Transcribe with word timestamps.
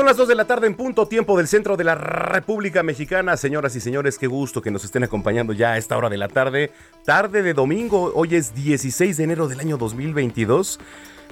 Son 0.00 0.06
las 0.06 0.16
2 0.16 0.28
de 0.28 0.34
la 0.34 0.46
tarde 0.46 0.66
en 0.66 0.76
punto, 0.76 1.06
tiempo 1.06 1.36
del 1.36 1.46
centro 1.46 1.76
de 1.76 1.84
la 1.84 1.94
República 1.94 2.82
Mexicana. 2.82 3.36
Señoras 3.36 3.76
y 3.76 3.80
señores, 3.80 4.16
qué 4.16 4.28
gusto 4.28 4.62
que 4.62 4.70
nos 4.70 4.82
estén 4.82 5.04
acompañando 5.04 5.52
ya 5.52 5.72
a 5.72 5.76
esta 5.76 5.98
hora 5.98 6.08
de 6.08 6.16
la 6.16 6.28
tarde. 6.28 6.70
Tarde 7.04 7.42
de 7.42 7.52
domingo, 7.52 8.10
hoy 8.14 8.34
es 8.34 8.54
16 8.54 9.18
de 9.18 9.24
enero 9.24 9.46
del 9.46 9.60
año 9.60 9.76
2022. 9.76 10.80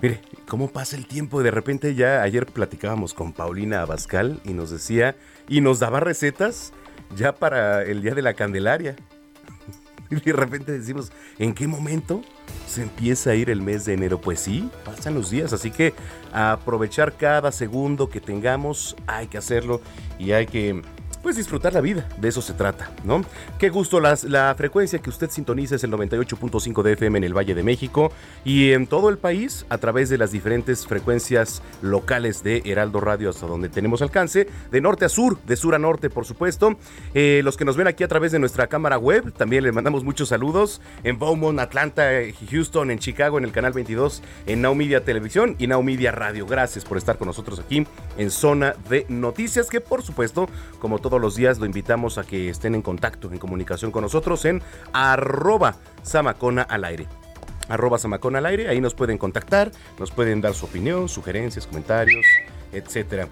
Mire, 0.03 0.21
cómo 0.47 0.69
pasa 0.69 0.97
el 0.97 1.07
tiempo. 1.07 1.43
De 1.43 1.51
repente 1.51 1.95
ya 1.95 2.21
ayer 2.21 2.45
platicábamos 2.45 3.15
con 3.15 3.33
Paulina 3.33 3.81
Abascal 3.81 4.39
y 4.45 4.53
nos 4.53 4.69
decía, 4.69 5.17
y 5.49 5.63
nos 5.63 5.79
daba 5.79 6.01
recetas 6.01 6.75
ya 7.17 7.35
para 7.37 7.85
el 7.85 8.03
día 8.03 8.15
de 8.15 8.21
la 8.21 8.35
Candelaria. 8.35 8.97
Y 10.11 10.21
de 10.21 10.33
repente 10.33 10.73
decimos, 10.73 11.13
¿en 11.39 11.55
qué 11.55 11.67
momento 11.67 12.23
se 12.67 12.83
empieza 12.83 13.31
a 13.31 13.35
ir 13.35 13.51
el 13.51 13.63
mes 13.63 13.85
de 13.85 13.95
enero? 13.95 14.21
Pues 14.21 14.41
sí, 14.41 14.71
pasan 14.85 15.15
los 15.15 15.31
días, 15.31 15.53
así 15.53 15.71
que 15.71 15.95
aprovechar 16.33 17.17
cada 17.17 17.53
segundo 17.53 18.09
que 18.09 18.21
tengamos, 18.21 18.97
hay 19.07 19.27
que 19.27 19.39
hacerlo 19.39 19.81
y 20.19 20.33
hay 20.33 20.47
que 20.47 20.83
pues 21.23 21.37
disfrutar 21.37 21.73
la 21.73 21.81
vida, 21.81 22.07
de 22.19 22.29
eso 22.29 22.43
se 22.43 22.53
trata, 22.53 22.91
¿no? 23.05 23.23
Qué 23.59 23.69
gusto, 23.71 24.01
las, 24.01 24.25
la 24.25 24.55
frecuencia 24.57 24.99
que 24.99 25.11
usted 25.11 25.31
sintoniza 25.31 25.77
es 25.77 25.85
el 25.85 25.91
98.5 25.91 26.83
de 26.83 26.93
FM 26.93 27.19
en 27.19 27.25
el 27.25 27.37
Valle 27.37 27.55
de 27.55 27.63
México 27.63 28.13
y 28.45 28.73
en 28.73 28.87
todo 28.87 29.09
el 29.09 29.19
país 29.19 29.67
a 29.69 29.79
través 29.79 30.09
de 30.09 30.19
las 30.19 30.33
diferentes 30.33 30.87
frecuencias 30.87 31.63
locales 31.83 32.43
de 32.43 32.63
Heraldo 32.65 33.01
Radio 33.01 33.31
hasta 33.31 33.47
donde 33.47 33.69
tenemos 33.69 34.03
alcance, 34.03 34.49
de 34.71 34.81
norte 34.81 35.05
a 35.05 35.09
sur, 35.09 35.39
de 35.43 35.57
sur 35.57 35.75
a 35.75 35.79
norte, 35.79 36.11
por 36.11 36.25
supuesto. 36.25 36.77
Eh, 37.15 37.41
los 37.45 37.57
que 37.57 37.65
nos 37.65 37.77
ven 37.77 37.87
aquí 37.87 38.05
a 38.05 38.09
través 38.09 38.33
de 38.33 38.39
nuestra 38.39 38.67
cámara 38.67 38.99
web, 38.99 39.33
también 39.33 39.65
les 39.65 39.75
mandamos 39.75 40.05
muchos 40.05 40.29
saludos 40.29 40.81
en 41.05 41.19
Beaumont, 41.19 41.59
Atlanta, 41.61 42.11
Houston, 42.51 42.91
en 42.91 42.99
Chicago, 42.99 43.39
en 43.39 43.45
el 43.45 43.53
canal 43.53 43.73
22, 43.73 44.23
en 44.47 44.63
Now 44.63 44.77
Televisión 45.05 45.57
y 45.59 45.67
Now 45.67 45.83
Media 45.83 46.13
Radio. 46.13 46.47
Gracias 46.47 46.85
por 46.85 46.99
estar 46.99 47.19
con 47.19 47.27
nosotros 47.27 47.59
aquí 47.59 47.87
en 48.17 48.31
Zona 48.31 48.75
de 48.89 49.07
Noticias, 49.09 49.69
que 49.69 49.81
por 49.81 50.03
supuesto, 50.03 50.49
como 50.79 50.99
todos 51.09 51.23
los 51.23 51.37
días, 51.37 51.59
lo 51.59 51.67
invitamos 51.67 52.19
a 52.19 52.25
que 52.25 52.51
estén 52.51 52.75
en 52.75 52.83
contacto, 52.83 53.31
en 53.33 53.39
comunicación 53.39 53.91
con 53.91 54.03
nosotros 54.03 54.45
en 54.45 54.63
arroba 54.93 55.77
Samacona 56.03 56.63
al 56.63 56.85
aire 56.85 57.07
arroba 57.69 57.99
Samacona 57.99 58.39
al 58.39 58.47
aire, 58.47 58.69
ahí 58.69 58.81
nos 58.81 58.95
pueden 58.95 59.19
contactar, 59.19 59.71
nos 59.99 60.11
pueden 60.11 60.41
dar 60.41 60.55
su 60.55 60.67
opinión, 60.67 61.09
sugerencias, 61.09 61.67
comentarios, 61.67 62.25
etcétera. 62.73 63.29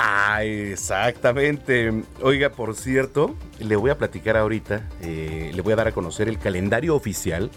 Ah, 0.00 0.42
exactamente. 0.44 2.02
Oiga, 2.22 2.50
por 2.50 2.74
cierto, 2.74 3.34
le 3.60 3.76
voy 3.76 3.90
a 3.90 3.98
platicar 3.98 4.36
ahorita, 4.36 4.88
eh, 5.02 5.52
le 5.54 5.62
voy 5.62 5.72
a 5.72 5.76
dar 5.76 5.88
a 5.88 5.92
conocer 5.92 6.28
el 6.28 6.38
calendario 6.38 6.94
oficial 6.94 7.50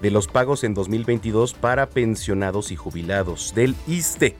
de 0.00 0.10
los 0.10 0.28
pagos 0.28 0.62
en 0.64 0.74
2022 0.74 1.54
para 1.54 1.88
pensionados 1.88 2.70
y 2.70 2.76
jubilados 2.76 3.54
del 3.54 3.74
ISTE. 3.86 4.36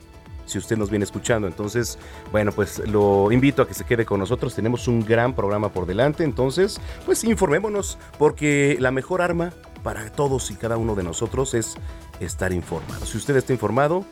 Si 0.46 0.58
usted 0.58 0.76
nos 0.76 0.90
viene 0.90 1.04
escuchando, 1.04 1.46
entonces, 1.46 1.98
bueno, 2.32 2.52
pues 2.52 2.78
lo 2.88 3.30
invito 3.30 3.62
a 3.62 3.68
que 3.68 3.74
se 3.74 3.84
quede 3.84 4.06
con 4.06 4.20
nosotros. 4.20 4.54
Tenemos 4.54 4.88
un 4.88 5.04
gran 5.04 5.34
programa 5.34 5.70
por 5.70 5.86
delante, 5.86 6.24
entonces, 6.24 6.80
pues 7.04 7.24
informémonos, 7.24 7.98
porque 8.18 8.76
la 8.80 8.90
mejor 8.90 9.20
arma 9.20 9.52
para 9.82 10.10
todos 10.10 10.50
y 10.50 10.54
cada 10.54 10.76
uno 10.76 10.94
de 10.94 11.02
nosotros 11.02 11.54
es 11.54 11.76
estar 12.20 12.52
informado. 12.52 13.04
Si 13.04 13.18
usted 13.18 13.36
está 13.36 13.52
informado, 13.52 14.04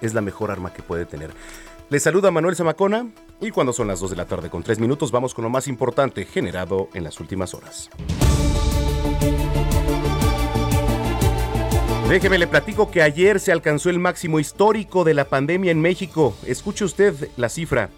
es 0.00 0.14
la 0.14 0.20
mejor 0.20 0.50
arma 0.50 0.72
que 0.72 0.82
puede 0.82 1.06
tener. 1.06 1.30
Le 1.88 2.00
saluda 2.00 2.30
Manuel 2.30 2.56
Zamacona 2.56 3.06
y 3.40 3.50
cuando 3.50 3.72
son 3.72 3.86
las 3.86 4.00
2 4.00 4.10
de 4.10 4.16
la 4.16 4.26
tarde 4.26 4.50
con 4.50 4.62
3 4.62 4.80
minutos 4.80 5.12
vamos 5.12 5.34
con 5.34 5.44
lo 5.44 5.50
más 5.50 5.68
importante 5.68 6.24
generado 6.24 6.88
en 6.94 7.04
las 7.04 7.20
últimas 7.20 7.54
horas. 7.54 7.90
Déjeme 12.08 12.38
le 12.38 12.46
platico 12.46 12.88
que 12.88 13.02
ayer 13.02 13.40
se 13.40 13.50
alcanzó 13.50 13.90
el 13.90 13.98
máximo 13.98 14.38
histórico 14.38 15.02
de 15.02 15.12
la 15.12 15.24
pandemia 15.24 15.72
en 15.72 15.80
México. 15.80 16.36
Escuche 16.46 16.84
usted 16.84 17.30
la 17.36 17.48
cifra. 17.48 17.90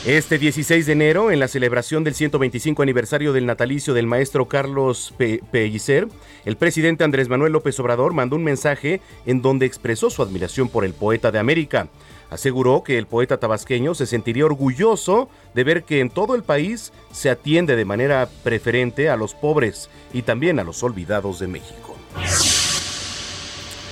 Este 0.05 0.39
16 0.39 0.85
de 0.85 0.93
enero, 0.93 1.29
en 1.29 1.41
la 1.41 1.49
celebración 1.49 2.05
del 2.05 2.15
125 2.15 2.81
aniversario 2.81 3.33
del 3.33 3.45
natalicio 3.45 3.93
del 3.93 4.07
maestro 4.07 4.47
Carlos 4.47 5.13
Pe 5.17 5.41
Pellicer, 5.51 6.07
el 6.45 6.55
presidente 6.55 7.03
Andrés 7.03 7.27
Manuel 7.27 7.51
López 7.51 7.77
Obrador 7.81 8.13
mandó 8.13 8.37
un 8.37 8.45
mensaje 8.45 9.01
en 9.25 9.41
donde 9.41 9.65
expresó 9.65 10.09
su 10.09 10.23
admiración 10.23 10.69
por 10.69 10.85
el 10.85 10.93
poeta 10.93 11.31
de 11.31 11.39
América. 11.39 11.89
Aseguró 12.29 12.81
que 12.81 12.97
el 12.97 13.07
poeta 13.07 13.41
tabasqueño 13.41 13.93
se 13.93 14.05
sentiría 14.05 14.45
orgulloso 14.45 15.29
de 15.53 15.65
ver 15.65 15.83
que 15.83 15.99
en 15.99 16.09
todo 16.09 16.33
el 16.33 16.43
país 16.43 16.93
se 17.11 17.29
atiende 17.29 17.75
de 17.75 17.83
manera 17.83 18.29
preferente 18.41 19.09
a 19.09 19.17
los 19.17 19.33
pobres 19.33 19.89
y 20.13 20.21
también 20.21 20.59
a 20.59 20.63
los 20.63 20.81
olvidados 20.81 21.39
de 21.39 21.47
México. 21.47 21.97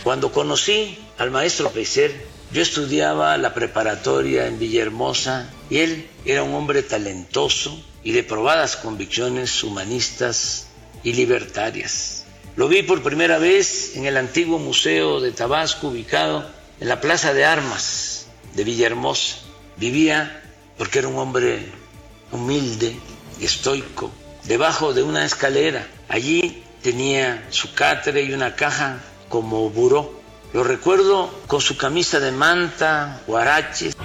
Cuando 0.05 0.31
conocí 0.31 0.97
al 1.17 1.31
maestro 1.31 1.69
Pellicer, 1.69 2.15
yo 2.53 2.61
estudiaba 2.61 3.37
la 3.37 3.53
preparatoria 3.53 4.47
en 4.47 4.57
Villahermosa 4.57 5.51
y 5.69 5.79
él 5.79 6.09
era 6.25 6.43
un 6.43 6.53
hombre 6.53 6.83
talentoso 6.83 7.81
y 8.03 8.11
de 8.11 8.23
probadas 8.23 8.77
convicciones 8.77 9.63
humanistas 9.63 10.67
y 11.03 11.13
libertarias. 11.13 12.25
Lo 12.55 12.67
vi 12.67 12.83
por 12.83 13.03
primera 13.03 13.37
vez 13.37 13.95
en 13.95 14.05
el 14.05 14.17
antiguo 14.17 14.59
Museo 14.59 15.19
de 15.19 15.31
Tabasco 15.31 15.89
ubicado 15.89 16.49
en 16.79 16.89
la 16.89 17.01
Plaza 17.01 17.33
de 17.33 17.45
Armas 17.45 18.27
de 18.55 18.63
Villahermosa. 18.63 19.37
Vivía 19.77 20.43
porque 20.77 20.99
era 20.99 21.07
un 21.07 21.17
hombre 21.17 21.65
humilde, 22.31 22.95
estoico, 23.41 24.11
debajo 24.45 24.93
de 24.93 25.03
una 25.03 25.25
escalera. 25.25 25.87
Allí 26.07 26.63
tenía 26.81 27.45
su 27.51 27.73
catre 27.73 28.23
y 28.23 28.33
una 28.33 28.55
caja 28.55 29.03
como 29.29 29.69
buró 29.69 30.17
lo 30.53 30.63
recuerdo 30.63 31.29
con 31.47 31.59
su 31.59 31.75
camisa 31.75 32.19
de 32.19 32.31
manta, 32.31 33.21
guaraches. 33.27 33.95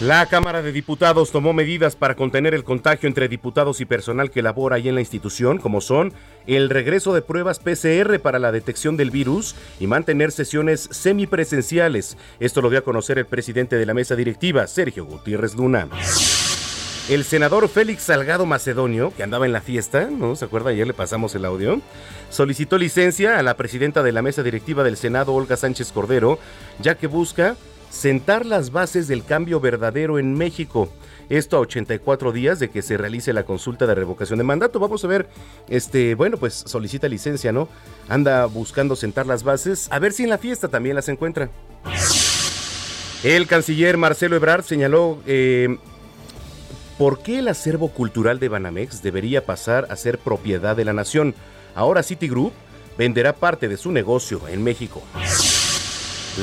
La 0.00 0.26
Cámara 0.26 0.62
de 0.62 0.70
Diputados 0.70 1.32
tomó 1.32 1.52
medidas 1.52 1.96
para 1.96 2.14
contener 2.14 2.54
el 2.54 2.62
contagio 2.62 3.08
entre 3.08 3.26
diputados 3.26 3.80
y 3.80 3.84
personal 3.84 4.30
que 4.30 4.42
labora 4.42 4.76
ahí 4.76 4.88
en 4.88 4.94
la 4.94 5.00
institución, 5.00 5.58
como 5.58 5.80
son 5.80 6.12
el 6.46 6.70
regreso 6.70 7.12
de 7.12 7.20
pruebas 7.20 7.58
PCR 7.58 8.20
para 8.20 8.38
la 8.38 8.52
detección 8.52 8.96
del 8.96 9.10
virus 9.10 9.56
y 9.80 9.88
mantener 9.88 10.30
sesiones 10.30 10.88
semipresenciales. 10.92 12.16
Esto 12.38 12.62
lo 12.62 12.70
dio 12.70 12.78
a 12.78 12.82
conocer 12.82 13.18
el 13.18 13.26
presidente 13.26 13.74
de 13.74 13.86
la 13.86 13.94
mesa 13.94 14.14
directiva, 14.14 14.68
Sergio 14.68 15.04
Gutiérrez 15.04 15.56
Luna. 15.56 15.88
El 17.08 17.24
senador 17.24 17.68
Félix 17.68 18.02
Salgado 18.02 18.46
Macedonio, 18.46 19.12
que 19.16 19.24
andaba 19.24 19.46
en 19.46 19.52
la 19.52 19.62
fiesta, 19.62 20.10
¿no? 20.12 20.36
¿Se 20.36 20.44
acuerda? 20.44 20.70
Ayer 20.70 20.86
le 20.86 20.94
pasamos 20.94 21.34
el 21.34 21.44
audio. 21.44 21.80
Solicitó 22.30 22.78
licencia 22.78 23.38
a 23.38 23.42
la 23.42 23.56
presidenta 23.56 24.04
de 24.04 24.12
la 24.12 24.22
mesa 24.22 24.44
directiva 24.44 24.84
del 24.84 24.96
Senado, 24.96 25.34
Olga 25.34 25.56
Sánchez 25.56 25.90
Cordero, 25.90 26.38
ya 26.80 26.96
que 26.96 27.08
busca 27.08 27.56
sentar 27.90 28.46
las 28.46 28.70
bases 28.70 29.08
del 29.08 29.24
cambio 29.24 29.60
verdadero 29.60 30.18
en 30.18 30.34
México. 30.34 30.88
Esto 31.28 31.58
a 31.58 31.60
84 31.60 32.32
días 32.32 32.58
de 32.58 32.70
que 32.70 32.80
se 32.80 32.96
realice 32.96 33.32
la 33.32 33.44
consulta 33.44 33.86
de 33.86 33.94
revocación 33.94 34.38
de 34.38 34.44
mandato. 34.44 34.78
Vamos 34.78 35.04
a 35.04 35.08
ver, 35.08 35.28
este, 35.68 36.14
bueno, 36.14 36.38
pues 36.38 36.54
solicita 36.54 37.06
licencia, 37.06 37.52
¿no? 37.52 37.68
Anda 38.08 38.46
buscando 38.46 38.96
sentar 38.96 39.26
las 39.26 39.42
bases, 39.42 39.88
a 39.90 39.98
ver 39.98 40.12
si 40.12 40.24
en 40.24 40.30
la 40.30 40.38
fiesta 40.38 40.68
también 40.68 40.96
las 40.96 41.08
encuentra. 41.08 41.50
El 43.22 43.46
canciller 43.46 43.96
Marcelo 43.96 44.36
Ebrard 44.36 44.62
señaló 44.62 45.18
eh, 45.26 45.76
por 46.96 47.20
qué 47.20 47.40
el 47.40 47.48
acervo 47.48 47.88
cultural 47.88 48.38
de 48.38 48.48
Banamex 48.48 49.02
debería 49.02 49.44
pasar 49.44 49.86
a 49.90 49.96
ser 49.96 50.18
propiedad 50.18 50.76
de 50.76 50.84
la 50.84 50.92
nación. 50.92 51.34
Ahora 51.74 52.02
Citigroup 52.02 52.52
venderá 52.96 53.34
parte 53.34 53.68
de 53.68 53.76
su 53.76 53.92
negocio 53.92 54.46
en 54.48 54.62
México. 54.64 55.02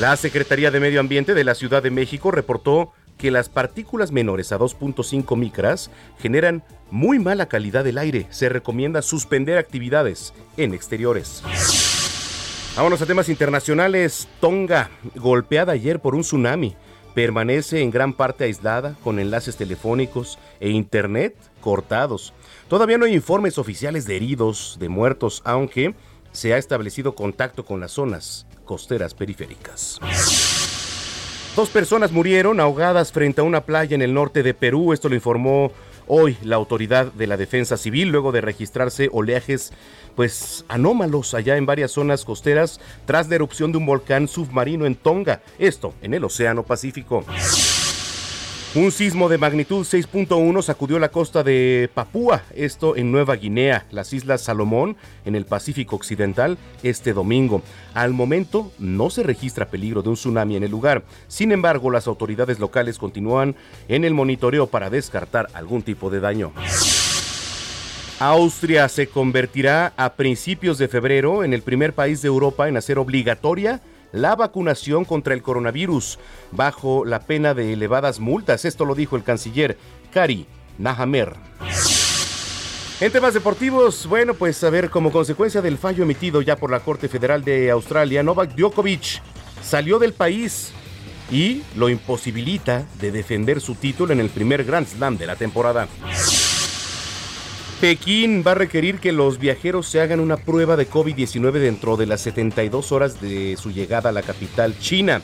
La 0.00 0.14
Secretaría 0.18 0.70
de 0.70 0.78
Medio 0.78 1.00
Ambiente 1.00 1.32
de 1.32 1.42
la 1.42 1.54
Ciudad 1.54 1.82
de 1.82 1.90
México 1.90 2.30
reportó 2.30 2.92
que 3.16 3.30
las 3.30 3.48
partículas 3.48 4.12
menores 4.12 4.52
a 4.52 4.58
2.5 4.58 5.38
micras 5.38 5.90
generan 6.18 6.62
muy 6.90 7.18
mala 7.18 7.46
calidad 7.46 7.82
del 7.82 7.96
aire. 7.96 8.26
Se 8.28 8.50
recomienda 8.50 9.00
suspender 9.00 9.56
actividades 9.56 10.34
en 10.58 10.74
exteriores. 10.74 11.42
Vámonos 12.76 13.00
a 13.00 13.06
temas 13.06 13.30
internacionales. 13.30 14.28
Tonga, 14.38 14.90
golpeada 15.14 15.72
ayer 15.72 15.98
por 15.98 16.14
un 16.14 16.20
tsunami, 16.20 16.76
permanece 17.14 17.80
en 17.80 17.90
gran 17.90 18.12
parte 18.12 18.44
aislada 18.44 18.96
con 19.02 19.18
enlaces 19.18 19.56
telefónicos 19.56 20.38
e 20.60 20.68
internet 20.68 21.34
cortados. 21.62 22.34
Todavía 22.68 22.98
no 22.98 23.06
hay 23.06 23.14
informes 23.14 23.56
oficiales 23.56 24.04
de 24.04 24.16
heridos, 24.16 24.76
de 24.78 24.90
muertos, 24.90 25.40
aunque 25.46 25.94
se 26.32 26.52
ha 26.52 26.58
establecido 26.58 27.14
contacto 27.14 27.64
con 27.64 27.80
las 27.80 27.92
zonas 27.92 28.46
costeras 28.66 29.14
periféricas. 29.14 29.98
Dos 31.56 31.70
personas 31.70 32.12
murieron 32.12 32.60
ahogadas 32.60 33.12
frente 33.12 33.40
a 33.40 33.44
una 33.44 33.62
playa 33.62 33.94
en 33.94 34.02
el 34.02 34.12
norte 34.12 34.42
de 34.42 34.52
Perú, 34.52 34.92
esto 34.92 35.08
lo 35.08 35.14
informó 35.14 35.72
hoy 36.06 36.36
la 36.42 36.56
autoridad 36.56 37.12
de 37.12 37.26
la 37.26 37.38
defensa 37.38 37.78
civil 37.78 38.10
luego 38.10 38.30
de 38.30 38.40
registrarse 38.40 39.08
oleajes 39.10 39.72
pues 40.14 40.64
anómalos 40.68 41.34
allá 41.34 41.56
en 41.56 41.66
varias 41.66 41.92
zonas 41.92 42.24
costeras 42.24 42.80
tras 43.06 43.28
la 43.28 43.36
erupción 43.36 43.72
de 43.72 43.78
un 43.78 43.86
volcán 43.86 44.28
submarino 44.28 44.86
en 44.86 44.96
Tonga, 44.96 45.42
esto 45.58 45.94
en 46.02 46.14
el 46.14 46.24
Océano 46.24 46.62
Pacífico. 46.62 47.24
Un 48.76 48.92
sismo 48.92 49.30
de 49.30 49.38
magnitud 49.38 49.86
6.1 49.86 50.60
sacudió 50.60 50.98
la 50.98 51.08
costa 51.08 51.42
de 51.42 51.88
Papúa, 51.94 52.42
esto 52.54 52.94
en 52.94 53.10
Nueva 53.10 53.34
Guinea, 53.36 53.86
las 53.90 54.12
Islas 54.12 54.42
Salomón, 54.42 54.98
en 55.24 55.34
el 55.34 55.46
Pacífico 55.46 55.96
Occidental, 55.96 56.58
este 56.82 57.14
domingo. 57.14 57.62
Al 57.94 58.12
momento 58.12 58.70
no 58.78 59.08
se 59.08 59.22
registra 59.22 59.70
peligro 59.70 60.02
de 60.02 60.10
un 60.10 60.14
tsunami 60.16 60.56
en 60.56 60.62
el 60.62 60.70
lugar. 60.70 61.04
Sin 61.26 61.52
embargo, 61.52 61.90
las 61.90 62.06
autoridades 62.06 62.58
locales 62.58 62.98
continúan 62.98 63.56
en 63.88 64.04
el 64.04 64.12
monitoreo 64.12 64.66
para 64.66 64.90
descartar 64.90 65.48
algún 65.54 65.80
tipo 65.80 66.10
de 66.10 66.20
daño. 66.20 66.52
Austria 68.18 68.90
se 68.90 69.06
convertirá 69.06 69.94
a 69.96 70.12
principios 70.16 70.76
de 70.76 70.88
febrero 70.88 71.44
en 71.44 71.54
el 71.54 71.62
primer 71.62 71.94
país 71.94 72.20
de 72.20 72.28
Europa 72.28 72.68
en 72.68 72.76
hacer 72.76 72.98
obligatoria 72.98 73.80
la 74.12 74.36
vacunación 74.36 75.04
contra 75.04 75.34
el 75.34 75.42
coronavirus 75.42 76.18
bajo 76.52 77.04
la 77.04 77.20
pena 77.20 77.54
de 77.54 77.72
elevadas 77.72 78.20
multas. 78.20 78.64
Esto 78.64 78.84
lo 78.84 78.94
dijo 78.94 79.16
el 79.16 79.22
canciller 79.22 79.76
Kari 80.12 80.46
Nahamer. 80.78 81.34
En 82.98 83.12
temas 83.12 83.34
deportivos, 83.34 84.06
bueno, 84.06 84.32
pues 84.32 84.64
a 84.64 84.70
ver, 84.70 84.88
como 84.88 85.12
consecuencia 85.12 85.60
del 85.60 85.76
fallo 85.76 86.04
emitido 86.04 86.40
ya 86.40 86.56
por 86.56 86.70
la 86.70 86.80
Corte 86.80 87.08
Federal 87.08 87.44
de 87.44 87.70
Australia, 87.70 88.22
Novak 88.22 88.54
Djokovic 88.54 89.20
salió 89.62 89.98
del 89.98 90.14
país 90.14 90.72
y 91.30 91.62
lo 91.74 91.88
imposibilita 91.88 92.86
de 93.00 93.10
defender 93.10 93.60
su 93.60 93.74
título 93.74 94.12
en 94.12 94.20
el 94.20 94.30
primer 94.30 94.64
Grand 94.64 94.86
Slam 94.86 95.18
de 95.18 95.26
la 95.26 95.36
temporada. 95.36 95.88
Pekín 97.80 98.42
va 98.46 98.52
a 98.52 98.54
requerir 98.54 99.00
que 99.00 99.12
los 99.12 99.38
viajeros 99.38 99.86
se 99.86 100.00
hagan 100.00 100.20
una 100.20 100.38
prueba 100.38 100.76
de 100.76 100.88
COVID-19 100.88 101.52
dentro 101.52 101.98
de 101.98 102.06
las 102.06 102.22
72 102.22 102.90
horas 102.90 103.20
de 103.20 103.56
su 103.58 103.70
llegada 103.70 104.08
a 104.08 104.12
la 104.12 104.22
capital 104.22 104.78
china. 104.78 105.20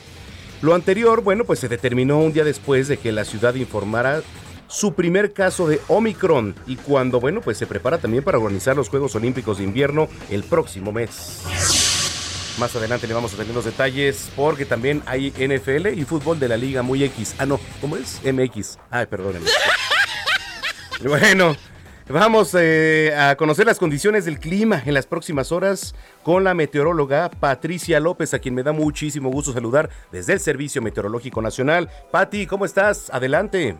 Lo 0.61 0.75
anterior, 0.75 1.21
bueno, 1.21 1.45
pues 1.45 1.59
se 1.59 1.67
determinó 1.67 2.19
un 2.19 2.31
día 2.31 2.43
después 2.43 2.87
de 2.87 2.97
que 2.97 3.11
la 3.11 3.25
ciudad 3.25 3.55
informara 3.55 4.21
su 4.67 4.93
primer 4.93 5.33
caso 5.33 5.67
de 5.67 5.81
Omicron 5.87 6.55
y 6.67 6.75
cuando, 6.75 7.19
bueno, 7.19 7.41
pues 7.41 7.57
se 7.57 7.65
prepara 7.65 7.97
también 7.97 8.23
para 8.23 8.37
organizar 8.37 8.75
los 8.75 8.89
Juegos 8.89 9.15
Olímpicos 9.15 9.57
de 9.57 9.63
Invierno 9.63 10.07
el 10.29 10.43
próximo 10.43 10.91
mes. 10.91 11.41
Más 12.59 12.75
adelante 12.75 13.07
le 13.07 13.15
vamos 13.15 13.33
a 13.33 13.37
tener 13.37 13.53
los 13.55 13.65
detalles 13.65 14.29
porque 14.35 14.65
también 14.65 15.01
hay 15.07 15.31
NFL 15.31 15.87
y 15.87 16.05
fútbol 16.05 16.39
de 16.39 16.47
la 16.47 16.57
Liga 16.57 16.83
Muy 16.83 17.03
X. 17.03 17.33
Ah, 17.39 17.47
no, 17.47 17.59
¿cómo 17.81 17.97
es? 17.97 18.21
MX. 18.23 18.77
Ay, 18.91 19.07
perdónenme. 19.07 19.49
Bueno, 21.03 21.57
Vamos 22.09 22.53
eh, 22.59 23.15
a 23.17 23.37
conocer 23.37 23.65
las 23.65 23.79
condiciones 23.79 24.25
del 24.25 24.37
clima 24.37 24.83
en 24.85 24.93
las 24.93 25.07
próximas 25.07 25.53
horas 25.53 25.95
con 26.21 26.43
la 26.43 26.53
meteoróloga 26.53 27.29
Patricia 27.29 28.01
López, 28.01 28.33
a 28.33 28.39
quien 28.39 28.55
me 28.55 28.63
da 28.63 28.73
muchísimo 28.73 29.31
gusto 29.31 29.53
saludar 29.53 29.89
desde 30.11 30.33
el 30.33 30.41
Servicio 30.41 30.81
Meteorológico 30.81 31.41
Nacional. 31.41 31.89
Pati, 32.11 32.45
¿cómo 32.45 32.65
estás? 32.65 33.09
Adelante. 33.09 33.77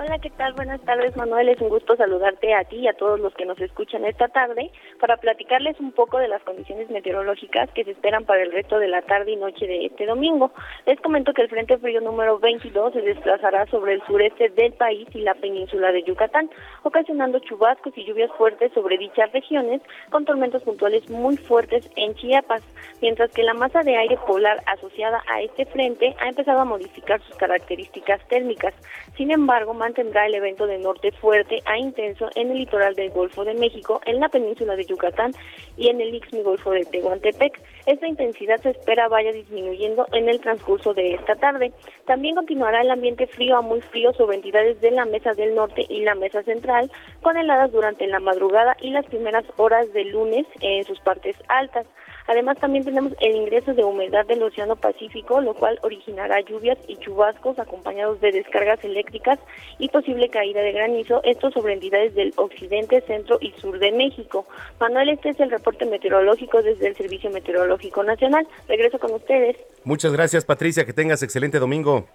Hola, 0.00 0.20
¿qué 0.20 0.30
tal? 0.30 0.52
Buenas 0.52 0.80
tardes, 0.82 1.16
Manuel. 1.16 1.48
Es 1.48 1.60
un 1.60 1.70
gusto 1.70 1.96
saludarte 1.96 2.54
a 2.54 2.62
ti 2.62 2.76
y 2.76 2.86
a 2.86 2.92
todos 2.92 3.18
los 3.18 3.34
que 3.34 3.44
nos 3.44 3.60
escuchan 3.60 4.04
esta 4.04 4.28
tarde 4.28 4.70
para 5.00 5.16
platicarles 5.16 5.80
un 5.80 5.90
poco 5.90 6.18
de 6.18 6.28
las 6.28 6.40
condiciones 6.44 6.88
meteorológicas 6.88 7.68
que 7.72 7.82
se 7.82 7.90
esperan 7.90 8.24
para 8.24 8.44
el 8.44 8.52
resto 8.52 8.78
de 8.78 8.86
la 8.86 9.02
tarde 9.02 9.32
y 9.32 9.36
noche 9.36 9.66
de 9.66 9.86
este 9.86 10.06
domingo. 10.06 10.52
Les 10.86 11.00
comento 11.00 11.32
que 11.32 11.42
el 11.42 11.48
Frente 11.48 11.78
Frío 11.78 12.00
número 12.00 12.38
22 12.38 12.92
se 12.92 13.00
desplazará 13.00 13.66
sobre 13.66 13.94
el 13.94 14.02
sureste 14.06 14.50
del 14.50 14.72
país 14.74 15.08
y 15.14 15.22
la 15.22 15.34
península 15.34 15.90
de 15.90 16.04
Yucatán, 16.04 16.48
ocasionando 16.84 17.40
chubascos 17.40 17.98
y 17.98 18.04
lluvias 18.04 18.30
fuertes 18.38 18.70
sobre 18.74 18.98
dichas 18.98 19.32
regiones, 19.32 19.82
con 20.10 20.24
tormentas 20.24 20.62
puntuales 20.62 21.10
muy 21.10 21.36
fuertes 21.38 21.90
en 21.96 22.14
Chiapas, 22.14 22.62
mientras 23.02 23.32
que 23.32 23.42
la 23.42 23.54
masa 23.54 23.82
de 23.82 23.96
aire 23.96 24.16
polar 24.28 24.62
asociada 24.66 25.20
a 25.28 25.42
este 25.42 25.66
frente 25.66 26.14
ha 26.20 26.28
empezado 26.28 26.60
a 26.60 26.64
modificar 26.64 27.20
sus 27.22 27.34
características 27.34 28.20
térmicas. 28.28 28.74
Sin 29.16 29.32
embargo, 29.32 29.74
mantendrá 29.88 30.26
el 30.26 30.34
evento 30.34 30.66
de 30.66 30.78
norte 30.78 31.12
fuerte 31.12 31.62
a 31.64 31.78
intenso 31.78 32.28
en 32.34 32.50
el 32.50 32.58
litoral 32.58 32.94
del 32.94 33.08
Golfo 33.08 33.42
de 33.42 33.54
México, 33.54 34.02
en 34.04 34.20
la 34.20 34.28
península 34.28 34.76
de 34.76 34.84
Yucatán 34.84 35.32
y 35.78 35.88
en 35.88 35.98
el 36.02 36.14
Ixmi 36.14 36.42
Golfo 36.42 36.72
de 36.72 36.84
Tehuantepec. 36.84 37.58
Esta 37.86 38.06
intensidad 38.06 38.60
se 38.60 38.70
espera 38.70 39.08
vaya 39.08 39.32
disminuyendo 39.32 40.06
en 40.12 40.28
el 40.28 40.40
transcurso 40.40 40.92
de 40.92 41.14
esta 41.14 41.36
tarde. 41.36 41.72
También 42.04 42.34
continuará 42.34 42.82
el 42.82 42.90
ambiente 42.90 43.26
frío 43.26 43.56
a 43.56 43.62
muy 43.62 43.80
frío 43.80 44.12
sobre 44.12 44.36
entidades 44.36 44.78
de 44.82 44.90
la 44.90 45.06
Mesa 45.06 45.32
del 45.32 45.54
Norte 45.54 45.86
y 45.88 46.02
la 46.02 46.14
Mesa 46.14 46.42
Central, 46.42 46.90
con 47.22 47.38
heladas 47.38 47.72
durante 47.72 48.06
la 48.08 48.20
madrugada 48.20 48.76
y 48.82 48.90
las 48.90 49.06
primeras 49.06 49.46
horas 49.56 49.90
del 49.94 50.10
lunes 50.10 50.44
en 50.60 50.84
sus 50.84 51.00
partes 51.00 51.34
altas. 51.48 51.86
Además, 52.28 52.58
también 52.58 52.84
tenemos 52.84 53.14
el 53.20 53.34
ingreso 53.34 53.72
de 53.72 53.82
humedad 53.82 54.26
del 54.26 54.42
Océano 54.42 54.76
Pacífico, 54.76 55.40
lo 55.40 55.54
cual 55.54 55.78
originará 55.82 56.40
lluvias 56.42 56.78
y 56.86 56.96
chubascos 56.98 57.58
acompañados 57.58 58.20
de 58.20 58.32
descargas 58.32 58.84
eléctricas 58.84 59.38
y 59.78 59.88
posible 59.88 60.28
caída 60.28 60.60
de 60.60 60.72
granizo, 60.72 61.22
esto 61.24 61.50
sobre 61.50 61.72
entidades 61.72 62.14
del 62.14 62.34
occidente, 62.36 63.00
centro 63.00 63.38
y 63.40 63.52
sur 63.52 63.78
de 63.78 63.92
México. 63.92 64.46
Manuel, 64.78 65.08
este 65.08 65.30
es 65.30 65.40
el 65.40 65.50
reporte 65.50 65.86
meteorológico 65.86 66.62
desde 66.62 66.88
el 66.88 66.96
Servicio 66.96 67.30
Meteorológico 67.30 68.04
Nacional. 68.04 68.46
Regreso 68.68 68.98
con 68.98 69.14
ustedes. 69.14 69.56
Muchas 69.84 70.12
gracias, 70.12 70.44
Patricia. 70.44 70.84
Que 70.84 70.92
tengas 70.92 71.22
excelente 71.22 71.58
domingo. 71.58 72.06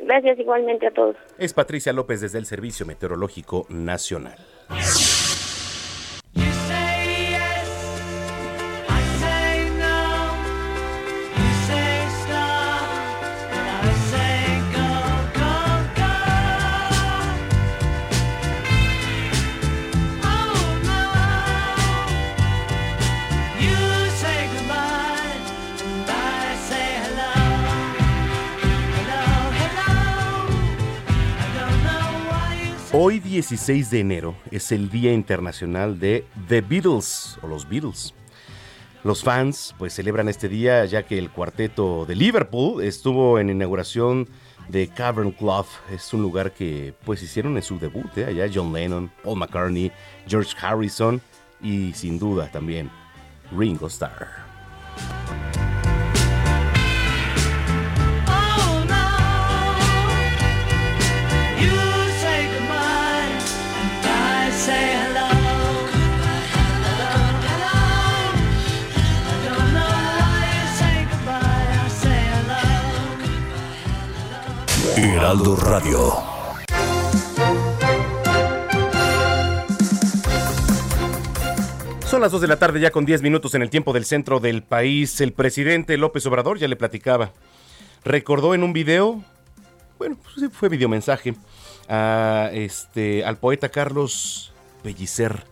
Gracias 0.00 0.38
igualmente 0.38 0.86
a 0.86 0.90
todos. 0.90 1.16
Es 1.38 1.52
Patricia 1.52 1.92
López 1.92 2.22
desde 2.22 2.38
el 2.38 2.46
Servicio 2.46 2.86
Meteorológico 2.86 3.66
Nacional. 3.68 4.38
Hoy 32.92 33.18
16 33.18 33.90
de 33.90 34.00
enero 34.00 34.36
es 34.52 34.70
el 34.70 34.88
Día 34.90 35.12
Internacional 35.12 35.98
de 35.98 36.24
The 36.46 36.60
Beatles 36.60 37.36
o 37.42 37.48
los 37.48 37.68
Beatles. 37.68 38.14
Los 39.02 39.24
fans 39.24 39.74
pues 39.76 39.92
celebran 39.92 40.28
este 40.28 40.48
día 40.48 40.84
ya 40.84 41.02
que 41.02 41.18
el 41.18 41.30
cuarteto 41.30 42.06
de 42.06 42.14
Liverpool 42.14 42.82
estuvo 42.82 43.40
en 43.40 43.50
inauguración 43.50 44.28
de 44.68 44.86
Cavern 44.86 45.32
Club. 45.32 45.66
Es 45.92 46.14
un 46.14 46.22
lugar 46.22 46.52
que 46.52 46.94
pues 47.04 47.22
hicieron 47.22 47.56
en 47.56 47.62
su 47.64 47.76
debut, 47.78 48.16
¿eh? 48.18 48.26
allá 48.26 48.48
John 48.52 48.72
Lennon, 48.72 49.10
Paul 49.24 49.38
McCartney, 49.38 49.90
George 50.28 50.54
Harrison 50.60 51.20
y 51.60 51.92
sin 51.92 52.20
duda 52.20 52.50
también 52.52 52.88
Ringo 53.50 53.88
Starr. 53.88 54.45
Heraldo 75.06 75.54
Radio. 75.54 76.14
Son 82.06 82.20
las 82.20 82.32
2 82.32 82.40
de 82.40 82.48
la 82.48 82.58
tarde 82.58 82.80
ya 82.80 82.90
con 82.90 83.06
10 83.06 83.22
minutos 83.22 83.54
en 83.54 83.62
el 83.62 83.70
tiempo 83.70 83.92
del 83.92 84.04
centro 84.04 84.40
del 84.40 84.64
país. 84.64 85.20
El 85.20 85.32
presidente 85.32 85.96
López 85.96 86.26
Obrador 86.26 86.58
ya 86.58 86.66
le 86.66 86.74
platicaba. 86.74 87.30
Recordó 88.04 88.52
en 88.52 88.64
un 88.64 88.72
video, 88.72 89.22
bueno, 89.98 90.16
pues 90.22 90.50
fue 90.52 90.68
videomensaje, 90.68 91.36
a 91.88 92.50
este, 92.52 93.24
al 93.24 93.36
poeta 93.36 93.68
Carlos 93.68 94.52
Pellicer. 94.82 95.44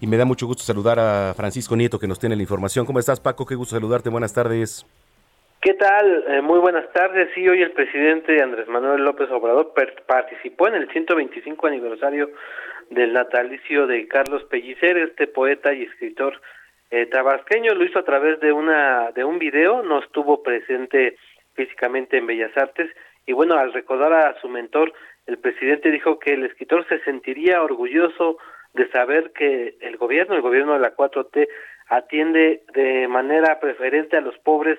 Y 0.00 0.06
me 0.06 0.18
da 0.18 0.24
mucho 0.24 0.46
gusto 0.46 0.62
saludar 0.62 1.00
a 1.00 1.34
Francisco 1.34 1.74
Nieto 1.74 1.98
que 1.98 2.06
nos 2.06 2.20
tiene 2.20 2.36
la 2.36 2.42
información. 2.42 2.86
¿Cómo 2.86 3.00
estás, 3.00 3.18
Paco? 3.18 3.44
Qué 3.44 3.56
gusto 3.56 3.74
saludarte. 3.74 4.08
Buenas 4.08 4.32
tardes. 4.32 4.86
¿Qué 5.62 5.74
tal? 5.74 6.24
Eh, 6.26 6.40
muy 6.40 6.58
buenas 6.58 6.90
tardes. 6.94 7.28
Sí, 7.34 7.46
hoy 7.46 7.60
el 7.60 7.72
presidente 7.72 8.42
Andrés 8.42 8.66
Manuel 8.66 9.04
López 9.04 9.30
Obrador 9.30 9.74
participó 10.06 10.68
en 10.68 10.74
el 10.74 10.90
125 10.90 11.66
aniversario 11.66 12.30
del 12.88 13.12
natalicio 13.12 13.86
de 13.86 14.08
Carlos 14.08 14.42
Pellicer, 14.44 14.96
este 14.96 15.26
poeta 15.26 15.74
y 15.74 15.82
escritor 15.82 16.40
eh, 16.90 17.04
tabasqueño. 17.04 17.74
Lo 17.74 17.84
hizo 17.84 17.98
a 17.98 18.06
través 18.06 18.40
de 18.40 18.52
una 18.52 19.10
de 19.10 19.22
un 19.22 19.38
video. 19.38 19.82
No 19.82 19.98
estuvo 19.98 20.42
presente 20.42 21.18
físicamente 21.52 22.16
en 22.16 22.26
Bellas 22.26 22.56
Artes. 22.56 22.90
Y 23.26 23.34
bueno, 23.34 23.56
al 23.56 23.74
recordar 23.74 24.14
a 24.14 24.40
su 24.40 24.48
mentor, 24.48 24.94
el 25.26 25.36
presidente 25.36 25.90
dijo 25.90 26.18
que 26.18 26.32
el 26.32 26.46
escritor 26.46 26.88
se 26.88 27.00
sentiría 27.00 27.62
orgulloso 27.62 28.38
de 28.72 28.90
saber 28.92 29.32
que 29.32 29.76
el 29.82 29.98
gobierno, 29.98 30.36
el 30.36 30.40
gobierno 30.40 30.72
de 30.72 30.80
la 30.80 30.96
4T, 30.96 31.46
atiende 31.88 32.62
de 32.72 33.06
manera 33.08 33.60
preferente 33.60 34.16
a 34.16 34.22
los 34.22 34.38
pobres 34.38 34.78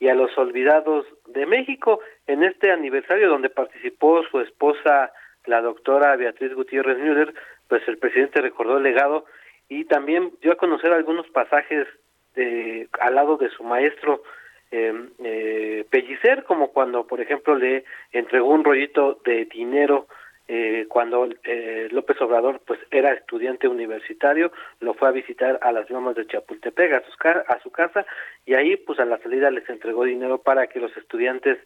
y 0.00 0.08
a 0.08 0.14
los 0.14 0.36
olvidados 0.36 1.06
de 1.26 1.46
México 1.46 2.00
en 2.26 2.42
este 2.42 2.72
aniversario 2.72 3.28
donde 3.28 3.50
participó 3.50 4.22
su 4.24 4.40
esposa 4.40 5.12
la 5.46 5.60
doctora 5.60 6.16
Beatriz 6.16 6.54
Gutiérrez 6.54 6.98
Müller, 6.98 7.34
pues 7.68 7.86
el 7.86 7.98
presidente 7.98 8.40
recordó 8.40 8.78
el 8.78 8.82
legado 8.82 9.26
y 9.68 9.84
también 9.84 10.32
dio 10.40 10.52
a 10.52 10.56
conocer 10.56 10.92
algunos 10.92 11.28
pasajes 11.28 11.86
de, 12.34 12.88
al 12.98 13.14
lado 13.14 13.36
de 13.36 13.50
su 13.50 13.62
maestro 13.62 14.22
eh, 14.70 14.92
eh, 15.22 15.84
Pellicer, 15.90 16.44
como 16.44 16.72
cuando, 16.72 17.06
por 17.06 17.20
ejemplo, 17.20 17.54
le 17.54 17.84
entregó 18.12 18.48
un 18.48 18.64
rollito 18.64 19.20
de 19.24 19.44
dinero 19.46 20.06
eh, 20.52 20.86
cuando 20.88 21.28
eh, 21.44 21.86
López 21.92 22.20
Obrador 22.20 22.60
pues 22.66 22.80
era 22.90 23.12
estudiante 23.12 23.68
universitario, 23.68 24.50
lo 24.80 24.94
fue 24.94 25.06
a 25.06 25.12
visitar 25.12 25.60
a 25.62 25.70
las 25.70 25.88
lomas 25.90 26.16
de 26.16 26.26
Chapultepec, 26.26 26.92
a, 26.92 27.02
sus, 27.02 27.14
a 27.24 27.60
su 27.62 27.70
casa, 27.70 28.04
y 28.44 28.54
ahí 28.54 28.76
pues 28.76 28.98
a 28.98 29.04
la 29.04 29.18
salida 29.18 29.52
les 29.52 29.68
entregó 29.70 30.02
dinero 30.02 30.38
para 30.42 30.66
que 30.66 30.80
los 30.80 30.96
estudiantes 30.96 31.58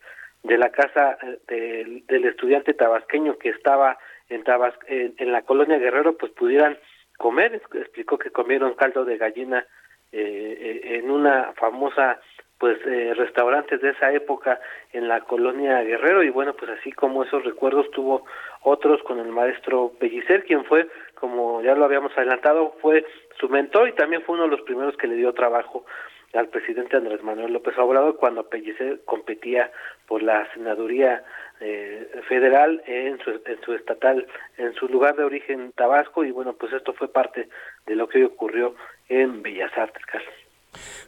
de 0.43 0.59
la 0.59 0.71
casa 0.71 1.17
eh, 1.49 2.03
del 2.07 2.25
estudiante 2.27 2.75
tabasqueño 2.75 3.39
que 3.39 3.49
estaba 3.49 3.97
en, 4.29 4.45
Tabas 4.45 4.75
en, 4.87 5.33
la 5.33 5.41
colonia 5.41 5.79
Guerrero 5.79 6.19
pues 6.19 6.33
pudieran 6.33 6.77
comer, 7.17 7.55
explicó 7.55 8.19
que 8.19 8.33
comieron 8.33 8.75
caldo 8.75 9.07
de 9.07 9.17
gallina 9.17 9.67
en 10.13 11.11
una 11.11 11.55
famosa 11.55 12.21
pues 12.59 12.79
eh, 12.87 13.15
restaurantes 13.15 13.81
de 13.81 13.91
esa 13.91 14.13
época 14.13 14.61
en 14.93 15.09
la 15.09 15.21
colonia 15.23 15.83
Guerrero. 15.83 16.23
Y 16.23 16.31
bueno 16.31 16.55
pues 16.55 16.71
así 16.71 16.93
como 16.93 17.25
esos 17.25 17.45
recuerdos 17.45 17.91
tuvo 17.91 18.25
otros 18.63 19.03
con 19.03 19.19
el 19.19 19.29
maestro 19.29 19.93
Bellicer 20.01 20.45
quien 20.45 20.65
fue 20.65 20.89
como 21.15 21.63
ya 21.63 21.75
lo 21.75 21.85
habíamos 21.85 22.17
adelantado 22.17 22.77
fue 22.81 23.05
su 23.39 23.49
mentor 23.49 23.89
y 23.89 23.93
también 23.93 24.23
fue 24.23 24.37
uno 24.37 24.45
de 24.45 24.57
los 24.57 24.63
primeros 24.63 24.97
que 24.97 25.07
le 25.07 25.17
dio 25.17 25.33
trabajo 25.33 25.85
al 26.33 26.49
presidente 26.49 26.97
Andrés 26.97 27.23
Manuel 27.23 27.53
López 27.53 27.77
Obrador 27.79 28.17
cuando 28.17 28.49
Pellicer 28.49 29.03
competía 29.05 29.71
por 30.07 30.23
la 30.23 30.53
senaduría 30.53 31.23
eh, 31.61 32.09
federal 32.29 32.83
en 32.87 33.19
su, 33.21 33.31
en 33.31 33.61
su 33.65 33.75
estatal 33.75 34.27
en 34.59 34.75
su 34.75 34.89
lugar 34.89 35.17
de 35.17 35.25
origen 35.25 35.73
Tabasco. 35.73 36.25
Y 36.25 36.31
bueno 36.31 36.55
pues 36.55 36.73
esto 36.73 36.93
fue 36.95 37.09
parte 37.09 37.49
de 37.87 37.97
lo 37.97 38.09
que 38.09 38.25
ocurrió 38.25 38.75
en 39.09 39.43
Bellas 39.43 39.77
Artes 39.77 40.05
Carlos 40.07 40.44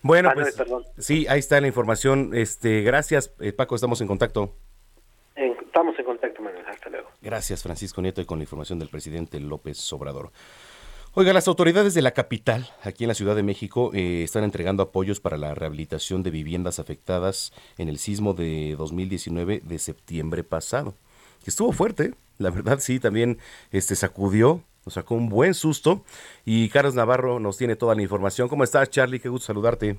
bueno, 0.03 0.31
pues 0.35 0.57
sí, 0.99 1.27
ahí 1.29 1.39
está 1.39 1.61
la 1.61 1.67
información. 1.67 2.31
Este, 2.35 2.83
gracias, 2.83 3.33
eh, 3.41 3.53
Paco, 3.53 3.75
estamos 3.75 4.01
en 4.01 4.07
contacto. 4.09 4.55
estamos 5.35 5.99
en 5.99 6.05
contacto, 6.05 6.43
Manuel. 6.43 6.65
Hasta 6.67 6.91
luego. 6.91 7.09
Gracias, 7.21 7.63
Francisco 7.63 8.01
Nieto, 8.03 8.21
y 8.21 8.25
con 8.25 8.39
la 8.39 8.45
información 8.45 8.79
del 8.79 8.89
presidente 8.89 9.41
López 9.41 9.93
Obrador. 9.93 10.31
Oiga, 11.19 11.33
las 11.33 11.49
autoridades 11.49 11.95
de 11.95 12.03
la 12.03 12.11
capital, 12.11 12.69
aquí 12.83 13.05
en 13.05 13.09
la 13.09 13.15
Ciudad 13.15 13.35
de 13.35 13.43
México, 13.43 13.91
eh, 13.95 14.23
están 14.23 14.45
entregando 14.45 14.83
apoyos 14.83 15.19
para 15.19 15.39
la 15.39 15.55
rehabilitación 15.55 16.23
de 16.23 16.31
viviendas 16.31 16.79
afectadas 16.79 17.55
en 17.79 17.89
el 17.89 17.97
sismo 17.97 18.35
de 18.35 18.75
2019 18.77 19.63
de 19.65 19.79
septiembre 19.79 20.45
pasado. 20.45 20.95
Estuvo 21.47 21.73
fuerte, 21.73 22.13
la 22.37 22.51
verdad 22.51 22.81
sí, 22.81 23.01
también 23.01 23.39
este 23.71 23.97
sacudió 23.97 24.63
nos 24.87 24.95
sacó 24.95 25.17
un 25.17 25.29
buen 25.29 25.53
susto 25.53 26.05
y 26.45 26.69
Carlos 26.69 26.95
Navarro 26.95 27.41
nos 27.41 27.59
tiene 27.59 27.77
toda 27.77 27.95
la 27.95 28.03
información. 28.03 28.49
¿Cómo 28.49 28.65
estás, 28.65 28.89
Charlie? 28.89 29.21
Qué 29.21 29.29
gusto 29.29 29.47
saludarte. 29.47 29.99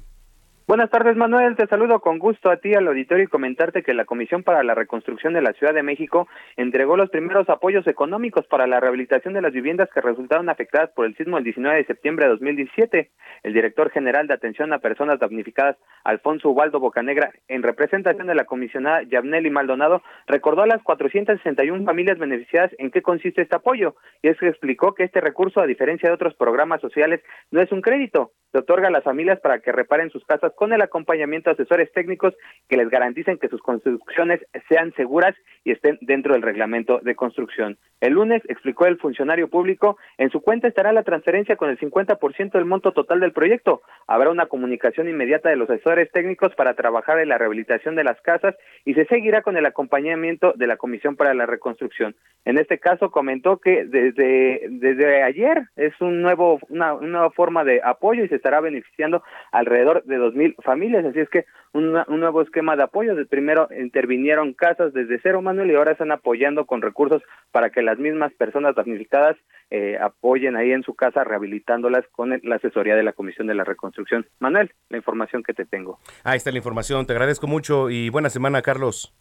Buenas 0.68 0.90
tardes, 0.90 1.16
Manuel. 1.16 1.56
Te 1.56 1.66
saludo 1.68 2.02
con 2.02 2.20
gusto 2.20 2.52
a 2.52 2.58
ti, 2.58 2.74
al 2.74 2.90
auditorio, 2.90 3.24
y 3.24 3.28
comentarte 3.28 3.84
que 3.84 3.94
la 3.94 4.04
Comisión 4.04 4.44
para 4.44 4.64
la 4.64 4.76
Reconstrucción 4.76 5.32
de 5.32 5.42
la 5.42 5.54
Ciudad 5.54 5.74
de 5.74 5.82
México 5.82 6.28
entregó 6.58 6.98
los 6.98 7.10
primeros 7.10 7.48
apoyos 7.48 7.88
económicos 7.88 8.46
para 8.48 8.68
la 8.68 8.82
rehabilitación 8.82 9.34
de 9.34 9.42
las 9.42 9.54
viviendas 9.54 9.88
que 9.94 10.02
resultaron 10.02 10.50
afectadas 10.50 10.90
por 10.90 11.06
el 11.06 11.16
sismo 11.16 11.38
el 11.38 11.46
19 11.46 11.78
de 11.78 11.86
septiembre 11.86 12.26
de 12.26 12.32
2017. 12.32 13.12
El 13.44 13.54
director 13.54 13.92
general 13.92 14.28
de 14.28 14.34
Atención 14.34 14.74
a 14.74 14.80
Personas 14.80 15.22
Damnificadas, 15.22 15.78
Alfonso 16.04 16.50
Ubaldo 16.50 16.82
Bocanegra, 16.82 17.32
en 17.48 17.64
representación 17.64 18.28
de 18.28 18.36
la 18.36 18.44
comisionada 18.44 19.04
Yabneli 19.04 19.50
Maldonado, 19.50 20.02
recordó 20.26 20.64
a 20.64 20.68
las 20.68 20.84
461 20.84 21.86
familias 21.86 22.18
beneficiadas 22.18 22.76
en 22.78 22.92
qué 22.92 23.02
consiste 23.02 23.42
este 23.42 23.56
apoyo, 23.56 23.96
y 24.22 24.28
es 24.28 24.38
que 24.38 24.50
explicó 24.50 24.94
que 24.94 25.06
este 25.06 25.22
recurso, 25.22 25.62
a 25.62 25.66
diferencia 25.66 26.10
de 26.10 26.16
otros 26.16 26.34
programas 26.36 26.82
sociales, 26.82 27.22
no 27.52 27.62
es 27.62 27.72
un 27.72 27.80
crédito, 27.80 28.34
se 28.52 28.60
otorga 28.60 28.88
a 28.88 28.92
las 28.92 29.04
familias 29.04 29.40
para 29.40 29.60
que 29.60 29.72
reparen 29.72 30.10
sus 30.10 30.26
casas 30.26 30.52
con 30.58 30.74
el 30.74 30.82
acompañamiento 30.82 31.50
de 31.50 31.54
asesores 31.54 31.92
técnicos 31.94 32.34
que 32.68 32.78
les 32.78 32.90
garanticen 32.90 33.38
que 33.38 33.48
sus 33.48 33.62
construcciones 33.62 34.42
sean 34.68 34.92
seguras 34.96 35.36
y 35.64 35.72
estén 35.72 36.00
dentro 36.02 36.34
del 36.34 36.42
reglamento 36.42 37.00
de 37.00 37.16
construcción. 37.16 37.78
El 38.02 38.14
lunes, 38.14 38.42
explicó 38.50 38.86
el 38.86 38.98
funcionario 38.98 39.50
público, 39.50 39.98
en 40.18 40.32
su 40.32 40.42
cuenta 40.42 40.68
estará 40.68 40.92
la 40.94 41.04
transferencia 41.04 41.56
con 41.56 41.70
el 41.70 41.80
50% 41.80 42.52
del 42.52 42.66
monto 42.66 42.92
total 42.92 43.20
del 43.20 43.34
proyecto. 43.34 43.82
Habrá 44.08 44.32
una 44.32 44.48
comunicación 44.48 45.08
inmediata 45.08 45.50
de 45.50 45.56
los 45.56 45.70
asesores 45.70 46.12
técnicos 46.12 46.54
para 46.56 46.74
trabajar 46.74 47.20
en 47.20 47.30
la 47.30 47.38
rehabilitación 47.38 47.96
de 47.96 48.04
las 48.04 48.20
casas 48.22 48.56
y 48.84 48.96
se 48.96 49.06
seguirá 49.06 49.44
con 49.44 49.58
el 49.58 49.66
acompañamiento 49.66 50.54
de 50.56 50.68
la 50.68 50.78
Comisión 50.78 51.16
para 51.16 51.34
la 51.34 51.46
Reconstrucción. 51.46 52.16
En 52.46 52.58
este 52.58 52.80
caso, 52.80 53.12
comentó 53.12 53.58
que 53.58 53.86
desde, 53.86 54.68
desde 54.70 55.22
ayer 55.22 55.64
es 55.76 55.94
un 56.02 56.22
nuevo, 56.22 56.60
una, 56.70 56.94
una 56.94 57.08
nueva 57.08 57.32
forma 57.32 57.64
de 57.64 57.82
apoyo 57.84 58.24
y 58.24 58.30
se 58.30 58.36
estará 58.36 58.60
beneficiando 58.60 59.24
alrededor 59.52 60.04
de 60.06 60.18
dos 60.18 60.34
mil 60.48 60.56
familias, 60.64 61.06
así 61.06 61.20
es 61.20 61.30
que 61.30 61.46
un, 61.74 61.92
nuevo 61.92 62.42
esquema 62.42 62.76
de 62.76 62.84
apoyo. 62.84 63.16
De 63.16 63.26
primero 63.26 63.68
intervinieron 63.78 64.54
casas 64.54 64.94
desde 64.94 65.20
cero, 65.22 65.42
Manuel, 65.42 65.72
y 65.72 65.76
ahora 65.76 65.92
están 65.92 66.12
apoyando 66.12 66.66
con 66.66 66.82
recursos 66.82 67.22
para 67.52 67.70
que 67.70 67.82
las 67.82 67.98
mismas 68.00 68.34
personas 68.34 68.76
damnificadas 68.76 69.38
eh, 69.70 69.98
apoyen 70.02 70.56
ahí 70.56 70.72
en 70.72 70.84
su 70.84 70.94
casa, 70.96 71.24
rehabilitándolas 71.24 72.06
con 72.12 72.40
la 72.42 72.56
asesoría 72.56 72.96
de 72.96 73.04
la 73.04 73.14
Comisión 73.14 73.48
de 73.48 73.56
la 73.56 73.64
Reconstrucción. 73.64 74.26
Manuel, 74.40 74.72
la 74.90 74.98
información 74.98 75.44
que 75.44 75.54
te 75.54 75.66
tengo. 75.66 76.00
Ahí 76.24 76.38
está 76.38 76.52
la 76.52 76.58
información, 76.58 77.06
te 77.06 77.14
agradezco 77.14 77.48
mucho 77.48 77.90
y 77.90 78.10
buena 78.10 78.30
semana, 78.30 78.62
Carlos. 78.62 79.14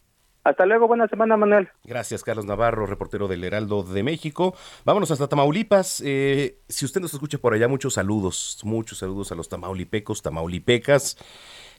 Hasta 0.43 0.65
luego, 0.65 0.87
buena 0.87 1.07
semana, 1.07 1.35
Manuel. 1.35 1.69
Gracias, 1.83 2.23
Carlos 2.23 2.45
Navarro, 2.45 2.85
reportero 2.85 3.27
del 3.27 3.43
Heraldo 3.43 3.83
de 3.83 4.01
México. 4.01 4.55
Vámonos 4.85 5.11
hasta 5.11 5.27
Tamaulipas. 5.27 6.01
Eh, 6.05 6.59
si 6.69 6.85
usted 6.85 7.01
nos 7.01 7.13
escucha 7.13 7.37
por 7.37 7.53
allá, 7.53 7.67
muchos 7.67 7.95
saludos, 7.95 8.61
muchos 8.63 8.99
saludos 8.99 9.31
a 9.31 9.35
los 9.35 9.49
tamaulipecos, 9.49 10.21
tamaulipecas. 10.21 11.17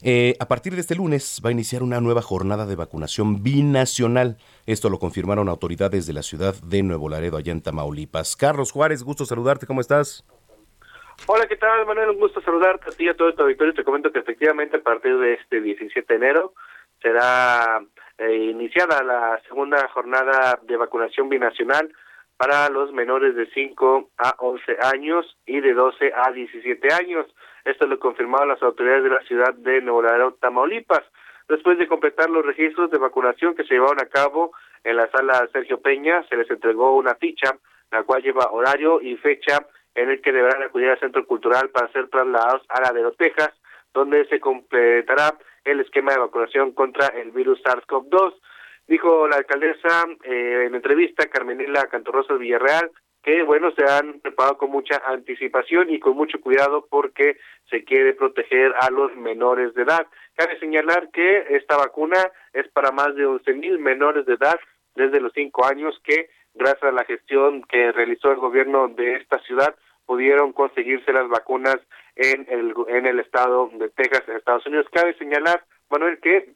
Eh, 0.02 0.36
a 0.38 0.46
partir 0.46 0.74
de 0.74 0.80
este 0.80 0.94
lunes 0.94 1.40
va 1.44 1.48
a 1.48 1.52
iniciar 1.52 1.82
una 1.82 2.00
nueva 2.00 2.22
jornada 2.22 2.66
de 2.66 2.76
vacunación 2.76 3.42
binacional. 3.42 4.36
Esto 4.66 4.90
lo 4.90 4.98
confirmaron 4.98 5.48
autoridades 5.48 6.06
de 6.06 6.12
la 6.12 6.22
ciudad 6.22 6.54
de 6.62 6.82
Nuevo 6.82 7.08
Laredo, 7.08 7.36
allá 7.36 7.52
en 7.52 7.62
Tamaulipas. 7.62 8.36
Carlos 8.36 8.70
Juárez, 8.70 9.02
gusto 9.02 9.24
saludarte, 9.24 9.66
¿cómo 9.66 9.80
estás? 9.80 10.24
Hola, 11.26 11.46
¿qué 11.48 11.56
tal, 11.56 11.84
Manuel? 11.86 12.10
Un 12.10 12.20
gusto 12.20 12.40
saludarte 12.42 12.90
a 12.90 12.92
ti 12.92 13.04
y 13.04 13.08
a 13.08 13.16
todo 13.16 13.34
tu 13.34 13.42
auditorio. 13.42 13.74
Te 13.74 13.84
comento 13.84 14.12
que 14.12 14.20
efectivamente 14.20 14.76
a 14.76 14.82
partir 14.82 15.18
de 15.18 15.34
este 15.34 15.60
17 15.60 16.06
de 16.06 16.16
enero 16.16 16.54
será 17.02 17.80
eh, 18.18 18.34
iniciada 18.34 19.02
la 19.02 19.40
segunda 19.48 19.88
jornada 19.88 20.58
de 20.62 20.76
vacunación 20.76 21.28
binacional 21.28 21.92
para 22.36 22.68
los 22.68 22.92
menores 22.92 23.34
de 23.34 23.46
5 23.50 24.10
a 24.18 24.34
11 24.38 24.76
años 24.94 25.36
y 25.46 25.60
de 25.60 25.74
12 25.74 26.12
a 26.14 26.30
17 26.32 26.94
años. 26.94 27.26
Esto 27.64 27.86
lo 27.86 27.98
confirmaron 27.98 28.48
las 28.48 28.62
autoridades 28.62 29.04
de 29.04 29.10
la 29.10 29.22
ciudad 29.22 29.54
de 29.54 29.80
Nuevo 29.82 30.02
Laredo, 30.02 30.36
Tamaulipas, 30.40 31.02
después 31.48 31.78
de 31.78 31.88
completar 31.88 32.30
los 32.30 32.44
registros 32.44 32.90
de 32.90 32.98
vacunación 32.98 33.54
que 33.54 33.64
se 33.64 33.74
llevaron 33.74 34.00
a 34.00 34.06
cabo 34.06 34.52
en 34.84 34.96
la 34.96 35.10
sala 35.10 35.48
Sergio 35.52 35.80
Peña, 35.80 36.24
se 36.28 36.36
les 36.36 36.50
entregó 36.50 36.96
una 36.96 37.14
ficha, 37.16 37.56
la 37.90 38.04
cual 38.04 38.22
lleva 38.22 38.50
horario 38.52 39.00
y 39.00 39.16
fecha 39.16 39.66
en 39.94 40.10
el 40.10 40.20
que 40.20 40.32
deberán 40.32 40.62
acudir 40.62 40.90
al 40.90 41.00
Centro 41.00 41.26
Cultural 41.26 41.70
para 41.70 41.90
ser 41.92 42.08
trasladados 42.08 42.62
a 42.68 42.80
Ladero, 42.80 43.12
Texas, 43.12 43.50
donde 43.92 44.26
se 44.26 44.38
completará 44.38 45.34
el 45.70 45.80
esquema 45.80 46.12
de 46.12 46.18
vacunación 46.18 46.72
contra 46.72 47.08
el 47.08 47.30
virus 47.30 47.62
SARS-CoV-2. 47.62 48.34
Dijo 48.86 49.28
la 49.28 49.36
alcaldesa 49.36 50.06
eh, 50.24 50.64
en 50.66 50.74
entrevista, 50.74 51.26
Carmenela 51.26 51.86
Cantorrosa 51.88 52.34
Villarreal, 52.34 52.90
que 53.22 53.42
bueno, 53.42 53.70
se 53.72 53.84
han 53.84 54.20
preparado 54.20 54.56
con 54.56 54.70
mucha 54.70 55.02
anticipación 55.06 55.90
y 55.90 55.98
con 55.98 56.16
mucho 56.16 56.40
cuidado 56.40 56.86
porque 56.88 57.36
se 57.68 57.84
quiere 57.84 58.14
proteger 58.14 58.72
a 58.80 58.90
los 58.90 59.14
menores 59.16 59.74
de 59.74 59.82
edad. 59.82 60.06
Cabe 60.34 60.58
señalar 60.58 61.10
que 61.10 61.44
esta 61.50 61.76
vacuna 61.76 62.30
es 62.52 62.68
para 62.68 62.90
más 62.90 63.14
de 63.14 63.26
11 63.26 63.52
mil 63.54 63.78
menores 63.78 64.24
de 64.24 64.34
edad 64.34 64.58
desde 64.94 65.20
los 65.20 65.32
5 65.34 65.66
años 65.66 66.00
que 66.04 66.30
gracias 66.54 66.84
a 66.84 66.92
la 66.92 67.04
gestión 67.04 67.62
que 67.64 67.92
realizó 67.92 68.30
el 68.30 68.38
gobierno 68.38 68.88
de 68.88 69.16
esta 69.16 69.38
ciudad 69.40 69.74
pudieron 70.06 70.52
conseguirse 70.52 71.12
las 71.12 71.28
vacunas 71.28 71.76
en 72.18 72.46
el 72.50 72.74
en 72.88 73.06
el 73.06 73.20
estado 73.20 73.70
de 73.74 73.88
Texas, 73.90 74.24
en 74.28 74.36
Estados 74.36 74.66
Unidos. 74.66 74.86
Cabe 74.92 75.14
señalar, 75.14 75.64
Manuel, 75.88 76.18
que 76.20 76.52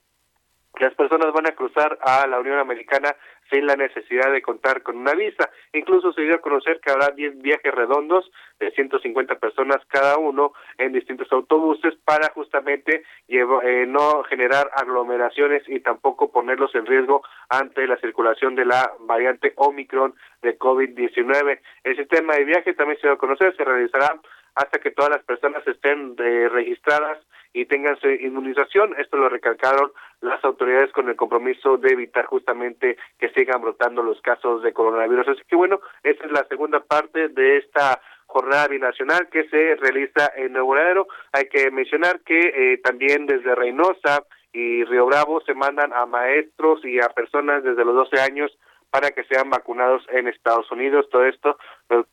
las 0.80 0.94
personas 0.94 1.32
van 1.32 1.46
a 1.46 1.54
cruzar 1.54 1.98
a 2.00 2.26
la 2.26 2.40
Unión 2.40 2.58
Americana 2.58 3.14
sin 3.50 3.66
la 3.66 3.76
necesidad 3.76 4.32
de 4.32 4.40
contar 4.40 4.82
con 4.82 4.96
una 4.96 5.12
visa. 5.12 5.50
Incluso 5.74 6.12
se 6.12 6.22
dio 6.22 6.36
a 6.36 6.40
conocer 6.40 6.80
que 6.80 6.90
habrá 6.90 7.08
10 7.08 7.42
viajes 7.42 7.74
redondos 7.74 8.30
de 8.58 8.70
150 8.70 9.36
personas 9.36 9.78
cada 9.88 10.16
uno 10.16 10.54
en 10.78 10.92
distintos 10.92 11.30
autobuses 11.30 11.94
para 12.04 12.30
justamente 12.32 13.04
eh, 13.28 13.84
no 13.86 14.22
generar 14.24 14.70
aglomeraciones 14.74 15.62
y 15.68 15.80
tampoco 15.80 16.32
ponerlos 16.32 16.74
en 16.74 16.86
riesgo 16.86 17.22
ante 17.50 17.86
la 17.86 17.98
circulación 17.98 18.54
de 18.54 18.64
la 18.64 18.92
variante 19.00 19.52
Omicron 19.56 20.14
de 20.40 20.58
COVID-19. 20.58 21.60
El 21.84 21.96
sistema 21.96 22.34
de 22.34 22.44
viaje 22.44 22.72
también 22.72 22.98
se 23.00 23.06
dio 23.06 23.14
a 23.14 23.18
conocer, 23.18 23.54
se 23.56 23.64
realizará 23.64 24.18
hasta 24.54 24.78
que 24.78 24.90
todas 24.90 25.10
las 25.10 25.24
personas 25.24 25.66
estén 25.66 26.14
eh, 26.18 26.48
registradas 26.48 27.18
y 27.54 27.66
tengan 27.66 27.98
su 28.00 28.08
inmunización. 28.08 28.94
Esto 28.98 29.16
lo 29.16 29.28
recalcaron 29.28 29.92
las 30.20 30.42
autoridades 30.44 30.92
con 30.92 31.08
el 31.08 31.16
compromiso 31.16 31.76
de 31.76 31.92
evitar 31.92 32.24
justamente 32.26 32.96
que 33.18 33.30
sigan 33.30 33.60
brotando 33.60 34.02
los 34.02 34.20
casos 34.22 34.62
de 34.62 34.72
coronavirus. 34.72 35.28
Así 35.28 35.42
que 35.48 35.56
bueno, 35.56 35.80
esta 36.02 36.26
es 36.26 36.32
la 36.32 36.46
segunda 36.48 36.80
parte 36.80 37.28
de 37.28 37.58
esta 37.58 38.00
jornada 38.26 38.68
binacional 38.68 39.28
que 39.30 39.48
se 39.48 39.76
realiza 39.76 40.32
en 40.36 40.54
Nuevo 40.54 40.74
Laredo. 40.74 41.06
Hay 41.32 41.48
que 41.48 41.70
mencionar 41.70 42.20
que 42.20 42.38
eh, 42.40 42.78
también 42.78 43.26
desde 43.26 43.54
Reynosa 43.54 44.24
y 44.52 44.84
Río 44.84 45.06
Bravo 45.06 45.40
se 45.42 45.54
mandan 45.54 45.92
a 45.92 46.06
maestros 46.06 46.84
y 46.84 47.00
a 47.00 47.08
personas 47.08 47.62
desde 47.62 47.84
los 47.84 47.94
12 47.94 48.20
años 48.20 48.50
para 48.90 49.10
que 49.10 49.24
sean 49.24 49.48
vacunados 49.48 50.04
en 50.10 50.28
Estados 50.28 50.70
Unidos. 50.70 51.08
Todo 51.10 51.24
esto, 51.24 51.58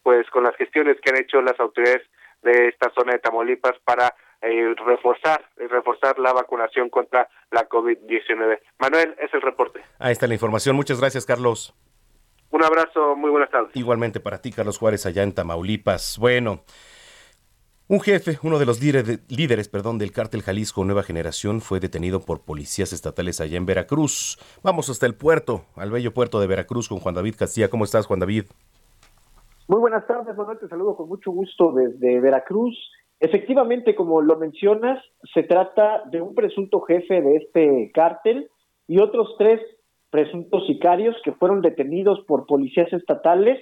pues, 0.01 0.29
con 0.29 0.43
las 0.43 0.55
gestiones 0.55 0.97
que 1.01 1.09
han 1.09 1.21
hecho 1.21 1.41
las 1.41 1.59
autoridades 1.59 2.07
de 2.41 2.69
esta 2.69 2.91
zona 2.91 3.13
de 3.13 3.19
Tamaulipas 3.19 3.73
para 3.83 4.15
eh, 4.41 4.73
reforzar 4.85 5.43
reforzar 5.57 6.17
la 6.19 6.31
vacunación 6.31 6.89
contra 6.89 7.27
la 7.51 7.67
COVID-19. 7.67 8.59
Manuel, 8.79 9.15
es 9.19 9.33
el 9.33 9.41
reporte. 9.41 9.81
Ahí 9.99 10.13
está 10.13 10.27
la 10.27 10.33
información. 10.33 10.75
Muchas 10.75 10.99
gracias, 10.99 11.25
Carlos. 11.25 11.73
Un 12.51 12.63
abrazo, 12.63 13.15
muy 13.15 13.29
buenas 13.29 13.51
tardes. 13.51 13.75
Igualmente 13.75 14.19
para 14.19 14.41
ti, 14.41 14.51
Carlos 14.51 14.77
Juárez, 14.77 15.05
allá 15.05 15.23
en 15.23 15.33
Tamaulipas. 15.33 16.17
Bueno, 16.17 16.63
un 17.87 18.01
jefe, 18.01 18.39
uno 18.43 18.59
de 18.59 18.65
los 18.65 18.81
líderes, 18.81 19.19
líderes 19.29 19.67
perdón, 19.67 19.97
del 19.97 20.11
cártel 20.11 20.41
Jalisco 20.41 20.85
Nueva 20.85 21.03
Generación, 21.03 21.59
fue 21.59 21.79
detenido 21.79 22.21
por 22.21 22.45
policías 22.45 22.93
estatales 22.93 23.41
allá 23.41 23.57
en 23.57 23.65
Veracruz. 23.65 24.39
Vamos 24.63 24.89
hasta 24.89 25.05
el 25.05 25.15
puerto, 25.15 25.65
al 25.75 25.91
bello 25.91 26.13
puerto 26.13 26.39
de 26.39 26.47
Veracruz 26.47 26.87
con 26.87 26.99
Juan 26.99 27.15
David 27.15 27.35
Castilla. 27.37 27.69
¿Cómo 27.69 27.83
estás, 27.83 28.05
Juan 28.05 28.19
David? 28.19 28.45
Muy 29.69 29.81
buenas 29.81 30.07
tardes, 30.07 30.35
Manuel. 30.35 30.57
Te 30.57 30.67
saludo 30.67 30.95
con 30.95 31.07
mucho 31.07 31.29
gusto 31.29 31.71
desde 31.71 32.19
Veracruz. 32.19 32.75
Efectivamente, 33.19 33.93
como 33.93 34.19
lo 34.19 34.35
mencionas, 34.35 34.99
se 35.31 35.43
trata 35.43 36.01
de 36.09 36.19
un 36.23 36.33
presunto 36.33 36.81
jefe 36.81 37.21
de 37.21 37.35
este 37.35 37.91
cártel 37.93 38.49
y 38.87 38.99
otros 38.99 39.35
tres 39.37 39.61
presuntos 40.09 40.65
sicarios 40.65 41.15
que 41.23 41.33
fueron 41.33 41.61
detenidos 41.61 42.19
por 42.21 42.47
policías 42.47 42.91
estatales 42.91 43.59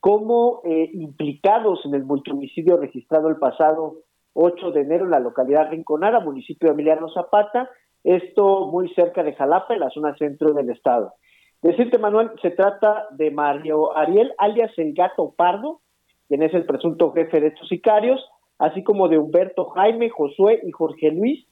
como 0.00 0.62
eh, 0.64 0.88
implicados 0.94 1.84
en 1.84 1.96
el 1.96 2.04
multihomicidio 2.04 2.78
registrado 2.78 3.28
el 3.28 3.36
pasado 3.36 3.96
8 4.32 4.70
de 4.70 4.80
enero 4.80 5.04
en 5.04 5.10
la 5.10 5.20
localidad 5.20 5.68
Rinconada, 5.68 6.20
municipio 6.20 6.70
de 6.70 6.72
Emiliano 6.72 7.10
Zapata, 7.10 7.68
esto 8.04 8.68
muy 8.68 8.88
cerca 8.94 9.22
de 9.22 9.34
Jalapa, 9.34 9.74
en 9.74 9.80
la 9.80 9.90
zona 9.90 10.16
centro 10.16 10.54
del 10.54 10.70
estado. 10.70 11.12
Decirte, 11.62 11.98
Manuel, 11.98 12.30
se 12.42 12.50
trata 12.50 13.06
de 13.12 13.30
Mario 13.30 13.96
Ariel, 13.96 14.32
alias 14.38 14.72
el 14.78 14.94
gato 14.94 15.32
pardo, 15.36 15.80
quien 16.26 16.42
es 16.42 16.52
el 16.54 16.66
presunto 16.66 17.12
jefe 17.12 17.40
de 17.40 17.48
estos 17.48 17.68
sicarios, 17.68 18.20
así 18.58 18.82
como 18.82 19.08
de 19.08 19.18
Humberto 19.18 19.66
Jaime, 19.66 20.10
Josué 20.10 20.60
y 20.64 20.72
Jorge 20.72 21.12
Luis, 21.12 21.46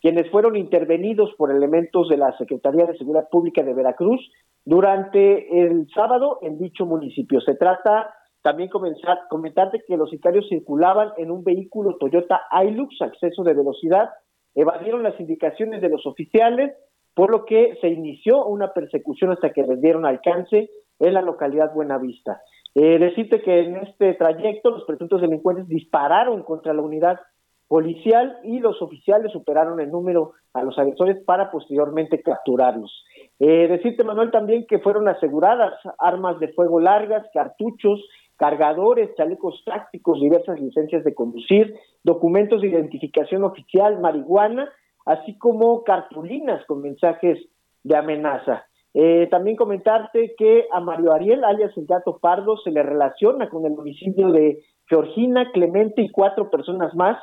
quienes 0.00 0.30
fueron 0.30 0.56
intervenidos 0.56 1.30
por 1.36 1.50
elementos 1.50 2.08
de 2.08 2.16
la 2.16 2.36
Secretaría 2.38 2.86
de 2.86 2.96
Seguridad 2.96 3.28
Pública 3.30 3.62
de 3.62 3.74
Veracruz 3.74 4.20
durante 4.64 5.62
el 5.62 5.86
sábado 5.94 6.38
en 6.40 6.58
dicho 6.58 6.86
municipio. 6.86 7.40
Se 7.42 7.54
trata 7.54 8.14
también 8.42 8.70
comenzar, 8.70 9.18
comentarte 9.28 9.82
que 9.86 9.98
los 9.98 10.08
sicarios 10.08 10.48
circulaban 10.48 11.10
en 11.18 11.30
un 11.30 11.44
vehículo 11.44 11.96
Toyota 11.98 12.40
Hilux, 12.50 13.00
acceso 13.02 13.42
de 13.42 13.52
velocidad, 13.52 14.08
evadieron 14.54 15.02
las 15.02 15.18
indicaciones 15.20 15.82
de 15.82 15.90
los 15.90 16.06
oficiales, 16.06 16.72
por 17.14 17.30
lo 17.30 17.44
que 17.44 17.76
se 17.80 17.88
inició 17.88 18.44
una 18.46 18.72
persecución 18.72 19.32
hasta 19.32 19.52
que 19.52 19.62
les 19.62 19.80
dieron 19.80 20.06
alcance 20.06 20.70
en 20.98 21.14
la 21.14 21.22
localidad 21.22 21.72
Buenavista. 21.74 22.40
Eh, 22.74 22.98
decirte 22.98 23.42
que 23.42 23.60
en 23.60 23.76
este 23.78 24.14
trayecto 24.14 24.70
los 24.70 24.84
presuntos 24.84 25.20
delincuentes 25.20 25.66
dispararon 25.66 26.42
contra 26.42 26.72
la 26.72 26.82
unidad 26.82 27.18
policial 27.66 28.38
y 28.42 28.58
los 28.58 28.82
oficiales 28.82 29.32
superaron 29.32 29.80
el 29.80 29.90
número 29.90 30.32
a 30.54 30.62
los 30.62 30.78
agresores 30.78 31.22
para 31.24 31.50
posteriormente 31.50 32.20
capturarlos. 32.20 33.04
Eh, 33.38 33.68
decirte, 33.68 34.02
Manuel, 34.02 34.30
también 34.30 34.66
que 34.68 34.80
fueron 34.80 35.08
aseguradas 35.08 35.74
armas 35.98 36.38
de 36.40 36.48
fuego 36.48 36.80
largas, 36.80 37.26
cartuchos, 37.32 38.04
cargadores, 38.36 39.14
chalecos 39.16 39.62
tácticos, 39.64 40.20
diversas 40.20 40.60
licencias 40.60 41.04
de 41.04 41.14
conducir, 41.14 41.74
documentos 42.02 42.60
de 42.60 42.68
identificación 42.68 43.44
oficial, 43.44 44.00
marihuana, 44.00 44.68
así 45.06 45.36
como 45.38 45.84
cartulinas 45.84 46.64
con 46.66 46.82
mensajes 46.82 47.38
de 47.82 47.96
amenaza. 47.96 48.64
Eh, 48.92 49.28
también 49.30 49.56
comentarte 49.56 50.34
que 50.36 50.66
a 50.72 50.80
Mario 50.80 51.12
Ariel, 51.12 51.44
alias 51.44 51.76
el 51.76 51.86
gato 51.86 52.18
pardo, 52.18 52.56
se 52.58 52.70
le 52.70 52.82
relaciona 52.82 53.48
con 53.48 53.64
el 53.64 53.78
homicidio 53.78 54.30
de 54.32 54.64
Georgina, 54.86 55.52
Clemente 55.52 56.02
y 56.02 56.10
cuatro 56.10 56.50
personas 56.50 56.94
más 56.94 57.16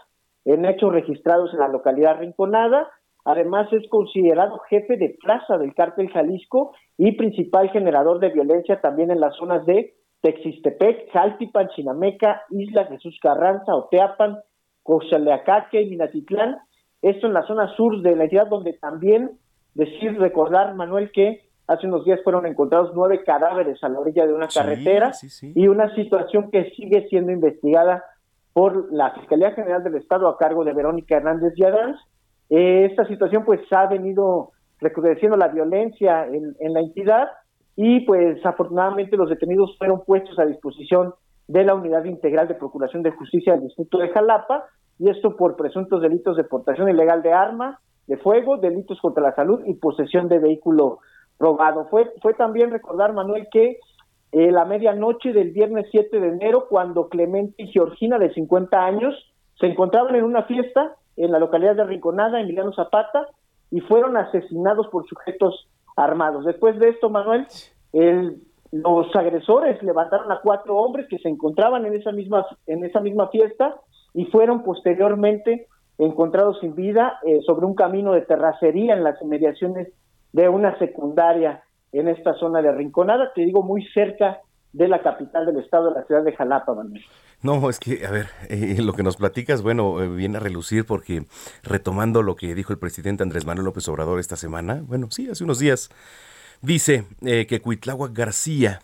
en 0.46 0.66
hechos 0.66 0.94
registrados 0.94 1.54
en 1.54 1.60
la 1.60 1.68
localidad 1.68 2.20
Rinconada. 2.20 2.90
Además, 3.26 3.68
es 3.74 3.86
considerado 3.90 4.60
jefe 4.70 4.96
de 4.96 5.18
plaza 5.22 5.58
del 5.58 5.74
cártel 5.74 6.10
Jalisco 6.10 6.74
y 6.98 7.12
principal 7.18 7.70
generador 7.72 8.20
de 8.20 8.30
violencia 8.30 8.80
también 8.80 9.12
en 9.12 9.20
las 9.20 9.36
zonas 9.36 9.66
de 9.66 9.96
Texistepec, 10.22 11.12
Jaltipan, 11.12 11.68
Chinameca, 11.76 12.44
Isla 12.50 12.86
Jesús 12.86 13.20
Carranza, 13.22 13.76
Oteapan, 13.76 14.40
Coxaleacaque 14.84 15.82
y 15.82 15.90
Minatitlán. 15.90 16.58
Esto 17.02 17.28
en 17.28 17.34
la 17.34 17.46
zona 17.46 17.76
sur 17.76 18.02
de 18.02 18.16
la 18.16 18.24
entidad, 18.24 18.48
donde 18.48 18.74
también 18.74 19.32
decir, 19.74 20.18
recordar, 20.20 20.76
Manuel, 20.76 21.12
que 21.12 21.48
Hace 21.68 21.86
unos 21.86 22.06
días 22.06 22.22
fueron 22.24 22.46
encontrados 22.46 22.92
nueve 22.96 23.24
cadáveres 23.26 23.84
a 23.84 23.90
la 23.90 24.00
orilla 24.00 24.26
de 24.26 24.34
una 24.34 24.48
carretera 24.48 25.12
y 25.42 25.68
una 25.68 25.94
situación 25.96 26.50
que 26.50 26.72
sigue 26.72 27.08
siendo 27.10 27.34
investigada 27.34 28.06
por 28.54 28.92
la 28.94 29.12
Fiscalía 29.12 29.52
General 29.52 29.84
del 29.84 29.96
Estado 29.96 30.30
a 30.30 30.38
cargo 30.38 30.64
de 30.64 30.72
Verónica 30.72 31.18
Hernández 31.18 31.54
Yadanz. 31.58 31.98
Eh, 32.50 32.86
esta 32.90 33.06
situación 33.06 33.44
pues 33.44 33.60
ha 33.72 33.86
venido 33.88 34.52
recrudeciendo 34.80 35.36
la 35.36 35.50
violencia 35.50 36.26
en, 36.26 36.56
en 36.62 36.74
la 36.74 36.80
entidad 36.80 37.28
y 37.76 38.00
pues 38.06 38.44
afortunadamente 38.46 39.18
los 39.18 39.30
detenidos 39.30 39.78
fueron 39.78 40.06
puestos 40.06 40.40
a 40.40 40.46
disposición 40.46 41.16
de 41.50 41.66
la 41.66 41.76
Unidad 41.76 42.06
Integral 42.06 42.48
de 42.48 42.56
Procuración 42.56 43.04
de 43.04 43.12
Justicia 43.12 43.54
del 43.54 43.64
Distrito 43.64 43.98
de 43.98 44.08
Jalapa 44.10 44.64
y 45.00 45.10
esto 45.10 45.36
por 45.36 45.56
presuntos 45.56 46.02
delitos 46.02 46.38
de 46.38 46.44
portación 46.44 46.90
ilegal 46.90 47.22
de 47.22 47.34
armas, 47.34 47.78
de 48.08 48.18
fuego, 48.18 48.58
delitos 48.58 49.00
contra 49.02 49.24
la 49.24 49.36
salud 49.36 49.62
y 49.66 49.74
posesión 49.76 50.28
de 50.28 50.40
vehículo 50.40 51.00
robado. 51.40 51.88
Fue, 51.90 52.12
fue 52.22 52.34
también 52.34 52.72
recordar, 52.72 53.14
Manuel, 53.14 53.48
que 53.52 53.80
eh, 54.32 54.52
la 54.52 54.66
medianoche 54.66 55.34
del 55.34 55.52
viernes 55.52 55.88
7 55.92 56.20
de 56.20 56.28
enero, 56.30 56.68
cuando 56.70 57.10
Clemente 57.10 57.64
y 57.64 57.68
Georgina, 57.68 58.18
de 58.18 58.34
50 58.34 58.78
años, 58.78 59.14
se 59.60 59.68
encontraban 59.68 60.16
en 60.16 60.24
una 60.24 60.44
fiesta 60.44 60.96
en 61.16 61.32
la 61.32 61.40
localidad 61.40 61.76
de 61.76 61.84
Rinconada, 61.84 62.40
Emiliano 62.40 62.74
Zapata, 62.74 63.28
y 63.72 63.82
fueron 63.82 64.18
asesinados 64.18 64.88
por 64.88 65.08
sujetos 65.08 65.68
armados. 65.96 66.46
Después 66.46 66.80
de 66.80 66.90
esto, 66.90 67.10
Manuel, 67.10 67.48
el, 67.92 68.42
los 68.72 69.14
agresores 69.16 69.82
levantaron 69.82 70.32
a 70.32 70.40
cuatro 70.42 70.78
hombres 70.78 71.08
que 71.10 71.18
se 71.20 71.30
encontraban 71.30 71.86
en 71.86 71.96
esa 71.96 72.12
misma, 72.12 72.46
en 72.68 72.86
esa 72.86 73.00
misma 73.00 73.28
fiesta 73.30 73.76
y 74.14 74.26
fueron 74.26 74.64
posteriormente 74.64 75.68
encontrados 75.98 76.60
sin 76.60 76.76
vida 76.76 77.20
eh, 77.26 77.40
sobre 77.46 77.66
un 77.66 77.76
camino 77.76 78.14
de 78.14 78.22
terracería 78.22 78.94
en 78.94 79.04
las 79.04 79.22
inmediaciones 79.22 79.90
de 80.34 80.50
una 80.50 80.78
secundaria 80.80 81.64
en 81.92 82.08
esta 82.08 82.34
zona 82.36 82.62
de 82.62 82.72
Rinconada, 82.72 83.32
te 83.34 83.42
digo, 83.42 83.64
muy 83.64 83.84
cerca 83.94 84.40
de 84.74 84.88
la 84.88 85.02
capital 85.02 85.46
del 85.46 85.58
estado, 85.58 85.92
la 85.92 86.04
ciudad 86.04 86.24
de 86.24 86.36
Jalapa, 86.36 86.74
Manuel. 86.74 87.04
No, 87.42 87.70
es 87.70 87.80
que, 87.80 88.06
a 88.06 88.12
ver, 88.12 88.28
eh, 88.50 88.78
lo 88.82 88.94
que 88.94 89.04
nos 89.04 89.18
platicas, 89.18 89.62
bueno, 89.64 90.02
eh, 90.02 90.08
viene 90.08 90.38
a 90.38 90.42
relucir 90.42 90.86
porque 90.86 91.24
retomando 91.64 92.22
lo 92.22 92.36
que 92.36 92.54
dijo 92.54 92.74
el 92.74 92.80
presidente 92.80 93.24
Andrés 93.24 93.46
Manuel 93.46 93.66
López 93.66 93.88
Obrador 93.88 94.20
esta 94.20 94.36
semana, 94.36 94.84
bueno, 94.86 95.08
sí, 95.10 95.30
hace 95.30 95.44
unos 95.44 95.60
días, 95.60 95.90
Dice 96.62 97.06
eh, 97.22 97.46
que 97.46 97.62
Cuitláhuac 97.62 98.14
García, 98.14 98.82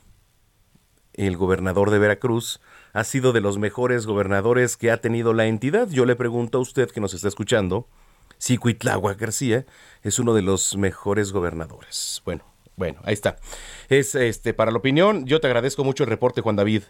el 1.14 1.38
gobernador 1.38 1.90
de 1.90 2.00
Veracruz, 2.00 2.62
ha 2.94 3.04
sido 3.04 3.34
de 3.34 3.42
los 3.42 3.58
mejores 3.58 4.06
gobernadores 4.06 4.78
que 4.78 4.92
ha 4.92 4.98
tenido 4.98 5.34
la 5.34 5.48
entidad. 5.48 5.90
Yo 5.90 6.06
le 6.06 6.16
pregunto 6.16 6.60
a 6.60 6.62
usted 6.62 6.90
que 6.92 7.02
nos 7.02 7.14
está 7.14 7.28
escuchando 7.28 7.88
si 8.38 8.58
Cuitláhuac 8.58 9.20
García 9.20 9.66
es 10.04 10.20
uno 10.20 10.34
de 10.34 10.44
los 10.44 10.78
mejores 10.78 11.32
gobernadores. 11.32 12.22
Bueno, 12.24 12.44
bueno, 12.78 13.00
ahí 13.04 13.14
está. 13.14 13.38
Es 13.90 14.16
este 14.16 14.54
para 14.54 14.72
la 14.72 14.78
opinión. 14.78 15.26
Yo 15.26 15.40
te 15.42 15.48
agradezco 15.48 15.84
mucho 15.84 16.04
el 16.04 16.10
reporte, 16.10 16.42
Juan 16.42 16.56
David. 16.56 16.84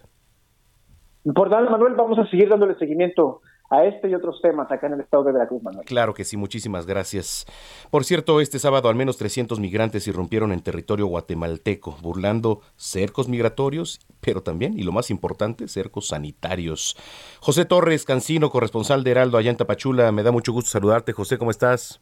Por 1.33 1.49
nada, 1.49 1.69
Manuel, 1.69 1.93
vamos 1.95 2.19
a 2.19 2.29
seguir 2.29 2.49
dándole 2.49 2.75
seguimiento 2.75 3.41
a 3.73 3.85
este 3.85 4.07
y 4.07 4.13
otros 4.13 4.39
temas 4.39 4.71
acá 4.71 4.85
en 4.85 4.93
el 4.93 5.01
estado 5.01 5.23
de 5.23 5.31
Veracruz, 5.31 5.63
Manuel. 5.63 5.85
Claro 5.85 6.13
que 6.13 6.23
sí, 6.23 6.37
muchísimas 6.37 6.85
gracias. 6.85 7.47
Por 7.89 8.03
cierto, 8.03 8.39
este 8.39 8.59
sábado 8.59 8.87
al 8.87 8.95
menos 8.95 9.17
300 9.17 9.59
migrantes 9.59 10.07
irrumpieron 10.07 10.51
en 10.51 10.61
territorio 10.61 11.07
guatemalteco, 11.07 11.97
burlando 12.01 12.61
cercos 12.75 13.27
migratorios, 13.27 13.99
pero 14.21 14.43
también, 14.43 14.77
y 14.77 14.83
lo 14.83 14.91
más 14.91 15.09
importante, 15.09 15.67
cercos 15.67 16.09
sanitarios. 16.09 16.95
José 17.41 17.65
Torres 17.65 18.05
Cancino, 18.05 18.51
corresponsal 18.51 19.03
de 19.03 19.09
Heraldo 19.09 19.39
allá 19.39 19.49
en 19.49 19.57
Tapachula, 19.57 20.11
me 20.11 20.21
da 20.21 20.31
mucho 20.31 20.53
gusto 20.53 20.69
saludarte. 20.69 21.13
José, 21.13 21.39
¿cómo 21.39 21.49
estás? 21.49 21.99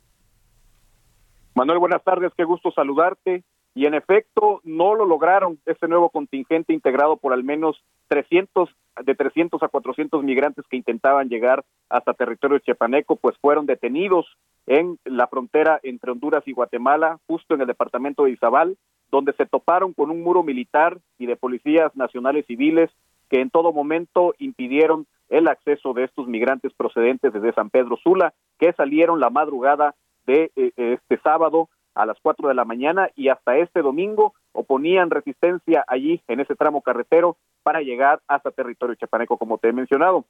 Manuel, 1.55 1.79
buenas 1.79 2.03
tardes, 2.03 2.33
qué 2.35 2.43
gusto 2.43 2.71
saludarte 2.71 3.45
y 3.73 3.85
en 3.85 3.93
efecto 3.93 4.59
no 4.63 4.95
lo 4.95 5.05
lograron 5.05 5.59
este 5.65 5.87
nuevo 5.87 6.09
contingente 6.09 6.73
integrado 6.73 7.17
por 7.17 7.33
al 7.33 7.43
menos 7.43 7.81
300 8.09 8.69
de 9.05 9.15
300 9.15 9.63
a 9.63 9.69
400 9.69 10.23
migrantes 10.23 10.65
que 10.69 10.77
intentaban 10.77 11.29
llegar 11.29 11.63
hasta 11.89 12.13
territorio 12.13 12.59
chiapaneco 12.59 13.15
pues 13.15 13.37
fueron 13.39 13.65
detenidos 13.65 14.25
en 14.67 14.99
la 15.05 15.27
frontera 15.27 15.79
entre 15.83 16.11
Honduras 16.11 16.43
y 16.45 16.51
Guatemala 16.51 17.19
justo 17.27 17.55
en 17.55 17.61
el 17.61 17.67
departamento 17.67 18.25
de 18.25 18.31
Izabal 18.31 18.77
donde 19.09 19.33
se 19.33 19.45
toparon 19.45 19.93
con 19.93 20.09
un 20.09 20.21
muro 20.21 20.43
militar 20.43 20.99
y 21.17 21.25
de 21.25 21.35
policías 21.37 21.95
nacionales 21.95 22.45
civiles 22.47 22.89
que 23.29 23.39
en 23.39 23.49
todo 23.49 23.71
momento 23.71 24.33
impidieron 24.39 25.07
el 25.29 25.47
acceso 25.47 25.93
de 25.93 26.03
estos 26.03 26.27
migrantes 26.27 26.73
procedentes 26.73 27.31
desde 27.31 27.53
San 27.53 27.69
Pedro 27.69 27.97
Sula 28.03 28.33
que 28.59 28.73
salieron 28.73 29.21
la 29.21 29.29
madrugada 29.29 29.95
de 30.25 30.51
eh, 30.55 30.71
este 30.75 31.17
sábado 31.23 31.69
a 31.93 32.05
las 32.05 32.17
4 32.21 32.47
de 32.47 32.53
la 32.53 32.65
mañana 32.65 33.09
y 33.15 33.29
hasta 33.29 33.57
este 33.57 33.81
domingo 33.81 34.33
oponían 34.53 35.09
resistencia 35.09 35.83
allí 35.87 36.21
en 36.27 36.39
ese 36.39 36.55
tramo 36.55 36.81
carretero 36.81 37.37
para 37.63 37.81
llegar 37.81 38.21
hasta 38.27 38.51
territorio 38.51 38.95
chapaneco, 38.95 39.37
como 39.37 39.57
te 39.57 39.69
he 39.69 39.73
mencionado. 39.73 40.25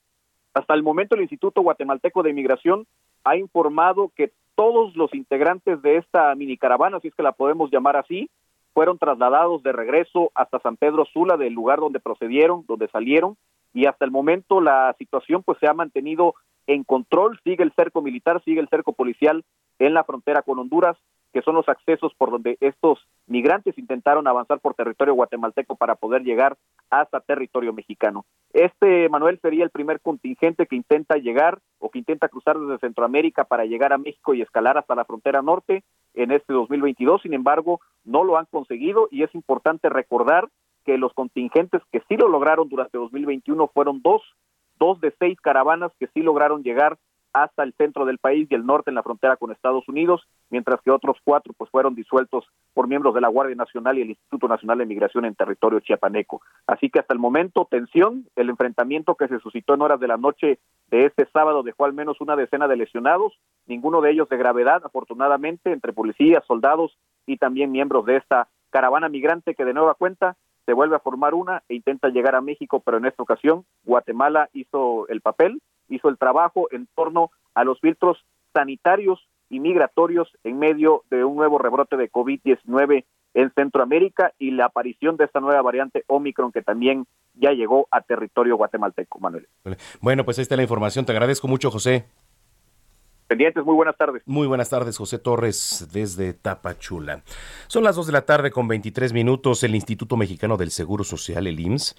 Hasta 0.54 0.74
el 0.74 0.84
momento 0.84 1.16
el 1.16 1.22
Instituto 1.22 1.62
Guatemalteco 1.62 2.24
de 2.24 2.32
Inmigración 2.32 2.86
ha 3.24 3.38
informado 3.38 4.12
que 4.16 4.32
todos 4.56 4.96
los 4.96 5.14
integrantes 5.14 5.82
de 5.82 5.98
esta 5.98 6.36
mini 6.36 6.58
caravana, 6.58 7.00
si 7.00 7.08
es 7.08 7.16
que 7.16 7.24
la 7.24 7.32
podemos 7.32 7.72
llamar 7.72 7.96
así, 7.96 8.30
fueron 8.74 8.98
trasladados 8.98 9.64
de 9.64 9.72
regreso 9.72 10.32
hasta 10.36 10.60
San 10.60 10.78
Pedro 10.78 11.06
Sula, 11.06 11.38
del 11.38 11.54
lugar 11.54 11.80
donde 11.80 12.00
procedieron, 12.00 12.66
donde 12.68 12.88
salieron, 12.90 13.38
y 13.74 13.86
hasta 13.86 14.06
el 14.06 14.12
momento 14.12 14.62
la 14.62 14.94
situación 14.98 15.44
pues 15.44 15.58
se 15.60 15.68
ha 15.68 15.74
mantenido 15.74 16.36
en 16.68 16.84
control, 16.84 17.40
sigue 17.44 17.64
el 17.64 17.74
cerco 17.74 18.02
militar, 18.02 18.42
sigue 18.44 18.60
el 18.60 18.70
cerco 18.70 18.94
policial 18.94 19.44
en 19.80 19.94
la 19.94 20.04
frontera 20.04 20.42
con 20.42 20.60
Honduras, 20.60 20.98
que 21.32 21.42
son 21.42 21.56
los 21.56 21.68
accesos 21.70 22.14
por 22.16 22.32
donde 22.32 22.58
estos 22.60 23.00
migrantes 23.28 23.78
intentaron 23.78 24.28
avanzar 24.28 24.60
por 24.60 24.74
territorio 24.74 25.14
guatemalteco 25.14 25.76
para 25.76 25.96
poder 25.96 26.24
llegar 26.24 26.58
hasta 26.90 27.22
territorio 27.22 27.74
mexicano. 27.74 28.26
Este, 28.54 29.08
Manuel, 29.10 29.40
sería 29.42 29.64
el 29.64 29.70
primer 29.70 30.02
contingente 30.02 30.68
que 30.68 30.76
intenta 30.76 31.16
llegar 31.16 31.60
o 31.80 31.90
que 31.90 32.00
intenta 32.00 32.28
cruzar 32.28 32.60
desde 32.60 32.80
Centroamérica 32.80 33.46
para 33.46 33.66
llegar 33.66 33.94
a 33.94 33.98
México 33.98 34.34
y 34.34 34.42
escalar 34.42 34.78
hasta 34.78 34.96
la 34.96 35.06
frontera 35.06 35.42
norte 35.42 35.84
en 36.14 36.32
este 36.32 36.54
2022. 36.54 37.22
Sin 37.22 37.34
embargo, 37.34 37.80
no 38.04 38.24
lo 38.24 38.38
han 38.38 38.46
conseguido 38.46 39.08
y 39.12 39.24
es 39.24 39.34
importante 39.34 39.90
recordar 39.90 40.50
que 40.86 40.98
los 40.98 41.14
contingentes 41.14 41.82
que 41.92 42.02
sí 42.10 42.18
lo 42.18 42.28
lograron 42.28 42.68
durante 42.68 42.98
2021 42.98 43.68
fueron 43.74 44.02
dos, 44.02 44.22
dos 44.80 45.00
de 45.00 45.14
seis 45.20 45.40
caravanas 45.40 45.92
que 46.00 46.08
sí 46.08 46.22
lograron 46.22 46.64
llegar 46.64 46.98
hasta 47.34 47.64
el 47.64 47.74
centro 47.74 48.06
del 48.06 48.18
país 48.18 48.48
y 48.50 48.56
el 48.56 48.66
norte 48.66 48.92
en 48.92 48.96
la 48.96 49.04
frontera 49.04 49.38
con 49.38 49.52
Estados 49.52 49.88
Unidos, 49.88 50.28
mientras 50.50 50.82
que 50.82 50.92
otros 50.92 51.18
cuatro 51.24 51.54
pues 51.58 51.70
fueron 51.70 51.96
disueltos 51.96 52.46
por 52.74 52.88
miembros 52.88 53.14
de 53.14 53.22
la 53.22 53.30
Guardia 53.30 53.56
Nacional 53.56 53.98
y 53.98 54.02
el 54.02 54.10
Instituto 54.10 54.48
Nacional 54.48 54.80
de 54.80 54.86
Migración 54.86 55.26
en 55.26 55.36
territorio 55.36 55.80
chiapaneco. 55.80 56.42
Así 56.68 56.90
que 56.90 57.00
hasta 57.00 57.14
el 57.14 57.20
momento 57.20 57.68
tensión, 57.70 58.28
el 58.36 58.50
enfrentamiento 58.50 59.16
que 59.16 59.28
se 59.28 59.40
suscitó 59.40 59.74
en 59.74 59.82
horas 59.82 60.00
de 60.00 60.08
la 60.08 60.18
noche 60.18 60.60
de 60.90 61.06
este 61.06 61.26
sábado 61.32 61.64
dejó 61.64 61.86
al 61.86 61.94
menos 61.94 62.20
una 62.22 62.36
decena 62.36 62.68
de 62.68 62.76
lesionados, 62.76 63.34
ninguno 63.66 64.02
de 64.02 64.12
ellos 64.12 64.30
de 64.30 64.38
gravedad, 64.38 64.82
afortunadamente, 64.84 65.72
entre 65.72 65.94
policías, 65.94 66.44
soldados 66.46 66.98
y 67.26 67.38
también 67.38 67.72
miembros 67.72 68.06
de 68.06 68.18
esta 68.18 68.50
caravana 68.70 69.10
migrante 69.10 69.56
que 69.56 69.66
de 69.66 69.74
nueva 69.74 69.96
cuenta 69.96 70.36
se 70.66 70.74
vuelve 70.74 70.96
a 70.96 71.00
formar 71.00 71.34
una 71.34 71.64
e 71.70 71.76
intenta 71.76 72.10
llegar 72.10 72.36
a 72.36 72.42
México, 72.42 72.82
pero 72.86 72.98
en 72.98 73.06
esta 73.06 73.24
ocasión 73.24 73.66
Guatemala 73.84 74.50
hizo 74.54 75.08
el 75.08 75.22
papel, 75.22 75.62
hizo 75.92 76.10
el 76.10 76.18
trabajo 76.18 76.68
en 76.72 76.88
torno 76.96 77.32
a 77.54 77.64
los 77.64 77.80
filtros 77.80 78.18
sanitarios 78.54 79.28
y 79.50 79.60
migratorios 79.60 80.30
en 80.44 80.58
medio 80.58 81.04
de 81.12 81.24
un 81.24 81.36
nuevo 81.36 81.58
rebrote 81.58 81.98
de 81.98 82.10
COVID-19 82.10 83.06
en 83.34 83.52
Centroamérica 83.54 84.34
y 84.40 84.52
la 84.52 84.66
aparición 84.66 85.18
de 85.18 85.26
esta 85.26 85.40
nueva 85.40 85.62
variante 85.62 86.04
Omicron 86.08 86.52
que 86.52 86.62
también 86.62 87.06
ya 87.36 87.52
llegó 87.52 87.88
a 87.92 88.02
territorio 88.02 88.58
guatemalteco, 88.58 89.20
Manuel. 89.20 89.48
Bueno, 90.02 90.26
pues 90.26 90.38
ahí 90.38 90.44
está 90.44 90.56
la 90.56 90.64
información. 90.64 91.06
Te 91.06 91.12
agradezco 91.12 91.48
mucho, 91.48 91.72
José. 91.72 92.06
Pendientes, 93.28 93.64
muy 93.64 93.76
buenas 93.76 93.96
tardes. 93.96 94.24
Muy 94.26 94.46
buenas 94.46 94.70
tardes, 94.70 94.98
José 94.98 95.18
Torres, 95.18 95.88
desde 95.94 96.34
Tapachula. 96.34 97.24
Son 97.68 97.82
las 97.82 97.96
2 97.96 98.08
de 98.08 98.14
la 98.14 98.26
tarde 98.26 98.52
con 98.52 98.68
23 98.68 99.14
minutos. 99.14 99.64
El 99.64 99.74
Instituto 99.74 100.18
Mexicano 100.18 100.58
del 100.58 100.70
Seguro 100.70 101.06
Social, 101.06 101.48
el 101.48 101.58
IMSS, 101.58 101.96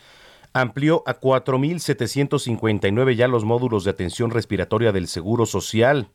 amplió 0.53 1.03
a 1.07 1.19
4.759 1.21 3.15
ya 3.15 3.29
los 3.29 3.45
módulos 3.45 3.85
de 3.85 3.91
atención 3.91 4.31
respiratoria 4.31 4.93
del 4.93 5.09
Seguro 5.09 5.47
Social. 5.47 6.09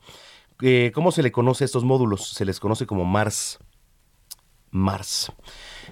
Eh, 0.62 0.92
¿Cómo 0.94 1.12
se 1.12 1.24
le 1.24 1.32
conoce 1.32 1.64
a 1.64 1.66
estos 1.66 1.84
módulos? 1.84 2.30
Se 2.30 2.46
les 2.46 2.60
conoce 2.60 2.86
como 2.86 3.06
MARS. 3.06 3.60
MARS. 4.72 5.32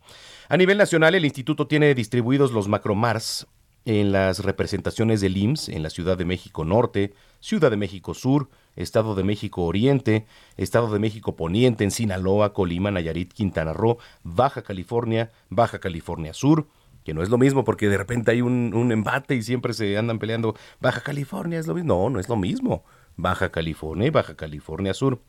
A 0.48 0.56
nivel 0.56 0.78
nacional, 0.78 1.14
el 1.14 1.24
instituto 1.24 1.66
tiene 1.66 1.94
distribuidos 1.94 2.52
los 2.52 2.68
macromars 2.68 3.46
en 3.84 4.12
las 4.12 4.40
representaciones 4.40 5.20
del 5.20 5.36
IMSS 5.36 5.70
en 5.70 5.82
la 5.82 5.90
Ciudad 5.90 6.18
de 6.18 6.26
México 6.26 6.64
Norte, 6.64 7.14
Ciudad 7.40 7.70
de 7.70 7.78
México 7.78 8.12
Sur, 8.12 8.50
Estado 8.76 9.14
de 9.14 9.24
México 9.24 9.62
Oriente, 9.62 10.26
Estado 10.56 10.92
de 10.92 10.98
México 10.98 11.36
Poniente, 11.36 11.84
en 11.84 11.90
Sinaloa, 11.90 12.52
Colima, 12.52 12.90
Nayarit, 12.90 13.32
Quintana 13.32 13.72
Roo, 13.72 13.98
Baja 14.22 14.62
California, 14.62 15.30
Baja 15.48 15.78
California 15.78 16.34
Sur, 16.34 16.68
que 17.02 17.14
no 17.14 17.22
es 17.22 17.30
lo 17.30 17.38
mismo 17.38 17.64
porque 17.64 17.88
de 17.88 17.96
repente 17.96 18.30
hay 18.30 18.42
un, 18.42 18.74
un 18.74 18.92
embate 18.92 19.34
y 19.34 19.42
siempre 19.42 19.72
se 19.72 19.96
andan 19.96 20.18
peleando. 20.18 20.54
Baja 20.80 21.00
California 21.00 21.58
es 21.58 21.66
lo 21.66 21.74
mismo. 21.74 21.94
No, 21.94 22.10
no 22.10 22.20
es 22.20 22.28
lo 22.28 22.36
mismo. 22.36 22.84
Baja 23.18 23.50
California 23.50 24.06
y 24.06 24.10
Baja 24.10 24.34
California 24.36 24.94
Sur. 24.94 25.20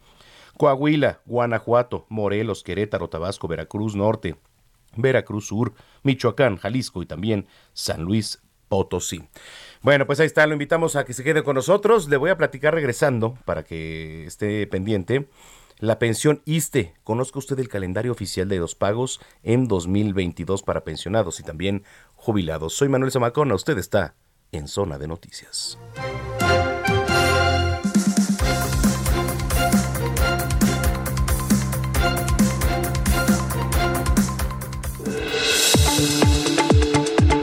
Coahuila, 0.57 1.21
Guanajuato, 1.25 2.05
Morelos, 2.09 2.63
Querétaro, 2.63 3.09
Tabasco, 3.09 3.47
Veracruz 3.47 3.95
Norte, 3.95 4.35
Veracruz 4.95 5.47
Sur, 5.47 5.73
Michoacán, 6.03 6.57
Jalisco 6.57 7.01
y 7.01 7.05
también 7.05 7.47
San 7.73 8.03
Luis 8.03 8.41
Potosí. 8.67 9.23
Bueno, 9.81 10.05
pues 10.05 10.19
ahí 10.19 10.27
está, 10.27 10.45
lo 10.45 10.53
invitamos 10.53 10.95
a 10.95 11.05
que 11.05 11.13
se 11.13 11.23
quede 11.23 11.43
con 11.43 11.55
nosotros. 11.55 12.07
Le 12.07 12.17
voy 12.17 12.29
a 12.29 12.37
platicar 12.37 12.73
regresando 12.73 13.37
para 13.45 13.63
que 13.63 14.25
esté 14.25 14.67
pendiente. 14.67 15.27
La 15.79 15.97
pensión 15.97 16.41
ISTE. 16.45 16.93
Conozca 17.03 17.39
usted 17.39 17.57
el 17.59 17.69
calendario 17.69 18.11
oficial 18.11 18.49
de 18.49 18.57
los 18.57 18.75
pagos 18.75 19.21
en 19.43 19.67
2022 19.67 20.61
para 20.61 20.83
pensionados 20.83 21.39
y 21.39 21.43
también 21.43 21.83
jubilados. 22.15 22.73
Soy 22.73 22.89
Manuel 22.89 23.13
Zamacona, 23.13 23.55
usted 23.55 23.77
está 23.77 24.13
en 24.51 24.67
Zona 24.67 24.97
de 24.97 25.07
Noticias. 25.07 25.79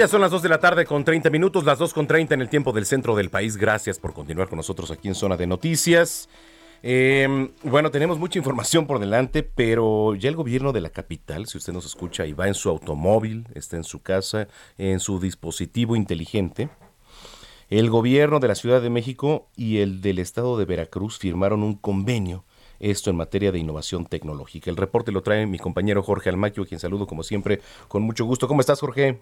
Ya 0.00 0.08
son 0.08 0.22
las 0.22 0.30
2 0.30 0.40
de 0.40 0.48
la 0.48 0.60
tarde 0.60 0.86
con 0.86 1.04
30 1.04 1.28
minutos, 1.28 1.62
las 1.64 1.78
2 1.78 1.92
con 1.92 2.06
30 2.06 2.32
en 2.32 2.40
el 2.40 2.48
tiempo 2.48 2.72
del 2.72 2.86
centro 2.86 3.14
del 3.14 3.28
país. 3.28 3.58
Gracias 3.58 3.98
por 3.98 4.14
continuar 4.14 4.48
con 4.48 4.56
nosotros 4.56 4.90
aquí 4.90 5.08
en 5.08 5.14
Zona 5.14 5.36
de 5.36 5.46
Noticias. 5.46 6.30
Eh, 6.82 7.50
bueno, 7.64 7.90
tenemos 7.90 8.18
mucha 8.18 8.38
información 8.38 8.86
por 8.86 8.98
delante, 8.98 9.42
pero 9.42 10.14
ya 10.14 10.30
el 10.30 10.36
gobierno 10.36 10.72
de 10.72 10.80
la 10.80 10.88
capital, 10.88 11.44
si 11.48 11.58
usted 11.58 11.74
nos 11.74 11.84
escucha 11.84 12.24
y 12.24 12.32
va 12.32 12.48
en 12.48 12.54
su 12.54 12.70
automóvil, 12.70 13.46
está 13.54 13.76
en 13.76 13.84
su 13.84 14.00
casa, 14.00 14.48
en 14.78 15.00
su 15.00 15.20
dispositivo 15.20 15.94
inteligente, 15.94 16.70
el 17.68 17.90
gobierno 17.90 18.40
de 18.40 18.48
la 18.48 18.54
Ciudad 18.54 18.80
de 18.80 18.88
México 18.88 19.48
y 19.54 19.80
el 19.80 20.00
del 20.00 20.18
estado 20.18 20.56
de 20.56 20.64
Veracruz 20.64 21.18
firmaron 21.18 21.62
un 21.62 21.74
convenio, 21.74 22.46
esto 22.78 23.10
en 23.10 23.16
materia 23.16 23.52
de 23.52 23.58
innovación 23.58 24.06
tecnológica. 24.06 24.70
El 24.70 24.78
reporte 24.78 25.12
lo 25.12 25.22
trae 25.22 25.44
mi 25.44 25.58
compañero 25.58 26.02
Jorge 26.02 26.30
Almaquio, 26.30 26.64
quien 26.64 26.80
saludo 26.80 27.06
como 27.06 27.22
siempre 27.22 27.60
con 27.86 28.00
mucho 28.00 28.24
gusto. 28.24 28.48
¿Cómo 28.48 28.62
estás, 28.62 28.80
Jorge? 28.80 29.18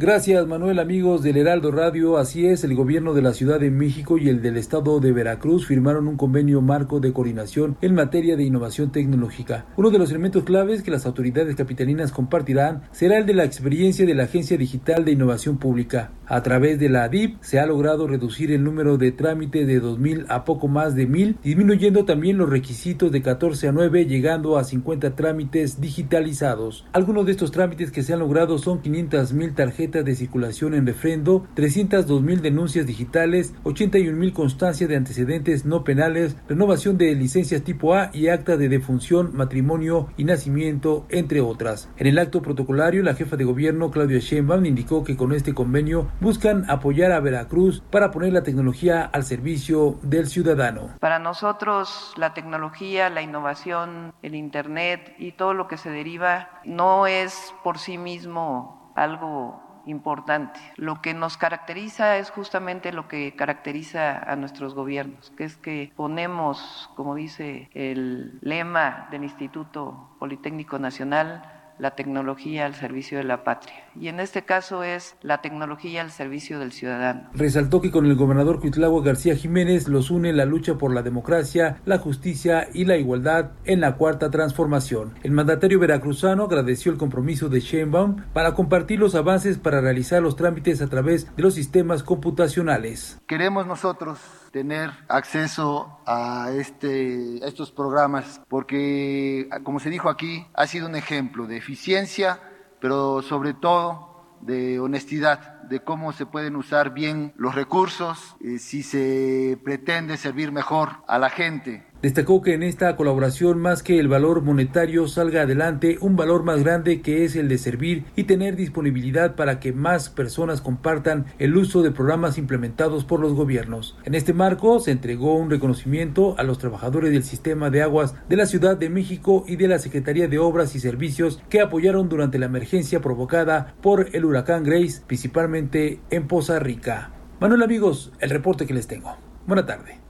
Gracias 0.00 0.46
Manuel 0.46 0.78
amigos 0.78 1.24
del 1.24 1.38
Heraldo 1.38 1.72
Radio, 1.72 2.18
así 2.18 2.46
es, 2.46 2.62
el 2.62 2.76
gobierno 2.76 3.14
de 3.14 3.22
la 3.22 3.32
Ciudad 3.32 3.58
de 3.58 3.72
México 3.72 4.16
y 4.16 4.28
el 4.28 4.40
del 4.42 4.56
estado 4.56 5.00
de 5.00 5.10
Veracruz 5.10 5.66
firmaron 5.66 6.06
un 6.06 6.16
convenio 6.16 6.60
marco 6.60 7.00
de 7.00 7.12
coordinación 7.12 7.76
en 7.80 7.96
materia 7.96 8.36
de 8.36 8.44
innovación 8.44 8.92
tecnológica. 8.92 9.66
Uno 9.76 9.90
de 9.90 9.98
los 9.98 10.10
elementos 10.10 10.44
claves 10.44 10.84
que 10.84 10.92
las 10.92 11.04
autoridades 11.04 11.56
capitalinas 11.56 12.12
compartirán 12.12 12.82
será 12.92 13.18
el 13.18 13.26
de 13.26 13.34
la 13.34 13.42
experiencia 13.42 14.06
de 14.06 14.14
la 14.14 14.22
Agencia 14.22 14.56
Digital 14.56 15.04
de 15.04 15.10
Innovación 15.10 15.58
Pública. 15.58 16.12
A 16.26 16.44
través 16.44 16.78
de 16.78 16.90
la 16.90 17.04
ADIP 17.04 17.38
se 17.40 17.58
ha 17.58 17.66
logrado 17.66 18.06
reducir 18.06 18.52
el 18.52 18.62
número 18.62 18.98
de 18.98 19.10
trámites 19.10 19.66
de 19.66 19.82
2.000 19.82 20.26
a 20.28 20.44
poco 20.44 20.68
más 20.68 20.94
de 20.94 21.08
1.000, 21.08 21.38
disminuyendo 21.42 22.04
también 22.04 22.38
los 22.38 22.50
requisitos 22.50 23.10
de 23.10 23.22
14 23.22 23.68
a 23.68 23.72
9, 23.72 24.04
llegando 24.04 24.58
a 24.58 24.64
50 24.64 25.16
trámites 25.16 25.80
digitalizados. 25.80 26.86
Algunos 26.92 27.26
de 27.26 27.32
estos 27.32 27.50
trámites 27.50 27.90
que 27.90 28.04
se 28.04 28.12
han 28.12 28.20
logrado 28.20 28.58
son 28.58 28.80
500.000 28.80 29.54
tarjetas 29.54 29.87
de 29.88 30.14
circulación 30.14 30.74
en 30.74 30.86
refrendo, 30.86 31.46
302 31.54 32.22
mil 32.22 32.42
denuncias 32.42 32.86
digitales, 32.86 33.54
81 33.64 34.16
mil 34.16 34.32
constancias 34.32 34.88
de 34.88 34.96
antecedentes 34.96 35.64
no 35.64 35.84
penales, 35.84 36.36
renovación 36.48 36.98
de 36.98 37.14
licencias 37.14 37.62
tipo 37.62 37.94
A 37.94 38.10
y 38.12 38.28
acta 38.28 38.56
de 38.56 38.68
defunción, 38.68 39.30
matrimonio 39.34 40.08
y 40.16 40.24
nacimiento, 40.24 41.06
entre 41.08 41.40
otras. 41.40 41.90
En 41.96 42.06
el 42.06 42.18
acto 42.18 42.42
protocolario, 42.42 43.02
la 43.02 43.14
jefa 43.14 43.36
de 43.36 43.44
gobierno 43.44 43.90
Claudia 43.90 44.18
Sheinbaum 44.18 44.66
indicó 44.66 45.04
que 45.04 45.16
con 45.16 45.32
este 45.32 45.54
convenio 45.54 46.10
buscan 46.20 46.68
apoyar 46.70 47.12
a 47.12 47.20
Veracruz 47.20 47.82
para 47.90 48.10
poner 48.10 48.32
la 48.32 48.42
tecnología 48.42 49.02
al 49.02 49.24
servicio 49.24 49.98
del 50.02 50.26
ciudadano. 50.26 50.96
Para 51.00 51.18
nosotros 51.18 52.12
la 52.16 52.34
tecnología, 52.34 53.10
la 53.10 53.22
innovación, 53.22 54.12
el 54.22 54.34
Internet 54.34 55.14
y 55.18 55.32
todo 55.32 55.54
lo 55.54 55.68
que 55.68 55.76
se 55.76 55.90
deriva 55.90 56.60
no 56.64 57.06
es 57.06 57.54
por 57.62 57.78
sí 57.78 57.98
mismo 57.98 58.92
algo 58.94 59.67
importante. 59.88 60.60
Lo 60.76 61.00
que 61.02 61.14
nos 61.14 61.36
caracteriza 61.36 62.18
es 62.18 62.30
justamente 62.30 62.92
lo 62.92 63.08
que 63.08 63.34
caracteriza 63.34 64.18
a 64.18 64.36
nuestros 64.36 64.74
gobiernos, 64.74 65.32
que 65.36 65.44
es 65.44 65.56
que 65.56 65.92
ponemos, 65.96 66.90
como 66.94 67.14
dice 67.14 67.70
el 67.74 68.38
lema 68.40 69.08
del 69.10 69.24
Instituto 69.24 70.10
Politécnico 70.18 70.78
Nacional, 70.78 71.57
la 71.78 71.94
tecnología 71.94 72.66
al 72.66 72.74
servicio 72.74 73.18
de 73.18 73.24
la 73.24 73.44
patria. 73.44 73.74
Y 74.00 74.08
en 74.08 74.20
este 74.20 74.44
caso 74.44 74.82
es 74.82 75.16
la 75.22 75.40
tecnología 75.40 76.02
al 76.02 76.10
servicio 76.10 76.58
del 76.58 76.72
ciudadano. 76.72 77.30
Resaltó 77.34 77.80
que 77.80 77.90
con 77.90 78.06
el 78.06 78.14
gobernador 78.14 78.60
Cuitlagua 78.60 79.02
García 79.02 79.36
Jiménez 79.36 79.88
los 79.88 80.10
une 80.10 80.32
la 80.32 80.44
lucha 80.44 80.78
por 80.78 80.92
la 80.92 81.02
democracia, 81.02 81.80
la 81.84 81.98
justicia 81.98 82.68
y 82.72 82.84
la 82.84 82.96
igualdad 82.96 83.52
en 83.64 83.80
la 83.80 83.96
cuarta 83.96 84.30
transformación. 84.30 85.14
El 85.22 85.32
mandatario 85.32 85.78
veracruzano 85.78 86.44
agradeció 86.44 86.92
el 86.92 86.98
compromiso 86.98 87.48
de 87.48 87.60
Sheinbaum 87.60 88.24
para 88.32 88.54
compartir 88.54 89.00
los 89.00 89.14
avances 89.14 89.58
para 89.58 89.80
realizar 89.80 90.22
los 90.22 90.36
trámites 90.36 90.82
a 90.82 90.88
través 90.88 91.34
de 91.36 91.42
los 91.42 91.54
sistemas 91.54 92.02
computacionales. 92.02 93.20
Queremos 93.26 93.66
nosotros 93.66 94.18
tener 94.58 94.90
acceso 95.06 96.00
a, 96.04 96.50
este, 96.50 97.38
a 97.44 97.46
estos 97.46 97.70
programas, 97.70 98.40
porque, 98.48 99.48
como 99.62 99.78
se 99.78 99.88
dijo 99.88 100.08
aquí, 100.08 100.48
ha 100.52 100.66
sido 100.66 100.88
un 100.88 100.96
ejemplo 100.96 101.46
de 101.46 101.58
eficiencia, 101.58 102.40
pero 102.80 103.22
sobre 103.22 103.54
todo 103.54 104.36
de 104.40 104.80
honestidad, 104.80 105.62
de 105.62 105.78
cómo 105.78 106.12
se 106.12 106.26
pueden 106.26 106.56
usar 106.56 106.92
bien 106.92 107.32
los 107.36 107.54
recursos, 107.54 108.34
eh, 108.40 108.58
si 108.58 108.82
se 108.82 109.60
pretende 109.62 110.16
servir 110.16 110.50
mejor 110.50 111.04
a 111.06 111.20
la 111.20 111.30
gente. 111.30 111.86
Destacó 112.00 112.42
que 112.42 112.54
en 112.54 112.62
esta 112.62 112.94
colaboración 112.94 113.58
más 113.58 113.82
que 113.82 113.98
el 113.98 114.06
valor 114.06 114.42
monetario 114.42 115.08
salga 115.08 115.42
adelante 115.42 115.98
un 116.00 116.14
valor 116.14 116.44
más 116.44 116.62
grande 116.62 117.00
que 117.00 117.24
es 117.24 117.34
el 117.34 117.48
de 117.48 117.58
servir 117.58 118.04
y 118.14 118.24
tener 118.24 118.54
disponibilidad 118.54 119.34
para 119.34 119.58
que 119.58 119.72
más 119.72 120.08
personas 120.08 120.60
compartan 120.60 121.26
el 121.40 121.56
uso 121.56 121.82
de 121.82 121.90
programas 121.90 122.38
implementados 122.38 123.04
por 123.04 123.18
los 123.18 123.34
gobiernos. 123.34 123.98
En 124.04 124.14
este 124.14 124.32
marco 124.32 124.78
se 124.78 124.92
entregó 124.92 125.34
un 125.34 125.50
reconocimiento 125.50 126.36
a 126.38 126.44
los 126.44 126.58
trabajadores 126.58 127.10
del 127.10 127.24
sistema 127.24 127.68
de 127.68 127.82
aguas 127.82 128.14
de 128.28 128.36
la 128.36 128.46
Ciudad 128.46 128.76
de 128.76 128.90
México 128.90 129.44
y 129.48 129.56
de 129.56 129.66
la 129.66 129.80
Secretaría 129.80 130.28
de 130.28 130.38
Obras 130.38 130.76
y 130.76 130.80
Servicios 130.80 131.42
que 131.48 131.60
apoyaron 131.60 132.08
durante 132.08 132.38
la 132.38 132.46
emergencia 132.46 133.00
provocada 133.00 133.74
por 133.82 134.10
el 134.12 134.24
huracán 134.24 134.62
Grace, 134.62 135.02
principalmente 135.04 135.98
en 136.10 136.28
Poza 136.28 136.60
Rica. 136.60 137.10
Manuel 137.40 137.64
amigos, 137.64 138.12
el 138.20 138.30
reporte 138.30 138.66
que 138.66 138.74
les 138.74 138.86
tengo. 138.86 139.16
Buena 139.48 139.66
tarde. 139.66 140.07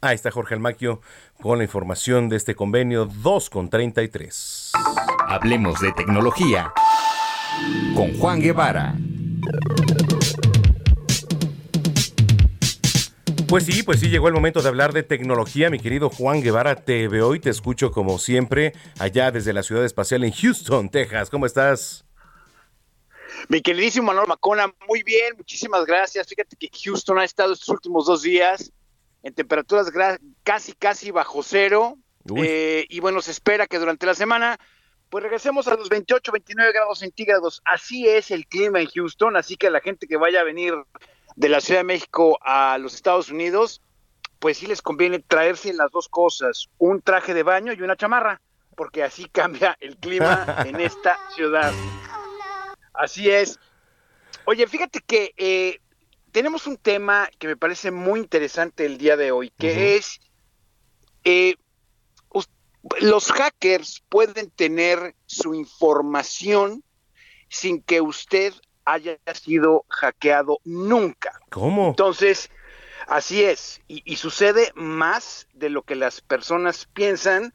Ahí 0.00 0.14
está 0.14 0.30
Jorge 0.30 0.54
Almaquio 0.54 1.00
con 1.42 1.58
la 1.58 1.64
información 1.64 2.28
de 2.28 2.36
este 2.36 2.54
convenio 2.54 3.06
2 3.06 3.50
con 3.50 3.68
33. 3.68 4.70
Hablemos 5.26 5.80
de 5.80 5.90
tecnología 5.90 6.72
con 7.96 8.16
Juan 8.16 8.40
Guevara. 8.40 8.94
Pues 13.48 13.64
sí, 13.64 13.82
pues 13.82 13.98
sí, 13.98 14.08
llegó 14.08 14.28
el 14.28 14.34
momento 14.34 14.62
de 14.62 14.68
hablar 14.68 14.92
de 14.92 15.02
tecnología. 15.02 15.68
Mi 15.68 15.80
querido 15.80 16.10
Juan 16.10 16.42
Guevara, 16.42 16.76
te 16.76 17.08
veo 17.08 17.34
y 17.34 17.40
te 17.40 17.50
escucho 17.50 17.90
como 17.90 18.20
siempre 18.20 18.74
allá 19.00 19.32
desde 19.32 19.52
la 19.52 19.64
ciudad 19.64 19.84
espacial 19.84 20.22
en 20.22 20.30
Houston, 20.30 20.90
Texas. 20.90 21.28
¿Cómo 21.28 21.44
estás? 21.44 22.04
Mi 23.48 23.60
queridísimo 23.62 24.06
Manuel 24.06 24.28
Macona, 24.28 24.72
muy 24.86 25.02
bien, 25.02 25.34
muchísimas 25.36 25.84
gracias. 25.84 26.28
Fíjate 26.28 26.54
que 26.54 26.70
Houston 26.84 27.18
ha 27.18 27.24
estado 27.24 27.52
estos 27.52 27.68
últimos 27.70 28.06
dos 28.06 28.22
días 28.22 28.72
en 29.22 29.34
temperaturas 29.34 29.90
casi, 30.42 30.72
casi 30.72 31.10
bajo 31.10 31.42
cero. 31.42 31.96
Eh, 32.36 32.86
y 32.88 33.00
bueno, 33.00 33.22
se 33.22 33.30
espera 33.30 33.66
que 33.66 33.78
durante 33.78 34.06
la 34.06 34.14
semana, 34.14 34.58
pues 35.08 35.24
regresemos 35.24 35.66
a 35.68 35.74
los 35.74 35.88
28, 35.88 36.32
29 36.32 36.72
grados 36.72 36.98
centígrados. 36.98 37.62
Así 37.64 38.06
es 38.06 38.30
el 38.30 38.46
clima 38.46 38.80
en 38.80 38.88
Houston, 38.88 39.36
así 39.36 39.56
que 39.56 39.70
la 39.70 39.80
gente 39.80 40.06
que 40.06 40.16
vaya 40.16 40.40
a 40.40 40.44
venir 40.44 40.74
de 41.36 41.48
la 41.48 41.60
Ciudad 41.60 41.80
de 41.80 41.84
México 41.84 42.38
a 42.42 42.78
los 42.78 42.94
Estados 42.94 43.30
Unidos, 43.30 43.80
pues 44.38 44.58
sí 44.58 44.66
les 44.66 44.82
conviene 44.82 45.20
traerse 45.20 45.72
las 45.72 45.90
dos 45.90 46.08
cosas, 46.08 46.68
un 46.78 47.00
traje 47.00 47.32
de 47.34 47.42
baño 47.42 47.72
y 47.72 47.82
una 47.82 47.96
chamarra, 47.96 48.40
porque 48.76 49.02
así 49.02 49.24
cambia 49.32 49.76
el 49.80 49.96
clima 49.96 50.64
en 50.66 50.80
esta 50.80 51.18
ciudad. 51.34 51.72
Así 52.92 53.30
es. 53.30 53.60
Oye, 54.44 54.66
fíjate 54.66 55.00
que 55.00 55.32
eh, 55.36 55.80
tenemos 56.32 56.66
un 56.66 56.76
tema 56.76 57.28
que 57.38 57.48
me 57.48 57.56
parece 57.56 57.90
muy 57.90 58.20
interesante 58.20 58.86
el 58.86 58.98
día 58.98 59.16
de 59.16 59.32
hoy, 59.32 59.50
que 59.58 59.96
es 59.96 60.20
eh, 61.24 61.56
los 63.00 63.32
hackers 63.32 64.02
pueden 64.08 64.50
tener 64.50 65.14
su 65.26 65.54
información 65.54 66.82
sin 67.48 67.82
que 67.82 68.00
usted 68.00 68.52
haya 68.84 69.18
sido 69.34 69.84
hackeado 69.88 70.58
nunca. 70.64 71.38
¿Cómo? 71.50 71.88
Entonces, 71.88 72.50
así 73.06 73.42
es, 73.42 73.82
y, 73.88 74.02
y 74.10 74.16
sucede 74.16 74.72
más 74.74 75.46
de 75.52 75.70
lo 75.70 75.82
que 75.82 75.94
las 75.94 76.20
personas 76.20 76.88
piensan 76.94 77.52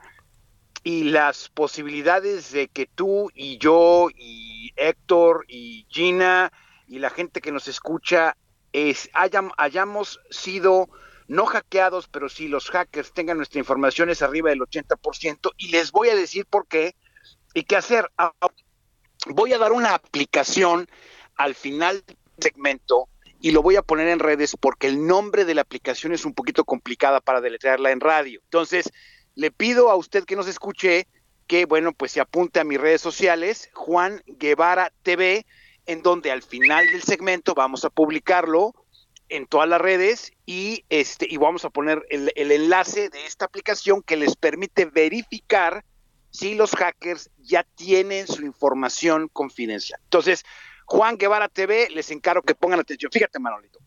y 0.84 1.06
las 1.06 1.50
posibilidades 1.50 2.52
de 2.52 2.68
que 2.68 2.86
tú 2.86 3.32
y 3.34 3.58
yo 3.58 4.10
y 4.16 4.72
Héctor 4.76 5.46
y 5.48 5.86
Gina 5.90 6.52
y 6.88 7.00
la 7.00 7.10
gente 7.10 7.42
que 7.42 7.52
nos 7.52 7.68
escucha 7.68 8.36
es, 8.74 9.10
hayamos 9.14 10.20
sido 10.30 10.90
no 11.28 11.46
hackeados, 11.46 12.08
pero 12.08 12.28
si 12.28 12.48
los 12.48 12.70
hackers 12.70 13.14
tengan 13.14 13.38
nuestra 13.38 13.60
información 13.60 14.10
es 14.10 14.22
arriba 14.22 14.50
del 14.50 14.60
80% 14.60 15.52
y 15.58 15.70
les 15.70 15.92
voy 15.92 16.10
a 16.10 16.16
decir 16.16 16.46
por 16.46 16.68
qué 16.68 16.96
y 17.54 17.64
qué 17.64 17.76
hacer. 17.78 18.12
Ah, 18.18 18.34
voy 19.28 19.54
a 19.54 19.58
dar 19.58 19.72
una 19.72 19.94
aplicación 19.94 20.88
al 21.36 21.56
final 21.56 22.04
del 22.06 22.18
segmento 22.40 23.08
y 23.40 23.52
lo 23.52 23.62
voy 23.62 23.76
a 23.76 23.82
poner 23.82 24.08
en 24.08 24.20
redes 24.20 24.56
porque 24.60 24.88
el 24.88 25.06
nombre 25.06 25.46
de 25.46 25.56
la 25.56 25.62
aplicación 25.62 26.14
es 26.14 26.26
un 26.26 26.34
poquito 26.34 26.66
complicada 26.66 27.22
para 27.22 27.42
deletrearla 27.42 27.92
en 27.92 28.00
radio. 28.00 28.42
Entonces, 28.44 28.92
le 29.36 29.52
pido 29.52 29.90
a 29.90 29.96
usted 29.96 30.26
que 30.26 30.36
nos 30.36 30.48
escuche 30.48 31.08
que, 31.48 31.66
bueno, 31.66 31.94
pues 31.94 32.12
se 32.12 32.22
apunte 32.22 32.60
a 32.60 32.64
mis 32.64 32.80
redes 32.80 33.02
sociales, 33.02 33.70
Juan 33.74 34.24
Guevara 34.26 34.94
TV, 35.04 35.46
en 35.86 36.02
donde 36.02 36.32
al 36.32 36.44
final 36.44 36.86
del 36.88 37.04
segmento 37.04 37.54
vamos 37.54 37.86
a 37.86 37.90
publicarlo 37.90 38.74
en 39.30 39.48
todas 39.48 39.68
las 39.68 39.82
redes 39.82 40.32
y 40.46 40.86
este 40.90 41.28
y 41.30 41.38
vamos 41.38 41.66
a 41.66 41.70
poner 41.70 42.06
el, 42.10 42.32
el 42.36 42.52
enlace 42.52 43.10
de 43.10 43.26
esta 43.26 43.46
aplicación 43.46 44.02
que 44.04 44.18
les 44.18 44.36
permite 44.36 44.86
verificar 44.86 45.84
si 46.30 46.56
los 46.56 46.72
hackers 46.72 47.30
ya 47.40 47.64
tienen 47.76 48.28
su 48.28 48.44
información 48.44 49.30
confidencial. 49.30 50.00
Entonces, 50.04 50.44
Juan 50.86 51.18
Guevara 51.18 51.48
TV, 51.48 51.90
les 51.92 52.10
encargo 52.12 52.42
que 52.42 52.56
pongan 52.56 52.80
atención. 52.80 53.12
Fíjate, 53.12 53.40
Manolito. 53.40 53.80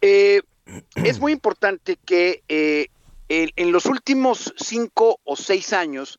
Eh, 0.00 0.42
es 0.96 1.20
muy 1.20 1.32
importante 1.32 1.96
que 2.04 2.42
eh, 2.48 2.88
en, 3.28 3.72
los 3.72 3.86
últimos 3.86 4.54
cinco 4.56 5.20
o 5.24 5.36
seis 5.36 5.72
años 5.72 6.18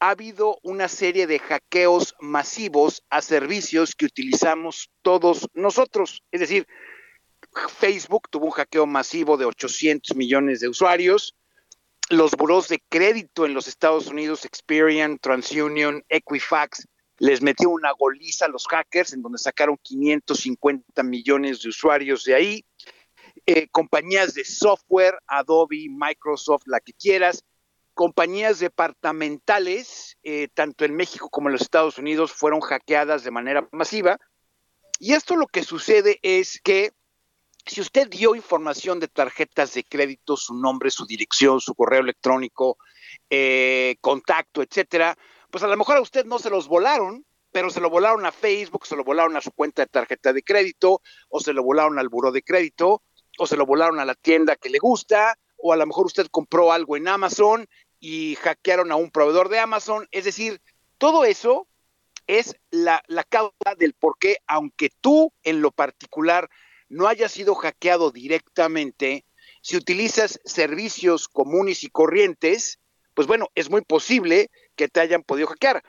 ha 0.00 0.10
habido 0.10 0.58
una 0.62 0.88
serie 0.88 1.26
de 1.26 1.38
hackeos 1.38 2.14
masivos 2.20 3.02
a 3.10 3.22
servicios 3.22 3.94
que 3.94 4.06
utilizamos 4.06 4.90
todos 5.02 5.48
nosotros. 5.54 6.22
Es 6.30 6.40
decir, 6.40 6.66
Facebook 7.78 8.28
tuvo 8.30 8.46
un 8.46 8.50
hackeo 8.50 8.86
masivo 8.86 9.36
de 9.36 9.46
800 9.46 10.16
millones 10.16 10.60
de 10.60 10.68
usuarios. 10.68 11.34
Los 12.08 12.32
buros 12.32 12.68
de 12.68 12.82
crédito 12.88 13.46
en 13.46 13.54
los 13.54 13.66
Estados 13.66 14.08
Unidos, 14.08 14.44
Experian, 14.44 15.18
TransUnion, 15.18 16.04
Equifax, 16.08 16.86
les 17.18 17.40
metió 17.40 17.70
una 17.70 17.92
goliza 17.92 18.44
a 18.44 18.48
los 18.48 18.66
hackers 18.68 19.14
en 19.14 19.22
donde 19.22 19.38
sacaron 19.38 19.78
550 19.82 21.02
millones 21.02 21.62
de 21.62 21.70
usuarios 21.70 22.24
de 22.24 22.34
ahí. 22.34 22.64
Eh, 23.46 23.68
compañías 23.68 24.34
de 24.34 24.44
software, 24.44 25.18
Adobe, 25.26 25.86
Microsoft, 25.88 26.64
la 26.66 26.80
que 26.80 26.92
quieras, 26.92 27.44
compañías 27.96 28.58
departamentales, 28.58 30.18
eh, 30.22 30.48
tanto 30.52 30.84
en 30.84 30.94
México 30.94 31.30
como 31.30 31.48
en 31.48 31.54
los 31.54 31.62
Estados 31.62 31.96
Unidos, 31.96 32.30
fueron 32.30 32.60
hackeadas 32.60 33.24
de 33.24 33.30
manera 33.30 33.66
masiva. 33.72 34.18
Y 35.00 35.14
esto 35.14 35.34
lo 35.34 35.46
que 35.46 35.64
sucede 35.64 36.18
es 36.20 36.60
que 36.62 36.92
si 37.64 37.80
usted 37.80 38.08
dio 38.08 38.34
información 38.34 39.00
de 39.00 39.08
tarjetas 39.08 39.72
de 39.72 39.82
crédito, 39.82 40.36
su 40.36 40.54
nombre, 40.54 40.90
su 40.90 41.06
dirección, 41.06 41.58
su 41.58 41.74
correo 41.74 42.00
electrónico, 42.02 42.76
eh, 43.30 43.96
contacto, 44.02 44.62
etcétera, 44.62 45.16
pues 45.50 45.64
a 45.64 45.66
lo 45.66 45.76
mejor 45.78 45.96
a 45.96 46.02
usted 46.02 46.26
no 46.26 46.38
se 46.38 46.50
los 46.50 46.68
volaron, 46.68 47.24
pero 47.50 47.70
se 47.70 47.80
lo 47.80 47.88
volaron 47.88 48.26
a 48.26 48.30
Facebook, 48.30 48.86
se 48.86 48.94
lo 48.94 49.04
volaron 49.04 49.38
a 49.38 49.40
su 49.40 49.52
cuenta 49.52 49.82
de 49.82 49.88
tarjeta 49.88 50.34
de 50.34 50.42
crédito, 50.42 51.00
o 51.30 51.40
se 51.40 51.54
lo 51.54 51.64
volaron 51.64 51.98
al 51.98 52.10
buró 52.10 52.30
de 52.30 52.42
crédito, 52.42 53.02
o 53.38 53.46
se 53.46 53.56
lo 53.56 53.64
volaron 53.64 54.00
a 54.00 54.04
la 54.04 54.14
tienda 54.14 54.54
que 54.56 54.68
le 54.68 54.78
gusta, 54.78 55.38
o 55.56 55.72
a 55.72 55.76
lo 55.76 55.86
mejor 55.86 56.06
usted 56.06 56.26
compró 56.30 56.72
algo 56.72 56.96
en 56.96 57.08
Amazon 57.08 57.66
y 58.00 58.36
hackearon 58.36 58.92
a 58.92 58.96
un 58.96 59.10
proveedor 59.10 59.48
de 59.48 59.58
Amazon. 59.58 60.08
Es 60.10 60.24
decir, 60.24 60.60
todo 60.98 61.24
eso 61.24 61.66
es 62.26 62.56
la, 62.70 63.02
causa 63.28 63.74
del 63.78 63.94
por 63.94 64.18
qué, 64.18 64.38
aunque 64.46 64.90
tú 65.00 65.32
en 65.42 65.60
lo 65.60 65.70
particular 65.70 66.50
no 66.88 67.08
hayas 67.08 67.32
sido 67.32 67.54
hackeado 67.54 68.10
directamente, 68.10 69.24
si 69.62 69.76
utilizas 69.76 70.40
servicios 70.44 71.28
comunes 71.28 71.82
y 71.84 71.88
corrientes, 71.88 72.78
pues 73.14 73.26
bueno, 73.26 73.48
es 73.54 73.70
muy 73.70 73.82
posible 73.82 74.50
que 74.76 74.88
te 74.88 75.00
hayan 75.00 75.22
podido 75.22 75.48
hackear. 75.48 75.82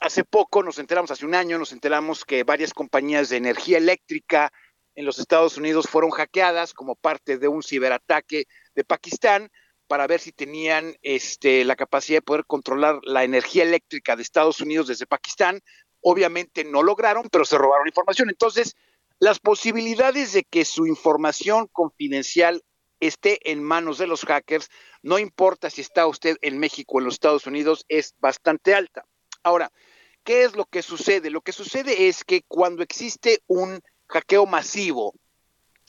Hace 0.00 0.24
poco 0.24 0.62
nos 0.62 0.78
enteramos, 0.78 1.10
hace 1.10 1.24
un 1.24 1.34
año 1.34 1.58
nos 1.58 1.72
enteramos 1.72 2.24
que 2.24 2.42
varias 2.42 2.74
compañías 2.74 3.28
de 3.28 3.36
energía 3.36 3.78
eléctrica 3.78 4.52
en 4.94 5.06
los 5.06 5.18
Estados 5.18 5.56
Unidos 5.56 5.86
fueron 5.88 6.10
hackeadas 6.10 6.74
como 6.74 6.94
parte 6.96 7.38
de 7.38 7.48
un 7.48 7.62
ciberataque 7.62 8.46
de 8.74 8.84
Pakistán 8.84 9.50
para 9.86 10.06
ver 10.06 10.20
si 10.20 10.32
tenían 10.32 10.96
este, 11.02 11.64
la 11.64 11.76
capacidad 11.76 12.18
de 12.18 12.22
poder 12.22 12.46
controlar 12.46 13.00
la 13.02 13.24
energía 13.24 13.64
eléctrica 13.64 14.16
de 14.16 14.22
Estados 14.22 14.60
Unidos 14.60 14.88
desde 14.88 15.06
Pakistán. 15.06 15.60
Obviamente 16.00 16.64
no 16.64 16.82
lograron, 16.82 17.28
pero 17.30 17.44
se 17.44 17.58
robaron 17.58 17.86
información. 17.86 18.30
Entonces, 18.30 18.76
las 19.18 19.38
posibilidades 19.38 20.32
de 20.32 20.44
que 20.44 20.64
su 20.64 20.86
información 20.86 21.68
confidencial 21.68 22.62
esté 23.00 23.50
en 23.50 23.62
manos 23.62 23.98
de 23.98 24.06
los 24.06 24.24
hackers, 24.24 24.68
no 25.02 25.18
importa 25.18 25.70
si 25.70 25.80
está 25.80 26.06
usted 26.06 26.36
en 26.40 26.58
México 26.58 26.96
o 26.96 26.98
en 27.00 27.04
los 27.06 27.14
Estados 27.14 27.46
Unidos, 27.46 27.84
es 27.88 28.14
bastante 28.18 28.74
alta. 28.74 29.04
Ahora, 29.42 29.70
¿qué 30.24 30.44
es 30.44 30.56
lo 30.56 30.64
que 30.64 30.82
sucede? 30.82 31.30
Lo 31.30 31.42
que 31.42 31.52
sucede 31.52 32.08
es 32.08 32.24
que 32.24 32.42
cuando 32.48 32.82
existe 32.82 33.42
un 33.46 33.80
hackeo 34.08 34.46
masivo, 34.46 35.14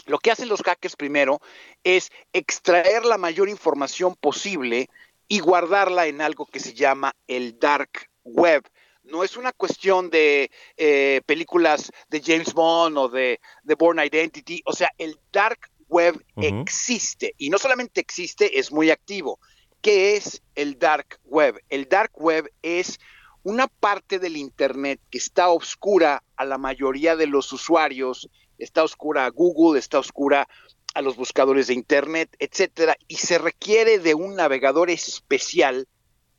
lo 0.06 0.20
que 0.20 0.32
hacen 0.32 0.50
los 0.50 0.62
hackers 0.62 0.96
primero 0.96 1.41
es 1.84 2.12
extraer 2.34 3.06
la 3.06 3.18
mayor 3.18 3.50
información 3.50 4.15
posible 4.15 4.89
y 5.28 5.39
guardarla 5.39 6.08
en 6.08 6.22
algo 6.22 6.46
que 6.46 6.60
se 6.60 6.74
llama 6.74 7.15
el 7.28 7.60
dark 7.60 8.10
web. 8.24 8.63
No 9.04 9.24
es 9.24 9.38
una 9.38 9.52
cuestión 9.52 10.10
de 10.10 10.50
eh, 10.78 11.22
películas 11.26 11.91
de 12.10 12.22
James 12.22 12.54
Bond 12.54 12.98
o 12.98 13.10
de, 13.10 13.39
de 13.63 13.76
Born 13.76 14.00
Identity, 14.00 14.62
o 14.65 14.74
sea, 14.74 14.89
el 14.98 15.20
dark 15.32 15.70
web 15.88 16.24
existe 16.38 17.36
y 17.38 17.50
no 17.50 17.58
solamente 17.58 18.02
existe, 18.02 18.60
es 18.60 18.72
muy 18.72 18.89
activo. 18.89 19.39
¿Qué 19.82 20.15
es 20.15 20.41
el 20.56 20.80
dark 20.80 21.20
web? 21.26 21.62
El 21.70 21.88
dark 21.88 22.12
web 22.15 22.52
es 22.63 23.00
una 23.44 23.68
parte 23.68 24.18
del 24.18 24.38
Internet 24.38 25.00
que 25.12 25.20
está 25.20 25.50
oscura 25.50 26.24
a 26.36 26.46
la 26.46 26.58
mayoría 26.58 27.15
de 27.15 27.28
los 27.28 27.54
usuarios, 27.54 28.28
está 28.58 28.84
oscura 28.84 29.26
a 29.26 29.30
Google, 29.30 29.80
está 29.80 30.00
oscura 30.00 30.48
a 30.94 31.02
los 31.02 31.18
buscadores 31.18 31.68
de 31.68 31.74
Internet, 31.74 32.36
etcétera, 32.39 32.96
y 33.08 33.15
se 33.15 33.38
requiere 33.38 34.00
de 34.00 34.15
un 34.15 34.36
navegador 34.36 34.89
especial 34.89 35.88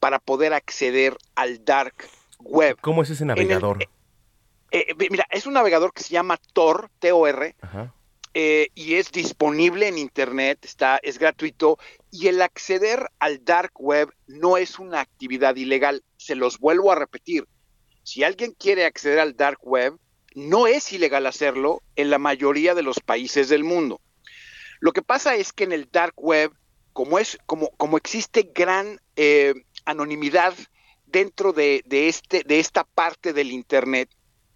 para 0.00 0.18
poder 0.18 0.54
acceder 0.54 1.16
al 1.34 1.64
dark 1.64 2.08
web. 2.38 2.76
¿Cómo 2.80 3.02
es 3.02 3.10
ese 3.10 3.24
navegador? 3.24 3.82
Eh, 4.70 4.86
eh, 4.88 5.08
mira, 5.10 5.26
es 5.30 5.46
un 5.46 5.54
navegador 5.54 5.92
que 5.92 6.02
se 6.02 6.10
llama 6.10 6.38
Tor, 6.52 6.90
T-O-R, 6.98 7.54
eh, 8.34 8.68
y 8.74 8.94
es 8.94 9.12
disponible 9.12 9.88
en 9.88 9.98
Internet, 9.98 10.64
está, 10.64 10.98
es 11.02 11.18
gratuito, 11.18 11.78
y 12.10 12.28
el 12.28 12.42
acceder 12.42 13.08
al 13.18 13.44
dark 13.44 13.72
web 13.78 14.10
no 14.26 14.56
es 14.56 14.78
una 14.78 15.00
actividad 15.00 15.56
ilegal. 15.56 16.02
Se 16.16 16.34
los 16.34 16.58
vuelvo 16.58 16.92
a 16.92 16.96
repetir. 16.96 17.46
Si 18.02 18.24
alguien 18.24 18.52
quiere 18.52 18.84
acceder 18.84 19.20
al 19.20 19.36
dark 19.36 19.58
web, 19.62 19.98
no 20.36 20.66
es 20.66 20.92
ilegal 20.92 21.26
hacerlo 21.26 21.82
en 21.96 22.10
la 22.10 22.18
mayoría 22.18 22.74
de 22.74 22.82
los 22.82 23.00
países 23.00 23.48
del 23.48 23.64
mundo. 23.64 24.02
Lo 24.80 24.92
que 24.92 25.00
pasa 25.00 25.34
es 25.34 25.54
que 25.54 25.64
en 25.64 25.72
el 25.72 25.88
dark 25.90 26.12
web, 26.18 26.52
como, 26.92 27.18
es, 27.18 27.38
como, 27.46 27.70
como 27.78 27.96
existe 27.96 28.50
gran 28.54 29.00
eh, 29.16 29.54
anonimidad 29.86 30.52
dentro 31.06 31.54
de, 31.54 31.82
de, 31.86 32.08
este, 32.08 32.42
de 32.44 32.60
esta 32.60 32.84
parte 32.84 33.32
del 33.32 33.50
Internet, 33.50 34.10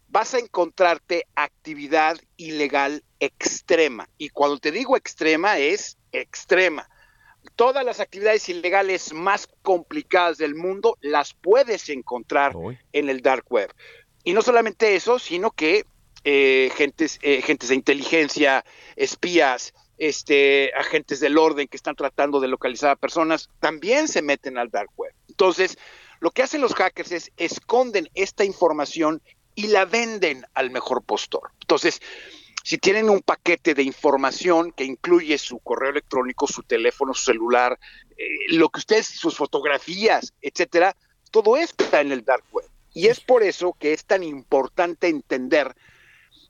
vas 0.08 0.34
a 0.34 0.38
encontrarte 0.38 1.26
actividad 1.34 2.18
ilegal 2.36 3.02
extrema. 3.18 4.06
Y 4.18 4.28
cuando 4.28 4.58
te 4.58 4.72
digo 4.72 4.98
extrema, 4.98 5.58
es 5.58 5.96
extrema. 6.12 6.90
Todas 7.56 7.86
las 7.86 8.00
actividades 8.00 8.50
ilegales 8.50 9.14
más 9.14 9.48
complicadas 9.62 10.36
del 10.36 10.54
mundo 10.54 10.98
las 11.00 11.32
puedes 11.32 11.88
encontrar 11.88 12.54
en 12.92 13.08
el 13.08 13.22
dark 13.22 13.46
web. 13.48 13.72
Y 14.24 14.32
no 14.32 14.42
solamente 14.42 14.96
eso, 14.96 15.18
sino 15.18 15.50
que 15.50 15.84
eh, 16.24 16.70
gentes, 16.76 17.18
eh, 17.22 17.42
gentes 17.42 17.70
de 17.70 17.74
inteligencia, 17.74 18.64
espías, 18.96 19.72
este, 19.96 20.72
agentes 20.74 21.20
del 21.20 21.38
orden 21.38 21.68
que 21.68 21.76
están 21.76 21.94
tratando 21.94 22.40
de 22.40 22.48
localizar 22.48 22.90
a 22.90 22.96
personas, 22.96 23.48
también 23.60 24.08
se 24.08 24.22
meten 24.22 24.58
al 24.58 24.70
dark 24.70 24.90
web. 24.96 25.12
Entonces, 25.28 25.78
lo 26.20 26.30
que 26.30 26.42
hacen 26.42 26.60
los 26.60 26.74
hackers 26.74 27.12
es 27.12 27.32
esconden 27.36 28.08
esta 28.14 28.44
información 28.44 29.22
y 29.54 29.68
la 29.68 29.84
venden 29.84 30.44
al 30.54 30.70
mejor 30.70 31.02
postor. 31.02 31.50
Entonces, 31.60 32.00
si 32.62 32.78
tienen 32.78 33.08
un 33.08 33.20
paquete 33.20 33.74
de 33.74 33.82
información 33.82 34.72
que 34.72 34.84
incluye 34.84 35.38
su 35.38 35.58
correo 35.58 35.90
electrónico, 35.90 36.46
su 36.46 36.62
teléfono, 36.62 37.14
su 37.14 37.24
celular, 37.24 37.78
eh, 38.16 38.24
lo 38.48 38.68
que 38.68 38.80
ustedes, 38.80 39.06
sus 39.06 39.36
fotografías, 39.36 40.34
etcétera, 40.42 40.94
todo 41.30 41.56
está 41.56 42.00
en 42.00 42.12
el 42.12 42.24
dark 42.24 42.44
web. 42.52 42.69
Y 42.92 43.06
es 43.06 43.20
por 43.20 43.42
eso 43.42 43.74
que 43.78 43.92
es 43.92 44.04
tan 44.04 44.22
importante 44.22 45.08
entender 45.08 45.74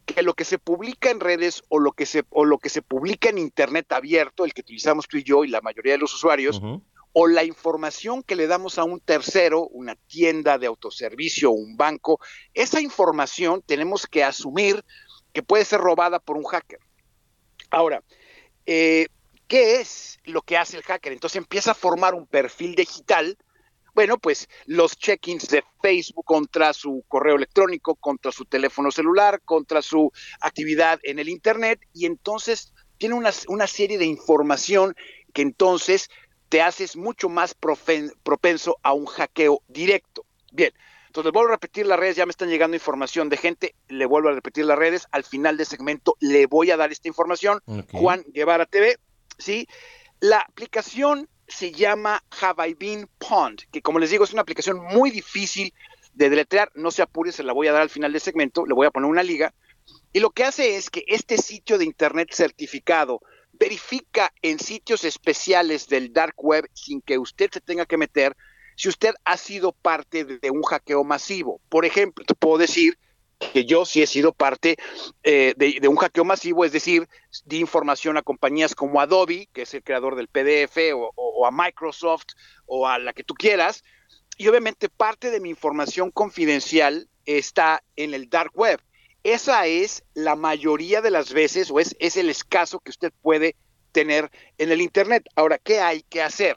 que 0.07 0.23
lo 0.23 0.35
que 0.35 0.45
se 0.45 0.59
publica 0.59 1.11
en 1.11 1.21
redes 1.21 1.63
o 1.69 1.79
lo 1.79 1.93
que 1.93 2.07
se, 2.07 2.25
o 2.31 2.45
lo 2.45 2.59
que 2.59 2.69
se 2.69 2.83
publica 2.83 3.29
en 3.29 3.39
Internet 3.39 3.93
abierto, 3.93 4.45
el 4.45 4.55
que 4.55 4.63
utilizamos 4.63 5.07
tú 5.07 5.19
y 5.19 5.25
yo 5.25 5.45
y 5.45 5.49
la 5.49 5.61
mayoría 5.61 5.93
de 5.93 5.99
los 5.99 6.15
usuarios, 6.15 6.61
o 7.13 7.27
la 7.27 7.45
información 7.45 8.23
que 8.23 8.37
le 8.37 8.47
damos 8.47 8.79
a 8.79 8.85
un 8.85 9.01
tercero, 9.01 9.67
una 9.69 9.97
tienda 9.97 10.59
de 10.59 10.67
autoservicio 10.67 11.51
o 11.51 11.55
un 11.55 11.77
banco, 11.77 12.21
esa 12.55 12.81
información 12.81 13.63
tenemos 13.67 14.07
que 14.07 14.25
asumir 14.25 14.85
que 15.33 15.43
puede 15.43 15.65
ser 15.65 15.81
robada 15.81 16.19
por 16.19 16.37
un 16.37 16.45
hacker. 16.45 16.81
Ahora, 17.71 18.03
eh, 18.67 19.09
¿qué 19.49 19.81
es 19.81 20.19
lo 20.25 20.43
que 20.43 20.57
hace 20.57 20.77
el 20.77 20.83
hacker? 20.83 21.13
Entonces 21.13 21.37
empieza 21.37 21.73
a 21.73 21.75
formar 21.75 22.15
un 22.15 22.27
perfil 22.27 22.75
digital. 22.75 23.37
Bueno, 24.01 24.17
pues 24.17 24.49
los 24.65 24.99
check-ins 24.99 25.47
de 25.49 25.63
Facebook 25.83 26.25
contra 26.25 26.73
su 26.73 27.05
correo 27.07 27.37
electrónico, 27.37 27.97
contra 27.97 28.33
su 28.33 28.47
teléfono 28.47 28.91
celular, 28.91 29.43
contra 29.45 29.83
su 29.83 30.11
actividad 30.41 30.99
en 31.03 31.19
el 31.19 31.29
Internet, 31.29 31.81
y 31.93 32.07
entonces 32.07 32.73
tiene 32.97 33.15
una, 33.15 33.31
una 33.49 33.67
serie 33.67 33.99
de 33.99 34.07
información 34.07 34.97
que 35.35 35.43
entonces 35.43 36.09
te 36.49 36.63
haces 36.63 36.97
mucho 36.97 37.29
más 37.29 37.55
propenso 37.55 38.79
a 38.83 38.95
un 38.95 39.05
hackeo 39.05 39.61
directo. 39.69 40.25
Bien, 40.51 40.73
entonces 41.09 41.31
vuelvo 41.31 41.51
a 41.51 41.57
repetir 41.57 41.85
las 41.85 42.01
redes, 42.01 42.17
ya 42.17 42.25
me 42.25 42.31
están 42.31 42.49
llegando 42.49 42.79
información 42.79 43.29
de 43.29 43.37
gente, 43.37 43.75
le 43.89 44.07
vuelvo 44.07 44.31
a 44.31 44.33
repetir 44.33 44.65
las 44.65 44.79
redes, 44.79 45.09
al 45.11 45.25
final 45.25 45.59
del 45.59 45.67
segmento 45.67 46.17
le 46.21 46.47
voy 46.47 46.71
a 46.71 46.79
dar 46.79 46.91
esta 46.91 47.07
información, 47.07 47.61
Juan 47.93 48.25
Guevara 48.29 48.65
TV, 48.65 48.97
¿sí? 49.37 49.69
La 50.21 50.39
aplicación 50.39 51.29
se 51.51 51.73
llama 51.73 52.23
Have 52.41 52.69
I 52.69 52.75
Been 52.75 53.09
Pond, 53.19 53.61
que 53.71 53.83
como 53.83 53.99
les 53.99 54.11
digo 54.11 54.25
es 54.25 54.33
una 54.33 54.43
aplicación 54.43 54.79
muy 54.81 55.11
difícil 55.11 55.75
de 56.15 56.31
deletrear, 56.31 56.71
no 56.75 56.91
se 56.91 57.03
apure, 57.03 57.33
se 57.33 57.43
la 57.43 57.53
voy 57.53 57.69
a 57.69 57.73
dar 57.73 57.83
al 57.83 57.91
final 57.91 58.13
del 58.13 58.21
segmento, 58.21 58.67
le 58.67 58.75
voy 58.75 58.87
a 58.87 58.91
poner 58.91 59.11
una 59.11 59.23
liga, 59.23 59.53
y 60.13 60.21
lo 60.21 60.31
que 60.31 60.45
hace 60.45 60.77
es 60.77 60.91
que 60.91 61.05
este 61.07 61.39
sitio 61.39 61.79
de 61.79 61.85
internet 61.85 62.31
certificado 62.33 63.21
verifica 63.53 64.33
en 64.43 64.59
sitios 64.59 65.05
especiales 65.05 65.87
del 65.87 66.13
dark 66.13 66.35
web 66.39 66.69
sin 66.73 67.01
que 67.01 67.19
usted 67.19 67.51
se 67.53 67.61
tenga 67.61 67.87
que 67.87 67.97
meter 67.97 68.37
si 68.77 68.89
usted 68.89 69.15
ha 69.25 69.37
sido 69.37 69.73
parte 69.73 70.25
de 70.25 70.51
un 70.51 70.63
hackeo 70.63 71.05
masivo. 71.05 71.61
Por 71.69 71.85
ejemplo, 71.85 72.25
te 72.25 72.35
puedo 72.35 72.57
decir 72.57 72.99
que 73.53 73.65
yo 73.65 73.85
sí 73.85 74.03
he 74.03 74.07
sido 74.07 74.33
parte 74.33 74.77
eh, 75.23 75.55
de, 75.57 75.89
un 75.89 75.97
hackeo 75.97 76.25
masivo, 76.25 76.65
es 76.65 76.73
decir, 76.73 77.09
di 77.45 77.59
información 77.59 78.17
a 78.17 78.23
compañías 78.23 78.75
como 78.75 79.01
Adobe, 79.01 79.49
que 79.53 79.63
es 79.63 79.75
el 79.75 79.83
creador 79.83 80.15
del 80.15 80.29
PDF, 80.29 80.77
o, 80.95 81.47
a 81.47 81.51
Microsoft, 81.51 82.27
o 82.67 82.87
a 82.87 82.99
la 82.99 83.13
que 83.13 83.25
tú 83.25 83.35
quieras, 83.35 83.83
y 84.37 84.47
obviamente 84.49 84.89
parte 84.89 85.31
de 85.31 85.41
mi 85.41 85.51
información 85.51 86.11
confidencial 86.11 87.09
está 87.25 87.83
en 87.97 88.15
el 88.15 88.29
dark 88.29 88.53
web. 88.55 88.81
Esa 89.23 89.67
es 89.67 90.05
la 90.15 90.37
mayoría 90.37 91.03
de 91.03 91.11
las 91.11 91.33
veces, 91.33 91.71
o 91.71 91.81
es, 91.81 91.97
es 91.99 92.17
el 92.17 92.31
escaso 92.31 92.81
que 92.81 92.91
usted 92.91 93.13
puede 93.23 93.57
tener 93.93 94.31
en 94.59 94.71
el 94.71 94.81
Internet. 94.81 95.25
Ahora, 95.35 95.59
¿qué 95.59 95.81
hay 95.81 96.03
que 96.03 96.23
hacer? 96.23 96.57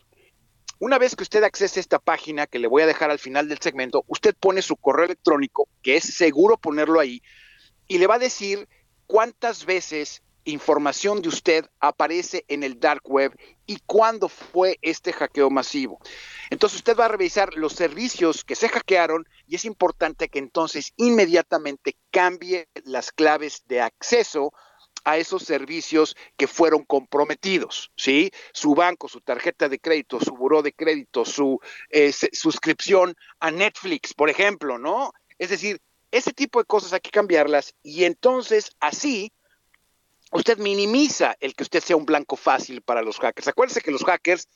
Una 0.86 0.97
vez 0.97 1.15
que 1.15 1.23
usted 1.23 1.41
accese 1.45 1.79
a 1.79 1.86
esta 1.86 1.97
página, 1.97 2.45
que 2.45 2.59
le 2.59 2.67
voy 2.67 2.81
a 2.81 2.86
dejar 2.86 3.09
al 3.09 3.17
final 3.17 3.47
del 3.47 3.59
segmento, 3.59 4.03
usted 4.05 4.36
pone 4.38 4.61
su 4.61 4.75
correo 4.75 5.05
electrónico, 5.05 5.69
que 5.81 5.95
es 5.95 6.03
seguro 6.03 6.57
ponerlo 6.57 6.99
ahí, 6.99 7.21
y 7.88 7.99
le 7.99 8.07
va 8.07 8.15
a 8.15 8.19
decir 8.19 8.67
cuántas 9.07 9.65
veces 9.65 10.23
información 10.43 11.21
de 11.21 11.29
usted 11.29 11.69
aparece 11.79 12.43
en 12.49 12.63
el 12.63 12.81
dark 12.81 13.01
web 13.05 13.34
y 13.65 13.77
cuándo 13.86 14.27
fue 14.27 14.77
este 14.81 15.13
hackeo 15.13 15.49
masivo. 15.49 16.01
Entonces 16.49 16.79
usted 16.79 16.97
va 16.97 17.05
a 17.05 17.07
revisar 17.15 17.53
los 17.55 17.71
servicios 17.71 18.43
que 18.43 18.55
se 18.55 18.67
hackearon 18.67 19.25
y 19.47 19.55
es 19.55 19.63
importante 19.63 20.27
que 20.27 20.39
entonces 20.39 20.91
inmediatamente 20.97 21.95
cambie 22.11 22.67
las 22.84 23.13
claves 23.13 23.63
de 23.67 23.79
acceso 23.79 24.51
a 25.03 25.17
esos 25.17 25.43
servicios 25.43 26.15
que 26.37 26.47
fueron 26.47 26.83
comprometidos, 26.85 27.91
¿sí? 27.95 28.31
Su 28.53 28.75
banco, 28.75 29.07
su 29.07 29.21
tarjeta 29.21 29.69
de 29.69 29.79
crédito, 29.79 30.19
su 30.19 30.35
buró 30.35 30.61
de 30.61 30.73
crédito, 30.73 31.25
su 31.25 31.59
eh, 31.89 32.11
suscripción 32.11 33.15
a 33.39 33.51
Netflix, 33.51 34.13
por 34.13 34.29
ejemplo, 34.29 34.77
¿no? 34.77 35.11
Es 35.37 35.49
decir, 35.49 35.81
ese 36.11 36.31
tipo 36.31 36.59
de 36.59 36.65
cosas 36.65 36.93
hay 36.93 36.99
que 36.99 37.09
cambiarlas 37.09 37.73
y 37.81 38.03
entonces 38.03 38.71
así 38.79 39.33
usted 40.31 40.57
minimiza 40.57 41.35
el 41.39 41.55
que 41.55 41.63
usted 41.63 41.81
sea 41.81 41.95
un 41.95 42.05
blanco 42.05 42.35
fácil 42.35 42.81
para 42.81 43.01
los 43.01 43.19
hackers. 43.19 43.47
Acuérdese 43.47 43.81
que 43.81 43.91
los 43.91 44.03
hackers, 44.03 44.47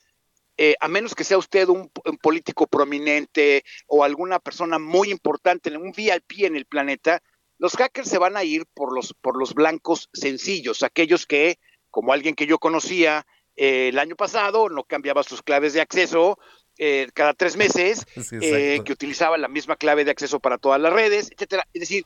eh, 0.58 0.76
a 0.80 0.88
menos 0.88 1.16
que 1.16 1.24
sea 1.24 1.38
usted 1.38 1.68
un, 1.70 1.90
político 2.22 2.68
prominente 2.68 3.64
o 3.88 4.04
alguna 4.04 4.40
persona 4.40 4.80
muy 4.80 5.12
importante, 5.12 5.76
un 5.78 5.92
VIP 5.92 6.46
en 6.46 6.56
el 6.56 6.66
planeta, 6.66 7.22
los 7.60 7.76
hackers 7.76 8.10
se 8.10 8.18
van 8.18 8.38
a 8.38 8.44
ir 8.44 8.66
por 8.74 8.94
los, 8.94 9.14
por 9.14 9.38
los 9.38 9.54
blancos 9.54 10.10
sencillos, 10.14 10.84
aquellos 10.84 11.26
que, 11.26 11.60
como 11.90 12.14
alguien 12.14 12.36
que 12.36 12.46
yo 12.46 12.60
conocía 12.60 13.26
eh, 13.56 13.90
el 13.90 14.00
año 14.00 14.16
pasado, 14.16 14.70
no 14.70 14.84
cambiaba 14.84 15.24
sus 15.24 15.42
claves 15.42 15.74
de 15.74 15.82
acceso 15.82 16.38
eh, 16.78 17.08
cada 17.14 17.34
tres 17.34 17.58
meses, 17.58 18.06
eh, 18.42 18.82
que 18.86 18.94
utilizaba 18.94 19.38
la 19.38 19.48
misma 19.48 19.76
clave 19.76 20.06
de 20.06 20.12
acceso 20.12 20.40
para 20.40 20.58
todas 20.58 20.80
las 20.80 20.94
redes, 20.94 21.32
etcétera. 21.32 21.68
Es 21.74 21.82
decir, 21.82 22.06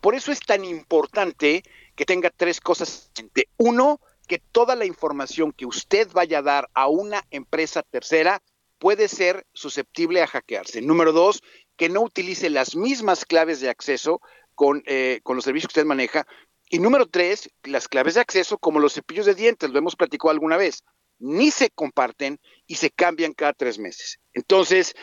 por 0.00 0.14
eso 0.14 0.30
es 0.30 0.40
tan 0.40 0.64
importante 0.64 1.62
que 1.96 2.04
tenga 2.04 2.30
tres 2.30 2.60
cosas. 2.60 3.10
Uno, 3.56 4.00
que 4.28 4.38
toda 4.38 4.76
la 4.76 4.86
información 4.86 5.52
que 5.52 5.66
usted 5.66 6.08
vaya 6.12 6.38
a 6.38 6.42
dar 6.42 6.70
a 6.74 6.88
una 6.88 7.24
empresa 7.30 7.82
tercera 7.82 8.40
puede 8.78 9.08
ser 9.08 9.46
susceptible 9.52 10.22
a 10.22 10.26
hackearse. 10.26 10.80
Número 10.80 11.12
dos, 11.12 11.42
que 11.76 11.88
no 11.88 12.02
utilice 12.02 12.50
las 12.50 12.76
mismas 12.76 13.24
claves 13.24 13.60
de 13.60 13.68
acceso 13.68 14.20
con, 14.54 14.82
eh, 14.86 15.20
con 15.22 15.36
los 15.36 15.44
servicios 15.44 15.68
que 15.68 15.80
usted 15.80 15.86
maneja. 15.88 16.26
Y 16.70 16.78
número 16.78 17.06
tres, 17.06 17.50
las 17.62 17.88
claves 17.88 18.14
de 18.14 18.20
acceso, 18.20 18.58
como 18.58 18.80
los 18.80 18.94
cepillos 18.94 19.26
de 19.26 19.34
dientes, 19.34 19.70
lo 19.70 19.78
hemos 19.78 19.96
platicado 19.96 20.30
alguna 20.30 20.56
vez, 20.56 20.82
ni 21.18 21.50
se 21.50 21.70
comparten 21.70 22.40
y 22.66 22.76
se 22.76 22.90
cambian 22.90 23.32
cada 23.32 23.52
tres 23.52 23.78
meses. 23.78 24.18
Entonces, 24.32 24.94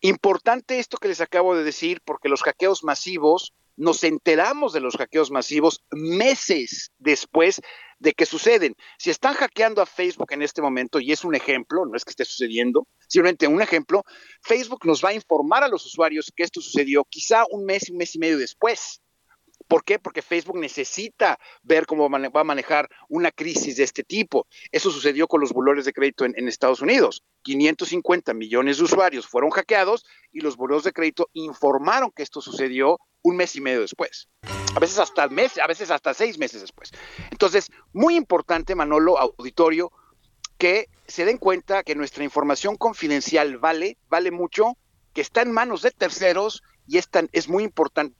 importante 0.00 0.78
esto 0.78 0.98
que 0.98 1.08
les 1.08 1.20
acabo 1.20 1.54
de 1.54 1.64
decir, 1.64 2.00
porque 2.04 2.28
los 2.28 2.42
hackeos 2.42 2.84
masivos, 2.84 3.52
nos 3.76 4.04
enteramos 4.04 4.72
de 4.72 4.80
los 4.80 4.96
hackeos 4.96 5.30
masivos 5.30 5.84
meses 5.90 6.92
después 6.98 7.60
de 7.98 8.12
que 8.12 8.26
suceden. 8.26 8.74
Si 8.98 9.10
están 9.10 9.34
hackeando 9.34 9.82
a 9.82 9.86
Facebook 9.86 10.32
en 10.32 10.42
este 10.42 10.62
momento, 10.62 11.00
y 11.00 11.12
es 11.12 11.24
un 11.24 11.34
ejemplo, 11.34 11.84
no 11.86 11.96
es 11.96 12.04
que 12.04 12.10
esté 12.10 12.24
sucediendo, 12.24 12.86
simplemente 13.08 13.46
un 13.46 13.62
ejemplo, 13.62 14.04
Facebook 14.42 14.84
nos 14.84 15.04
va 15.04 15.10
a 15.10 15.14
informar 15.14 15.62
a 15.62 15.68
los 15.68 15.84
usuarios 15.86 16.32
que 16.34 16.42
esto 16.42 16.60
sucedió 16.60 17.04
quizá 17.04 17.44
un 17.50 17.64
mes, 17.64 17.90
un 17.90 17.98
mes 17.98 18.14
y 18.14 18.18
medio 18.18 18.38
después. 18.38 19.01
¿Por 19.68 19.84
qué? 19.84 19.98
Porque 19.98 20.22
Facebook 20.22 20.58
necesita 20.58 21.38
ver 21.62 21.86
cómo 21.86 22.08
va 22.08 22.40
a 22.40 22.44
manejar 22.44 22.88
una 23.08 23.30
crisis 23.30 23.76
de 23.76 23.84
este 23.84 24.02
tipo. 24.02 24.46
Eso 24.70 24.90
sucedió 24.90 25.26
con 25.28 25.40
los 25.40 25.52
bulones 25.52 25.84
de 25.84 25.92
crédito 25.92 26.24
en, 26.24 26.48
Estados 26.48 26.82
Unidos. 26.82 27.22
550 27.42 28.34
millones 28.34 28.78
de 28.78 28.84
usuarios 28.84 29.26
fueron 29.26 29.50
hackeados 29.50 30.04
y 30.32 30.40
los 30.40 30.56
bulones 30.56 30.84
de 30.84 30.92
crédito 30.92 31.28
informaron 31.32 32.10
que 32.10 32.22
esto 32.22 32.40
sucedió 32.40 32.98
un 33.22 33.36
mes 33.36 33.56
y 33.56 33.60
medio 33.60 33.80
después. 33.80 34.28
A 34.74 34.80
veces 34.80 34.98
hasta 34.98 35.28
mes, 35.28 35.58
a 35.58 35.66
veces 35.66 35.90
hasta 35.90 36.14
seis 36.14 36.38
meses 36.38 36.60
después. 36.60 36.90
Entonces, 37.30 37.70
muy 37.92 38.16
importante, 38.16 38.74
Manolo, 38.74 39.18
auditorio, 39.18 39.92
que 40.58 40.88
se 41.06 41.24
den 41.24 41.38
cuenta 41.38 41.82
que 41.82 41.94
nuestra 41.94 42.24
información 42.24 42.76
confidencial 42.76 43.58
vale, 43.58 43.98
vale 44.08 44.30
mucho, 44.30 44.76
que 45.12 45.20
está 45.20 45.42
en 45.42 45.52
manos 45.52 45.82
de 45.82 45.90
terceros 45.90 46.62
y 46.86 46.98
es, 46.98 47.08
es 47.32 47.48
muy 47.48 47.64
importante. 47.64 48.16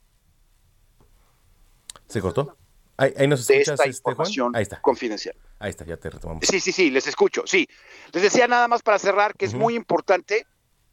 ¿Se 2.12 2.20
cortó? 2.20 2.56
Ahí, 2.98 3.26
nos 3.26 3.40
escuchas, 3.40 3.80
esta 3.80 3.84
este, 3.84 4.12
Ahí 4.54 4.62
está. 4.62 4.80
confidencial. 4.80 5.34
Ahí 5.58 5.70
está, 5.70 5.84
ya 5.84 5.96
te 5.96 6.10
retomamos. 6.10 6.44
Sí, 6.46 6.60
sí, 6.60 6.70
sí, 6.70 6.90
les 6.90 7.06
escucho, 7.06 7.42
sí. 7.46 7.66
Les 8.12 8.22
decía 8.22 8.46
nada 8.46 8.68
más 8.68 8.82
para 8.82 8.98
cerrar 8.98 9.34
que 9.34 9.46
es 9.46 9.54
muy 9.54 9.74
importante 9.74 10.46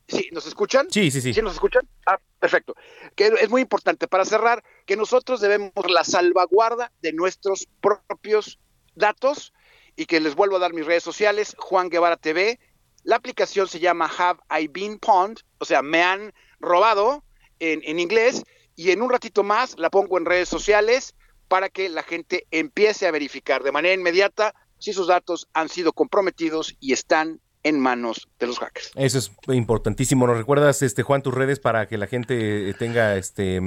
Sí, 0.09 0.29
¿nos 0.31 0.47
escuchan? 0.47 0.87
Sí, 0.89 1.11
sí, 1.11 1.21
sí. 1.21 1.33
¿Sí 1.33 1.41
nos 1.41 1.53
escuchan? 1.53 1.87
Ah, 2.05 2.19
perfecto. 2.39 2.75
Que 3.15 3.27
es 3.27 3.49
muy 3.49 3.61
importante 3.61 4.07
para 4.07 4.25
cerrar 4.25 4.63
que 4.87 4.95
nosotros 4.95 5.39
debemos 5.39 5.71
la 5.87 6.03
salvaguarda 6.03 6.91
de 7.01 7.13
nuestros 7.13 7.67
propios 7.79 8.59
datos 8.95 9.53
y 9.95 10.07
que 10.07 10.19
les 10.19 10.33
vuelvo 10.33 10.55
a 10.55 10.59
dar 10.59 10.73
mis 10.73 10.85
redes 10.85 11.03
sociales, 11.03 11.55
Juan 11.59 11.89
Guevara 11.89 12.17
TV. 12.17 12.59
La 13.03 13.17
aplicación 13.17 13.67
se 13.67 13.79
llama 13.79 14.09
Have 14.17 14.39
I 14.59 14.67
Been 14.67 14.97
Pwned, 14.97 15.37
o 15.59 15.65
sea, 15.65 15.83
me 15.83 16.01
han 16.01 16.33
robado 16.59 17.23
en, 17.59 17.81
en 17.83 17.99
inglés 17.99 18.43
y 18.79 18.91
en 18.91 19.01
un 19.01 19.09
ratito 19.09 19.43
más 19.43 19.77
la 19.77 19.89
pongo 19.89 20.17
en 20.17 20.23
redes 20.23 20.47
sociales 20.47 21.13
para 21.49 21.67
que 21.67 21.89
la 21.89 22.01
gente 22.01 22.47
empiece 22.49 23.07
a 23.07 23.11
verificar 23.11 23.61
de 23.61 23.73
manera 23.73 23.93
inmediata 23.93 24.53
si 24.77 24.93
sus 24.93 25.07
datos 25.07 25.49
han 25.53 25.67
sido 25.67 25.91
comprometidos 25.91 26.77
y 26.79 26.93
están 26.93 27.41
en 27.63 27.77
manos 27.77 28.29
de 28.39 28.47
los 28.47 28.57
hackers. 28.57 28.91
Eso 28.95 29.17
es 29.17 29.31
importantísimo. 29.49 30.25
¿Nos 30.25 30.37
recuerdas, 30.37 30.81
este 30.81 31.03
Juan, 31.03 31.21
tus 31.21 31.33
redes 31.33 31.59
para 31.59 31.89
que 31.89 31.97
la 31.97 32.07
gente 32.07 32.73
tenga 32.75 33.17
este 33.17 33.59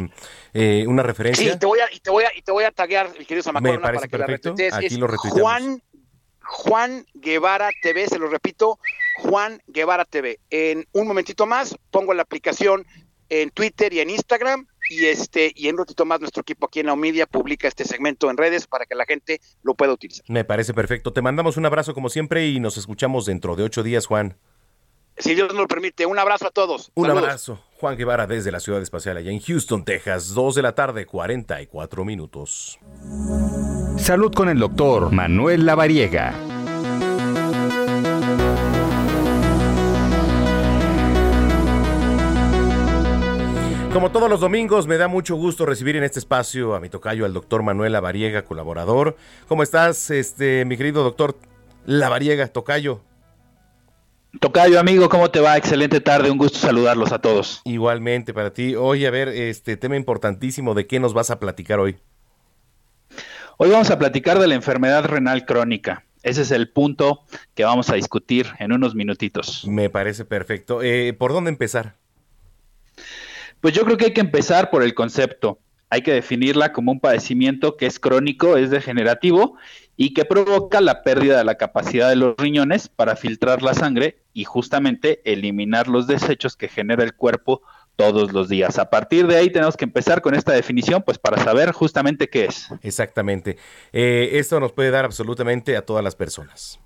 eh, 0.55 0.87
una 0.89 1.03
referencia? 1.03 1.53
Sí, 1.53 1.59
te 1.59 1.67
voy 1.67 1.81
a, 1.81 1.95
y 1.95 2.01
te 2.01 2.09
voy 2.09 2.25
a, 2.25 2.35
y 2.35 2.41
te 2.41 2.51
voy 2.51 2.65
a 2.65 2.71
taguear, 2.71 3.11
mi 3.19 3.27
querido 3.27 3.43
Samacona, 3.43 3.83
para 3.83 4.01
que 4.01 4.09
perfecto. 4.09 4.55
la 4.57 4.79
Aquí 4.79 4.97
lo 4.97 5.09
Juan, 5.09 5.83
Juan 6.41 7.05
Guevara 7.13 7.69
TV, 7.83 8.07
se 8.07 8.19
lo 8.19 8.29
repito, 8.29 8.79
Juan 9.19 9.63
Guevara 9.67 10.07
TV. 10.07 10.41
En 10.49 10.87
un 10.93 11.07
momentito 11.07 11.45
más 11.45 11.77
pongo 11.91 12.15
la 12.15 12.23
aplicación 12.23 12.87
en 13.29 13.51
Twitter 13.51 13.93
y 13.93 14.01
en 14.01 14.09
Instagram 14.09 14.67
y 14.89 15.07
este 15.07 15.53
y 15.55 15.69
en 15.69 15.75
un 15.75 15.81
ratito 15.81 16.05
más 16.05 16.21
nuestro 16.21 16.43
equipo 16.43 16.67
aquí 16.67 16.81
en 16.81 16.87
la 16.87 16.97
Media 16.97 17.27
publica 17.27 17.69
este 17.69 17.85
segmento 17.85 18.31
en 18.31 18.37
redes 18.37 18.67
para 18.67 18.87
que 18.87 18.95
la 18.95 19.05
gente 19.05 19.41
lo 19.63 19.75
pueda 19.75 19.93
utilizar. 19.93 20.25
Me 20.29 20.45
parece 20.45 20.75
perfecto. 20.75 21.13
Te 21.13 21.23
mandamos 21.23 21.57
un 21.57 21.67
abrazo 21.67 21.95
como 21.95 22.09
siempre 22.09 22.47
y 22.47 22.61
nos 22.61 22.77
escuchamos 22.77 23.27
dentro 23.27 23.57
de 23.57 23.65
ocho 23.65 23.83
días, 23.83 24.07
Juan. 24.07 24.37
Si 25.19 25.35
Dios 25.35 25.49
nos 25.49 25.59
lo 25.59 25.69
permite, 25.69 26.07
un 26.07 26.19
abrazo 26.19 26.47
a 26.47 26.51
todos. 26.51 26.91
Un 26.95 27.11
abrazo. 27.11 27.63
Juan 27.79 27.97
Guevara 27.97 28.27
desde 28.27 28.51
la 28.51 28.61
Ciudad 28.61 28.81
Espacial 28.81 29.17
allá 29.17 29.31
en 29.31 29.41
Houston, 29.41 29.85
Texas, 29.85 30.33
2 30.35 30.55
de 30.55 30.63
la 30.63 30.75
tarde, 30.75 31.05
44 31.07 32.05
minutos. 32.05 32.79
Salud 33.99 34.33
con 34.33 34.49
el 34.49 34.59
doctor 34.59 35.13
Manuel 35.13 35.67
Lavariega. 35.67 36.52
Como 43.93 44.11
todos 44.11 44.31
los 44.31 44.41
domingos, 44.41 44.87
me 44.87 44.97
da 44.97 45.07
mucho 45.07 45.37
gusto 45.37 45.67
recibir 45.67 45.97
en 45.97 46.03
este 46.03 46.19
espacio 46.19 46.75
a 46.75 46.81
mi 46.81 46.89
tocayo, 46.89 47.27
al 47.27 47.35
doctor 47.35 47.63
Manuel 47.63 47.93
Lavariega, 47.93 48.43
colaborador. 48.43 49.19
¿Cómo 49.49 49.63
estás, 49.63 50.11
este, 50.11 50.65
mi 50.65 50.79
querido 50.79 51.05
doctor 51.05 51.37
Lavariega, 51.85 52.49
tocayo? 52.49 53.03
Tocayo, 54.41 54.81
amigo, 54.81 55.11
¿cómo 55.11 55.31
te 55.31 55.41
va? 55.41 55.59
Excelente 55.59 56.01
tarde, 56.01 56.31
un 56.31 56.39
gusto 56.39 56.59
saludarlos 56.59 57.13
a 57.13 57.19
todos. 57.19 57.61
Igualmente 57.67 58.33
para 58.33 58.55
ti. 58.55 58.75
Oye, 58.77 59.07
a 59.07 59.11
ver, 59.11 59.29
este 59.29 59.77
tema 59.77 59.95
importantísimo, 59.97 60.73
¿de 60.73 60.87
qué 60.87 60.99
nos 60.99 61.13
vas 61.13 61.31
a 61.31 61.39
platicar 61.39 61.79
hoy? 61.79 61.99
Hoy 63.59 63.69
vamos 63.69 63.91
a 63.91 63.99
platicar 63.99 64.39
de 64.39 64.49
la 64.49 64.55
enfermedad 64.55 65.05
renal 65.05 65.45
crónica. 65.45 66.07
Ese 66.23 66.43
es 66.43 66.51
el 66.51 66.71
punto 66.71 67.27
que 67.55 67.65
vamos 67.65 67.91
a 67.91 67.97
discutir 67.97 68.47
en 68.59 68.73
unos 68.73 68.95
minutitos. 68.95 69.67
Me 69.67 69.91
parece 69.91 70.25
perfecto. 70.25 70.83
Eh, 70.83 71.13
¿Por 71.13 71.35
dónde 71.35 71.51
empezar? 71.51 71.97
Pues 73.63 73.75
yo 73.75 73.85
creo 73.85 73.97
que 73.97 74.07
hay 74.07 74.13
que 74.13 74.21
empezar 74.21 74.71
por 74.71 74.83
el 74.83 74.93
concepto. 74.93 75.61
Hay 75.89 76.03
que 76.03 76.13
definirla 76.13 76.73
como 76.73 76.91
un 76.91 76.99
padecimiento 76.99 77.77
que 77.77 77.87
es 77.87 78.01
crónico, 78.01 78.57
es 78.57 78.71
degenerativo 78.71 79.57
y 79.97 80.15
que 80.15 80.25
provoca 80.25 80.81
la 80.81 81.05
pérdida 81.05 81.39
de 81.39 81.45
la 81.45 81.55
capacidad 81.55 82.09
de 82.09 82.17
los 82.17 82.35
riñones 82.37 82.89
para 82.89 83.15
filtrar 83.15 83.63
la 83.63 83.75
sangre 83.75 84.19
y 84.33 84.43
justamente 84.43 85.21
eliminar 85.31 85.87
los 85.87 86.09
desechos 86.09 86.57
que 86.57 86.67
genera 86.67 87.05
el 87.05 87.15
cuerpo 87.15 87.63
todos 87.95 88.33
los 88.33 88.49
días. 88.49 88.81
A 88.81 88.91
partir 88.91 89.29
de 89.29 89.37
ahí 89.37 89.49
tenemos 89.49 89.77
que 89.77 89.85
empezar 89.85 90.23
con 90.23 90.35
esta 90.35 90.53
definición, 90.53 91.03
pues 91.03 91.19
para 91.19 91.41
saber 91.41 91.71
justamente 91.71 92.29
qué 92.29 92.47
es. 92.47 92.69
Exactamente. 92.83 93.59
Eh, 93.93 94.31
esto 94.33 94.59
nos 94.59 94.73
puede 94.73 94.91
dar 94.91 95.05
absolutamente 95.05 95.77
a 95.77 95.83
todas 95.83 96.03
las 96.03 96.17
personas. 96.17 96.81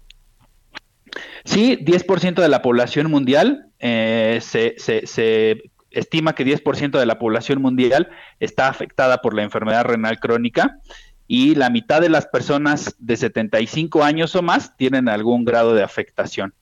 Sí, 1.47 1.79
10% 1.81 2.35
de 2.35 2.49
la 2.51 2.61
población 2.61 3.11
mundial 3.11 3.70
eh, 3.79 4.41
se, 4.43 4.74
se, 4.77 5.07
se 5.07 5.70
estima 5.99 6.34
que 6.34 6.44
10% 6.44 6.99
de 6.99 7.07
la 7.07 7.18
población 7.18 7.61
mundial 7.61 8.11
está 8.40 8.68
afectada 8.68 9.22
por 9.22 9.34
la 9.34 9.42
enfermedad 9.42 9.84
renal 9.84 10.20
crónica 10.20 10.78
y 11.26 11.55
la 11.55 11.70
mitad 11.70 12.01
de 12.01 12.09
las 12.09 12.26
personas 12.26 12.94
de 12.99 13.16
75 13.16 14.05
años 14.05 14.34
o 14.36 14.42
más 14.42 14.76
tienen 14.76 15.09
algún 15.09 15.44
grado 15.44 15.74
de 15.74 15.82
afectación. 15.82 16.55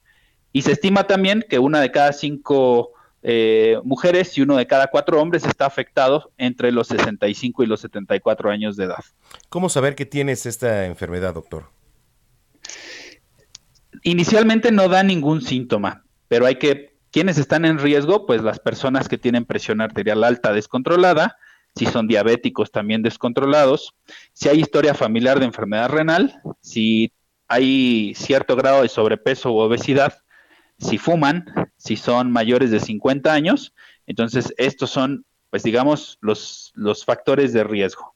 Y 0.51 0.63
se 0.63 0.71
estima 0.71 1.05
también 1.05 1.45
que 1.47 1.59
una 1.59 1.81
de 1.81 1.91
cada 1.91 2.13
cinco 2.13 2.93
eh, 3.21 3.77
mujeres 3.83 4.37
y 4.37 4.41
uno 4.41 4.55
de 4.55 4.67
cada 4.67 4.87
cuatro 4.87 5.21
hombres 5.21 5.45
está 5.45 5.65
afectado 5.65 6.31
entre 6.37 6.71
los 6.71 6.87
65 6.87 7.63
y 7.63 7.65
los 7.65 7.81
74 7.81 8.49
años 8.49 8.77
de 8.77 8.85
edad. 8.85 9.03
¿Cómo 9.49 9.67
saber 9.69 9.95
que 9.95 10.05
tienes 10.05 10.45
esta 10.45 10.85
enfermedad, 10.85 11.33
doctor? 11.33 11.69
Inicialmente 14.03 14.71
no 14.71 14.87
da 14.87 15.03
ningún 15.03 15.41
síntoma, 15.41 16.05
pero 16.27 16.45
hay 16.45 16.55
que 16.55 16.94
¿Quiénes 17.15 17.37
están 17.37 17.63
en 17.63 17.79
riesgo? 17.79 18.25
Pues 18.25 18.43
las 18.43 18.59
personas 18.59 19.07
que 19.07 19.17
tienen 19.17 19.45
presión 19.45 19.79
arterial 19.79 20.21
alta 20.25 20.51
descontrolada, 20.51 21.37
si 21.73 21.85
son 21.85 22.09
diabéticos 22.09 22.71
también 22.71 23.03
descontrolados, 23.03 23.95
si 24.33 24.49
hay 24.49 24.59
historia 24.59 24.93
familiar 24.93 25.39
de 25.39 25.45
enfermedad 25.45 25.87
renal, 25.87 26.41
si 26.59 27.13
hay 27.47 28.13
cierto 28.17 28.57
grado 28.57 28.81
de 28.81 28.89
sobrepeso 28.89 29.49
u 29.53 29.59
obesidad, 29.59 30.13
si 30.77 30.97
fuman, 30.97 31.45
si 31.77 31.95
son 31.95 32.33
mayores 32.33 32.69
de 32.69 32.81
50 32.81 33.31
años, 33.31 33.73
entonces 34.07 34.53
estos 34.57 34.89
son, 34.89 35.25
pues 35.51 35.63
digamos, 35.63 36.17
los, 36.19 36.73
los 36.75 37.05
factores 37.05 37.53
de 37.53 37.63
riesgo. 37.63 38.13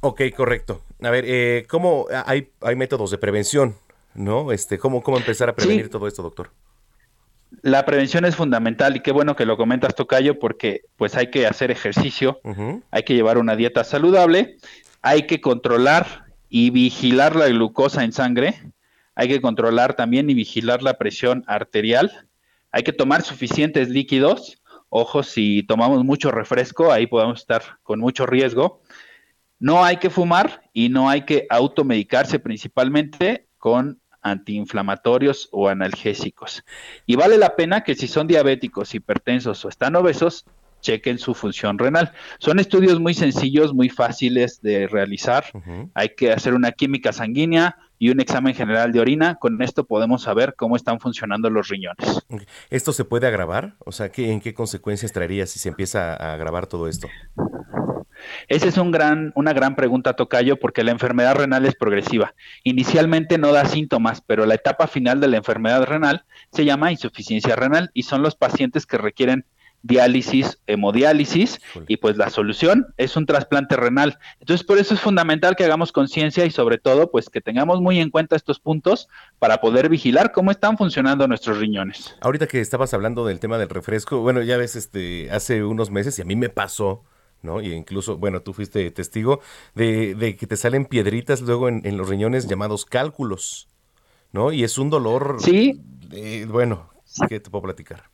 Ok, 0.00 0.20
correcto. 0.36 0.82
A 1.00 1.08
ver, 1.08 1.24
eh, 1.26 1.64
¿cómo 1.70 2.04
hay, 2.26 2.50
hay 2.60 2.76
métodos 2.76 3.10
de 3.10 3.16
prevención? 3.16 3.76
¿No? 4.14 4.52
Este, 4.52 4.76
¿cómo, 4.78 5.02
¿Cómo 5.02 5.16
empezar 5.16 5.48
a 5.48 5.54
prevenir 5.54 5.88
todo 5.88 6.06
esto, 6.06 6.22
doctor? 6.22 6.50
La 7.62 7.84
prevención 7.84 8.24
es 8.24 8.36
fundamental 8.36 8.96
y 8.96 9.00
qué 9.00 9.10
bueno 9.10 9.34
que 9.34 9.46
lo 9.46 9.56
comentas, 9.56 9.94
Tocayo, 9.94 10.38
porque 10.38 10.82
pues 10.96 11.16
hay 11.16 11.30
que 11.30 11.46
hacer 11.46 11.70
ejercicio, 11.70 12.40
hay 12.90 13.02
que 13.02 13.14
llevar 13.14 13.38
una 13.38 13.56
dieta 13.56 13.84
saludable, 13.84 14.56
hay 15.02 15.26
que 15.26 15.40
controlar 15.40 16.24
y 16.48 16.70
vigilar 16.70 17.36
la 17.36 17.48
glucosa 17.48 18.04
en 18.04 18.12
sangre, 18.12 18.62
hay 19.14 19.28
que 19.28 19.40
controlar 19.40 19.94
también 19.94 20.28
y 20.30 20.34
vigilar 20.34 20.82
la 20.82 20.94
presión 20.94 21.44
arterial, 21.46 22.28
hay 22.70 22.82
que 22.82 22.92
tomar 22.92 23.22
suficientes 23.22 23.88
líquidos, 23.88 24.62
ojo, 24.90 25.22
si 25.22 25.62
tomamos 25.62 26.04
mucho 26.04 26.30
refresco, 26.30 26.92
ahí 26.92 27.06
podemos 27.06 27.40
estar 27.40 27.62
con 27.82 27.98
mucho 27.98 28.26
riesgo. 28.26 28.82
No 29.58 29.84
hay 29.84 29.96
que 29.96 30.10
fumar 30.10 30.62
y 30.72 30.88
no 30.88 31.08
hay 31.08 31.22
que 31.22 31.46
automedicarse 31.50 32.38
principalmente 32.38 33.48
con 33.58 34.00
antiinflamatorios 34.22 35.48
o 35.52 35.68
analgésicos. 35.68 36.64
Y 37.06 37.16
vale 37.16 37.38
la 37.38 37.56
pena 37.56 37.82
que 37.82 37.94
si 37.94 38.08
son 38.08 38.26
diabéticos, 38.26 38.94
hipertensos 38.94 39.64
o 39.64 39.68
están 39.68 39.96
obesos, 39.96 40.44
chequen 40.80 41.18
su 41.18 41.34
función 41.34 41.78
renal. 41.78 42.12
Son 42.38 42.58
estudios 42.58 43.00
muy 43.00 43.14
sencillos, 43.14 43.74
muy 43.74 43.88
fáciles 43.88 44.60
de 44.62 44.86
realizar. 44.86 45.44
Hay 45.94 46.10
que 46.10 46.32
hacer 46.32 46.54
una 46.54 46.72
química 46.72 47.12
sanguínea 47.12 47.76
y 47.98 48.10
un 48.10 48.20
examen 48.20 48.54
general 48.54 48.92
de 48.92 49.00
orina. 49.00 49.36
Con 49.36 49.60
esto 49.62 49.84
podemos 49.84 50.22
saber 50.22 50.54
cómo 50.56 50.76
están 50.76 51.00
funcionando 51.00 51.50
los 51.50 51.68
riñones. 51.68 52.24
¿Esto 52.70 52.92
se 52.92 53.04
puede 53.04 53.26
agravar? 53.26 53.74
O 53.80 53.92
sea, 53.92 54.10
¿en 54.14 54.40
qué 54.40 54.54
consecuencias 54.54 55.12
traería 55.12 55.46
si 55.46 55.58
se 55.58 55.68
empieza 55.68 56.14
a 56.14 56.34
agravar 56.34 56.66
todo 56.66 56.88
esto? 56.88 57.08
Esa 58.48 58.66
es 58.66 58.76
un 58.78 58.90
gran, 58.90 59.32
una 59.34 59.52
gran 59.52 59.76
pregunta, 59.76 60.14
Tocayo, 60.14 60.58
porque 60.58 60.84
la 60.84 60.90
enfermedad 60.90 61.34
renal 61.34 61.66
es 61.66 61.74
progresiva. 61.74 62.34
Inicialmente 62.64 63.38
no 63.38 63.52
da 63.52 63.64
síntomas, 63.64 64.20
pero 64.20 64.46
la 64.46 64.54
etapa 64.54 64.86
final 64.86 65.20
de 65.20 65.28
la 65.28 65.36
enfermedad 65.36 65.84
renal 65.84 66.24
se 66.52 66.64
llama 66.64 66.92
insuficiencia 66.92 67.56
renal 67.56 67.90
y 67.94 68.04
son 68.04 68.22
los 68.22 68.36
pacientes 68.36 68.86
que 68.86 68.98
requieren 68.98 69.44
diálisis, 69.82 70.60
hemodiálisis, 70.66 71.60
y 71.86 71.98
pues 71.98 72.16
la 72.16 72.30
solución 72.30 72.92
es 72.96 73.16
un 73.16 73.26
trasplante 73.26 73.76
renal. 73.76 74.18
Entonces, 74.40 74.66
por 74.66 74.78
eso 74.78 74.94
es 74.94 75.00
fundamental 75.00 75.56
que 75.56 75.64
hagamos 75.64 75.92
conciencia 75.92 76.44
y 76.44 76.50
sobre 76.50 76.78
todo, 76.78 77.10
pues 77.10 77.28
que 77.28 77.40
tengamos 77.40 77.80
muy 77.80 78.00
en 78.00 78.10
cuenta 78.10 78.36
estos 78.36 78.58
puntos 78.58 79.08
para 79.38 79.60
poder 79.60 79.88
vigilar 79.88 80.32
cómo 80.32 80.50
están 80.50 80.76
funcionando 80.76 81.26
nuestros 81.28 81.58
riñones. 81.58 82.14
Ahorita 82.20 82.46
que 82.46 82.60
estabas 82.60 82.92
hablando 82.92 83.26
del 83.26 83.40
tema 83.40 83.58
del 83.58 83.68
refresco, 83.68 84.20
bueno, 84.20 84.42
ya 84.42 84.56
ves, 84.56 84.76
este, 84.76 85.30
hace 85.30 85.62
unos 85.62 85.90
meses 85.90 86.18
y 86.18 86.22
a 86.22 86.24
mí 86.24 86.36
me 86.36 86.48
pasó, 86.48 87.04
¿no? 87.42 87.60
Y 87.60 87.72
incluso, 87.72 88.16
bueno, 88.16 88.40
tú 88.40 88.52
fuiste 88.52 88.90
testigo 88.90 89.40
de, 89.74 90.36
que 90.38 90.46
te 90.46 90.56
salen 90.56 90.86
piedritas 90.86 91.40
luego 91.40 91.68
en, 91.68 91.96
los 91.96 92.08
riñones 92.08 92.48
llamados 92.48 92.84
cálculos, 92.84 93.68
¿no? 94.32 94.52
Y 94.52 94.64
es 94.64 94.78
un 94.78 94.90
dolor... 94.90 95.36
Sí. 95.40 95.80
bueno, 96.48 96.90
¿qué 97.28 97.40
te 97.40 97.50
puedo 97.50 97.62
platicar? 97.62 98.04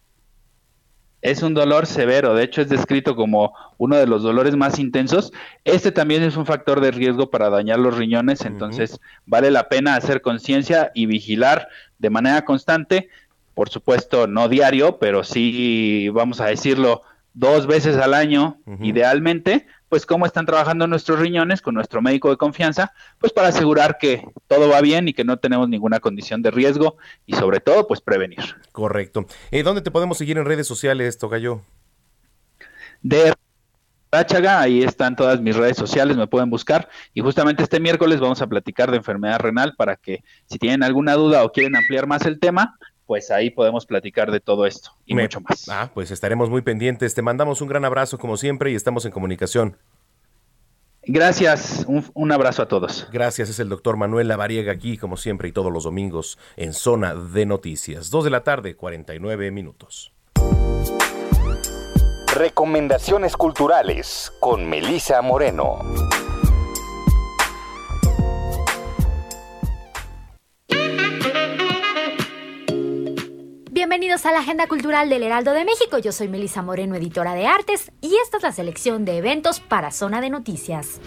Es 1.24 1.42
un 1.42 1.54
dolor 1.54 1.86
severo, 1.86 2.34
de 2.34 2.44
hecho 2.44 2.60
es 2.60 2.68
descrito 2.68 3.16
como 3.16 3.54
uno 3.78 3.96
de 3.96 4.06
los 4.06 4.22
dolores 4.22 4.56
más 4.56 4.78
intensos. 4.78 5.32
Este 5.64 5.90
también 5.90 6.22
es 6.22 6.36
un 6.36 6.44
factor 6.44 6.82
de 6.82 6.90
riesgo 6.90 7.30
para 7.30 7.48
dañar 7.48 7.78
los 7.78 7.96
riñones, 7.96 8.44
entonces 8.44 9.00
vale 9.24 9.50
la 9.50 9.70
pena 9.70 9.96
hacer 9.96 10.20
conciencia 10.20 10.92
y 10.94 11.06
vigilar 11.06 11.68
de 11.98 12.10
manera 12.10 12.44
constante, 12.44 13.08
por 13.54 13.70
supuesto 13.70 14.26
no 14.26 14.50
diario, 14.50 14.98
pero 14.98 15.24
sí, 15.24 16.10
vamos 16.12 16.42
a 16.42 16.46
decirlo, 16.46 17.00
dos 17.34 17.66
veces 17.66 17.96
al 17.96 18.14
año, 18.14 18.58
idealmente, 18.80 19.66
pues 19.88 20.06
cómo 20.06 20.24
están 20.24 20.46
trabajando 20.46 20.86
nuestros 20.86 21.18
riñones 21.18 21.60
con 21.60 21.74
nuestro 21.74 22.00
médico 22.00 22.30
de 22.30 22.36
confianza, 22.36 22.92
pues 23.18 23.32
para 23.32 23.48
asegurar 23.48 23.98
que 23.98 24.24
todo 24.46 24.68
va 24.68 24.80
bien 24.80 25.08
y 25.08 25.12
que 25.12 25.24
no 25.24 25.36
tenemos 25.36 25.68
ninguna 25.68 26.00
condición 26.00 26.42
de 26.42 26.50
riesgo 26.50 26.96
y 27.26 27.34
sobre 27.34 27.60
todo, 27.60 27.86
pues 27.86 28.00
prevenir. 28.00 28.56
Correcto. 28.72 29.26
¿Y 29.50 29.62
¿Dónde 29.62 29.82
te 29.82 29.90
podemos 29.90 30.16
seguir 30.16 30.38
en 30.38 30.46
redes 30.46 30.66
sociales, 30.66 31.18
Tocayo? 31.18 31.62
De 33.02 33.34
Ráchaga, 34.14 34.60
ahí 34.60 34.84
están 34.84 35.16
todas 35.16 35.40
mis 35.40 35.56
redes 35.56 35.76
sociales, 35.76 36.16
me 36.16 36.28
pueden 36.28 36.48
buscar. 36.48 36.88
Y 37.14 37.20
justamente 37.20 37.64
este 37.64 37.80
miércoles 37.80 38.20
vamos 38.20 38.40
a 38.42 38.46
platicar 38.46 38.90
de 38.92 38.98
enfermedad 38.98 39.40
renal 39.40 39.74
para 39.76 39.96
que 39.96 40.22
si 40.46 40.58
tienen 40.58 40.84
alguna 40.84 41.14
duda 41.14 41.42
o 41.42 41.50
quieren 41.50 41.74
ampliar 41.74 42.06
más 42.06 42.24
el 42.24 42.38
tema, 42.38 42.78
pues 43.06 43.30
ahí 43.30 43.50
podemos 43.50 43.86
platicar 43.86 44.30
de 44.30 44.40
todo 44.40 44.66
esto 44.66 44.90
y 45.06 45.14
mucho 45.14 45.40
más. 45.40 45.68
Ah, 45.68 45.90
pues 45.92 46.10
estaremos 46.10 46.50
muy 46.50 46.62
pendientes. 46.62 47.14
Te 47.14 47.22
mandamos 47.22 47.60
un 47.60 47.68
gran 47.68 47.84
abrazo 47.84 48.18
como 48.18 48.36
siempre 48.36 48.70
y 48.70 48.74
estamos 48.74 49.04
en 49.04 49.12
comunicación. 49.12 49.76
Gracias, 51.06 51.84
un, 51.86 52.32
abrazo 52.32 52.62
a 52.62 52.68
todos. 52.68 53.06
Gracias, 53.12 53.50
es 53.50 53.58
el 53.58 53.68
doctor 53.68 53.98
Manuel 53.98 54.28
Lavariega 54.28 54.72
aquí 54.72 54.96
como 54.96 55.18
siempre 55.18 55.48
y 55.48 55.52
todos 55.52 55.70
los 55.70 55.84
domingos 55.84 56.38
en 56.56 56.72
Zona 56.72 57.14
de 57.14 57.44
Noticias. 57.44 58.08
Dos 58.08 58.24
de 58.24 58.30
la 58.30 58.42
tarde, 58.42 58.74
49 58.74 59.50
minutos. 59.50 60.14
Recomendaciones 62.34 63.36
culturales 63.36 64.32
con 64.40 64.68
Melisa 64.68 65.20
Moreno. 65.20 65.78
Bienvenidos 73.84 74.24
a 74.24 74.32
la 74.32 74.38
Agenda 74.38 74.66
Cultural 74.66 75.10
del 75.10 75.24
Heraldo 75.24 75.52
de 75.52 75.66
México. 75.66 75.98
Yo 75.98 76.10
soy 76.10 76.26
Melisa 76.26 76.62
Moreno, 76.62 76.94
editora 76.94 77.34
de 77.34 77.46
artes, 77.46 77.92
y 78.00 78.16
esta 78.24 78.38
es 78.38 78.42
la 78.42 78.50
selección 78.50 79.04
de 79.04 79.18
eventos 79.18 79.60
para 79.60 79.90
Zona 79.90 80.22
de 80.22 80.30
Noticias. 80.30 81.02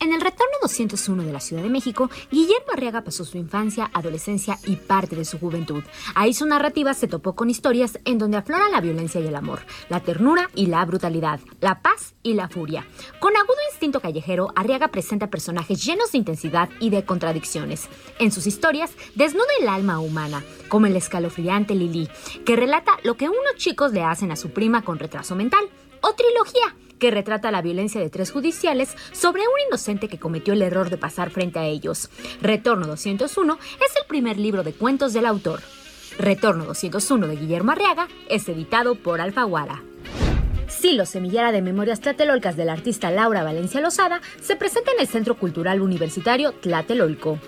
En 0.00 0.12
el 0.12 0.20
201 0.62 1.24
de 1.24 1.32
la 1.32 1.40
Ciudad 1.40 1.62
de 1.62 1.68
México, 1.68 2.08
Guillermo 2.30 2.72
Arriaga 2.72 3.02
pasó 3.02 3.24
su 3.24 3.36
infancia, 3.36 3.90
adolescencia 3.92 4.58
y 4.64 4.76
parte 4.76 5.16
de 5.16 5.24
su 5.24 5.38
juventud. 5.38 5.82
Ahí 6.14 6.32
su 6.32 6.46
narrativa 6.46 6.94
se 6.94 7.08
topó 7.08 7.34
con 7.34 7.50
historias 7.50 7.98
en 8.04 8.18
donde 8.18 8.36
aflora 8.36 8.68
la 8.68 8.80
violencia 8.80 9.20
y 9.20 9.26
el 9.26 9.34
amor, 9.34 9.60
la 9.88 10.00
ternura 10.00 10.48
y 10.54 10.66
la 10.66 10.84
brutalidad, 10.84 11.40
la 11.60 11.82
paz 11.82 12.14
y 12.22 12.34
la 12.34 12.48
furia. 12.48 12.86
Con 13.18 13.36
agudo 13.36 13.56
instinto 13.72 14.00
callejero, 14.00 14.52
Arriaga 14.54 14.88
presenta 14.88 15.30
personajes 15.30 15.84
llenos 15.84 16.12
de 16.12 16.18
intensidad 16.18 16.68
y 16.78 16.90
de 16.90 17.04
contradicciones. 17.04 17.88
En 18.18 18.30
sus 18.30 18.46
historias 18.46 18.92
desnuda 19.14 19.46
el 19.60 19.68
alma 19.68 19.98
humana, 19.98 20.44
como 20.68 20.86
el 20.86 20.96
escalofriante 20.96 21.74
Lili, 21.74 22.08
que 22.46 22.56
relata 22.56 22.92
lo 23.02 23.16
que 23.16 23.28
unos 23.28 23.56
chicos 23.56 23.92
le 23.92 24.02
hacen 24.02 24.30
a 24.30 24.36
su 24.36 24.50
prima 24.50 24.82
con 24.82 24.98
retraso 24.98 25.34
mental, 25.34 25.68
o 26.02 26.12
trilogía, 26.14 26.76
que 26.98 27.10
retrata 27.10 27.50
la 27.50 27.62
violencia 27.62 28.00
de 28.00 28.10
tres 28.10 28.30
judiciales 28.30 28.94
sobre 29.12 29.42
un 29.42 29.68
inocente 29.68 30.08
que 30.08 30.18
cometió 30.18 30.52
el 30.52 30.62
error 30.62 30.90
de 30.90 30.98
pasar 30.98 31.30
frente 31.30 31.58
a 31.58 31.66
ellos. 31.66 32.10
Retorno 32.40 32.86
201 32.86 33.58
es 33.60 33.96
el 33.96 34.06
primer 34.06 34.38
libro 34.38 34.62
de 34.62 34.74
cuentos 34.74 35.12
del 35.12 35.26
autor. 35.26 35.60
Retorno 36.18 36.66
201 36.66 37.26
de 37.26 37.36
Guillermo 37.36 37.72
Arriaga 37.72 38.06
es 38.28 38.48
editado 38.48 38.94
por 38.94 39.20
Alfaguara. 39.20 39.82
Silo, 40.68 41.06
semillera 41.06 41.52
de 41.52 41.62
memorias 41.62 42.00
tlatelolcas 42.00 42.56
del 42.56 42.68
artista 42.68 43.10
Laura 43.10 43.42
Valencia 43.42 43.80
Lozada, 43.80 44.20
se 44.40 44.56
presenta 44.56 44.92
en 44.92 45.00
el 45.00 45.08
Centro 45.08 45.36
Cultural 45.36 45.80
Universitario 45.80 46.52
Tlatelolco. 46.52 47.38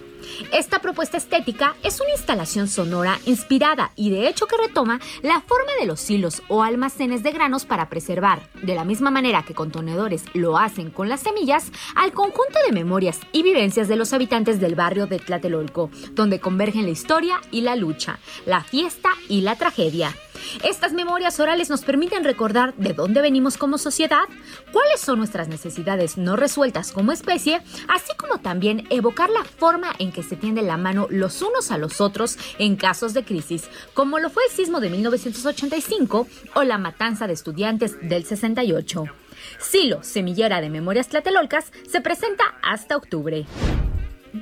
Esta 0.52 0.80
propuesta 0.80 1.16
estética 1.16 1.74
es 1.82 2.00
una 2.00 2.12
instalación 2.12 2.68
sonora 2.68 3.18
inspirada 3.26 3.92
y 3.96 4.10
de 4.10 4.28
hecho 4.28 4.46
que 4.46 4.56
retoma 4.56 5.00
la 5.22 5.40
forma 5.40 5.72
de 5.80 5.86
los 5.86 6.00
silos 6.00 6.42
o 6.48 6.62
almacenes 6.62 7.22
de 7.22 7.32
granos 7.32 7.64
para 7.64 7.88
preservar, 7.88 8.48
de 8.62 8.74
la 8.74 8.84
misma 8.84 9.10
manera 9.10 9.44
que 9.44 9.54
contenedores 9.54 10.24
lo 10.34 10.58
hacen 10.58 10.90
con 10.90 11.08
las 11.08 11.20
semillas, 11.20 11.70
al 11.94 12.12
conjunto 12.12 12.58
de 12.66 12.72
memorias 12.72 13.20
y 13.32 13.42
vivencias 13.42 13.88
de 13.88 13.96
los 13.96 14.12
habitantes 14.12 14.60
del 14.60 14.74
barrio 14.74 15.06
de 15.06 15.18
Tlatelolco, 15.18 15.90
donde 16.12 16.40
convergen 16.40 16.84
la 16.84 16.90
historia 16.90 17.40
y 17.50 17.62
la 17.62 17.76
lucha, 17.76 18.18
la 18.46 18.62
fiesta 18.62 19.10
y 19.28 19.40
la 19.40 19.56
tragedia. 19.56 20.14
Estas 20.62 20.92
memorias 20.92 21.40
orales 21.40 21.70
nos 21.70 21.82
permiten 21.82 22.24
recordar 22.24 22.74
de 22.76 22.92
dónde 22.92 23.20
venimos 23.20 23.56
como 23.56 23.78
sociedad, 23.78 24.24
cuáles 24.72 25.00
son 25.00 25.18
nuestras 25.18 25.48
necesidades 25.48 26.16
no 26.16 26.36
resueltas 26.36 26.92
como 26.92 27.12
especie, 27.12 27.60
así 27.88 28.12
como 28.16 28.38
también 28.38 28.86
evocar 28.90 29.30
la 29.30 29.44
forma 29.44 29.92
en 29.98 30.12
que 30.12 30.22
se 30.22 30.36
tiende 30.36 30.62
la 30.62 30.76
mano 30.76 31.06
los 31.10 31.42
unos 31.42 31.70
a 31.70 31.78
los 31.78 32.00
otros 32.00 32.38
en 32.58 32.76
casos 32.76 33.14
de 33.14 33.24
crisis, 33.24 33.68
como 33.94 34.18
lo 34.18 34.30
fue 34.30 34.44
el 34.44 34.50
sismo 34.50 34.80
de 34.80 34.90
1985 34.90 36.26
o 36.54 36.62
la 36.62 36.78
matanza 36.78 37.26
de 37.26 37.32
estudiantes 37.32 37.96
del 38.00 38.24
68. 38.24 39.04
Silo, 39.58 40.02
semillera 40.02 40.60
de 40.60 40.70
memorias 40.70 41.08
tlatelolcas, 41.08 41.72
se 41.90 42.00
presenta 42.00 42.44
hasta 42.62 42.96
octubre. 42.96 43.46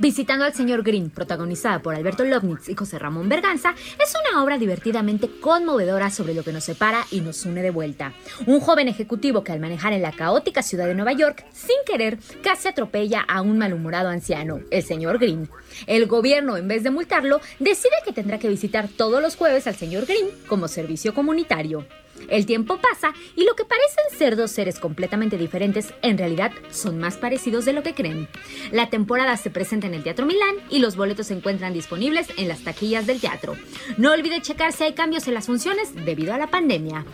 Visitando 0.01 0.47
al 0.47 0.55
señor 0.55 0.83
Green, 0.83 1.11
protagonizada 1.11 1.83
por 1.83 1.95
Alberto 1.95 2.25
Lovnitz 2.25 2.71
y 2.71 2.75
José 2.75 2.99
Ramón 2.99 3.29
Berganza, 3.29 3.75
es 4.03 4.15
una 4.31 4.43
obra 4.43 4.57
divertidamente 4.57 5.29
conmovedora 5.39 6.11
sobre 6.11 6.33
lo 6.33 6.43
que 6.43 6.53
nos 6.53 6.65
separa 6.65 7.05
y 7.11 7.21
nos 7.21 7.45
une 7.45 7.61
de 7.61 7.71
vuelta. 7.71 8.15
Un 8.47 8.61
joven 8.61 8.89
ejecutivo 8.89 9.45
que 9.45 9.53
al 9.53 9.61
manejar 9.61 9.93
en 9.93 10.01
la 10.01 10.13
caótica 10.13 10.63
ciudad 10.63 10.87
de 10.87 10.95
Nueva 10.95 11.13
York, 11.13 11.45
sin 11.53 11.77
querer, 11.85 12.19
casi 12.43 12.69
atropella 12.69 13.21
a 13.21 13.43
un 13.43 13.59
malhumorado 13.59 14.09
anciano, 14.09 14.61
el 14.71 14.83
señor 14.83 15.19
Green. 15.19 15.51
El 15.87 16.07
gobierno, 16.07 16.57
en 16.57 16.69
vez 16.69 16.83
de 16.85 16.91
multarlo, 16.91 17.43
decide 17.59 17.93
que 18.03 18.15
tendrá 18.15 18.39
que 18.39 18.49
visitar 18.49 18.89
todos 18.89 19.21
los 19.21 19.37
jueves 19.37 19.67
al 19.67 19.77
señor 19.77 20.07
Green 20.07 20.27
como 20.49 20.69
servicio 20.69 21.13
comunitario. 21.13 21.85
El 22.29 22.47
tiempo 22.47 22.79
pasa 22.79 23.13
y 23.37 23.45
lo 23.45 23.55
que 23.55 23.65
parecen 23.65 24.19
ser 24.19 24.37
dos 24.37 24.51
seres 24.51 24.79
completamente 24.79 25.39
diferentes 25.39 25.93
en 26.03 26.19
realidad 26.19 26.53
son 26.71 26.99
más 26.99 27.17
parecidos 27.17 27.65
de 27.65 27.73
lo 27.73 27.83
que 27.83 27.95
creen. 27.95 28.29
La 28.71 28.91
temporada 28.91 29.37
se 29.37 29.51
presenta 29.51 29.87
en 29.87 29.95
el 29.95 30.03
Teatro 30.03 30.27
Milán 30.27 30.57
y 30.71 30.79
los 30.79 30.97
boletos 30.97 31.29
se 31.29 31.35
encuentran 31.35 31.73
disponibles 31.73 32.29
en 32.37 32.49
las 32.49 32.63
taquillas 32.63 33.07
del 33.07 33.21
teatro. 33.21 33.57
No 33.97 34.13
olvide 34.13 34.41
checar 34.41 34.73
si 34.73 34.85
hay 34.85 34.93
cambios 34.93 35.27
en 35.29 35.35
las 35.35 35.47
funciones 35.47 35.95
debido 35.95 36.35
a 36.35 36.39
la 36.39 36.49
pandemia. 36.49 37.05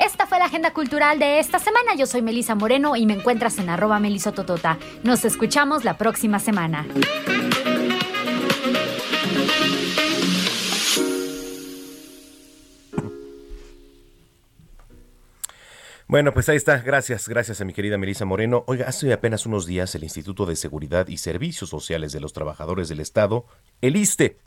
Esta 0.00 0.26
fue 0.26 0.38
la 0.38 0.44
agenda 0.44 0.72
cultural 0.72 1.18
de 1.18 1.40
esta 1.40 1.58
semana. 1.58 1.94
Yo 1.96 2.06
soy 2.06 2.22
Melisa 2.22 2.54
Moreno 2.54 2.94
y 2.94 3.04
me 3.04 3.14
encuentras 3.14 3.58
en 3.58 3.68
arroba 3.68 3.98
melisototota. 3.98 4.78
Nos 5.02 5.24
escuchamos 5.24 5.84
la 5.84 5.98
próxima 5.98 6.38
semana. 6.38 6.86
Bueno, 16.10 16.32
pues 16.32 16.48
ahí 16.48 16.56
está. 16.56 16.78
Gracias, 16.78 17.28
gracias 17.28 17.60
a 17.60 17.66
mi 17.66 17.74
querida 17.74 17.98
Melisa 17.98 18.24
Moreno. 18.24 18.64
Oiga, 18.66 18.88
hace 18.88 19.12
apenas 19.12 19.44
unos 19.44 19.66
días 19.66 19.94
el 19.94 20.04
Instituto 20.04 20.46
de 20.46 20.56
Seguridad 20.56 21.06
y 21.08 21.18
Servicios 21.18 21.68
Sociales 21.68 22.12
de 22.12 22.20
los 22.20 22.32
Trabajadores 22.32 22.88
del 22.88 23.00
Estado, 23.00 23.44
el 23.82 23.94
ISTE, 23.94 24.38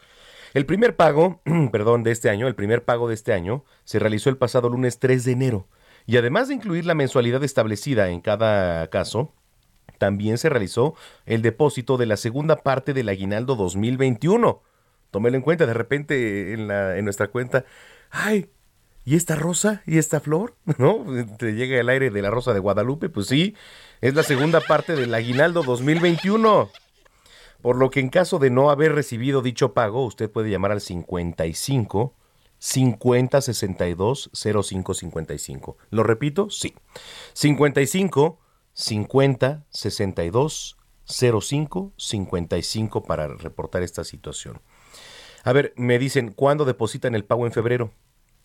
El 0.55 0.66
primer 0.66 0.94
pago, 0.94 1.42
perdón, 1.72 2.05
de 2.05 2.12
este 2.12 2.30
año, 2.30 2.46
el 2.46 2.55
primer 2.55 2.84
pago 2.84 3.09
de 3.09 3.14
este 3.14 3.32
año 3.32 3.64
se 3.82 3.98
realizó 3.98 4.30
el 4.30 4.36
pasado 4.36 4.68
lunes 4.68 5.00
3 5.00 5.24
de 5.24 5.32
enero. 5.32 5.68
Y 6.07 6.16
además 6.16 6.46
de 6.46 6.55
incluir 6.55 6.86
la 6.86 6.94
mensualidad 6.94 7.42
establecida 7.42 8.11
en 8.11 8.20
cada 8.20 8.88
caso, 8.88 9.34
también 9.98 10.38
se 10.38 10.48
realizó 10.48 10.94
el 11.26 11.42
depósito 11.42 11.96
de 11.96 12.07
la 12.07 12.16
segunda 12.16 12.57
parte 12.57 12.94
del 12.94 13.09
aguinaldo 13.09 13.57
2021. 13.57 14.62
Tómelo 15.11 15.36
en 15.36 15.42
cuenta, 15.42 15.66
de 15.66 15.74
repente 15.74 16.52
en, 16.52 16.68
la, 16.68 16.96
en 16.98 17.05
nuestra 17.05 17.28
cuenta, 17.28 17.64
ay, 18.11 18.48
¿y 19.05 19.16
esta 19.16 19.34
rosa? 19.34 19.82
¿Y 19.86 19.98
esta 19.98 20.20
flor? 20.20 20.55
¿No? 20.78 21.05
Te 21.36 21.55
llega 21.55 21.80
el 21.80 21.88
aire 21.88 22.11
de 22.11 22.22
la 22.22 22.30
rosa 22.30 22.55
de 22.55 22.61
Guadalupe, 22.61 23.09
pues 23.09 23.26
sí, 23.26 23.57
es 24.00 24.14
la 24.14 24.22
segunda 24.22 24.61
parte 24.61 24.94
del 24.94 25.12
aguinaldo 25.14 25.64
2021. 25.64 26.70
Por 27.65 27.77
lo 27.77 27.91
que 27.91 28.01
en 28.01 28.11
caso 28.11 28.39
de 28.39 28.51
no 28.51 28.69
haber 28.69 28.95
recibido 28.95 29.41
dicho 29.41 29.73
pago, 29.73 30.05
usted 30.05 30.31
puede 30.31 30.51
llamar 30.51 30.71
al 30.71 30.83
55 30.83 32.15
50 32.59 33.41
62 33.41 34.31
05 34.35 34.93
55. 34.93 35.79
¿Lo 35.89 36.03
repito? 36.03 36.51
Sí. 36.51 36.75
55 37.33 38.39
50 38.75 39.65
62 39.71 40.77
05 41.07 41.93
55 41.97 43.03
para 43.05 43.29
reportar 43.29 43.83
esta 43.83 44.05
situación. 44.05 44.61
A 45.43 45.55
ver, 45.55 45.73
me 45.79 45.99
dicen, 45.99 46.33
¿cuándo 46.33 46.67
depositan 46.67 47.15
el 47.15 47.25
pago 47.25 47.47
en 47.47 47.53
febrero? 47.53 47.93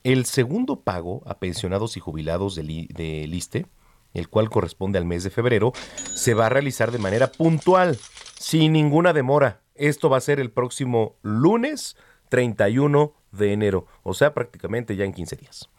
El 0.05 0.23
segundo 0.27 0.79
pago 0.79 1.23
a 1.25 1.39
pensionados 1.39 1.97
y 1.97 1.99
jubilados 1.99 2.55
del, 2.55 2.87
del 2.87 3.33
ISTE 3.33 3.65
el 4.13 4.29
cual 4.29 4.49
corresponde 4.49 4.97
al 4.97 5.05
mes 5.05 5.23
de 5.23 5.29
febrero, 5.29 5.71
se 6.15 6.33
va 6.33 6.47
a 6.47 6.49
realizar 6.49 6.91
de 6.91 6.97
manera 6.97 7.31
puntual, 7.31 7.97
sin 8.39 8.71
ninguna 8.71 9.11
demora. 9.11 9.61
Esto 9.75 10.09
va 10.09 10.17
a 10.17 10.21
ser 10.21 10.39
el 10.39 10.49
próximo 10.49 11.17
lunes 11.21 11.97
31 12.29 13.13
de 13.31 13.53
enero, 13.53 13.85
o 14.01 14.13
sea, 14.13 14.33
prácticamente 14.33 14.95
ya 14.95 15.03
en 15.03 15.13
15 15.13 15.35
días. 15.35 15.69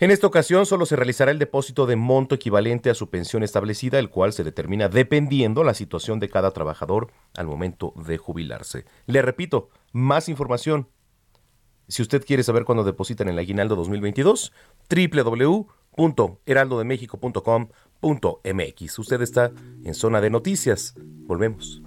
En 0.00 0.10
esta 0.10 0.26
ocasión 0.26 0.66
solo 0.66 0.84
se 0.84 0.96
realizará 0.96 1.30
el 1.30 1.38
depósito 1.38 1.86
de 1.86 1.96
monto 1.96 2.34
equivalente 2.34 2.90
a 2.90 2.94
su 2.94 3.08
pensión 3.08 3.44
establecida, 3.44 3.98
el 4.00 4.10
cual 4.10 4.32
se 4.32 4.42
determina 4.42 4.88
dependiendo 4.88 5.62
la 5.62 5.74
situación 5.74 6.18
de 6.18 6.28
cada 6.28 6.50
trabajador 6.50 7.12
al 7.34 7.46
momento 7.46 7.94
de 7.96 8.18
jubilarse. 8.18 8.84
Le 9.06 9.22
repito, 9.22 9.70
más 9.92 10.28
información. 10.28 10.88
Si 11.88 12.02
usted 12.02 12.24
quiere 12.24 12.42
saber 12.42 12.64
cuándo 12.64 12.82
depositan 12.82 13.28
el 13.28 13.38
aguinaldo 13.38 13.76
2022, 13.76 14.52
Punto 18.00 18.40
MX. 18.44 18.98
Usted 18.98 19.22
está 19.22 19.52
en 19.84 19.94
zona 19.94 20.20
de 20.20 20.30
noticias. 20.30 20.94
Volvemos. 21.26 21.82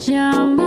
jump 0.00 0.59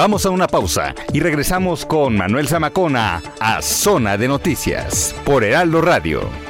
Vamos 0.00 0.24
a 0.24 0.30
una 0.30 0.46
pausa 0.46 0.94
y 1.12 1.20
regresamos 1.20 1.84
con 1.84 2.16
Manuel 2.16 2.48
Zamacona 2.48 3.22
a 3.38 3.60
Zona 3.60 4.16
de 4.16 4.28
Noticias 4.28 5.14
por 5.24 5.44
Heraldo 5.44 5.82
Radio. 5.82 6.49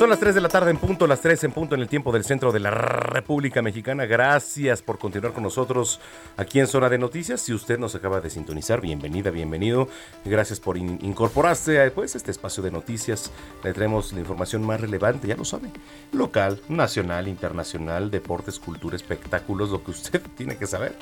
Son 0.00 0.08
las 0.08 0.18
3 0.18 0.34
de 0.34 0.40
la 0.40 0.48
tarde 0.48 0.70
en 0.70 0.78
punto, 0.78 1.06
las 1.06 1.20
3 1.20 1.44
en 1.44 1.52
punto 1.52 1.74
en 1.74 1.82
el 1.82 1.86
tiempo 1.86 2.10
del 2.10 2.24
centro 2.24 2.52
de 2.52 2.58
la 2.58 2.70
República 2.70 3.60
Mexicana. 3.60 4.06
Gracias 4.06 4.80
por 4.80 4.98
continuar 4.98 5.34
con 5.34 5.42
nosotros 5.42 6.00
aquí 6.38 6.58
en 6.58 6.68
Zona 6.68 6.88
de 6.88 6.96
Noticias. 6.96 7.42
Si 7.42 7.52
usted 7.52 7.78
nos 7.78 7.94
acaba 7.94 8.22
de 8.22 8.30
sintonizar, 8.30 8.80
bienvenida, 8.80 9.30
bienvenido. 9.30 9.88
Gracias 10.24 10.58
por 10.58 10.78
in- 10.78 10.98
incorporarse 11.02 11.82
a 11.84 11.90
pues, 11.90 12.16
este 12.16 12.30
espacio 12.30 12.62
de 12.62 12.70
noticias. 12.70 13.30
Le 13.62 13.74
traemos 13.74 14.14
la 14.14 14.20
información 14.20 14.62
más 14.64 14.80
relevante, 14.80 15.28
ya 15.28 15.36
lo 15.36 15.44
sabe. 15.44 15.68
Local, 16.12 16.62
nacional, 16.70 17.28
internacional, 17.28 18.10
deportes, 18.10 18.58
cultura, 18.58 18.96
espectáculos, 18.96 19.68
lo 19.68 19.84
que 19.84 19.90
usted 19.90 20.22
tiene 20.34 20.56
que 20.56 20.66
saber. 20.66 20.96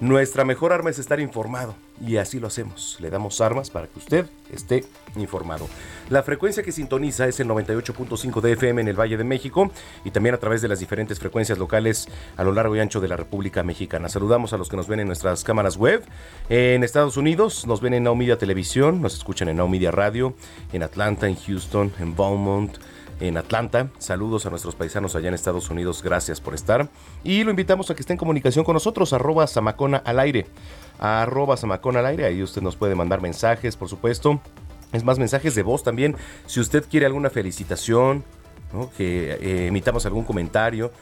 Nuestra 0.00 0.44
mejor 0.44 0.72
arma 0.72 0.90
es 0.90 0.98
estar 0.98 1.20
informado 1.20 1.74
y 2.04 2.16
así 2.16 2.40
lo 2.40 2.48
hacemos. 2.48 2.96
Le 3.00 3.10
damos 3.10 3.40
armas 3.40 3.70
para 3.70 3.86
que 3.86 3.98
usted 3.98 4.26
esté 4.52 4.84
informado. 5.16 5.68
La 6.10 6.22
frecuencia 6.22 6.62
que 6.62 6.72
sintoniza 6.72 7.28
es 7.28 7.38
el 7.40 7.48
98.5 7.48 8.40
de 8.40 8.52
FM 8.52 8.80
en 8.82 8.88
el 8.88 8.98
Valle 8.98 9.16
de 9.16 9.24
México 9.24 9.70
y 10.04 10.10
también 10.10 10.34
a 10.34 10.38
través 10.38 10.60
de 10.62 10.68
las 10.68 10.80
diferentes 10.80 11.20
frecuencias 11.20 11.58
locales 11.58 12.08
a 12.36 12.44
lo 12.44 12.52
largo 12.52 12.74
y 12.74 12.80
ancho 12.80 13.00
de 13.00 13.08
la 13.08 13.16
República 13.16 13.62
Mexicana. 13.62 14.08
Saludamos 14.08 14.52
a 14.52 14.58
los 14.58 14.68
que 14.68 14.76
nos 14.76 14.88
ven 14.88 15.00
en 15.00 15.06
nuestras 15.06 15.44
cámaras 15.44 15.76
web. 15.76 16.02
En 16.48 16.82
Estados 16.82 17.16
Unidos 17.16 17.66
nos 17.66 17.80
ven 17.80 17.94
en 17.94 18.02
Now 18.02 18.16
Media 18.16 18.38
Televisión, 18.38 19.00
nos 19.00 19.14
escuchan 19.14 19.48
en 19.48 19.56
Now 19.58 19.68
Media 19.68 19.90
Radio, 19.90 20.34
en 20.72 20.82
Atlanta, 20.82 21.28
en 21.28 21.36
Houston, 21.36 21.92
en 22.00 22.16
Beaumont, 22.16 22.76
en 23.20 23.36
Atlanta. 23.36 23.88
Saludos 23.98 24.46
a 24.46 24.50
nuestros 24.50 24.74
paisanos 24.74 25.14
allá 25.14 25.28
en 25.28 25.34
Estados 25.34 25.70
Unidos, 25.70 26.02
gracias 26.02 26.40
por 26.40 26.54
estar. 26.54 26.88
Y 27.24 27.44
lo 27.44 27.50
invitamos 27.50 27.90
a 27.90 27.94
que 27.94 28.00
esté 28.02 28.12
en 28.12 28.18
comunicación 28.18 28.64
con 28.64 28.74
nosotros, 28.74 29.12
arroba 29.12 29.46
Samacona 29.46 29.98
al 29.98 30.18
aire. 30.20 30.46
Arroba 30.98 31.56
Samacona 31.56 32.00
al 32.00 32.06
aire, 32.06 32.24
ahí 32.26 32.42
usted 32.42 32.62
nos 32.62 32.76
puede 32.76 32.94
mandar 32.94 33.20
mensajes, 33.20 33.76
por 33.76 33.88
supuesto. 33.88 34.40
Es 34.92 35.04
más, 35.04 35.18
mensajes 35.18 35.54
de 35.54 35.62
voz 35.62 35.82
también. 35.82 36.16
Si 36.46 36.60
usted 36.60 36.84
quiere 36.88 37.06
alguna 37.06 37.30
felicitación, 37.30 38.24
que 38.96 39.32
eh, 39.32 39.66
emitamos 39.68 40.04
algún 40.06 40.24
comentario, 40.24 40.92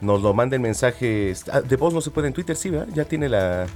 nos 0.00 0.22
lo 0.22 0.32
manden 0.34 0.62
mensajes. 0.62 1.44
ah, 1.52 1.60
de 1.60 1.76
voz 1.76 1.92
no 1.92 2.00
se 2.00 2.10
puede 2.10 2.28
en 2.28 2.32
Twitter, 2.34 2.56
sí, 2.56 2.70
¿verdad? 2.70 2.88
Ya 2.94 3.04
tiene 3.04 3.28
la- 3.28 3.66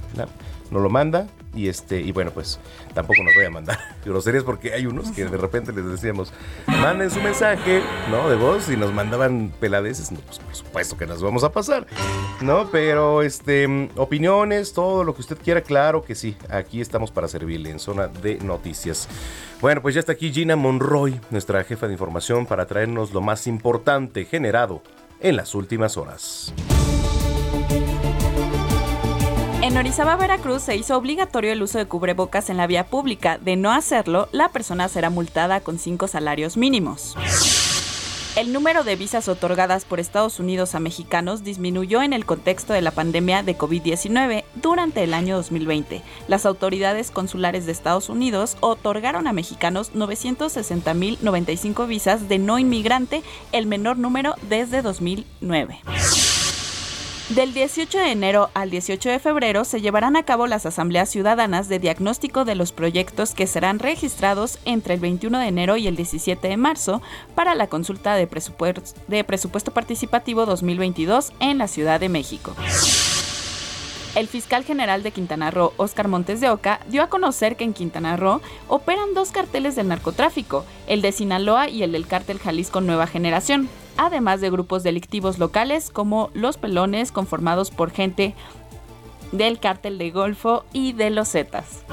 Nos 0.71 0.81
lo 0.81 0.89
manda 0.89 1.27
y 1.55 1.69
este 1.69 2.01
y 2.01 2.11
bueno, 2.11 2.31
pues 2.31 2.59
tampoco 2.93 3.23
nos 3.23 3.33
voy 3.33 3.45
a 3.45 3.49
mandar 3.49 3.79
groserías 4.05 4.43
porque 4.43 4.73
hay 4.73 4.85
unos 4.85 5.11
que 5.11 5.25
de 5.25 5.37
repente 5.37 5.71
les 5.71 5.85
decíamos, 5.85 6.33
manden 6.67 7.09
su 7.09 7.21
mensaje, 7.21 7.81
¿no? 8.11 8.29
De 8.29 8.35
voz 8.35 8.69
y 8.69 8.77
nos 8.77 8.93
mandaban 8.93 9.51
peladeces. 9.59 10.11
No, 10.11 10.19
pues 10.19 10.39
por 10.39 10.55
supuesto 10.55 10.97
que 10.97 11.05
nos 11.05 11.23
vamos 11.23 11.43
a 11.43 11.51
pasar, 11.51 11.87
¿no? 12.41 12.69
Pero 12.71 13.21
este, 13.21 13.89
opiniones, 13.95 14.73
todo 14.73 15.03
lo 15.03 15.15
que 15.15 15.21
usted 15.21 15.37
quiera, 15.37 15.61
claro 15.61 16.03
que 16.03 16.15
sí. 16.15 16.37
Aquí 16.49 16.81
estamos 16.81 17.11
para 17.11 17.27
servirle 17.27 17.69
en 17.71 17.79
zona 17.79 18.07
de 18.07 18.37
noticias. 18.39 19.07
Bueno, 19.61 19.81
pues 19.81 19.95
ya 19.95 19.99
está 19.99 20.11
aquí 20.11 20.31
Gina 20.31 20.55
Monroy, 20.55 21.19
nuestra 21.31 21.63
jefa 21.63 21.87
de 21.87 21.93
información, 21.93 22.45
para 22.45 22.65
traernos 22.65 23.13
lo 23.13 23.21
más 23.21 23.47
importante 23.47 24.25
generado 24.25 24.81
en 25.21 25.37
las 25.37 25.55
últimas 25.55 25.97
horas. 25.97 26.53
En 29.65 29.75
Orizaba, 29.77 30.15
Veracruz, 30.15 30.61
se 30.61 30.75
hizo 30.75 30.95
obligatorio 30.95 31.51
el 31.51 31.63
uso 31.63 31.79
de 31.79 31.87
cubrebocas 31.87 32.51
en 32.51 32.57
la 32.57 32.67
vía 32.67 32.85
pública. 32.85 33.39
De 33.39 33.55
no 33.55 33.71
hacerlo, 33.71 34.29
la 34.31 34.49
persona 34.49 34.87
será 34.89 35.09
multada 35.09 35.59
con 35.59 35.79
cinco 35.79 36.07
salarios 36.07 36.55
mínimos. 36.55 37.15
El 38.35 38.53
número 38.53 38.83
de 38.83 38.95
visas 38.95 39.27
otorgadas 39.27 39.83
por 39.83 39.99
Estados 39.99 40.39
Unidos 40.39 40.75
a 40.75 40.79
mexicanos 40.79 41.43
disminuyó 41.43 42.03
en 42.03 42.13
el 42.13 42.27
contexto 42.27 42.73
de 42.73 42.81
la 42.81 42.91
pandemia 42.91 43.41
de 43.41 43.57
COVID-19 43.57 44.43
durante 44.53 45.03
el 45.03 45.15
año 45.15 45.35
2020. 45.35 46.03
Las 46.27 46.45
autoridades 46.45 47.09
consulares 47.09 47.65
de 47.65 47.71
Estados 47.71 48.09
Unidos 48.09 48.57
otorgaron 48.59 49.25
a 49.25 49.33
mexicanos 49.33 49.93
960.095 49.95 51.87
visas 51.87 52.29
de 52.29 52.37
no 52.37 52.59
inmigrante, 52.59 53.23
el 53.51 53.65
menor 53.65 53.97
número 53.97 54.35
desde 54.47 54.83
2009. 54.83 55.79
Del 57.29 57.55
18 57.55 57.97
de 57.97 58.11
enero 58.11 58.51
al 58.53 58.69
18 58.69 59.09
de 59.09 59.17
febrero 59.17 59.65
se 59.65 59.81
llevarán 59.81 60.15
a 60.15 60.21
cabo 60.21 60.45
las 60.45 60.67
asambleas 60.67 61.09
ciudadanas 61.09 61.67
de 61.67 61.79
diagnóstico 61.79 62.45
de 62.45 62.53
los 62.53 62.71
proyectos 62.71 63.33
que 63.33 63.47
serán 63.47 63.79
registrados 63.79 64.59
entre 64.63 64.93
el 64.93 64.99
21 64.99 65.39
de 65.39 65.47
enero 65.47 65.75
y 65.75 65.87
el 65.87 65.95
17 65.95 66.47
de 66.47 66.55
marzo 66.55 67.01
para 67.33 67.55
la 67.55 67.65
consulta 67.65 68.13
de 68.13 68.27
presupuesto, 68.27 69.71
participativo 69.71 70.45
2022 70.45 71.33
en 71.39 71.57
la 71.57 71.67
Ciudad 71.67 71.99
de 71.99 72.09
México. 72.09 72.55
El 74.13 74.27
fiscal 74.27 74.63
general 74.63 75.01
de 75.01 75.09
Quintana 75.09 75.49
Roo, 75.49 75.73
Óscar 75.77 76.07
Montes 76.07 76.41
de 76.41 76.51
Oca, 76.51 76.79
dio 76.89 77.01
a 77.01 77.09
conocer 77.09 77.55
que 77.55 77.63
en 77.63 77.73
Quintana 77.73 78.17
Roo 78.17 78.39
operan 78.67 79.15
dos 79.15 79.31
carteles 79.31 79.75
del 79.75 79.87
narcotráfico, 79.87 80.63
el 80.85 81.01
de 81.01 81.11
Sinaloa 81.11 81.69
y 81.69 81.81
el 81.81 81.91
del 81.91 82.05
cártel 82.05 82.37
Jalisco 82.37 82.81
Nueva 82.81 83.07
Generación, 83.07 83.67
además 83.97 84.41
de 84.41 84.49
grupos 84.49 84.83
delictivos 84.83 85.39
locales 85.39 85.89
como 85.89 86.29
Los 86.33 86.57
Pelones, 86.57 87.11
conformados 87.11 87.71
por 87.71 87.91
gente 87.91 88.33
del 89.31 89.59
cártel 89.59 89.97
de 89.97 90.11
Golfo 90.11 90.65
y 90.73 90.93
de 90.93 91.09
los 91.09 91.29
Zetas. 91.29 91.83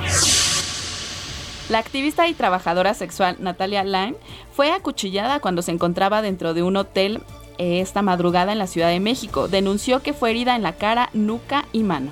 La 1.69 1.79
activista 1.79 2.29
y 2.29 2.35
trabajadora 2.35 2.95
sexual 2.95 3.37
Natalia 3.41 3.85
Lime 3.85 4.15
fue 4.53 4.73
acuchillada 4.73 5.41
cuando 5.41 5.63
se 5.63 5.71
encontraba 5.71 6.21
dentro 6.21 6.55
de 6.55 6.63
un 6.63 6.77
hotel 6.77 7.23
eh, 7.59 7.81
esta 7.81 8.03
madrugada 8.03 8.53
en 8.53 8.59
la 8.59 8.67
Ciudad 8.67 8.89
de 8.89 9.01
México. 9.01 9.49
Denunció 9.49 10.03
que 10.03 10.13
fue 10.13 10.31
herida 10.31 10.57
en 10.57 10.63
la 10.63 10.75
cara, 10.75 11.09
nuca 11.13 11.65
y 11.73 11.83
mano. 11.83 12.11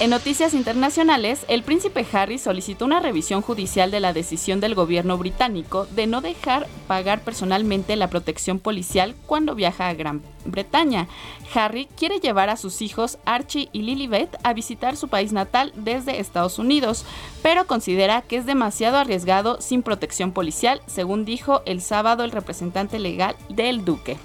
En 0.00 0.10
noticias 0.10 0.54
internacionales, 0.54 1.44
el 1.48 1.64
príncipe 1.64 2.06
Harry 2.12 2.38
solicitó 2.38 2.84
una 2.84 3.00
revisión 3.00 3.42
judicial 3.42 3.90
de 3.90 3.98
la 3.98 4.12
decisión 4.12 4.60
del 4.60 4.76
gobierno 4.76 5.18
británico 5.18 5.86
de 5.86 6.06
no 6.06 6.20
dejar 6.20 6.68
pagar 6.86 7.22
personalmente 7.22 7.96
la 7.96 8.08
protección 8.08 8.60
policial 8.60 9.16
cuando 9.26 9.56
viaja 9.56 9.88
a 9.88 9.94
Gran 9.94 10.22
Bretaña. 10.44 11.08
Harry 11.52 11.88
quiere 11.96 12.20
llevar 12.20 12.48
a 12.48 12.56
sus 12.56 12.80
hijos 12.80 13.18
Archie 13.24 13.70
y 13.72 13.82
Lilibet 13.82 14.36
a 14.44 14.52
visitar 14.52 14.96
su 14.96 15.08
país 15.08 15.32
natal 15.32 15.72
desde 15.74 16.20
Estados 16.20 16.60
Unidos, 16.60 17.04
pero 17.42 17.66
considera 17.66 18.22
que 18.22 18.36
es 18.36 18.46
demasiado 18.46 18.98
arriesgado 18.98 19.60
sin 19.60 19.82
protección 19.82 20.30
policial, 20.30 20.80
según 20.86 21.24
dijo 21.24 21.62
el 21.66 21.80
sábado 21.80 22.22
el 22.22 22.30
representante 22.30 23.00
legal 23.00 23.34
del 23.48 23.84
duque. 23.84 24.16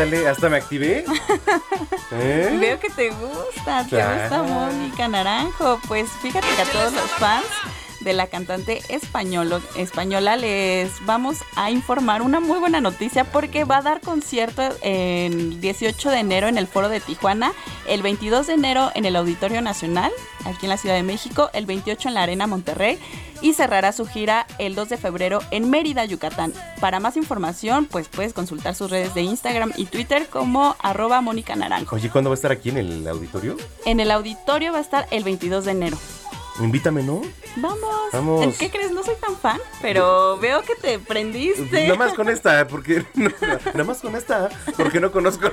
Ándale, 0.00 0.28
hasta 0.28 0.48
me 0.48 0.56
activé. 0.56 1.04
¿Eh? 2.12 2.56
Veo 2.58 2.80
que 2.80 2.88
te 2.88 3.10
gusta, 3.10 3.86
te 3.86 3.96
gusta 3.96 4.42
Mónica 4.42 5.08
Naranjo. 5.08 5.78
Pues 5.86 6.08
fíjate 6.22 6.46
que 6.56 6.62
a 6.62 6.72
todos 6.72 6.94
los 6.94 7.10
fans 7.18 7.44
de 8.00 8.12
la 8.12 8.26
cantante 8.26 8.82
española 8.88 10.36
les 10.36 10.90
vamos 11.04 11.38
a 11.56 11.70
informar 11.70 12.22
una 12.22 12.40
muy 12.40 12.58
buena 12.58 12.80
noticia 12.80 13.24
porque 13.24 13.64
va 13.64 13.78
a 13.78 13.82
dar 13.82 14.00
concierto 14.00 14.62
el 14.82 15.60
18 15.60 16.10
de 16.10 16.18
enero 16.18 16.48
en 16.48 16.58
el 16.58 16.66
Foro 16.66 16.88
de 16.88 17.00
Tijuana, 17.00 17.52
el 17.86 18.02
22 18.02 18.46
de 18.46 18.54
enero 18.54 18.90
en 18.94 19.04
el 19.04 19.16
Auditorio 19.16 19.60
Nacional, 19.62 20.10
aquí 20.44 20.66
en 20.66 20.70
la 20.70 20.76
Ciudad 20.76 20.94
de 20.94 21.02
México, 21.02 21.50
el 21.52 21.66
28 21.66 22.08
en 22.08 22.14
la 22.14 22.22
Arena 22.22 22.46
Monterrey 22.46 22.98
y 23.42 23.54
cerrará 23.54 23.92
su 23.92 24.06
gira 24.06 24.46
el 24.58 24.74
2 24.74 24.88
de 24.90 24.96
febrero 24.96 25.40
en 25.50 25.70
Mérida, 25.70 26.04
Yucatán. 26.04 26.52
Para 26.80 27.00
más 27.00 27.16
información, 27.16 27.86
pues 27.86 28.08
puedes 28.08 28.32
consultar 28.32 28.74
sus 28.74 28.90
redes 28.90 29.14
de 29.14 29.22
Instagram 29.22 29.72
y 29.76 29.86
Twitter 29.86 30.26
como 30.28 30.76
arroba 30.78 31.20
Mónica 31.20 31.56
Naranjo. 31.56 31.96
Oye, 31.96 32.10
¿cuándo 32.10 32.30
va 32.30 32.34
a 32.34 32.36
estar 32.36 32.52
aquí 32.52 32.68
en 32.70 32.78
el 32.78 33.08
auditorio? 33.08 33.56
En 33.84 34.00
el 34.00 34.10
auditorio 34.10 34.72
va 34.72 34.78
a 34.78 34.82
estar 34.82 35.06
el 35.10 35.24
22 35.24 35.64
de 35.64 35.70
enero. 35.70 35.98
Invítame, 36.58 37.02
¿no? 37.02 37.22
Vamos. 37.56 37.80
Vamos. 38.12 38.56
¿Qué 38.58 38.70
crees? 38.70 38.90
No 38.92 39.02
soy 39.02 39.14
tan 39.20 39.36
fan, 39.36 39.58
pero 39.80 40.36
veo 40.38 40.62
que 40.62 40.74
te 40.74 40.98
prendiste. 40.98 41.84
Nada 41.84 41.94
más 41.98 42.12
con 42.14 42.28
esta, 42.28 42.66
porque 42.66 43.04
no, 43.14 43.30
nada 43.72 43.84
más 43.84 43.98
con 44.00 44.14
esta, 44.16 44.48
porque 44.76 45.00
no 45.00 45.10
conozco. 45.12 45.46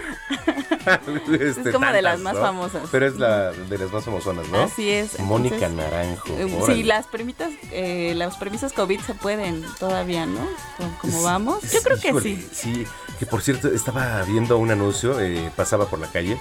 este, 1.31 1.69
Es 1.69 1.73
como 1.73 1.91
de 1.91 2.01
las 2.01 2.19
más 2.19 2.33
¿no? 2.35 2.41
famosas. 2.41 2.89
Pero 2.91 3.07
es 3.07 3.15
la 3.17 3.51
de 3.51 3.77
las 3.77 3.91
más 3.91 4.03
famosonas, 4.05 4.47
¿no? 4.49 4.63
Así 4.63 4.89
es. 4.89 5.19
Mónica 5.19 5.55
entonces, 5.67 5.77
Naranjo. 5.91 6.27
eh, 6.29 6.57
órale. 6.59 6.75
Sí, 6.75 6.83
las 6.83 7.05
permitas, 7.07 7.51
eh, 7.71 8.13
los 8.15 8.35
permisos 8.37 8.73
COVID 8.73 8.99
se 9.01 9.13
pueden 9.13 9.63
todavía, 9.79 10.25
¿no? 10.25 10.39
¿Cómo- 10.77 10.97
¿Cómo 11.01 11.23
vamos? 11.23 11.61
Yo 11.71 11.81
creo 11.83 11.99
que 11.99 12.09
Híjole, 12.09 12.23
sí. 12.23 12.49
Sí, 12.51 12.87
que 13.19 13.25
por 13.25 13.41
cierto, 13.41 13.69
estaba 13.69 14.21
viendo 14.23 14.57
un 14.57 14.71
anuncio, 14.71 15.19
eh, 15.19 15.51
pasaba 15.55 15.85
por 15.89 15.99
la 15.99 16.07
calle 16.11 16.37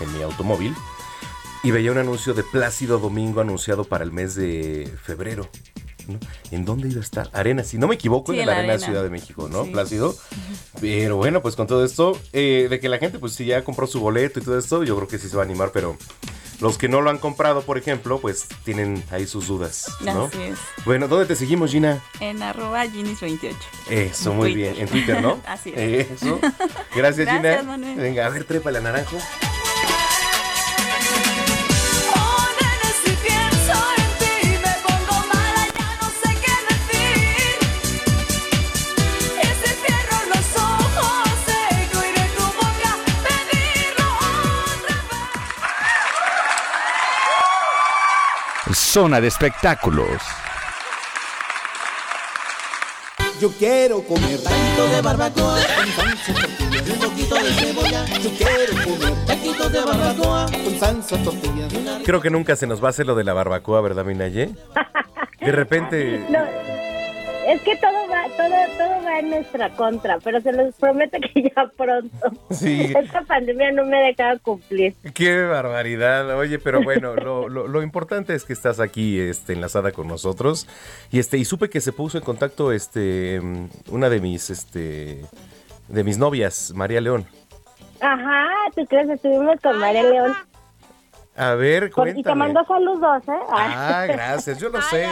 en 0.00 0.12
mi 0.16 0.22
automóvil 0.22 0.74
y 1.62 1.70
veía 1.70 1.92
un 1.92 1.98
anuncio 1.98 2.34
de 2.34 2.42
Plácido 2.42 2.98
Domingo 2.98 3.40
anunciado 3.40 3.84
para 3.84 4.04
el 4.04 4.12
mes 4.12 4.34
de 4.34 4.92
febrero. 5.04 5.48
¿no? 6.08 6.18
¿En 6.50 6.64
dónde 6.64 6.88
iba 6.88 6.98
a 7.00 7.04
estar? 7.04 7.30
Arena, 7.32 7.62
si 7.62 7.78
no 7.78 7.86
me 7.86 7.94
equivoco, 7.94 8.32
Sí, 8.32 8.40
en 8.40 8.46
la 8.46 8.52
la 8.52 8.58
Arena, 8.58 8.72
Arena. 8.74 8.86
Ciudad 8.86 9.02
de 9.02 9.10
México, 9.10 9.48
¿no? 9.50 9.64
Sí. 9.64 9.70
Plácido. 9.70 10.16
Pero 10.80 11.16
bueno, 11.16 11.40
pues 11.42 11.54
con 11.56 11.66
todo 11.66 11.84
esto, 11.84 12.18
eh, 12.32 12.66
de 12.68 12.80
que 12.80 12.88
la 12.88 12.98
gente, 12.98 13.18
pues 13.18 13.34
si 13.34 13.44
ya 13.44 13.62
compró 13.62 13.86
su 13.86 14.00
boleto 14.00 14.40
y 14.40 14.42
todo 14.42 14.58
esto, 14.58 14.82
yo 14.82 14.96
creo 14.96 15.06
que 15.08 15.18
sí 15.18 15.28
se 15.28 15.36
va 15.36 15.42
a 15.42 15.44
animar, 15.44 15.70
pero 15.72 15.96
los 16.60 16.78
que 16.78 16.88
no 16.88 17.00
lo 17.00 17.10
han 17.10 17.18
comprado, 17.18 17.62
por 17.62 17.78
ejemplo, 17.78 18.18
pues 18.20 18.46
tienen 18.64 19.04
ahí 19.10 19.26
sus 19.26 19.46
dudas, 19.46 19.86
¿no? 20.00 20.24
Así 20.24 20.42
es. 20.42 20.58
Bueno, 20.84 21.06
¿dónde 21.06 21.26
te 21.26 21.36
seguimos, 21.36 21.70
Gina? 21.70 22.02
En 22.18 22.42
arroba 22.42 22.84
Ginis28. 22.86 23.54
Eso, 23.90 24.34
muy 24.34 24.52
Twitter. 24.52 24.72
bien. 24.74 24.82
En 24.84 24.88
Twitter, 24.92 25.22
¿no? 25.22 25.40
Así 25.46 25.72
es. 25.76 26.10
Eso. 26.10 26.40
Gracias, 26.96 27.26
Gracias, 27.26 27.28
Gina. 27.36 27.62
Manuel. 27.62 27.96
Venga, 27.96 28.26
a 28.26 28.30
ver, 28.30 28.44
trepa 28.44 28.70
la 28.72 28.80
naranjo. 28.80 29.16
Zona 48.74 49.20
de 49.20 49.28
espectáculos. 49.28 50.20
Yo 53.40 53.50
quiero 53.52 54.02
comer 54.02 54.38
taquitos 54.42 54.90
de 54.90 55.00
barbacoa 55.00 55.56
con 55.76 55.86
salsa 55.86 56.34
tortilla 56.34 56.82
y 56.86 56.90
un 56.90 56.98
poquito 56.98 57.34
de 57.36 57.52
cebolla. 57.54 58.04
Yo 58.18 58.30
quiero 58.36 58.84
comer 58.84 59.26
taquitos 59.26 59.72
de 59.72 59.80
barbacoa 59.80 60.46
con 60.46 60.78
salsa 60.78 61.16
tortilla. 61.22 61.68
Creo 62.04 62.20
que 62.20 62.30
nunca 62.30 62.54
se 62.56 62.66
nos 62.66 62.82
va 62.82 62.88
a 62.88 62.90
hacer 62.90 63.06
lo 63.06 63.14
de 63.14 63.24
la 63.24 63.32
barbacoa, 63.32 63.80
¿verdad, 63.80 64.04
Minaye? 64.04 64.50
De 65.40 65.52
repente. 65.52 66.26
No, 66.30 66.38
es 67.46 67.60
que 67.62 67.76
todo 67.76 68.08
va, 68.08 68.24
todo, 68.36 68.56
todo 68.78 69.04
va 69.04 69.18
en 69.18 69.30
nuestra 69.30 69.70
contra, 69.70 70.18
pero 70.18 70.40
se 70.40 70.52
los 70.52 70.74
prometo 70.76 71.18
que 71.20 71.42
ya 71.56 71.66
pronto. 71.76 72.30
Sí. 72.50 72.92
Esta 72.96 73.22
pandemia 73.22 73.72
no 73.72 73.84
me 73.84 73.98
ha 73.98 74.06
dejado 74.06 74.38
cumplir. 74.42 74.94
Qué 75.14 75.42
barbaridad. 75.46 76.36
Oye, 76.36 76.58
pero 76.58 76.82
bueno, 76.82 77.14
lo, 77.14 77.48
lo- 77.48 77.66
lo 77.68 77.82
importante 77.82 78.34
es 78.34 78.44
que 78.44 78.52
estás 78.52 78.78
aquí 78.80 79.18
este, 79.18 79.52
enlazada 79.54 79.92
con 79.92 80.06
nosotros. 80.08 80.66
Y 81.10 81.18
este, 81.18 81.38
y 81.38 81.44
supe 81.44 81.70
que 81.70 81.80
se 81.80 81.92
puso 81.92 82.18
en 82.18 82.24
contacto 82.24 82.72
este 82.72 83.40
una 83.90 84.08
de 84.08 84.20
mis 84.20 84.50
este 84.50 85.24
de 85.88 86.04
mis 86.04 86.18
novias, 86.18 86.72
María 86.74 87.00
León. 87.00 87.26
Ajá, 88.00 88.46
¿tú 88.74 88.86
crees? 88.86 89.08
Estuvimos 89.10 89.56
con 89.62 89.78
María 89.78 90.02
León. 90.04 90.34
A 91.36 91.54
ver, 91.54 91.90
Por- 91.90 92.08
y 92.08 92.10
te 92.10 92.22
cuéntame. 92.22 92.38
mandó 92.52 92.64
saludos, 92.66 93.22
¿eh? 93.28 93.40
Ah, 93.50 94.04
gracias, 94.08 94.58
yo 94.58 94.68
lo 94.68 94.80
sé. 94.82 95.06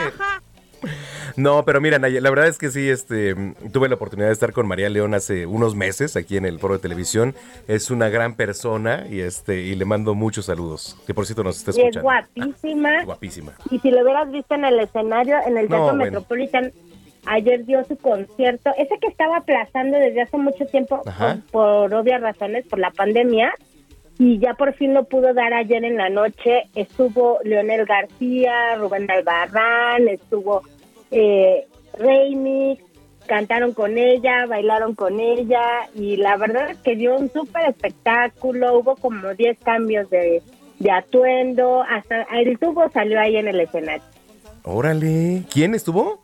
No, 1.37 1.65
pero 1.65 1.81
mira, 1.81 1.99
Naya, 1.99 2.21
la 2.21 2.31
verdad 2.31 2.49
es 2.49 2.59
que 2.59 2.71
sí, 2.71 2.89
este, 2.89 3.35
tuve 3.73 3.89
la 3.89 3.95
oportunidad 3.95 4.29
de 4.29 4.33
estar 4.33 4.53
con 4.53 4.67
María 4.67 4.89
León 4.89 5.15
hace 5.15 5.47
unos 5.47 5.75
meses 5.75 6.17
aquí 6.17 6.37
en 6.37 6.45
el 6.45 6.59
Foro 6.59 6.75
de 6.75 6.81
Televisión. 6.81 7.35
Es 7.69 7.91
una 7.91 8.09
gran 8.09 8.35
persona 8.35 9.07
y 9.09 9.21
este, 9.21 9.61
y 9.63 9.75
le 9.75 9.85
mando 9.85 10.15
muchos 10.15 10.47
saludos. 10.47 10.97
Que 11.07 11.15
por 11.15 11.27
cierto 11.27 11.45
nos 11.45 11.59
está 11.59 11.71
Y 11.71 11.75
es 11.75 11.79
escuchando. 11.97 12.03
guapísima. 12.03 13.05
Guapísima. 13.05 13.53
Y 13.71 13.79
si 13.79 13.91
lo 13.91 14.03
hubieras 14.03 14.31
visto 14.33 14.55
en 14.55 14.65
el 14.65 14.81
escenario, 14.81 15.37
en 15.47 15.57
el 15.59 15.65
No, 15.69 15.77
Teatro 15.77 15.85
bueno. 15.97 16.05
Metropolitan, 16.05 16.73
ayer 17.27 17.65
dio 17.67 17.85
su 17.85 17.97
concierto, 17.99 18.71
ese 18.79 18.99
que 19.01 19.09
estaba 19.09 19.39
aplazando 19.39 19.99
desde 19.99 20.23
hace 20.23 20.37
mucho 20.39 20.65
tiempo 20.67 21.03
por 21.53 21.93
obvias 21.95 22.21
razones, 22.21 22.67
por 22.67 22.79
la 22.79 22.91
pandemia, 22.91 23.53
y 24.19 24.39
ya 24.39 24.55
por 24.55 24.75
fin 24.75 24.95
lo 24.95 25.05
pudo 25.05 25.33
dar 25.33 25.55
ayer 25.55 25.85
en 25.85 25.97
la 25.97 26.09
noche. 26.09 26.69
Estuvo 26.75 27.39
Leonel 27.45 27.87
García, 27.87 28.75
Rubén 28.77 29.11
Albarrán, 29.11 30.09
estuvo 30.09 30.63
eh, 31.11 31.67
cantaron 33.27 33.75
con 33.75 33.99
ella, 33.99 34.47
bailaron 34.47 34.95
con 34.95 35.21
ella, 35.21 35.89
y 35.95 36.17
la 36.17 36.37
verdad 36.37 36.71
es 36.71 36.79
que 36.79 36.97
dio 36.97 37.15
un 37.15 37.31
súper 37.31 37.69
espectáculo, 37.69 38.79
hubo 38.79 38.97
como 38.97 39.35
10 39.35 39.59
cambios 39.61 40.09
de, 40.11 40.43
de 40.79 40.91
atuendo, 40.91 41.83
hasta 41.83 42.23
el 42.23 42.59
tubo 42.59 42.89
salió 42.91 43.21
ahí 43.21 43.37
en 43.37 43.49
el 43.49 43.61
escenario. 43.61 44.03
Órale, 44.65 45.45
¿quién 45.53 45.75
estuvo? 45.75 46.21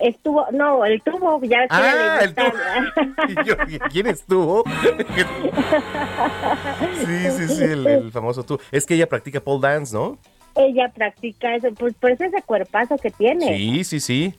Estuvo, 0.00 0.46
no, 0.52 0.84
el 0.84 1.00
tubo 1.02 1.40
ya 1.42 1.66
Ah, 1.70 2.18
el. 2.22 2.34
Y 3.28 3.44
yo, 3.46 3.54
¿Quién 3.90 4.06
estuvo? 4.08 4.64
sí, 7.04 7.30
sí, 7.30 7.48
sí, 7.48 7.62
el, 7.64 7.86
el 7.86 8.12
famoso 8.12 8.42
tú. 8.42 8.58
Es 8.72 8.86
que 8.86 8.94
ella 8.94 9.08
practica 9.08 9.40
pole 9.40 9.60
dance, 9.68 9.94
¿no? 9.94 10.18
Ella 10.56 10.90
practica 10.94 11.54
eso, 11.56 11.68
pues 11.74 11.94
por 11.94 12.10
eso 12.12 12.24
ese 12.24 12.42
cuerpazo 12.42 12.96
que 12.96 13.10
tiene. 13.10 13.56
Sí, 13.56 13.84
sí, 13.84 14.00
sí. 14.00 14.34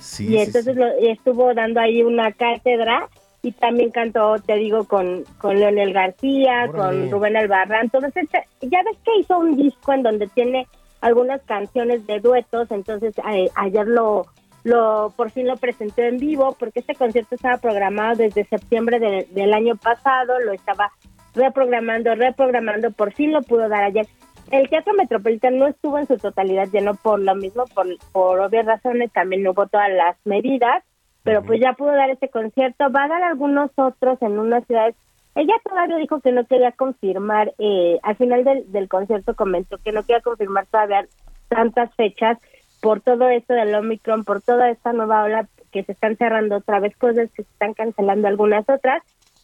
Sí, 0.00 0.24
y 0.24 0.28
sí, 0.28 0.38
entonces 0.38 0.76
lo- 0.76 0.86
estuvo 1.10 1.52
dando 1.54 1.80
ahí 1.80 2.02
una 2.02 2.30
cátedra 2.32 3.08
y 3.42 3.52
también 3.52 3.90
cantó, 3.90 4.36
te 4.38 4.54
digo, 4.56 4.84
con, 4.84 5.24
con 5.38 5.58
Leonel 5.58 5.92
García, 5.92 6.66
Órale. 6.68 7.00
con 7.02 7.10
Rubén 7.10 7.36
Albarrán. 7.36 7.84
Entonces, 7.86 8.12
este- 8.16 8.44
ya 8.62 8.78
ves 8.84 8.96
que 9.04 9.18
hizo 9.20 9.38
un 9.38 9.56
disco 9.56 9.92
en 9.92 10.02
donde 10.02 10.26
tiene 10.28 10.66
algunas 11.00 11.42
canciones 11.42 12.06
de 12.06 12.20
duetos, 12.20 12.70
entonces 12.70 13.14
eh, 13.32 13.50
ayer 13.56 13.86
lo, 13.86 14.26
lo 14.66 15.12
por 15.16 15.30
fin 15.30 15.46
lo 15.46 15.56
presentó 15.56 16.02
en 16.02 16.18
vivo 16.18 16.56
porque 16.58 16.80
este 16.80 16.96
concierto 16.96 17.36
estaba 17.36 17.58
programado 17.58 18.16
desde 18.16 18.44
septiembre 18.44 18.98
de- 18.98 19.26
del 19.30 19.54
año 19.54 19.76
pasado, 19.76 20.40
lo 20.40 20.52
estaba 20.52 20.90
reprogramando, 21.34 22.14
reprogramando, 22.16 22.90
por 22.90 23.12
fin 23.12 23.32
lo 23.32 23.42
pudo 23.42 23.68
dar 23.68 23.84
ayer. 23.84 24.06
El 24.50 24.68
Teatro 24.68 24.92
Metropolitano 24.94 25.56
no 25.56 25.66
estuvo 25.68 25.98
en 25.98 26.06
su 26.06 26.16
totalidad 26.18 26.68
lleno 26.72 26.94
por 26.94 27.20
lo 27.20 27.34
mismo, 27.36 27.64
por, 27.74 27.86
por 28.12 28.40
obvias 28.40 28.66
razones, 28.66 29.12
también 29.12 29.42
no 29.42 29.52
hubo 29.52 29.66
todas 29.66 29.90
las 29.90 30.16
medidas, 30.24 30.82
pero 31.22 31.42
pues 31.42 31.60
ya 31.60 31.72
pudo 31.74 31.92
dar 31.92 32.10
este 32.10 32.28
concierto, 32.28 32.90
va 32.90 33.04
a 33.04 33.08
dar 33.08 33.22
algunos 33.22 33.70
otros 33.76 34.20
en 34.22 34.38
unas 34.38 34.64
ciudades. 34.66 34.96
Ella 35.36 35.54
todavía 35.62 35.96
dijo 35.96 36.20
que 36.20 36.32
no 36.32 36.44
quería 36.46 36.72
confirmar, 36.72 37.52
eh, 37.58 37.98
al 38.02 38.16
final 38.16 38.42
del, 38.42 38.72
del 38.72 38.88
concierto 38.88 39.34
comentó 39.34 39.78
que 39.78 39.92
no 39.92 40.02
quería 40.02 40.22
confirmar 40.22 40.66
todavía 40.66 41.06
tantas 41.48 41.94
fechas 41.94 42.38
por 42.86 43.00
todo 43.00 43.28
esto 43.30 43.52
del 43.52 43.74
Omicron, 43.74 44.22
por 44.24 44.42
toda 44.42 44.70
esta 44.70 44.92
nueva 44.92 45.24
ola 45.24 45.48
que 45.72 45.82
se 45.82 45.90
están 45.90 46.16
cerrando 46.16 46.58
otra 46.58 46.78
vez 46.78 46.96
cosas, 46.96 47.28
que 47.32 47.42
se 47.42 47.50
están 47.50 47.74
cancelando 47.74 48.28
algunas 48.28 48.64
otras, 48.68 49.02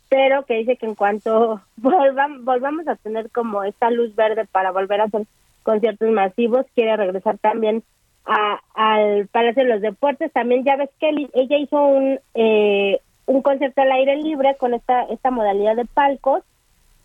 pero 0.09 0.45
que 0.45 0.55
dice 0.59 0.76
que 0.76 0.86
en 0.86 0.95
cuanto 0.95 1.61
volvam- 1.80 2.45
volvamos 2.45 2.86
a 2.86 2.95
tener 2.95 3.30
como 3.32 3.64
esta 3.64 3.90
luz 3.90 4.14
verde 4.14 4.45
para 4.53 4.70
volver 4.70 5.01
a 5.01 5.05
hacer 5.05 5.22
conciertos 5.64 6.09
masivos, 6.11 6.66
quiere 6.76 6.97
regresar 6.97 7.36
también 7.38 7.82
a- 8.26 8.61
al 8.76 9.26
Palacio 9.26 9.64
de 9.64 9.70
los 9.70 9.80
Deportes. 9.82 10.32
También 10.32 10.62
ya 10.62 10.76
ves 10.76 10.90
que 11.01 11.11
ella 11.34 11.57
hizo 11.59 11.82
un, 11.84 12.20
eh, 12.34 13.01
un 13.26 13.43
concierto 13.43 13.82
al 13.82 13.90
aire 13.90 14.18
libre 14.18 14.55
con 14.57 14.72
esta, 14.72 15.03
esta 15.05 15.32
modalidad 15.32 15.74
de 15.74 15.86
palcos 15.86 16.45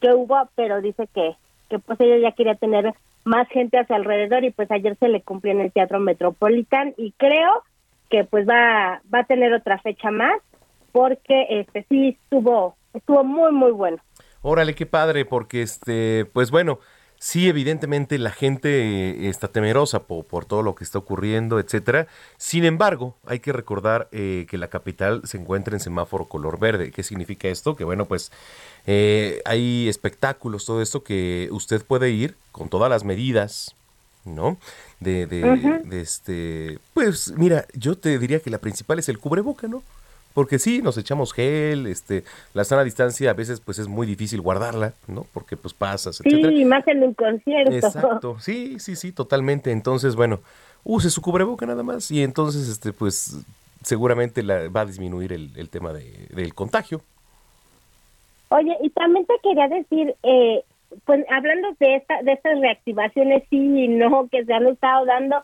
que 0.02 0.14
hubo, 0.14 0.38
pero 0.54 0.82
dice 0.82 1.08
que, 1.16 1.36
que 1.70 1.80
pues 1.80 2.00
ella 2.00 2.18
ya 2.30 2.32
quería 2.36 2.54
tener 2.54 2.94
más 3.28 3.48
gente 3.50 3.78
a 3.78 3.86
su 3.86 3.94
alrededor 3.94 4.44
y 4.44 4.52
pues 4.52 4.72
ayer 4.72 4.98
se 5.00 5.10
le 5.10 5.22
cumplió 5.22 5.54
en 5.54 5.62
el 5.62 5.72
Teatro 5.72 6.00
Metropolitan 6.00 6.94
y 6.98 7.12
creo 7.14 7.64
que 8.10 8.24
pues 8.24 8.48
va, 8.48 9.02
va 9.14 9.20
a 9.20 9.26
tener 9.26 9.54
otra 9.54 9.80
fecha 9.80 10.12
más 10.12 10.42
porque 10.92 11.46
este 11.50 11.86
sí 11.90 12.18
estuvo 12.24 12.76
estuvo 12.94 13.24
muy 13.24 13.52
muy 13.52 13.72
bueno. 13.72 13.98
Órale, 14.42 14.76
qué 14.76 14.86
padre, 14.86 15.26
porque 15.26 15.62
este, 15.62 16.26
pues 16.32 16.52
bueno, 16.52 16.80
sí, 17.20 17.48
evidentemente 17.48 18.18
la 18.18 18.32
gente 18.32 18.70
eh, 19.12 19.30
está 19.30 19.48
temerosa 19.48 20.04
po- 20.04 20.24
por, 20.24 20.46
todo 20.46 20.64
lo 20.64 20.76
que 20.76 20.84
está 20.84 21.00
ocurriendo, 21.00 21.60
etcétera. 21.60 22.08
Sin 22.38 22.66
embargo, 22.66 23.16
hay 23.26 23.40
que 23.40 23.54
recordar 23.54 24.08
eh, 24.12 24.46
que 24.50 24.58
la 24.58 24.68
capital 24.70 25.22
se 25.26 25.38
encuentra 25.38 25.76
en 25.76 25.80
semáforo 25.80 26.26
color 26.26 26.60
verde. 26.60 26.92
¿Qué 26.92 27.04
significa 27.04 27.48
esto? 27.48 27.76
Que 27.76 27.84
bueno, 27.84 28.06
pues 28.06 28.32
eh, 28.86 29.42
hay 29.46 29.88
espectáculos, 29.90 30.66
todo 30.66 30.82
esto 30.82 31.04
que 31.04 31.50
usted 31.52 31.84
puede 31.84 32.10
ir 32.12 32.36
con 32.52 32.70
todas 32.70 32.90
las 32.90 33.04
medidas, 33.04 33.76
¿no? 34.26 34.58
De, 35.00 35.26
de, 35.28 35.42
de 35.84 36.02
este, 36.02 36.80
pues 36.94 37.34
mira, 37.38 37.66
yo 37.74 37.98
te 37.98 38.18
diría 38.18 38.40
que 38.40 38.50
la 38.50 38.58
principal 38.58 39.00
es 39.00 39.10
el 39.10 39.20
cubreboca, 39.20 39.68
¿no? 39.68 39.84
Porque 40.38 40.60
sí, 40.60 40.84
nos 40.84 41.00
echamos 41.00 41.34
gel, 41.34 41.88
este, 41.88 42.24
la 42.54 42.64
sana 42.64 42.84
distancia 42.84 43.32
a 43.32 43.34
veces 43.34 43.60
pues 43.60 43.80
es 43.80 43.88
muy 43.88 44.06
difícil 44.06 44.40
guardarla, 44.40 44.94
¿no? 45.08 45.26
Porque 45.34 45.58
pues 45.58 45.74
pasas, 45.74 46.22
etcétera. 46.22 46.50
Sí, 46.56 46.64
más 46.64 46.88
en 46.88 47.02
un 47.02 47.16
concierto. 47.16 47.74
Exacto, 47.74 48.38
sí, 48.40 48.78
sí, 48.80 48.96
sí, 48.96 49.12
totalmente. 49.12 49.72
Entonces, 49.72 50.16
bueno, 50.16 50.42
use 50.84 51.10
su 51.10 51.24
cubreboca 51.24 51.66
nada 51.66 51.82
más 51.82 52.12
y 52.12 52.22
entonces, 52.22 52.70
este, 52.70 52.94
pues, 52.94 53.44
seguramente 53.82 54.44
la, 54.44 54.70
va 54.70 54.82
a 54.82 54.86
disminuir 54.86 55.34
el, 55.34 55.50
el 55.58 55.70
tema 55.70 55.92
de- 55.92 56.28
del 56.30 56.54
contagio. 56.54 57.02
Oye, 58.50 58.78
y 58.84 58.92
también 58.92 59.26
te 59.26 59.34
quería 59.42 59.68
decir, 59.70 60.14
eh, 60.22 60.64
pues 61.06 61.26
hablando 61.32 61.70
de 61.80 61.96
esta, 61.96 62.22
de 62.22 62.34
estas 62.34 62.60
reactivaciones 62.60 63.42
sí 63.50 63.58
y 63.58 63.88
no 63.88 64.28
que 64.32 64.46
se 64.46 64.54
han 64.54 64.68
estado 64.68 65.04
dando, 65.08 65.38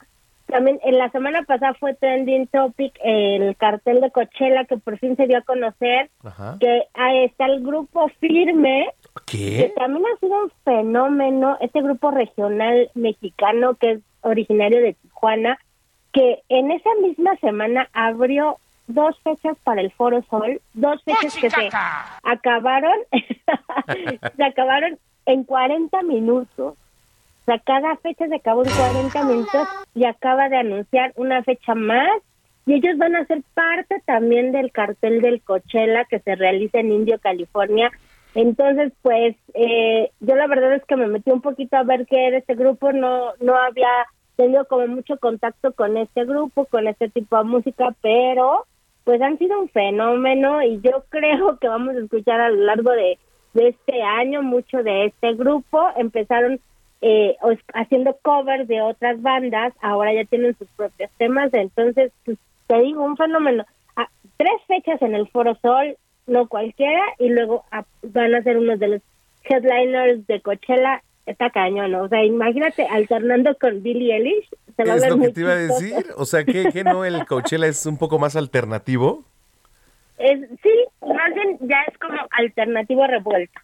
también 0.48 0.80
en 0.84 0.98
la 0.98 1.10
semana 1.10 1.44
pasada 1.44 1.74
fue 1.80 1.94
trending 1.96 2.48
topic 2.48 2.94
el 3.04 3.56
cartel 3.58 4.02
de 4.02 4.12
Coachella 4.12 4.66
que 4.66 4.78
por 4.78 5.00
fin 5.00 5.16
se 5.16 5.28
dio 5.28 5.38
a 5.38 5.42
conocer, 5.42 6.10
Ajá. 6.24 6.58
que 6.60 6.84
ahí 6.94 7.26
está 7.26 7.46
el 7.46 7.64
grupo 7.64 8.10
Firme, 8.20 8.90
que 9.26 9.74
también 9.76 10.06
ha 10.06 10.20
sido 10.20 10.44
un 10.44 10.52
fenómeno, 10.64 11.58
este 11.62 11.82
grupo 11.82 12.12
regional 12.12 12.90
mexicano 12.94 13.76
que 13.76 13.92
es 13.92 14.00
originario 14.22 14.82
de 14.82 14.94
Tijuana, 14.94 15.58
que 16.12 16.44
en 16.50 16.72
esa 16.72 16.90
misma 17.02 17.36
semana 17.38 17.90
abrió 17.94 18.58
dos 18.88 19.18
fechas 19.24 19.58
para 19.64 19.82
el 19.82 19.92
Foro 19.92 20.24
Sol, 20.30 20.62
dos 20.74 21.04
fechas 21.04 21.36
que 21.36 21.50
se 21.50 21.70
acabaron, 22.24 22.98
se 24.36 24.44
acabaron 24.44 25.00
en 25.26 25.44
40 25.44 26.02
minutos. 26.04 26.76
O 27.44 27.46
sea, 27.46 27.60
cada 27.60 27.98
fecha 27.98 28.26
se 28.28 28.36
acabó 28.36 28.64
en 28.64 28.72
40 28.72 29.24
minutos 29.26 29.68
y 29.94 30.06
acaba 30.06 30.48
de 30.48 30.58
anunciar 30.58 31.12
una 31.18 31.44
fecha 31.44 31.76
más. 31.76 32.10
Y 32.66 32.76
ellos 32.76 32.98
van 32.98 33.18
a 33.18 33.26
ser 33.26 33.42
parte 33.54 34.02
también 34.06 34.54
del 34.54 34.72
cartel 34.72 35.22
del 35.22 35.42
Coachella 35.42 36.06
que 36.06 36.20
se 36.20 36.36
realiza 36.36 36.80
en 36.80 36.94
Indio, 36.94 37.20
California. 37.20 37.92
Entonces, 38.34 38.94
pues, 39.02 39.36
eh, 39.56 40.10
yo 40.22 40.36
la 40.36 40.48
verdad 40.48 40.74
es 40.74 40.86
que 40.86 40.96
me 40.96 41.08
metí 41.08 41.32
un 41.32 41.42
poquito 41.42 41.76
a 41.76 41.84
ver 41.84 42.06
qué 42.06 42.28
era 42.28 42.38
este 42.38 42.56
grupo. 42.56 42.94
No, 42.94 43.34
no 43.42 43.58
había 43.58 43.90
tenido 44.38 44.66
como 44.66 44.88
mucho 44.88 45.18
contacto 45.18 45.74
con 45.74 45.98
este 45.98 46.24
grupo, 46.24 46.64
con 46.66 46.88
este 46.88 47.10
tipo 47.10 47.38
de 47.38 47.44
música, 47.44 47.94
pero 48.02 48.66
pues 49.04 49.22
han 49.22 49.38
sido 49.38 49.60
un 49.60 49.68
fenómeno 49.68 50.64
y 50.64 50.80
yo 50.80 51.04
creo 51.10 51.58
que 51.60 51.68
vamos 51.68 51.96
a 51.96 52.00
escuchar 52.00 52.40
a 52.40 52.50
lo 52.50 52.64
largo 52.64 52.92
de, 52.92 53.18
de 53.54 53.68
este 53.68 54.02
año 54.02 54.42
mucho 54.42 54.82
de 54.82 55.08
este 55.08 55.34
grupo. 55.34 55.86
Empezaron 55.98 56.62
eh, 57.06 57.36
haciendo 57.74 58.18
covers 58.22 58.66
de 58.66 58.82
otras 58.82 59.22
bandas, 59.22 59.74
ahora 59.82 60.14
ya 60.14 60.24
tienen 60.24 60.58
sus 60.58 60.70
propios 60.70 61.12
temas, 61.18 61.54
entonces 61.54 62.14
pues, 62.24 62.38
te 62.68 62.80
digo, 62.80 63.04
un 63.04 63.18
fenómeno. 63.18 63.66
Ah, 63.98 64.08
tres 64.38 64.54
fechas 64.68 65.02
en 65.02 65.14
el 65.14 65.28
Foro 65.28 65.54
Sol, 65.62 65.98
no 66.28 66.48
cualquiera, 66.48 67.04
y 67.20 67.28
luego 67.28 67.66
ah, 67.72 67.84
van 68.04 68.34
a 68.34 68.42
ser 68.44 68.58
unos 68.58 68.80
de 68.80 68.88
los 68.88 69.02
headliners 69.44 70.26
de 70.28 70.40
Coachella, 70.40 71.04
está 71.26 71.50
cañón, 71.50 71.92
¿no? 71.92 72.04
O 72.04 72.08
sea, 72.08 72.24
imagínate 72.24 72.88
alternando 72.88 73.54
con 73.60 73.84
Billie 73.84 74.16
Eilish, 74.16 74.50
se 74.78 74.86
va 74.86 74.94
a 74.94 74.96
Es 74.96 75.02
ver 75.02 75.12
lo 75.12 75.20
que 75.20 75.30
te 75.30 75.42
iba 75.42 75.52
a 75.52 75.56
decir. 75.56 76.06
O 76.16 76.24
sea, 76.24 76.46
¿qué, 76.46 76.70
qué 76.72 76.86
no 76.86 77.04
el 77.04 77.26
Coachella 77.26 77.68
es 77.68 77.86
un 77.86 77.98
poco 77.98 78.18
más 78.18 78.38
alternativo? 78.38 79.26
Es, 80.20 80.40
sí, 80.62 80.86
más 81.02 81.34
bien 81.36 81.58
ya 81.64 81.82
es 81.92 81.98
como 81.98 82.18
alternativo 82.32 83.06
revuelto. 83.08 83.60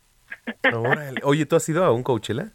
Órale. 0.74 1.22
Oye, 1.24 1.46
¿tú 1.46 1.56
has 1.56 1.70
ido 1.70 1.86
a 1.86 1.92
un 1.94 2.04
Coachella? 2.04 2.52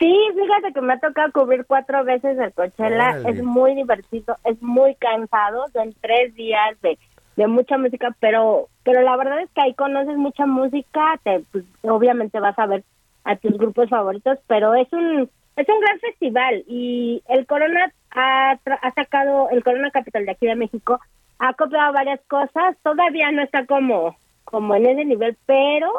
Sí, 0.00 0.16
fíjate 0.34 0.72
que 0.72 0.80
me 0.80 0.94
ha 0.94 0.98
tocado 0.98 1.30
cubrir 1.30 1.66
cuatro 1.66 2.02
veces 2.04 2.38
el 2.38 2.52
Coachella. 2.54 3.18
Es 3.28 3.42
muy 3.42 3.74
divertido, 3.74 4.34
es 4.44 4.60
muy 4.62 4.94
cansado. 4.94 5.66
Son 5.74 5.94
tres 6.00 6.34
días 6.34 6.80
de, 6.80 6.98
de 7.36 7.46
mucha 7.46 7.76
música, 7.76 8.16
pero 8.18 8.68
pero 8.82 9.02
la 9.02 9.16
verdad 9.18 9.42
es 9.42 9.50
que 9.50 9.60
ahí 9.60 9.74
conoces 9.74 10.16
mucha 10.16 10.46
música. 10.46 11.20
Te, 11.22 11.44
pues, 11.52 11.64
obviamente 11.82 12.40
vas 12.40 12.58
a 12.58 12.66
ver 12.66 12.82
a 13.24 13.36
tus 13.36 13.58
grupos 13.58 13.90
favoritos, 13.90 14.38
pero 14.46 14.74
es 14.74 14.90
un 14.92 15.28
es 15.56 15.68
un 15.68 15.80
gran 15.80 16.00
festival 16.00 16.64
y 16.66 17.22
el 17.28 17.46
Corona 17.46 17.92
ha, 18.12 18.52
ha 18.52 18.90
sacado 18.92 19.50
el 19.50 19.62
Corona 19.62 19.90
Capital 19.90 20.24
de 20.24 20.32
aquí 20.32 20.46
de 20.46 20.56
México 20.56 20.98
ha 21.40 21.54
copiado 21.54 21.92
varias 21.92 22.20
cosas. 22.28 22.76
Todavía 22.82 23.30
no 23.32 23.42
está 23.42 23.66
como 23.66 24.16
como 24.44 24.74
en 24.74 24.86
ese 24.86 25.04
nivel, 25.04 25.36
pero 25.46 25.92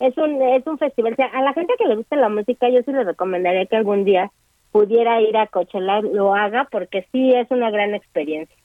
es 0.00 0.16
un 0.18 0.42
es 0.42 0.66
un 0.66 0.78
festival. 0.78 1.12
O 1.12 1.16
sea, 1.16 1.26
a 1.26 1.42
la 1.42 1.52
gente 1.52 1.74
que 1.78 1.86
le 1.86 1.96
gusta 1.96 2.16
la 2.16 2.28
música, 2.28 2.68
yo 2.68 2.80
sí 2.84 2.92
le 2.92 3.04
recomendaría 3.04 3.66
que 3.66 3.76
algún 3.76 4.04
día 4.04 4.30
pudiera 4.72 5.20
ir 5.20 5.36
a 5.36 5.46
Coachella, 5.46 6.00
lo 6.00 6.34
haga, 6.34 6.68
porque 6.70 7.06
sí 7.12 7.32
es 7.34 7.46
una 7.50 7.70
gran 7.70 7.94
experiencia. 7.94 8.56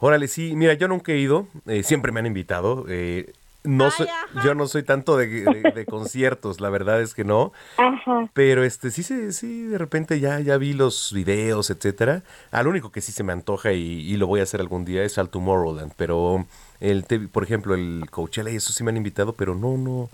Órale, 0.00 0.28
sí, 0.28 0.54
mira, 0.54 0.74
yo 0.74 0.88
nunca 0.88 1.12
he 1.12 1.18
ido, 1.18 1.46
eh, 1.66 1.82
siempre 1.82 2.12
me 2.12 2.20
han 2.20 2.26
invitado. 2.26 2.84
eh, 2.88 3.32
no 3.64 3.92
soy, 3.92 4.08
yo 4.44 4.56
no 4.56 4.66
soy 4.66 4.82
tanto 4.82 5.16
de, 5.16 5.28
de- 5.28 5.70
de 5.70 5.86
conciertos, 5.86 6.60
la 6.60 6.68
verdad 6.68 7.00
es 7.00 7.14
que 7.14 7.22
no. 7.22 7.52
Ajá. 7.78 8.28
Pero 8.34 8.64
este 8.64 8.90
sí 8.90 9.04
se- 9.04 9.32
sí 9.32 9.62
de 9.66 9.78
repente 9.78 10.18
ya 10.18 10.40
ya 10.40 10.56
vi 10.58 10.72
los 10.72 11.12
videos, 11.14 11.70
etcétera. 11.70 12.22
Al 12.50 12.66
único 12.66 12.90
que 12.90 13.00
sí 13.00 13.12
se 13.12 13.22
me 13.22 13.32
antoja 13.32 13.72
y, 13.72 14.00
y 14.00 14.16
lo 14.16 14.26
voy 14.26 14.40
a 14.40 14.42
hacer 14.42 14.60
algún 14.60 14.84
día 14.84 15.04
es 15.04 15.16
al 15.16 15.28
Tomorrowland, 15.28 15.92
pero 15.96 16.44
el 16.80 17.04
por 17.32 17.44
ejemplo, 17.44 17.74
el 17.76 18.06
Coachella 18.10 18.50
y 18.50 18.56
eso 18.56 18.72
sí 18.72 18.82
me 18.82 18.90
han 18.90 18.96
invitado, 18.96 19.32
pero 19.34 19.54
no 19.54 19.76
no. 19.78 20.08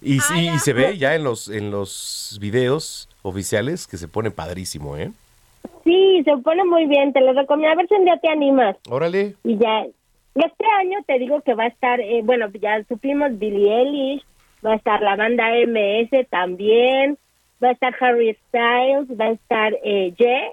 Y 0.00 0.20
sí 0.20 0.48
y 0.54 0.58
se 0.58 0.72
ve 0.72 0.98
ya 0.98 1.14
en 1.14 1.24
los 1.24 1.48
en 1.48 1.70
los 1.70 2.38
videos 2.40 3.08
oficiales 3.22 3.86
que 3.86 3.96
se 3.96 4.08
pone 4.08 4.30
padrísimo, 4.30 4.96
¿eh? 4.96 5.10
Sí, 5.82 6.22
se 6.24 6.36
pone 6.38 6.64
muy 6.64 6.86
bien, 6.86 7.12
te 7.12 7.20
lo 7.20 7.32
recomiendo. 7.32 7.72
A 7.72 7.76
ver 7.76 7.88
si 7.88 7.94
un 7.94 8.04
día 8.04 8.18
te 8.18 8.28
animas. 8.28 8.76
Órale. 8.88 9.34
Y 9.44 9.56
ya, 9.58 9.84
este 10.34 10.66
año 10.80 10.98
te 11.06 11.18
digo 11.18 11.40
que 11.42 11.54
va 11.54 11.64
a 11.64 11.68
estar, 11.68 12.00
eh, 12.00 12.20
bueno, 12.24 12.48
ya 12.60 12.82
supimos 12.84 13.38
Billie 13.38 13.72
Eilish, 13.72 14.24
va 14.64 14.72
a 14.72 14.76
estar 14.76 15.00
la 15.00 15.16
banda 15.16 15.50
MS 15.66 16.26
también, 16.28 17.18
va 17.62 17.68
a 17.68 17.72
estar 17.72 17.94
Harry 18.00 18.36
Styles, 18.48 19.08
va 19.18 19.26
a 19.26 19.30
estar 19.30 19.74
eh, 19.84 20.12
Ye, 20.18 20.52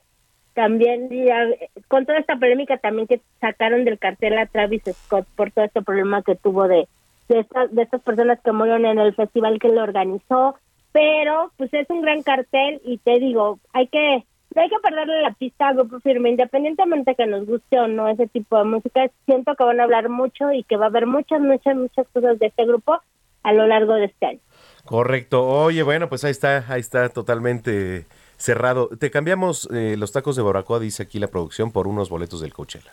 también 0.54 1.10
ya, 1.10 1.46
con 1.88 2.06
toda 2.06 2.20
esta 2.20 2.36
polémica 2.36 2.78
también 2.78 3.08
que 3.08 3.22
sacaron 3.39 3.86
del 3.86 3.98
cartel 3.98 4.38
a 4.38 4.46
Travis 4.46 4.84
Scott 4.84 5.26
por 5.36 5.52
todo 5.52 5.66
este 5.66 5.82
problema 5.82 6.22
que 6.24 6.36
tuvo 6.36 6.68
de, 6.68 6.88
de, 7.32 7.39
estas, 7.39 7.73
de 7.73 7.82
estas 7.84 8.01
personas 8.01 8.39
que 8.43 8.51
murieron 8.51 8.86
en 8.86 8.99
el 8.99 9.15
festival 9.15 9.59
que 9.59 9.69
lo 9.69 9.82
organizó, 9.82 10.55
pero 10.91 11.51
pues 11.57 11.73
es 11.73 11.89
un 11.89 12.01
gran 12.01 12.21
cartel 12.21 12.82
y 12.84 12.97
te 12.97 13.19
digo, 13.19 13.59
hay 13.73 13.88
que 13.88 14.25
hay 14.53 14.69
que 14.69 14.79
perderle 14.84 15.21
la 15.21 15.32
pista 15.32 15.69
a 15.69 15.73
Grupo 15.73 16.01
Firme, 16.01 16.29
independientemente 16.29 17.15
que 17.15 17.25
nos 17.25 17.45
guste 17.45 17.79
o 17.79 17.88
no 17.88 18.09
ese 18.09 18.27
tipo 18.27 18.57
de 18.57 18.65
música, 18.65 19.09
siento 19.25 19.55
que 19.55 19.63
van 19.63 19.79
a 19.79 19.84
hablar 19.84 20.09
mucho 20.09 20.51
y 20.51 20.63
que 20.63 20.75
va 20.75 20.86
a 20.86 20.89
haber 20.89 21.07
muchas, 21.07 21.39
muchas, 21.39 21.77
muchas 21.77 22.05
cosas 22.09 22.38
de 22.38 22.47
este 22.47 22.65
grupo 22.65 22.99
a 23.43 23.53
lo 23.53 23.65
largo 23.65 23.93
de 23.93 24.05
este 24.05 24.25
año. 24.25 24.39
Correcto. 24.84 25.47
Oye, 25.47 25.84
bueno, 25.84 26.09
pues 26.09 26.25
ahí 26.25 26.32
está, 26.32 26.65
ahí 26.67 26.82
está 26.82 27.07
totalmente 27.07 28.05
cerrado. 28.36 28.89
Te 28.89 29.09
cambiamos 29.09 29.69
eh, 29.71 29.95
los 29.97 30.11
tacos 30.11 30.36
de 30.36 30.41
barbacoa, 30.41 30.79
dice 30.79 31.03
aquí 31.03 31.17
la 31.17 31.27
producción, 31.27 31.71
por 31.71 31.88
unos 31.88 32.09
boletos 32.09 32.41
del 32.41 32.53
Coachella. 32.53 32.91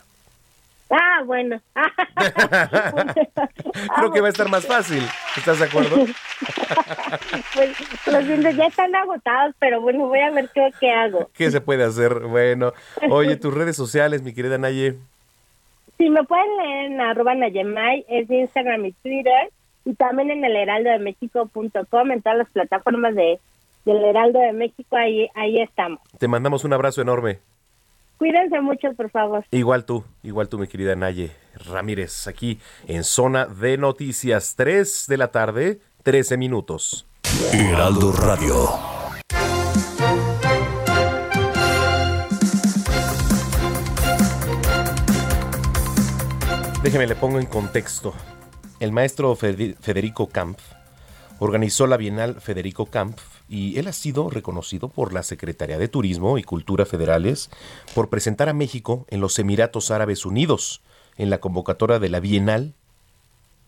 Ah, 0.89 1.21
bueno. 1.25 1.61
Creo 3.95 4.11
que 4.11 4.21
va 4.21 4.27
a 4.27 4.31
estar 4.31 4.49
más 4.49 4.65
fácil. 4.65 5.03
¿Estás 5.37 5.59
de 5.59 5.65
acuerdo? 5.65 5.97
pues 7.53 8.07
los 8.07 8.27
dientes 8.27 8.55
ya 8.55 8.65
están 8.65 8.95
agotados, 8.95 9.55
pero 9.59 9.81
bueno, 9.81 10.07
voy 10.07 10.19
a 10.19 10.31
ver 10.31 10.49
qué, 10.53 10.71
qué 10.79 10.91
hago. 10.91 11.29
¿Qué 11.33 11.51
se 11.51 11.61
puede 11.61 11.83
hacer? 11.83 12.21
Bueno, 12.21 12.73
oye, 13.09 13.35
tus 13.35 13.53
redes 13.53 13.75
sociales, 13.75 14.23
mi 14.23 14.33
querida 14.33 14.57
Naye. 14.57 14.95
Si 15.97 16.09
me 16.09 16.23
pueden 16.23 16.57
leer 16.57 16.85
en 16.85 17.01
arroba 17.01 17.35
Nayemay, 17.35 18.05
es 18.07 18.29
Instagram 18.29 18.85
y 18.85 18.93
Twitter, 18.93 19.51
y 19.85 19.93
también 19.93 20.31
en 20.31 20.45
el 20.45 20.55
heraldodemexico.com, 20.55 22.11
en 22.11 22.21
todas 22.21 22.37
las 22.37 22.49
plataformas 22.49 23.15
de 23.15 23.39
del 23.85 24.03
Heraldo 24.03 24.39
de 24.39 24.53
México, 24.53 24.95
ahí, 24.95 25.29
ahí 25.35 25.61
estamos. 25.61 25.99
Te 26.17 26.27
mandamos 26.27 26.63
un 26.63 26.73
abrazo 26.73 27.01
enorme. 27.01 27.39
Cuídense 28.19 28.59
mucho, 28.61 28.93
por 28.95 29.09
favor. 29.09 29.45
Igual 29.51 29.85
tú, 29.85 30.03
igual 30.23 30.49
tú, 30.49 30.59
mi 30.59 30.67
querida 30.67 30.95
Naye 30.95 31.31
Ramírez, 31.65 32.27
aquí 32.27 32.59
en 32.87 33.03
Zona 33.03 33.45
de 33.45 33.77
Noticias, 33.77 34.55
3 34.57 35.05
de 35.07 35.17
la 35.17 35.29
tarde, 35.31 35.79
13 36.03 36.37
minutos. 36.37 37.07
Heraldo 37.53 38.11
Radio. 38.11 38.53
Déjeme 46.83 47.07
le 47.07 47.15
pongo 47.15 47.39
en 47.39 47.45
contexto. 47.45 48.13
El 48.79 48.91
maestro 48.91 49.35
Fede- 49.35 49.75
Federico 49.81 50.27
Kampf 50.29 50.61
organizó 51.39 51.87
la 51.87 51.97
Bienal 51.97 52.39
Federico 52.41 52.85
Kampf 52.85 53.21
y 53.49 53.79
él 53.79 53.87
ha 53.87 53.93
sido 53.93 54.29
reconocido 54.29 54.89
por 54.89 55.11
la 55.11 55.23
Secretaría 55.23 55.79
de 55.79 55.87
Turismo 55.87 56.37
y 56.37 56.43
Cultura 56.43 56.85
Federales 56.85 57.49
por 57.95 58.09
presentar 58.09 58.47
a 58.47 58.53
México 58.53 59.05
en 59.09 59.19
los 59.19 59.39
Emiratos 59.39 59.89
Árabes 59.89 60.25
Unidos 60.25 60.81
en 61.17 61.29
la 61.29 61.39
convocatoria 61.39 61.99
de 61.99 62.09
la 62.09 62.19
Bienal 62.19 62.75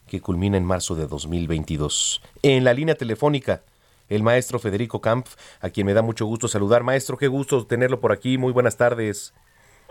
que 0.07 0.21
culmina 0.21 0.57
en 0.57 0.65
marzo 0.65 0.95
de 0.95 1.07
2022. 1.07 2.21
En 2.43 2.63
la 2.63 2.73
línea 2.73 2.95
telefónica, 2.95 3.63
el 4.09 4.23
maestro 4.23 4.59
Federico 4.59 4.99
Kampf, 4.99 5.35
a 5.61 5.69
quien 5.69 5.87
me 5.87 5.93
da 5.93 6.01
mucho 6.01 6.25
gusto 6.25 6.47
saludar. 6.47 6.83
Maestro, 6.83 7.17
qué 7.17 7.27
gusto 7.27 7.65
tenerlo 7.65 8.01
por 8.01 8.11
aquí. 8.11 8.37
Muy 8.37 8.51
buenas 8.51 8.75
tardes. 8.75 9.33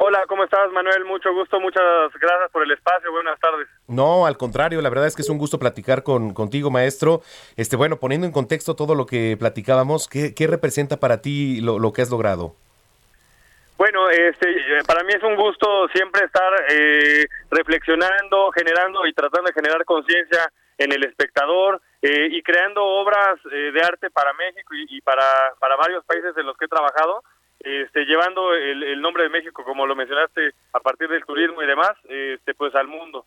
Hola, 0.03 0.25
¿cómo 0.27 0.45
estás, 0.45 0.73
Manuel? 0.73 1.05
Mucho 1.05 1.31
gusto, 1.35 1.61
muchas 1.61 1.83
gracias 2.19 2.51
por 2.53 2.63
el 2.63 2.71
espacio. 2.71 3.13
Buenas 3.13 3.39
tardes. 3.39 3.69
No, 3.87 4.25
al 4.25 4.39
contrario, 4.39 4.81
la 4.81 4.89
verdad 4.89 5.07
es 5.07 5.15
que 5.15 5.21
es 5.21 5.29
un 5.29 5.37
gusto 5.37 5.59
platicar 5.59 6.03
con, 6.03 6.33
contigo, 6.33 6.71
maestro. 6.71 7.21
Este, 7.59 7.77
bueno, 7.77 7.99
poniendo 7.99 8.27
en 8.27 8.33
contexto 8.33 8.75
todo 8.75 8.95
lo 8.95 9.05
que 9.05 9.37
platicábamos, 9.39 10.09
¿qué, 10.09 10.35
qué 10.35 10.47
representa 10.47 10.97
para 10.97 11.21
ti 11.21 11.61
lo, 11.61 11.79
lo 11.79 11.93
que 11.93 12.01
has 12.01 12.09
logrado? 12.09 12.55
Bueno, 13.77 14.09
este, 14.09 14.49
eh, 14.49 14.83
para 14.87 15.05
mí 15.05 15.13
es 15.13 15.23
un 15.23 15.37
gusto 15.37 15.87
siempre 15.93 16.25
estar 16.25 16.51
eh, 16.71 17.27
reflexionando, 17.51 18.53
generando 18.53 19.07
y 19.07 19.13
tratando 19.13 19.49
de 19.49 19.53
generar 19.53 19.85
conciencia 19.85 20.51
en 20.79 20.93
el 20.93 21.05
espectador 21.05 21.79
eh, 22.01 22.29
y 22.31 22.43
creando 22.43 22.83
obras 22.83 23.39
eh, 23.53 23.71
de 23.71 23.83
arte 23.83 24.09
para 24.09 24.33
México 24.33 24.75
y, 24.75 24.97
y 24.97 25.01
para, 25.03 25.53
para 25.59 25.77
varios 25.77 26.03
países 26.07 26.35
en 26.39 26.47
los 26.47 26.57
que 26.57 26.65
he 26.65 26.69
trabajado, 26.69 27.23
este, 27.61 28.05
llevando 28.05 28.55
el, 28.55 28.83
el 28.83 29.01
nombre 29.01 29.23
de 29.25 29.29
México, 29.29 29.63
como 29.65 29.87
lo 29.87 29.95
mencionaste, 29.95 30.53
a 30.73 30.81
partir 30.81 31.09
del 31.09 31.25
turismo 31.25 31.63
y 31.63 31.67
demás, 31.67 31.93
este, 32.09 32.55
pues 32.55 32.75
al 32.75 32.89
mundo. 32.89 33.25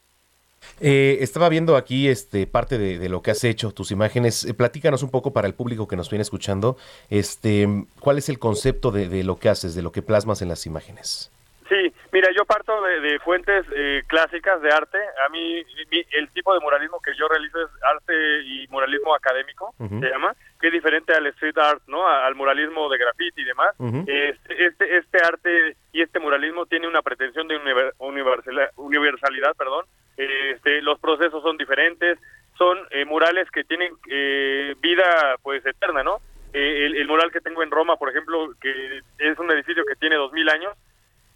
Eh, 0.79 1.17
estaba 1.19 1.49
viendo 1.49 1.75
aquí 1.75 2.07
este, 2.07 2.47
parte 2.47 2.77
de, 2.77 2.97
de 2.97 3.09
lo 3.09 3.21
que 3.21 3.31
has 3.31 3.43
hecho, 3.43 3.71
tus 3.73 3.91
imágenes. 3.91 4.45
Eh, 4.45 4.53
platícanos 4.53 5.03
un 5.03 5.11
poco 5.11 5.33
para 5.33 5.47
el 5.47 5.53
público 5.53 5.87
que 5.87 5.97
nos 5.97 6.09
viene 6.09 6.21
escuchando. 6.23 6.77
Este, 7.09 7.67
¿Cuál 7.99 8.17
es 8.17 8.29
el 8.29 8.39
concepto 8.39 8.91
de, 8.91 9.09
de 9.09 9.23
lo 9.23 9.37
que 9.37 9.49
haces, 9.49 9.75
de 9.75 9.81
lo 9.81 9.91
que 9.91 10.01
plasmas 10.01 10.41
en 10.41 10.47
las 10.49 10.65
imágenes? 10.65 11.29
Sí, 11.69 11.93
mira, 12.11 12.29
yo 12.35 12.45
parto 12.45 12.81
de, 12.81 12.99
de 13.01 13.19
fuentes 13.19 13.65
eh, 13.75 14.03
clásicas 14.07 14.61
de 14.61 14.69
arte. 14.71 14.97
A 15.25 15.29
mí, 15.29 15.63
mi- 15.91 16.05
el 16.11 16.29
tipo 16.29 16.53
de 16.53 16.59
muralismo 16.59 16.99
que 17.01 17.11
yo 17.17 17.27
realizo 17.27 17.59
es 17.61 17.69
arte 17.83 18.13
y 18.43 18.67
muralismo 18.69 19.15
académico, 19.15 19.73
se 19.77 20.09
llama, 20.09 20.35
que 20.63 20.67
es 20.67 20.73
diferente 20.73 21.13
al 21.13 21.25
street 21.27 21.57
art, 21.57 21.81
¿no? 21.87 22.07
Al 22.07 22.35
muralismo 22.35 22.87
de 22.87 22.97
graffiti 22.97 23.41
y 23.41 23.43
demás. 23.43 23.75
Este, 24.07 24.65
este, 24.65 24.95
este 24.97 25.17
arte 25.21 25.75
y 25.91 26.01
este 26.01 26.21
muralismo 26.21 26.65
tiene 26.67 26.87
una 26.87 27.01
pretensión 27.01 27.49
de 27.49 27.59
univer- 27.59 27.91
universala- 27.97 28.69
universalidad, 28.77 29.53
perdón. 29.57 29.85
Este, 30.15 30.81
los 30.81 30.97
procesos 31.01 31.43
son 31.43 31.57
diferentes, 31.57 32.17
son 32.57 32.77
eh, 32.91 33.03
murales 33.03 33.51
que 33.51 33.65
tienen 33.65 33.91
eh, 34.09 34.73
vida, 34.79 35.35
pues, 35.41 35.65
eterna, 35.65 36.01
¿no? 36.01 36.21
Eh, 36.53 36.85
el, 36.85 36.95
el 36.95 37.07
mural 37.09 37.29
que 37.29 37.41
tengo 37.41 37.61
en 37.61 37.69
Roma, 37.69 37.97
por 37.97 38.09
ejemplo, 38.09 38.53
que 38.61 39.01
es 39.17 39.37
un 39.39 39.51
edificio 39.51 39.83
que 39.83 39.95
tiene 39.97 40.15
dos 40.15 40.31
mil 40.31 40.47
años, 40.47 40.71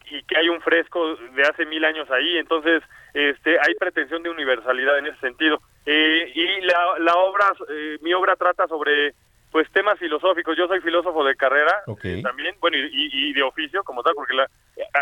y 0.10 0.24
que 0.24 0.38
hay 0.38 0.50
un 0.50 0.62
fresco 0.62 1.16
de 1.16 1.42
hace 1.44 1.66
mil 1.66 1.84
años 1.86 2.10
ahí, 2.12 2.38
entonces 2.38 2.82
este 3.14 3.58
hay 3.60 3.74
pretensión 3.80 4.24
de 4.24 4.30
universalidad 4.30 4.98
en 5.00 5.08
ese 5.08 5.20
sentido. 5.20 5.62
Eh, 5.86 6.32
y 6.36 6.62
la, 6.62 7.00
la 7.00 7.14
obra, 7.16 7.46
eh, 7.70 7.98
mi 8.02 8.14
obra 8.14 8.36
trata 8.36 8.68
sobre 8.68 9.14
pues 9.52 9.70
temas 9.72 9.98
filosóficos. 9.98 10.58
Yo 10.58 10.68
soy 10.68 10.82
filósofo 10.82 11.24
de 11.24 11.36
carrera 11.36 11.74
Ok. 11.88 12.04
eh, 12.04 12.22
también, 12.22 12.56
bueno, 12.60 12.78
y, 12.78 12.90
y- 12.92 13.34
de 13.34 13.42
oficio 13.44 13.84
como 13.84 14.04
tal, 14.04 14.14
porque 14.14 14.34
la, 14.34 14.48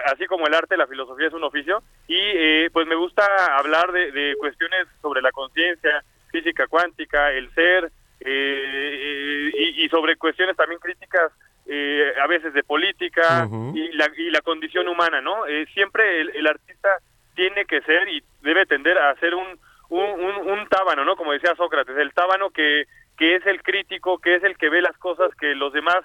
así 0.06 0.28
como 0.28 0.46
el 0.48 0.54
arte, 0.54 0.78
la 0.78 0.86
filosofía 0.88 1.28
es 1.28 1.34
un 1.34 1.44
oficio, 1.44 1.82
y 2.08 2.16
eh, 2.20 2.70
pues 2.72 2.86
me 2.88 2.96
gusta 2.96 3.26
hablar 3.58 3.92
de, 3.92 4.12
de 4.12 4.36
cuestiones 4.38 4.88
sobre 5.02 5.22
la 5.24 5.32
conciencia, 5.32 6.04
física 6.30 6.68
cuántica, 6.68 7.32
el 7.32 7.52
ser, 7.56 7.92
eh, 8.20 9.52
y, 9.54 9.84
y 9.86 9.90
sobre 9.90 10.16
cuestiones 10.16 10.56
también 10.56 10.80
críticas 10.80 11.32
eh, 11.68 12.14
a 12.22 12.28
veces 12.28 12.54
de 12.54 12.64
política 12.64 13.48
y, 13.76 13.92
la, 13.94 14.10
y 14.18 14.30
la 14.30 14.42
condición 14.42 14.88
humana, 14.88 15.22
¿no? 15.22 15.46
Eh, 15.48 15.66
siempre 15.74 16.22
el, 16.22 16.30
el 16.36 16.48
artista 16.48 16.90
tiene 17.36 17.66
que 17.66 17.82
ser 17.82 18.08
y 18.10 18.24
debe 18.42 18.66
tender 18.66 18.98
a 18.98 19.16
ser 19.16 19.36
un, 19.36 19.48
un, 19.90 20.10
un, 20.10 20.50
un 20.52 20.68
tábano, 20.68 21.04
¿no? 21.04 21.16
Como 21.16 21.32
decía 21.34 21.56
Sócrates, 21.56 21.98
el 21.98 22.14
tábano 22.14 22.50
que, 22.52 22.86
que 23.18 23.36
es 23.36 23.46
el 23.46 23.62
crítico, 23.64 24.20
que 24.20 24.36
es 24.36 24.44
el 24.44 24.58
que 24.58 24.70
ve 24.70 24.82
las 24.82 24.98
cosas 24.98 25.34
que 25.36 25.56
los 25.56 25.74
demás 25.74 25.98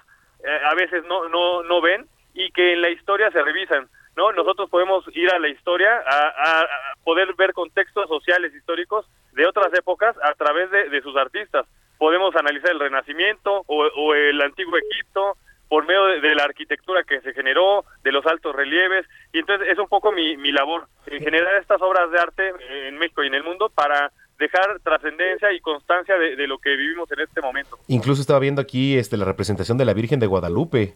eh, 0.43 0.59
a 0.65 0.73
veces 0.75 1.03
no, 1.05 1.29
no, 1.29 1.63
no 1.63 1.81
ven 1.81 2.05
y 2.33 2.51
que 2.51 2.73
en 2.73 2.81
la 2.81 2.89
historia 2.89 3.29
se 3.31 3.41
revisan, 3.43 3.87
¿no? 4.17 4.31
Nosotros 4.31 4.69
podemos 4.69 5.05
ir 5.13 5.29
a 5.31 5.39
la 5.39 5.47
historia 5.49 5.95
a, 6.05 6.27
a- 6.27 6.61
a 6.61 6.95
poder 7.03 7.33
ver 7.35 7.53
contextos 7.53 8.07
sociales 8.07 8.53
históricos 8.55 9.05
de 9.33 9.45
otras 9.45 9.73
épocas 9.73 10.15
a 10.23 10.33
través 10.33 10.69
de, 10.71 10.89
de 10.89 11.01
sus 11.01 11.15
artistas. 11.15 11.65
Podemos 11.97 12.35
analizar 12.35 12.71
el 12.71 12.79
Renacimiento 12.79 13.63
o, 13.67 13.83
o 13.85 14.13
el 14.15 14.41
Antiguo 14.41 14.75
Egipto 14.77 15.37
por 15.71 15.85
medio 15.85 16.03
de, 16.07 16.19
de 16.19 16.35
la 16.35 16.43
arquitectura 16.43 17.01
que 17.03 17.21
se 17.21 17.31
generó, 17.31 17.85
de 18.03 18.11
los 18.11 18.25
altos 18.25 18.53
relieves, 18.53 19.05
y 19.31 19.39
entonces 19.39 19.69
es 19.69 19.79
un 19.79 19.87
poco 19.87 20.11
mi, 20.11 20.35
mi 20.35 20.51
labor, 20.51 20.85
eh, 21.05 21.19
generar 21.19 21.55
estas 21.55 21.81
obras 21.81 22.11
de 22.11 22.19
arte 22.19 22.49
eh, 22.49 22.89
en 22.89 22.97
México 22.97 23.23
y 23.23 23.27
en 23.27 23.35
el 23.35 23.43
mundo 23.45 23.71
para 23.73 24.11
dejar 24.37 24.81
trascendencia 24.83 25.53
y 25.53 25.61
constancia 25.61 26.17
de, 26.17 26.35
de 26.35 26.45
lo 26.45 26.57
que 26.57 26.75
vivimos 26.75 27.09
en 27.13 27.21
este 27.21 27.39
momento. 27.39 27.77
Incluso 27.87 28.19
estaba 28.19 28.39
viendo 28.39 28.61
aquí 28.61 28.97
este, 28.97 29.15
la 29.15 29.23
representación 29.23 29.77
de 29.77 29.85
la 29.85 29.93
Virgen 29.93 30.19
de 30.19 30.27
Guadalupe. 30.27 30.93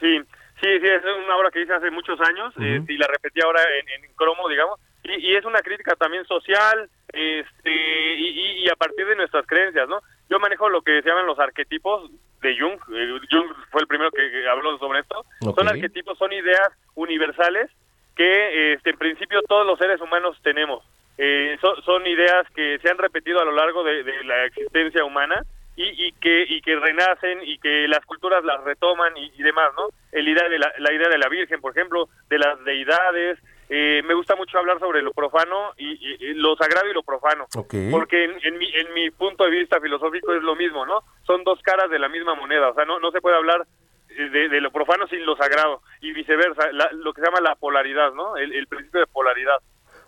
Sí, 0.00 0.18
sí, 0.60 0.80
sí, 0.80 0.86
es 0.88 1.04
una 1.24 1.36
obra 1.36 1.52
que 1.52 1.62
hice 1.62 1.72
hace 1.72 1.92
muchos 1.92 2.20
años 2.22 2.52
eh, 2.60 2.82
y 2.88 2.96
la 2.96 3.06
repetí 3.06 3.40
ahora 3.40 3.60
en, 3.62 4.02
en 4.04 4.10
cromo, 4.16 4.48
digamos, 4.48 4.80
y, 5.18 5.30
y 5.30 5.36
es 5.36 5.44
una 5.44 5.60
crítica 5.60 5.94
también 5.96 6.24
social 6.26 6.88
este, 7.12 7.70
y, 8.16 8.68
a 8.70 8.76
partir 8.76 9.06
de 9.06 9.16
nuestras 9.16 9.46
creencias, 9.46 9.88
¿no? 9.88 10.00
Yo 10.28 10.38
manejo 10.38 10.68
lo 10.68 10.82
que 10.82 11.02
se 11.02 11.08
llaman 11.08 11.26
los 11.26 11.38
arquetipos 11.38 12.10
de 12.40 12.56
Jung, 12.58 12.78
eh, 12.94 13.20
Jung 13.30 13.52
fue 13.70 13.82
el 13.82 13.86
primero 13.88 14.10
que, 14.10 14.48
habló 14.48 14.78
sobre 14.78 15.00
esto, 15.00 15.24
son 15.40 15.68
arquetipos, 15.68 16.16
son 16.18 16.32
ideas 16.32 16.70
universales 16.94 17.70
que 18.16 18.74
este, 18.74 18.90
en 18.90 18.98
principio 18.98 19.40
todos 19.48 19.66
los 19.66 19.78
seres 19.78 20.00
humanos 20.00 20.38
tenemos. 20.42 20.84
Eh, 21.18 21.58
so- 21.60 21.80
son 21.82 22.06
ideas 22.06 22.46
que 22.54 22.78
se 22.78 22.90
han 22.90 22.98
repetido 22.98 23.40
a 23.40 23.44
lo 23.44 23.52
largo 23.52 23.82
de, 23.84 24.02
de 24.04 24.24
la 24.24 24.44
existencia 24.46 25.04
humana 25.04 25.42
y, 25.76 26.06
y 26.06 26.12
que 26.12 26.44
y 26.48 26.60
que 26.62 26.76
renacen 26.76 27.40
y 27.44 27.58
que 27.58 27.86
las 27.88 28.04
culturas 28.06 28.44
las 28.44 28.62
retoman 28.64 29.16
y, 29.16 29.32
y 29.36 29.42
demás, 29.42 29.70
¿no? 29.76 29.88
El 30.12 30.28
idea 30.28 30.48
de 30.48 30.58
la, 30.58 30.72
la 30.78 30.92
idea 30.92 31.08
de 31.08 31.18
la 31.18 31.28
Virgen, 31.28 31.60
por 31.60 31.72
ejemplo, 31.76 32.08
de 32.28 32.38
las 32.38 32.62
deidades. 32.64 33.38
Eh, 33.72 34.02
me 34.04 34.14
gusta 34.14 34.34
mucho 34.36 34.58
hablar 34.58 34.78
sobre 34.80 35.00
lo 35.00 35.12
profano 35.12 35.72
y, 35.78 35.92
y- 35.92 36.16
y 36.30 36.34
lo 36.34 36.56
sagrado 36.56 36.88
y 36.90 36.92
lo 36.92 37.02
profano, 37.04 37.46
Ok. 37.56 37.74
porque 37.92 38.24
en, 38.24 38.32
en 38.42 38.58
mi, 38.58 38.66
en 38.74 38.92
mi 38.92 39.10
punto 39.12 39.44
de 39.44 39.50
vista 39.50 39.80
filosófico 39.80 40.32
es 40.34 40.42
lo 40.42 40.56
mismo, 40.56 40.84
¿no? 40.84 41.04
Son 41.24 41.44
dos 41.44 41.60
caras 41.62 41.88
de 41.88 41.98
la 42.00 42.08
misma 42.08 42.34
moneda, 42.34 42.68
o 42.70 42.74
sea, 42.74 42.84
no, 42.84 42.98
no 42.98 43.10
se 43.12 43.20
puede 43.20 43.36
hablar 43.36 43.64
eh, 44.08 44.28
de, 44.28 44.48
de 44.48 44.60
lo 44.60 44.72
profano 44.72 45.06
sin 45.06 45.24
lo 45.24 45.36
sagrado 45.36 45.82
y 46.00 46.12
viceversa, 46.12 46.72
la- 46.72 46.90
lo 46.92 47.12
que 47.14 47.20
se 47.20 47.26
llama 47.28 47.40
la 47.40 47.54
polaridad, 47.54 48.12
¿no? 48.12 48.36
El, 48.36 48.52
el 48.52 48.66
principio 48.66 49.00
de 49.00 49.06
polaridad. 49.06 49.58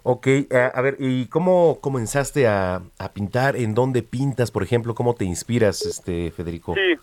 Ok, 0.04 0.26
a, 0.52 0.66
a 0.66 0.82
ver, 0.82 0.96
¿y 0.98 1.28
cómo 1.28 1.78
comenzaste 1.80 2.48
a, 2.48 2.82
a 2.98 3.12
pintar? 3.12 3.54
¿En 3.54 3.72
dónde 3.76 4.02
pintas, 4.02 4.50
por 4.50 4.64
ejemplo? 4.64 4.96
¿Cómo 4.96 5.14
te 5.14 5.24
inspiras, 5.24 5.86
este 5.86 6.32
Federico? 6.32 6.74
Sí, 6.74 6.98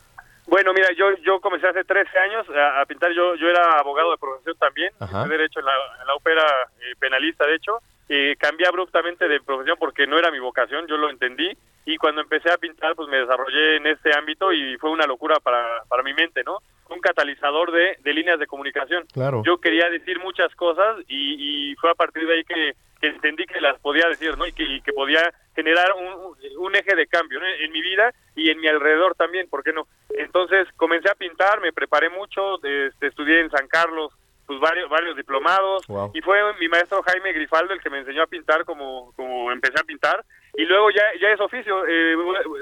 bueno, 0.50 0.74
mira, 0.74 0.90
yo 0.98 1.16
yo 1.24 1.40
comencé 1.40 1.68
hace 1.68 1.84
13 1.84 2.18
años 2.20 2.46
a, 2.50 2.82
a 2.82 2.86
pintar, 2.86 3.12
yo 3.12 3.36
yo 3.36 3.48
era 3.48 3.80
abogado 3.80 4.12
de 4.12 4.18
profesión 4.18 4.58
también, 4.58 4.92
estudié 5.00 5.38
derecho 5.38 5.60
en 5.60 5.66
la, 5.66 5.74
en 6.02 6.08
la 6.08 6.16
ópera 6.16 6.44
eh, 6.82 6.96
penalista, 7.00 7.46
de 7.46 7.56
hecho, 7.56 7.80
eh, 8.10 8.36
cambié 8.38 8.68
abruptamente 8.68 9.28
de 9.28 9.40
profesión 9.42 9.78
porque 9.80 10.08
no 10.08 10.18
era 10.18 10.32
mi 10.32 10.40
vocación, 10.40 10.88
yo 10.88 10.98
lo 10.98 11.10
entendí, 11.10 11.56
y 11.86 11.98
cuando 11.98 12.22
empecé 12.22 12.52
a 12.52 12.58
pintar, 12.58 12.96
pues 12.96 13.08
me 13.10 13.18
desarrollé 13.18 13.78
en 13.78 13.88
este 13.88 14.16
ámbito 14.16 14.52
y 14.52 14.78
fue 14.78 14.90
una 14.92 15.06
locura 15.06 15.40
para, 15.40 15.84
para 15.88 16.04
mi 16.04 16.14
mente, 16.14 16.44
¿no? 16.44 16.58
Un 16.90 17.00
catalizador 17.00 17.72
de, 17.72 17.98
de 18.02 18.14
líneas 18.14 18.40
de 18.40 18.48
comunicación. 18.48 19.06
Claro. 19.14 19.44
Yo 19.46 19.60
quería 19.60 19.90
decir 19.90 20.20
muchas 20.20 20.54
cosas 20.56 20.98
y, 21.08 21.72
y 21.72 21.76
fue 21.76 21.92
a 21.92 21.96
partir 21.96 22.26
de 22.28 22.34
ahí 22.34 22.44
que, 22.44 22.74
que 23.00 23.08
entendí 23.08 23.46
que 23.46 23.62
las 23.62 23.80
podía 23.80 24.08
decir, 24.08 24.38
¿no? 24.38 24.46
Y 24.46 24.54
que, 24.54 24.64
y 24.64 24.82
que 24.82 24.94
podía 24.94 25.22
generar 25.60 25.92
un, 25.94 26.36
un- 26.58 26.76
eje 26.76 26.96
de 26.96 27.08
cambio 27.08 27.40
¿no? 27.40 27.46
en 27.46 27.72
mi 27.72 27.82
vida 27.82 28.14
y 28.36 28.50
en 28.50 28.60
mi 28.62 28.68
alrededor 28.68 29.14
también, 29.16 29.50
¿por 29.50 29.62
qué 29.64 29.74
no? 29.74 29.88
Entonces 30.18 30.68
comencé 30.78 31.10
a 31.10 31.16
pintar, 31.16 31.60
me 31.60 31.74
preparé 31.74 32.10
mucho, 32.10 32.56
este, 32.64 33.08
estudié 33.08 33.42
en 33.42 33.50
San 33.52 33.68
Carlos, 33.68 34.14
pues 34.48 34.60
varios, 34.60 34.90
varios 34.90 35.16
diplomados 35.16 35.86
Wow. 35.88 36.12
y 36.14 36.22
fue 36.22 36.38
mi 36.60 36.68
maestro 36.70 37.04
Jaime 37.04 37.34
Grifaldo 37.34 37.74
el 37.74 37.82
que 37.82 37.90
me 37.90 38.00
enseñó 38.00 38.24
a 38.24 38.28
pintar 38.28 38.64
como, 38.66 39.12
como 39.16 39.52
empecé 39.52 39.80
a 39.80 39.84
pintar 39.84 40.24
y 40.56 40.64
luego 40.66 40.90
ya, 40.92 41.04
ya 41.22 41.30
es 41.32 41.40
oficio, 41.42 41.86
eh, 41.88 42.16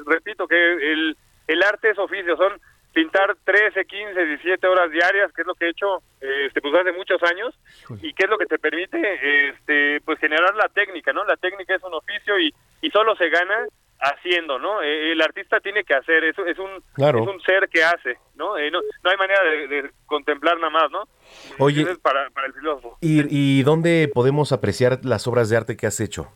repito 0.05 0.47
que 0.47 0.55
el, 0.93 1.15
el 1.47 1.63
arte 1.63 1.91
es 1.91 1.97
oficio, 1.99 2.35
son 2.35 2.59
pintar 2.93 3.35
13, 3.43 3.85
15, 3.85 4.25
17 4.25 4.67
horas 4.67 4.89
diarias, 4.91 5.31
que 5.31 5.41
es 5.41 5.47
lo 5.47 5.53
que 5.55 5.65
he 5.65 5.69
hecho 5.69 6.01
este, 6.19 6.61
pues 6.61 6.73
hace 6.73 6.91
muchos 6.93 7.21
años 7.23 7.53
y 8.01 8.11
que 8.13 8.23
es 8.25 8.29
lo 8.29 8.37
que 8.39 8.47
te 8.47 8.57
permite 8.57 9.49
este, 9.49 10.01
pues 10.03 10.17
generar 10.19 10.55
la 10.55 10.67
técnica, 10.69 11.13
¿no? 11.13 11.23
La 11.25 11.37
técnica 11.37 11.75
es 11.75 11.83
un 11.83 11.93
oficio 11.93 12.39
y, 12.39 12.51
y 12.81 12.89
solo 12.91 13.15
se 13.15 13.29
gana 13.29 13.65
haciendo, 13.99 14.59
¿no? 14.59 14.81
Eh, 14.83 15.11
el 15.13 15.21
artista 15.21 15.59
tiene 15.59 15.83
que 15.83 15.95
hacer, 15.95 16.23
es, 16.23 16.37
es 16.37 16.59
un 16.59 16.69
Claro. 16.93 17.19
es 17.23 17.27
un 17.27 17.41
ser 17.41 17.67
que 17.67 17.83
hace, 17.83 18.17
¿no? 18.35 18.55
Eh, 18.57 18.69
no, 18.69 18.79
no 19.03 19.09
hay 19.09 19.17
manera 19.17 19.41
de, 19.43 19.67
de 19.67 19.91
contemplar 20.05 20.55
nada 20.57 20.69
más, 20.69 20.91
¿no? 20.91 21.03
Oye, 21.57 21.81
Eso 21.81 21.91
es 21.91 21.97
para, 21.99 22.29
para 22.29 22.47
el 22.47 22.53
filósofo. 22.53 22.97
¿y, 23.01 23.23
y 23.59 23.63
dónde 23.63 24.09
podemos 24.13 24.51
apreciar 24.51 24.99
las 25.03 25.27
obras 25.27 25.49
de 25.49 25.57
arte 25.57 25.75
que 25.77 25.87
has 25.87 25.99
hecho? 25.99 26.31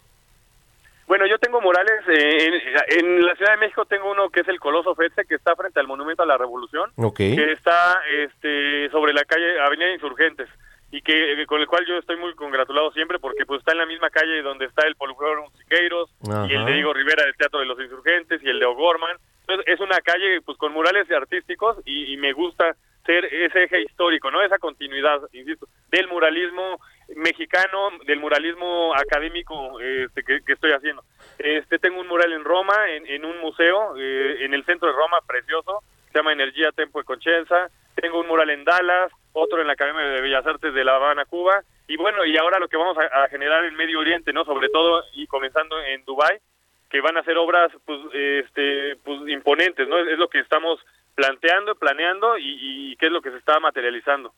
Bueno, 1.05 1.27
yo 1.27 1.37
tengo 1.39 1.59
murales 1.59 2.01
eh, 2.07 2.45
en, 2.47 3.05
en 3.05 3.25
la 3.25 3.35
Ciudad 3.35 3.51
de 3.51 3.57
México 3.57 3.85
tengo 3.85 4.09
uno 4.09 4.29
que 4.29 4.39
es 4.39 4.47
el 4.47 4.59
Coloso 4.61 4.95
Fetze 4.95 5.25
que 5.25 5.35
está 5.35 5.55
frente 5.57 5.79
al 5.79 5.85
Monumento 5.87 6.23
a 6.23 6.25
la 6.25 6.37
Revolución, 6.37 6.89
que 7.15 7.51
está 7.51 7.99
este 8.11 8.89
sobre 8.91 9.11
la 9.13 9.25
calle 9.25 9.59
Avenida 9.59 9.91
Insurgentes 9.93 10.47
y 10.91 11.01
que 11.01 11.45
con 11.47 11.61
el 11.61 11.67
cual 11.67 11.85
yo 11.85 11.97
estoy 11.97 12.17
muy 12.17 12.33
congratulado 12.35 12.91
siempre 12.91 13.17
porque 13.19 13.45
pues 13.45 13.59
está 13.59 13.71
en 13.71 13.79
la 13.79 13.85
misma 13.85 14.09
calle 14.09 14.41
donde 14.41 14.65
está 14.65 14.85
el 14.85 14.95
Poliforo 14.95 15.49
Siqueiros 15.57 16.09
y 16.49 16.53
el 16.53 16.65
de 16.65 16.73
Diego 16.73 16.93
Rivera 16.93 17.25
del 17.25 17.35
Teatro 17.35 17.59
de 17.59 17.65
los 17.65 17.79
Insurgentes 17.79 18.43
y 18.43 18.49
el 18.49 18.59
de 18.59 18.65
O'Gorman. 18.65 19.17
Entonces 19.41 19.65
es 19.67 19.79
una 19.79 19.99
calle 20.01 20.41
pues 20.41 20.57
con 20.57 20.73
murales 20.73 21.09
artísticos 21.11 21.77
y, 21.85 22.13
y 22.13 22.17
me 22.17 22.33
gusta 22.33 22.75
ser 23.05 23.25
ese 23.25 23.63
eje 23.63 23.81
histórico, 23.81 24.29
¿no? 24.29 24.43
Esa 24.43 24.59
continuidad, 24.59 25.21
insisto. 25.33 25.67
del 25.89 26.07
muralismo 26.07 26.79
mexicano, 27.15 27.89
del 28.05 28.19
muralismo 28.19 28.93
académico 28.95 29.79
este, 29.79 30.23
que, 30.23 30.41
que 30.45 30.53
estoy 30.53 30.71
haciendo. 30.71 31.03
Este 31.39 31.79
tengo 31.79 31.99
un 31.99 32.07
mural 32.07 32.31
en 32.31 32.43
Roma, 32.43 32.89
en, 32.89 33.07
en 33.07 33.25
un 33.25 33.39
museo, 33.39 33.95
eh, 33.97 34.45
en 34.45 34.53
el 34.53 34.63
centro 34.65 34.87
de 34.87 34.93
Roma, 34.95 35.17
precioso, 35.27 35.83
se 36.11 36.19
llama 36.19 36.33
Energía 36.33 36.71
Tempo 36.71 36.99
e 36.99 37.03
Conchenza. 37.03 37.69
Tengo 37.95 38.19
un 38.19 38.27
mural 38.27 38.49
en 38.49 38.63
Dallas, 38.63 39.11
otro 39.33 39.61
en 39.61 39.67
la 39.67 39.73
Academia 39.73 40.01
de 40.01 40.21
Bellas 40.21 40.45
Artes 40.45 40.73
de 40.73 40.83
La 40.83 40.95
Habana, 40.95 41.25
Cuba. 41.25 41.63
Y 41.87 41.97
bueno, 41.97 42.25
y 42.25 42.37
ahora 42.37 42.59
lo 42.59 42.67
que 42.67 42.77
vamos 42.77 42.97
a, 42.97 43.27
generar 43.29 43.65
en 43.65 43.75
Medio 43.75 43.99
Oriente, 43.99 44.31
¿no? 44.33 44.45
Sobre 44.45 44.69
todo 44.69 45.03
y 45.13 45.27
comenzando 45.27 45.81
en 45.81 46.05
Dubai, 46.05 46.39
que 46.89 47.01
van 47.01 47.17
a 47.17 47.23
ser 47.23 47.37
obras 47.37 47.71
pues, 47.85 47.99
este, 48.13 48.95
pues 49.03 49.27
imponentes, 49.27 49.87
¿no? 49.87 49.97
Es, 49.99 50.07
es 50.07 50.17
lo 50.17 50.29
que 50.29 50.39
estamos 50.39 50.79
planteando, 51.15 51.75
planeando 51.75 52.37
y, 52.37 52.91
y 52.91 52.95
qué 52.95 53.07
es 53.07 53.11
lo 53.11 53.21
que 53.21 53.31
se 53.31 53.37
está 53.37 53.59
materializando. 53.59 54.33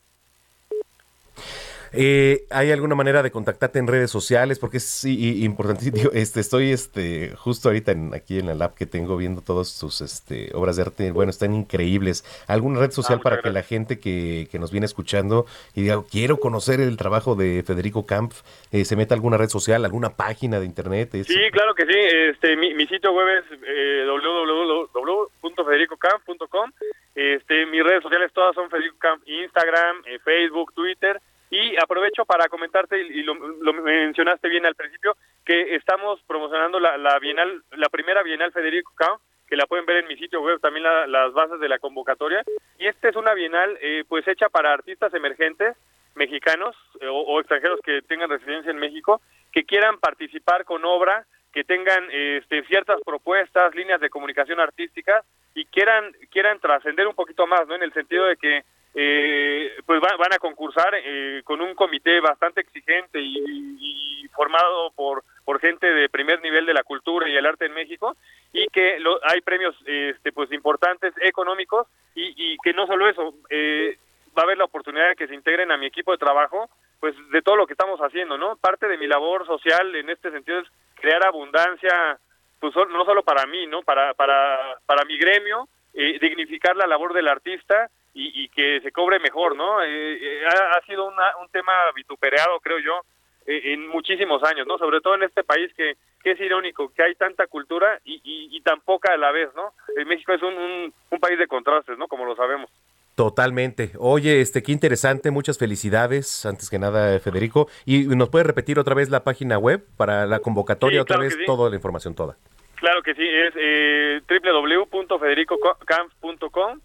Eh, 1.96 2.44
¿Hay 2.50 2.72
alguna 2.72 2.94
manera 2.94 3.22
de 3.22 3.30
contactarte 3.30 3.78
en 3.78 3.86
redes 3.86 4.10
sociales? 4.10 4.58
Porque 4.58 4.78
es 4.78 5.04
importantísimo. 5.04 5.94
Este, 6.14 6.40
estoy 6.40 6.72
este, 6.72 7.34
justo 7.36 7.68
ahorita 7.68 7.92
en- 7.92 8.14
aquí 8.14 8.38
en 8.38 8.46
la 8.46 8.54
lab 8.54 8.74
que 8.74 8.86
tengo 8.86 9.16
viendo 9.16 9.40
todas 9.42 9.78
tus 9.78 10.00
este, 10.00 10.50
obras 10.54 10.76
de 10.76 10.82
arte. 10.82 11.10
Bueno, 11.12 11.30
están 11.30 11.54
increíbles. 11.54 12.24
¿Alguna 12.46 12.80
red 12.80 12.90
social 12.90 13.20
para 13.20 13.40
que 13.42 13.50
la 13.50 13.62
gente 13.62 13.98
que, 14.00 14.48
que 14.50 14.58
nos 14.58 14.70
viene 14.70 14.86
escuchando 14.86 15.46
y 15.74 15.82
diga, 15.82 16.02
quiero 16.10 16.38
conocer 16.38 16.80
el 16.80 16.96
trabajo 16.96 17.34
de 17.34 17.62
Federico 17.66 18.06
Kampf, 18.06 18.42
eh, 18.72 18.84
se 18.84 18.96
meta 18.96 19.14
a 19.14 19.16
alguna 19.16 19.36
red 19.36 19.48
social, 19.48 19.84
alguna 19.84 20.10
página 20.10 20.58
de 20.60 20.66
internet? 20.66 21.10
Sí, 21.12 21.50
claro 21.52 21.74
que 21.74 21.84
sí. 21.86 21.92
Este, 21.96 22.56
mi, 22.56 22.74
mi 22.74 22.86
sitio 22.86 23.12
web 23.12 23.26
es 23.38 23.44
eh, 23.66 24.04
www.federicocamp.com. 24.06 26.70
Este, 27.14 27.66
mis 27.66 27.82
redes 27.84 28.02
sociales 28.02 28.32
todas 28.32 28.54
son 28.54 28.70
Federico 28.70 28.96
Camp, 28.98 29.22
Instagram, 29.26 29.96
eh, 30.06 30.18
Facebook, 30.24 30.72
Twitter. 30.74 31.20
Y 31.54 31.76
aprovecho 31.80 32.24
para 32.24 32.48
comentarte, 32.48 33.00
y 33.00 33.22
lo, 33.22 33.34
lo 33.36 33.72
mencionaste 33.74 34.48
bien 34.48 34.66
al 34.66 34.74
principio, 34.74 35.16
que 35.44 35.76
estamos 35.76 36.20
promocionando 36.26 36.80
la, 36.80 36.96
la 36.98 37.16
Bienal, 37.20 37.62
la 37.76 37.88
primera 37.90 38.24
Bienal 38.24 38.50
Federico 38.50 38.90
Camp, 38.96 39.20
que 39.46 39.54
la 39.54 39.66
pueden 39.66 39.86
ver 39.86 39.98
en 39.98 40.08
mi 40.08 40.16
sitio 40.16 40.40
web, 40.42 40.58
también 40.60 40.82
la- 40.82 41.06
las 41.06 41.32
bases 41.32 41.60
de 41.60 41.68
la 41.68 41.78
convocatoria. 41.78 42.42
Y 42.80 42.88
esta 42.88 43.08
es 43.08 43.14
una 43.14 43.34
Bienal 43.34 43.78
eh, 43.80 44.02
pues 44.08 44.26
hecha 44.26 44.48
para 44.48 44.72
artistas 44.72 45.14
emergentes 45.14 45.76
mexicanos 46.16 46.74
eh, 47.00 47.06
o, 47.08 47.38
extranjeros 47.38 47.78
que 47.84 48.02
tengan 48.02 48.30
residencia 48.30 48.72
en 48.72 48.78
México, 48.78 49.20
que 49.52 49.62
quieran 49.64 49.98
participar 50.00 50.64
con 50.64 50.84
obra, 50.84 51.24
que 51.52 51.62
tengan 51.62 52.08
este, 52.10 52.64
ciertas 52.64 53.00
propuestas, 53.06 53.72
líneas 53.76 54.00
de 54.00 54.10
comunicación 54.10 54.58
artísticas 54.58 55.24
y 55.54 55.66
quieran 55.66 56.12
quieran 56.32 56.58
trascender 56.58 57.06
un 57.06 57.14
poquito 57.14 57.46
más, 57.46 57.68
¿no? 57.68 57.76
En 57.76 57.84
el 57.84 57.92
sentido 57.92 58.24
de 58.26 58.36
que 58.36 58.64
eh, 58.94 59.72
pues 59.86 60.00
va- 60.00 60.16
van 60.16 60.32
a 60.32 60.38
concursar 60.38 60.94
eh, 60.94 61.42
con 61.44 61.60
un 61.60 61.74
comité 61.74 62.20
bastante 62.20 62.60
exigente 62.60 63.20
y, 63.20 64.26
formado 64.34 64.90
por 64.96 65.22
por 65.44 65.60
gente 65.60 65.86
de 65.86 66.08
primer 66.08 66.40
nivel 66.42 66.66
de 66.66 66.74
la 66.74 66.82
cultura 66.82 67.28
y 67.28 67.36
el 67.36 67.46
arte 67.46 67.66
en 67.66 67.74
México 67.74 68.16
y 68.52 68.66
que 68.68 68.98
lo- 68.98 69.20
hay 69.22 69.40
premios 69.42 69.76
este 69.86 70.32
pues 70.32 70.50
importantes 70.50 71.14
económicos 71.20 71.86
y, 72.16 72.32
y 72.36 72.56
que 72.64 72.72
no 72.72 72.86
solo 72.88 73.08
eso 73.08 73.34
eh, 73.50 73.96
va 74.36 74.42
a 74.42 74.44
haber 74.46 74.58
la 74.58 74.64
oportunidad 74.64 75.10
de 75.10 75.14
que 75.16 75.28
se 75.28 75.34
integren 75.34 75.70
a 75.70 75.76
mi 75.76 75.86
equipo 75.86 76.10
de 76.10 76.18
trabajo 76.18 76.68
pues 76.98 77.14
de 77.30 77.42
todo 77.42 77.54
lo 77.56 77.66
que 77.66 77.74
estamos 77.74 78.00
haciendo 78.00 78.36
no 78.38 78.56
parte 78.56 78.88
de 78.88 78.98
mi 78.98 79.06
labor 79.06 79.46
social 79.46 79.94
en 79.94 80.10
este 80.10 80.30
sentido 80.32 80.58
es 80.60 80.68
crear 80.96 81.24
abundancia 81.24 82.18
pues 82.58 82.74
no 82.74 83.04
solo 83.04 83.22
para 83.22 83.46
mí 83.46 83.66
no 83.68 83.82
para 83.82 84.14
para 84.14 84.78
para 84.86 85.04
mi 85.04 85.16
gremio 85.18 85.68
eh, 85.92 86.18
dignificar 86.20 86.74
la 86.74 86.86
labor 86.88 87.12
del 87.12 87.28
artista 87.28 87.88
y, 88.14 88.44
y 88.44 88.48
que 88.48 88.80
se 88.80 88.92
cobre 88.92 89.18
mejor 89.18 89.54
no 89.56 89.82
Eh, 89.82 89.86
eh, 90.20 90.42
ha, 90.46 90.78
ha 90.78 90.82
sido 90.86 91.04
una- 91.06 91.36
un 91.42 91.48
tema 91.50 91.72
vituperado 91.94 92.60
creo 92.60 92.78
yo 92.78 93.00
eh, 93.46 93.72
en 93.74 93.86
muchísimos 93.88 94.42
años, 94.44 94.66
¿no? 94.66 94.78
Sobre 94.78 95.00
todo 95.02 95.16
en 95.16 95.24
este 95.24 95.44
país 95.44 95.70
que, 95.76 95.96
que 96.22 96.30
es 96.30 96.40
irónico, 96.40 96.90
que 96.94 97.02
hay 97.02 97.14
tanta 97.14 97.46
cultura 97.46 98.00
y, 98.04 98.14
y, 98.24 98.56
y 98.56 98.60
tan 98.62 98.80
poca 98.80 99.12
a 99.12 99.18
la 99.18 99.32
vez, 99.32 99.50
¿no? 99.54 99.74
Eh, 99.98 100.04
México 100.06 100.32
es 100.32 100.40
un, 100.42 100.54
un, 100.54 100.94
un 101.10 101.20
país 101.20 101.38
de 101.38 101.46
contrastes, 101.46 101.98
¿no? 101.98 102.08
Como 102.08 102.24
lo 102.24 102.34
sabemos. 102.36 102.70
Totalmente. 103.16 103.90
Oye, 103.98 104.40
este, 104.40 104.62
qué 104.62 104.72
interesante, 104.72 105.30
muchas 105.30 105.58
felicidades, 105.58 106.46
antes 106.46 106.70
que 106.70 106.78
nada, 106.78 107.18
Federico. 107.20 107.68
¿Y 107.84 108.04
nos 108.16 108.28
puede 108.30 108.44
repetir 108.44 108.78
otra 108.78 108.94
vez 108.94 109.10
la 109.10 109.24
página 109.24 109.58
web 109.58 109.84
para 109.96 110.24
la 110.26 110.38
convocatoria, 110.40 110.98
Sí, 110.98 111.02
otra 111.02 111.16
claro 111.16 111.28
vez, 111.28 111.34
sí. 111.38 111.44
toda 111.44 111.68
la 111.70 111.76
información, 111.76 112.14
toda? 112.14 112.36
Claro 112.76 113.02
que 113.02 113.14
sí, 113.14 113.26
es 113.28 113.52
eh, 113.56 114.20
www.federicocamp.com 114.28 116.80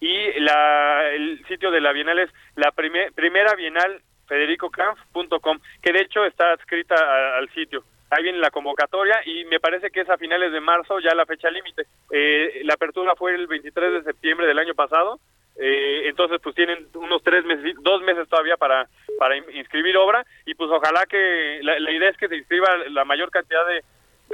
y 0.00 0.40
la, 0.40 1.08
el 1.10 1.44
sitio 1.46 1.70
de 1.70 1.80
la 1.80 1.92
Bienal 1.92 2.18
es 2.18 2.30
la 2.56 2.72
prime- 2.72 3.12
primera 3.14 3.54
Bienal 3.54 4.00
federicocamp.com, 4.26 5.58
que 5.82 5.92
de 5.92 6.02
hecho 6.02 6.24
está 6.24 6.52
adscrita 6.52 7.36
al 7.36 7.48
sitio. 7.50 7.84
Ahí 8.10 8.22
viene 8.24 8.38
la 8.38 8.50
convocatoria 8.50 9.20
y 9.24 9.44
me 9.44 9.60
parece 9.60 9.90
que 9.90 10.00
es 10.00 10.10
a 10.10 10.18
finales 10.18 10.52
de 10.52 10.60
marzo 10.60 10.98
ya 11.00 11.14
la 11.14 11.26
fecha 11.26 11.50
límite. 11.50 11.84
Eh, 12.10 12.62
la 12.64 12.74
apertura 12.74 13.14
fue 13.14 13.34
el 13.34 13.46
23 13.46 13.92
de 13.92 14.02
septiembre 14.02 14.46
del 14.46 14.58
año 14.58 14.74
pasado, 14.74 15.20
eh, 15.60 16.02
entonces 16.08 16.40
pues 16.42 16.54
tienen 16.56 16.86
unos 16.94 17.22
tres 17.22 17.44
meses, 17.44 17.74
dos 17.82 18.02
meses 18.02 18.28
todavía 18.28 18.56
para, 18.56 18.88
para 19.18 19.36
in- 19.36 19.44
inscribir 19.54 19.96
obra 19.96 20.24
y 20.46 20.54
pues 20.54 20.70
ojalá 20.70 21.04
que 21.06 21.60
la, 21.62 21.78
la 21.78 21.90
idea 21.92 22.08
es 22.10 22.16
que 22.16 22.28
se 22.28 22.36
inscriba 22.36 22.68
la 22.90 23.04
mayor 23.04 23.30
cantidad 23.30 23.64
de, 23.66 23.84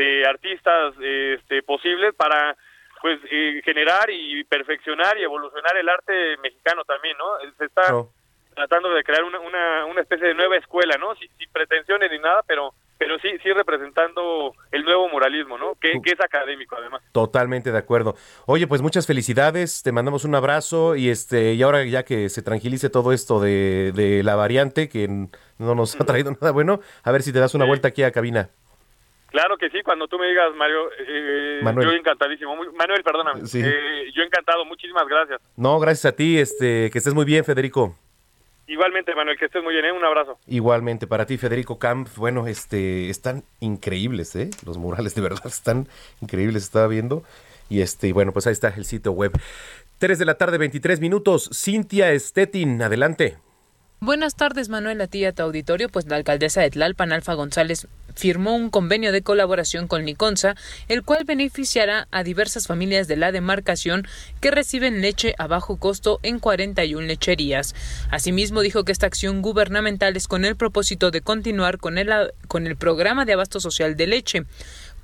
de 0.02 0.26
artistas 0.26 0.94
este, 1.02 1.62
posibles 1.62 2.14
para 2.14 2.56
pues 3.07 3.20
eh, 3.31 3.62
generar 3.65 4.11
y 4.11 4.43
perfeccionar 4.43 5.16
y 5.16 5.23
evolucionar 5.23 5.77
el 5.77 5.89
arte 5.89 6.37
mexicano 6.43 6.83
también, 6.83 7.16
¿no? 7.16 7.24
Se 7.57 7.66
está 7.66 7.83
tratando 8.53 8.93
de 8.93 9.05
crear 9.05 9.23
una, 9.23 9.39
una, 9.39 9.85
una 9.85 10.01
especie 10.01 10.27
de 10.27 10.35
nueva 10.35 10.57
escuela, 10.57 10.97
¿no? 10.99 11.15
Sin, 11.15 11.28
sin 11.39 11.49
pretensiones 11.53 12.11
ni 12.11 12.19
nada, 12.19 12.43
pero 12.49 12.74
pero 12.99 13.16
sí 13.20 13.28
sí 13.45 13.53
representando 13.53 14.55
el 14.73 14.83
nuevo 14.83 15.09
muralismo, 15.09 15.57
¿no? 15.57 15.77
Que, 15.81 16.01
que 16.03 16.15
es 16.15 16.20
académico 16.20 16.74
además. 16.77 17.01
Totalmente 17.12 17.70
de 17.70 17.78
acuerdo. 17.78 18.16
Oye, 18.47 18.66
pues 18.66 18.83
muchas 18.83 19.07
felicidades, 19.07 19.85
te 19.85 19.93
mandamos 19.93 20.24
un 20.24 20.35
abrazo 20.35 20.97
y 20.97 21.09
este 21.09 21.55
y 21.55 21.62
ahora 21.62 21.85
ya 21.85 22.03
que 22.03 22.28
se 22.28 22.43
tranquilice 22.43 22.91
todo 22.91 23.12
esto 23.12 23.39
de, 23.39 23.93
de 23.95 24.24
la 24.24 24.35
variante 24.35 24.89
que 24.89 25.07
no 25.07 25.74
nos 25.77 25.95
ha 26.01 26.05
traído 26.05 26.33
nada 26.33 26.51
bueno, 26.51 26.81
a 27.05 27.12
ver 27.12 27.23
si 27.23 27.33
te 27.33 27.39
das 27.39 27.55
una 27.55 27.66
vuelta 27.66 27.87
aquí 27.87 28.03
a 28.03 28.11
cabina. 28.11 28.51
Claro 29.37 29.59
que 29.59 29.69
sí, 29.69 29.83
cuando 29.85 30.09
tú 30.09 30.19
me 30.19 30.29
digas, 30.29 30.55
Mario, 30.57 30.89
eh, 31.07 31.61
Manuel. 31.63 31.89
yo 31.89 31.93
encantadísimo. 31.93 32.57
Muy- 32.57 32.69
Manuel, 32.73 33.03
perdóname. 33.03 33.45
Sí. 33.47 33.61
Eh, 33.63 34.11
yo 34.15 34.23
encantado, 34.23 34.65
muchísimas 34.65 35.07
gracias. 35.07 35.43
No, 35.57 35.79
gracias 35.79 36.07
a 36.11 36.17
ti, 36.17 36.39
este 36.39 36.89
que 36.91 36.97
estés 36.97 37.13
muy 37.13 37.27
bien, 37.27 37.45
Federico. 37.45 37.95
Igualmente, 38.67 39.15
Manuel, 39.15 39.37
que 39.39 39.45
estés 39.45 39.63
muy 39.63 39.75
bien, 39.75 39.85
¿eh? 39.85 39.93
Un 39.93 40.03
abrazo. 40.07 40.39
Igualmente 40.47 41.07
para 41.07 41.27
ti, 41.27 41.37
Federico 41.37 41.79
Camp. 41.79 42.09
Bueno, 42.17 42.47
este 42.47 43.11
están 43.11 43.45
increíbles, 43.61 44.35
¿eh? 44.37 44.49
Los 44.65 44.79
murales 44.79 45.15
de 45.15 45.21
verdad 45.21 45.41
están 45.47 45.87
increíbles, 46.23 46.63
estaba 46.63 46.87
viendo. 46.89 47.23
Y 47.69 47.83
este, 47.83 48.15
bueno, 48.15 48.33
pues 48.33 48.47
ahí 48.47 48.55
está 48.55 48.69
el 48.75 48.87
sitio 48.87 49.13
web. 49.13 49.33
3 49.99 50.19
de 50.19 50.25
la 50.25 50.39
tarde, 50.39 50.57
23 50.57 50.99
minutos. 51.01 51.51
Cintia 51.53 52.19
Stettin, 52.19 52.81
adelante. 52.81 53.37
Buenas 53.98 54.35
tardes, 54.36 54.68
Manuel, 54.68 55.01
a 55.01 55.06
ti 55.06 55.24
a 55.24 55.32
auditorio. 55.39 55.89
Pues 55.89 56.06
la 56.06 56.16
alcaldesa 56.16 56.60
de 56.60 56.70
Tlalpan, 56.70 57.12
Alfa 57.12 57.32
González, 57.32 57.89
firmó 58.14 58.55
un 58.55 58.68
convenio 58.68 59.10
de 59.10 59.23
colaboración 59.23 59.89
con 59.89 60.05
Liconza, 60.05 60.55
el 60.89 61.02
cual 61.02 61.24
beneficiará 61.24 62.06
a 62.10 62.23
diversas 62.23 62.66
familias 62.66 63.09
de 63.09 63.16
la 63.16 63.32
demarcación 63.32 64.06
que 64.40 64.51
reciben 64.51 65.01
leche 65.01 65.35
a 65.39 65.47
bajo 65.47 65.78
costo 65.78 66.20
en 66.23 66.40
41 66.40 67.06
lecherías. 67.06 67.74
Asimismo, 68.10 68.60
dijo 68.60 68.85
que 68.85 68.93
esta 68.93 69.06
acción 69.06 69.40
gubernamental 69.40 70.14
es 70.14 70.28
con 70.28 70.44
el 70.44 70.56
propósito 70.56 71.10
de 71.10 71.23
continuar 71.23 71.78
con 71.78 71.97
el, 71.97 72.10
con 72.48 72.66
el 72.66 72.77
programa 72.77 73.24
de 73.24 73.32
abasto 73.32 73.60
social 73.60 73.97
de 73.97 74.06
leche. 74.06 74.43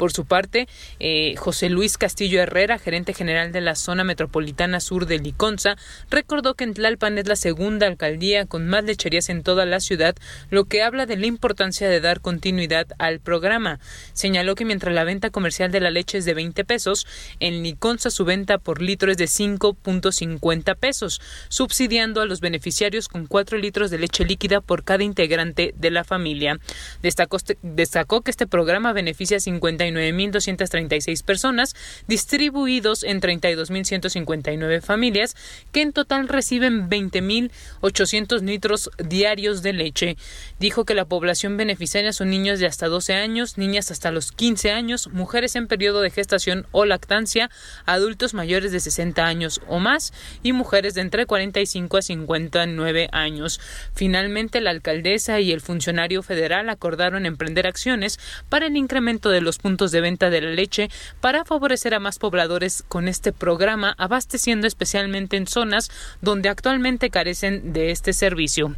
Por 0.03 0.11
su 0.11 0.25
parte, 0.25 0.67
eh, 0.99 1.37
José 1.37 1.69
Luis 1.71 1.97
Castillo 1.97 2.43
Herrera, 2.43 2.81
gerente 2.81 3.15
general 3.15 3.53
de 3.53 3.61
la 3.61 3.77
zona 3.77 4.03
metropolitana 4.03 4.81
sur 4.81 5.07
de 5.07 5.21
Liconza, 5.21 5.77
recordó 6.11 6.55
que 6.55 6.65
en 6.65 6.75
Tlalpan 6.75 7.19
es 7.19 7.29
la 7.29 7.37
segunda 7.37 7.87
alcaldía 7.87 8.47
con 8.47 8.67
más 8.67 8.83
lecherías 8.83 9.29
en 9.29 9.45
toda 9.45 9.65
la 9.65 9.79
ciudad, 9.79 10.17
lo 10.51 10.65
que 10.65 10.83
habla 10.83 11.07
de 11.07 11.17
la 11.19 11.27
importancia 11.27 11.89
de 11.89 12.01
dar 12.01 12.21
continuidad 12.21 12.89
al 12.99 13.21
programa. 13.21 13.79
Señaló 14.13 14.57
que 14.57 14.65
mientras 14.65 14.93
la 14.93 15.05
venta 15.05 15.31
comercial 15.31 15.71
de 15.71 15.79
la 15.79 15.93
leche 15.93 16.19
es 16.19 16.25
de 16.25 16.35
20 16.35 16.65
pesos, 16.65 17.07
en 17.39 17.63
Liconza 17.63 18.11
su 18.11 18.25
venta 18.25 18.59
por 18.59 18.83
litro 18.83 19.13
es 19.13 19.19
de 19.19 19.27
5.50 19.27 20.75
pesos, 20.75 21.21
subsidiando 21.49 22.21
a 22.21 22.27
los 22.27 22.41
beneficiarios 22.41 23.07
con 23.07 23.27
4 23.27 23.57
litros 23.57 23.93
de 23.93 23.99
leche 23.99 24.25
líquida 24.25 24.61
por 24.61 24.83
cada 24.83 25.05
integrante 25.05 25.75
de 25.77 25.91
la 25.93 26.03
familia. 26.03 26.59
Destacó, 27.03 27.37
este- 27.37 27.57
que 27.63 28.31
este 28.33 28.49
programa 28.49 28.93
beneficia 28.93 29.37
a 29.37 29.41
59 29.41 29.92
189.236 29.95 31.25
personas, 31.25 31.75
distribuidos 32.07 33.03
en 33.03 33.21
32.159 33.21 34.81
familias, 34.81 35.37
que 35.73 35.83
en 35.83 35.93
total 35.93 36.29
reciben 36.29 36.89
20.800 36.89 38.43
litros 38.43 38.91
diarios 38.99 39.63
de 39.63 39.73
leche. 39.73 40.17
Dijo 40.59 40.85
que 40.85 40.95
la 40.95 41.05
población 41.05 41.57
beneficiaria 41.57 42.13
son 42.13 42.31
niños 42.31 42.59
de 42.59 42.67
hasta 42.67 42.89
12 42.89 43.15
años, 43.15 43.59
niñas 43.59 43.91
hasta 43.91 44.11
los 44.11 44.33
15 44.33 44.71
años, 44.71 45.09
mujeres 45.09 45.57
en 45.57 45.67
periodo 45.67 46.01
de 46.01 46.11
gestación 46.11 46.67
o 46.73 46.85
lactancia, 46.85 47.51
adultos 47.87 48.35
mayores 48.35 48.73
de 48.73 48.81
60 48.81 49.25
años 49.25 49.61
o 49.69 49.79
más 49.79 50.13
y 50.43 50.53
mujeres 50.53 50.95
de 50.95 51.03
entre 51.03 51.27
45 51.27 51.97
a 51.97 52.03
59 52.03 53.09
años. 53.13 53.61
Finalmente, 53.95 54.61
la 54.61 54.71
alcaldesa 54.71 55.41
y 55.41 55.53
el 55.53 55.61
funcionario 55.61 56.23
federal 56.23 56.69
acordaron 56.69 57.27
emprender 57.27 57.67
acciones 57.67 58.19
para 58.49 58.67
el 58.67 58.77
incremento 58.77 59.31
de 59.31 59.41
los 59.41 59.59
puntos 59.59 59.72
de 59.77 60.01
venta 60.01 60.31
de 60.31 60.41
la 60.41 60.51
leche 60.51 60.91
para 61.21 61.45
favorecer 61.45 61.95
a 61.95 62.01
más 62.01 62.19
pobladores 62.19 62.85
con 62.89 63.09
este 63.09 63.33
programa, 63.33 63.95
abasteciendo 63.99 64.67
especialmente 64.67 65.37
en 65.37 65.47
zonas 65.47 65.91
donde 66.21 66.49
actualmente 66.49 67.11
carecen 67.11 67.73
de 67.73 67.91
este 67.91 68.13
servicio. 68.13 68.77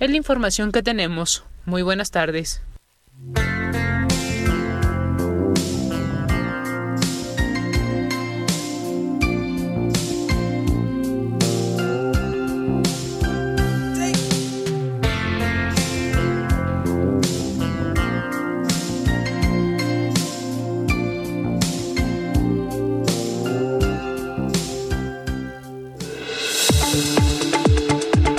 Es 0.00 0.10
la 0.10 0.16
información 0.16 0.72
que 0.72 0.82
tenemos. 0.82 1.44
Muy 1.64 1.82
buenas 1.82 2.10
tardes. 2.10 2.62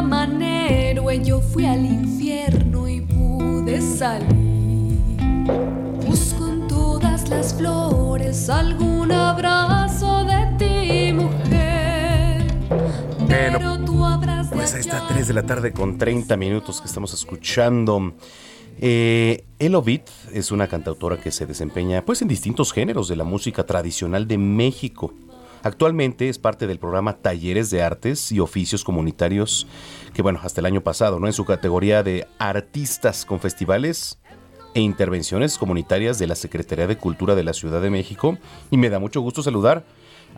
Llaman 0.00 0.40
héroe, 0.40 1.22
yo 1.22 1.42
fui 1.42 1.66
al 1.66 1.84
infierno 1.84 2.88
y 2.88 3.02
pude 3.02 3.82
salir. 3.82 4.98
Busco 6.06 6.48
en 6.48 6.66
todas 6.66 7.28
las 7.28 7.54
flores 7.54 8.48
algún 8.48 9.12
abrazo 9.12 10.24
de 10.24 10.56
ti, 10.58 11.12
mujer. 11.12 12.46
Pero 13.28 13.84
tú 13.84 14.02
habrás 14.02 14.48
de 14.48 14.56
Pues 14.56 14.72
ahí 14.72 14.80
está, 14.80 15.06
3 15.06 15.28
de 15.28 15.34
la 15.34 15.42
tarde 15.42 15.72
con 15.72 15.98
30 15.98 16.34
minutos 16.38 16.80
que 16.80 16.86
estamos 16.86 17.12
escuchando. 17.12 18.14
Eh, 18.80 19.44
Elo 19.58 19.82
Beat 19.82 20.08
es 20.32 20.50
una 20.50 20.66
cantautora 20.66 21.20
que 21.20 21.30
se 21.30 21.44
desempeña 21.44 22.02
pues 22.06 22.22
en 22.22 22.28
distintos 22.28 22.72
géneros 22.72 23.08
de 23.08 23.16
la 23.16 23.24
música 23.24 23.66
tradicional 23.66 24.26
de 24.26 24.38
México. 24.38 25.12
Actualmente 25.62 26.28
es 26.28 26.38
parte 26.38 26.66
del 26.66 26.78
programa 26.78 27.18
Talleres 27.18 27.70
de 27.70 27.82
Artes 27.82 28.32
y 28.32 28.40
Oficios 28.40 28.82
Comunitarios, 28.82 29.66
que 30.14 30.22
bueno, 30.22 30.40
hasta 30.42 30.60
el 30.60 30.66
año 30.66 30.80
pasado, 30.80 31.20
¿no? 31.20 31.26
En 31.26 31.34
su 31.34 31.44
categoría 31.44 32.02
de 32.02 32.26
artistas 32.38 33.26
con 33.26 33.40
festivales 33.40 34.18
e 34.74 34.80
intervenciones 34.80 35.58
comunitarias 35.58 36.18
de 36.18 36.26
la 36.26 36.34
Secretaría 36.34 36.86
de 36.86 36.96
Cultura 36.96 37.34
de 37.34 37.44
la 37.44 37.52
Ciudad 37.52 37.82
de 37.82 37.90
México. 37.90 38.38
Y 38.70 38.78
me 38.78 38.88
da 38.88 38.98
mucho 38.98 39.20
gusto 39.20 39.42
saludar 39.42 39.84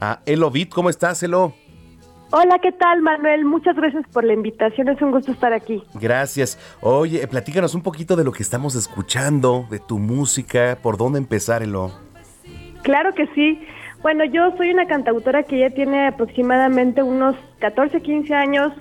a 0.01 0.20
Elo 0.27 0.51
Beat. 0.51 0.70
¿Cómo 0.70 0.90
estás, 0.90 1.23
Elo? 1.23 1.55
Hola, 2.32 2.59
¿qué 2.61 2.73
tal, 2.73 3.03
Manuel? 3.03 3.44
Muchas 3.44 3.77
gracias 3.77 4.05
por 4.11 4.24
la 4.24 4.32
invitación. 4.32 4.89
Es 4.89 5.01
un 5.03 5.11
gusto 5.11 5.32
estar 5.32 5.53
aquí. 5.53 5.85
Gracias. 5.94 6.59
Oye, 6.81 7.28
platícanos 7.28 7.74
un 7.74 7.82
poquito 7.82 8.16
de 8.16 8.24
lo 8.24 8.32
que 8.32 8.43
estamos 8.43 8.74
escuchando, 8.74 9.66
de 9.70 9.78
tu 9.78 9.99
música, 9.99 10.78
por 10.82 10.97
dónde 10.97 11.19
empezar, 11.19 11.62
Elo. 11.62 11.93
Claro 12.82 13.15
que 13.15 13.27
sí. 13.35 13.61
Bueno, 14.02 14.24
yo 14.24 14.50
soy 14.56 14.70
una 14.70 14.86
cantautora 14.86 15.44
que 15.44 15.60
ya 15.60 15.70
tiene 15.70 16.08
aproximadamente 16.08 17.04
unos 17.04 17.36
14, 17.60 18.02
15 18.02 18.34
años 18.34 18.72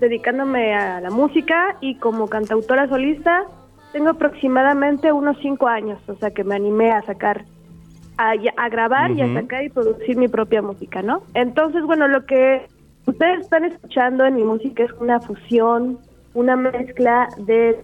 dedicándome 0.00 0.74
a 0.74 1.02
la 1.02 1.10
música 1.10 1.76
y 1.82 1.96
como 1.96 2.28
cantautora 2.28 2.88
solista 2.88 3.44
tengo 3.92 4.10
aproximadamente 4.10 5.12
unos 5.12 5.36
5 5.42 5.66
años, 5.68 6.00
o 6.08 6.14
sea 6.14 6.30
que 6.30 6.44
me 6.44 6.54
animé 6.54 6.92
a 6.92 7.02
sacar, 7.02 7.44
a, 8.16 8.32
a 8.56 8.68
grabar 8.70 9.10
y 9.10 9.20
a 9.20 9.34
sacar 9.34 9.64
y 9.64 9.68
producir 9.68 10.16
mi 10.16 10.28
propia 10.28 10.62
música, 10.62 11.02
¿no? 11.02 11.24
Entonces, 11.34 11.82
bueno, 11.84 12.08
lo 12.08 12.24
que 12.24 12.66
ustedes 13.04 13.40
están 13.40 13.66
escuchando 13.66 14.24
en 14.24 14.36
mi 14.36 14.44
música 14.44 14.84
es 14.84 14.92
una 14.92 15.20
fusión, 15.20 15.98
una 16.32 16.56
mezcla 16.56 17.28
de 17.36 17.82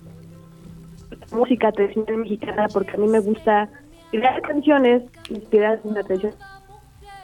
música 1.31 1.71
tradicional 1.73 2.17
mexicana 2.19 2.69
porque 2.73 2.93
a 2.93 2.97
mí 2.97 3.09
me 3.09 3.21
gusta 3.21 3.69
crear 4.11 4.41
canciones 4.41 5.03
inspiradas 5.29 5.85
en 5.85 5.95
la 5.95 6.03
tradición 6.03 6.33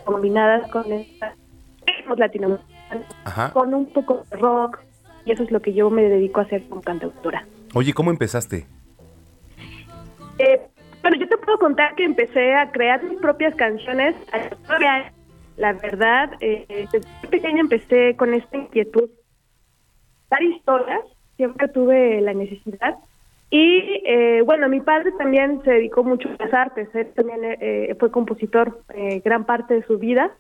combinadas 0.02 0.70
con 0.70 0.90
esta 0.92 1.34
ritmos 1.86 2.18
latinoamericanos 2.18 3.52
con 3.52 3.74
un 3.74 3.86
poco 3.86 4.24
de 4.30 4.36
rock 4.36 4.80
y 5.24 5.32
eso 5.32 5.42
es 5.42 5.50
lo 5.50 5.60
que 5.60 5.72
yo 5.72 5.90
me 5.90 6.02
dedico 6.02 6.40
a 6.40 6.44
hacer 6.44 6.68
como 6.68 6.82
cantautora. 6.82 7.46
Oye, 7.74 7.92
¿cómo 7.92 8.10
empezaste? 8.10 8.66
Eh, 10.38 10.60
bueno, 11.00 11.16
yo 11.16 11.28
te 11.28 11.36
puedo 11.38 11.58
contar 11.58 11.94
que 11.94 12.04
empecé 12.04 12.54
a 12.54 12.70
crear 12.70 13.02
mis 13.02 13.18
propias 13.20 13.54
canciones 13.54 14.14
a 14.32 14.38
los 14.38 14.58
nueve 14.68 14.86
años. 14.86 15.12
La 15.56 15.72
verdad, 15.74 16.32
eh, 16.40 16.66
desde 16.68 17.06
muy 17.20 17.28
pequeña 17.28 17.60
empecé 17.60 18.16
con 18.16 18.34
esta 18.34 18.56
inquietud. 18.56 19.10
Dar 20.30 20.42
historias, 20.42 21.00
siempre 21.36 21.68
tuve 21.68 22.20
la 22.20 22.34
necesidad. 22.34 22.96
Y 23.54 24.00
eh, 24.06 24.40
bueno, 24.46 24.66
mi 24.70 24.80
padre 24.80 25.12
también 25.12 25.60
se 25.62 25.72
dedicó 25.72 26.02
mucho 26.02 26.26
a 26.26 26.42
las 26.42 26.54
artes, 26.54 26.88
él 26.94 27.12
también 27.14 27.40
eh, 27.44 27.94
fue 28.00 28.10
compositor 28.10 28.82
eh, 28.94 29.20
gran 29.22 29.44
parte 29.44 29.74
de 29.74 29.82
su 29.82 29.98
vida. 29.98 30.34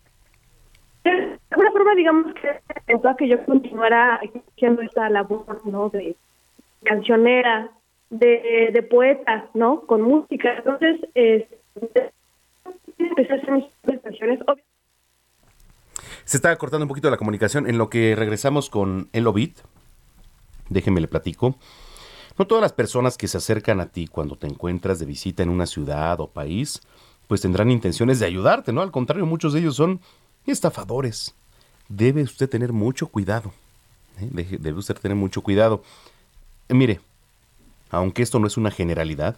De 1.04 1.38
alguna 1.50 1.72
forma, 1.72 1.94
digamos 1.94 2.32
que 2.32 2.62
intentó 2.80 3.10
a 3.10 3.16
que 3.18 3.28
yo 3.28 3.44
continuara 3.44 4.18
haciendo 4.54 4.80
esta 4.80 5.10
labor, 5.10 5.60
¿no? 5.66 5.90
De 5.90 6.16
cancionera, 6.84 7.68
de, 8.08 8.70
de 8.72 9.18
¿no? 9.52 9.82
Con 9.82 10.00
música. 10.00 10.54
Entonces, 10.56 10.98
empecé 11.14 12.10
a 13.30 13.36
hacer 13.36 13.50
mis 13.50 14.00
canciones. 14.00 14.40
Se 16.24 16.38
está 16.38 16.56
cortando 16.56 16.86
un 16.86 16.88
poquito 16.88 17.10
la 17.10 17.18
comunicación. 17.18 17.68
En 17.68 17.76
lo 17.76 17.90
que 17.90 18.16
regresamos 18.16 18.70
con 18.70 19.10
Elo 19.12 19.34
Beat, 19.34 19.58
déjenme 20.70 21.02
le 21.02 21.08
platico. 21.08 21.56
No 22.38 22.46
todas 22.46 22.62
las 22.62 22.72
personas 22.72 23.16
que 23.16 23.28
se 23.28 23.38
acercan 23.38 23.80
a 23.80 23.86
ti 23.86 24.06
cuando 24.06 24.36
te 24.36 24.46
encuentras 24.46 24.98
de 24.98 25.06
visita 25.06 25.42
en 25.42 25.50
una 25.50 25.66
ciudad 25.66 26.20
o 26.20 26.26
país, 26.26 26.80
pues 27.28 27.40
tendrán 27.40 27.70
intenciones 27.70 28.18
de 28.18 28.26
ayudarte, 28.26 28.72
¿no? 28.72 28.82
Al 28.82 28.90
contrario, 28.90 29.26
muchos 29.26 29.52
de 29.52 29.60
ellos 29.60 29.76
son 29.76 30.00
estafadores. 30.46 31.34
Debe 31.88 32.22
usted 32.22 32.48
tener 32.48 32.72
mucho 32.72 33.06
cuidado. 33.06 33.52
¿eh? 34.20 34.58
Debe 34.58 34.78
usted 34.78 34.96
tener 34.96 35.16
mucho 35.16 35.42
cuidado. 35.42 35.82
Mire, 36.68 37.00
aunque 37.90 38.22
esto 38.22 38.38
no 38.38 38.46
es 38.46 38.56
una 38.56 38.70
generalidad, 38.70 39.36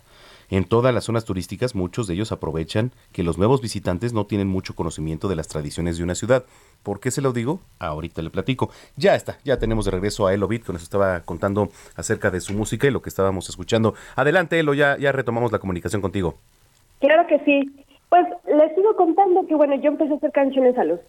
en 0.50 0.64
todas 0.64 0.94
las 0.94 1.04
zonas 1.04 1.24
turísticas 1.24 1.74
muchos 1.74 2.06
de 2.06 2.14
ellos 2.14 2.32
aprovechan 2.32 2.92
que 3.12 3.22
los 3.22 3.38
nuevos 3.38 3.60
visitantes 3.60 4.12
no 4.12 4.26
tienen 4.26 4.48
mucho 4.48 4.74
conocimiento 4.74 5.28
de 5.28 5.36
las 5.36 5.48
tradiciones 5.48 5.98
de 5.98 6.04
una 6.04 6.14
ciudad. 6.14 6.44
¿Por 6.82 7.00
qué 7.00 7.10
se 7.10 7.22
lo 7.22 7.32
digo? 7.32 7.60
Ahorita 7.78 8.22
le 8.22 8.30
platico. 8.30 8.70
Ya 8.96 9.14
está, 9.14 9.38
ya 9.44 9.58
tenemos 9.58 9.84
de 9.84 9.90
regreso 9.90 10.26
a 10.26 10.34
Elo 10.34 10.48
Beat, 10.48 10.64
que 10.64 10.72
nos 10.72 10.82
estaba 10.82 11.20
contando 11.20 11.68
acerca 11.96 12.30
de 12.30 12.40
su 12.40 12.52
música 12.52 12.86
y 12.86 12.90
lo 12.90 13.02
que 13.02 13.08
estábamos 13.08 13.48
escuchando. 13.48 13.94
Adelante, 14.16 14.58
Elo, 14.58 14.74
ya, 14.74 14.96
ya 14.98 15.12
retomamos 15.12 15.52
la 15.52 15.58
comunicación 15.58 16.02
contigo. 16.02 16.36
Claro 17.00 17.26
que 17.26 17.38
sí. 17.44 17.70
Pues 18.08 18.26
les 18.46 18.74
sigo 18.74 18.94
contando 18.96 19.46
que, 19.46 19.54
bueno, 19.54 19.74
yo 19.76 19.88
empecé 19.88 20.12
a 20.12 20.16
hacer 20.16 20.32
canciones 20.32 20.76
a 20.78 20.84
los 20.84 21.00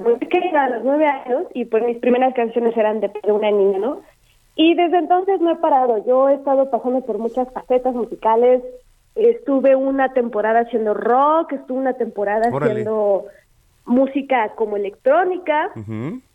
muy 0.00 0.16
pequeña, 0.16 0.64
a 0.64 0.70
los 0.70 0.84
nueve 0.84 1.06
años, 1.06 1.44
y 1.54 1.66
pues 1.66 1.84
mis 1.84 1.98
primeras 1.98 2.34
canciones 2.34 2.76
eran 2.76 3.00
de, 3.00 3.10
de 3.22 3.32
una 3.32 3.50
niña, 3.50 3.78
¿no? 3.78 4.00
Y 4.54 4.74
desde 4.74 4.98
entonces 4.98 5.40
no 5.40 5.50
he 5.50 5.56
parado. 5.56 6.04
Yo 6.04 6.28
he 6.28 6.34
estado 6.34 6.70
pasando 6.70 7.00
por 7.02 7.18
muchas 7.18 7.50
facetas 7.52 7.94
musicales. 7.94 8.62
Estuve 9.14 9.76
una 9.76 10.12
temporada 10.12 10.60
haciendo 10.60 10.94
rock, 10.94 11.52
estuve 11.52 11.78
una 11.78 11.94
temporada 11.94 12.48
Órale. 12.52 12.72
haciendo 12.72 13.26
música 13.84 14.50
como 14.54 14.76
electrónica. 14.76 15.70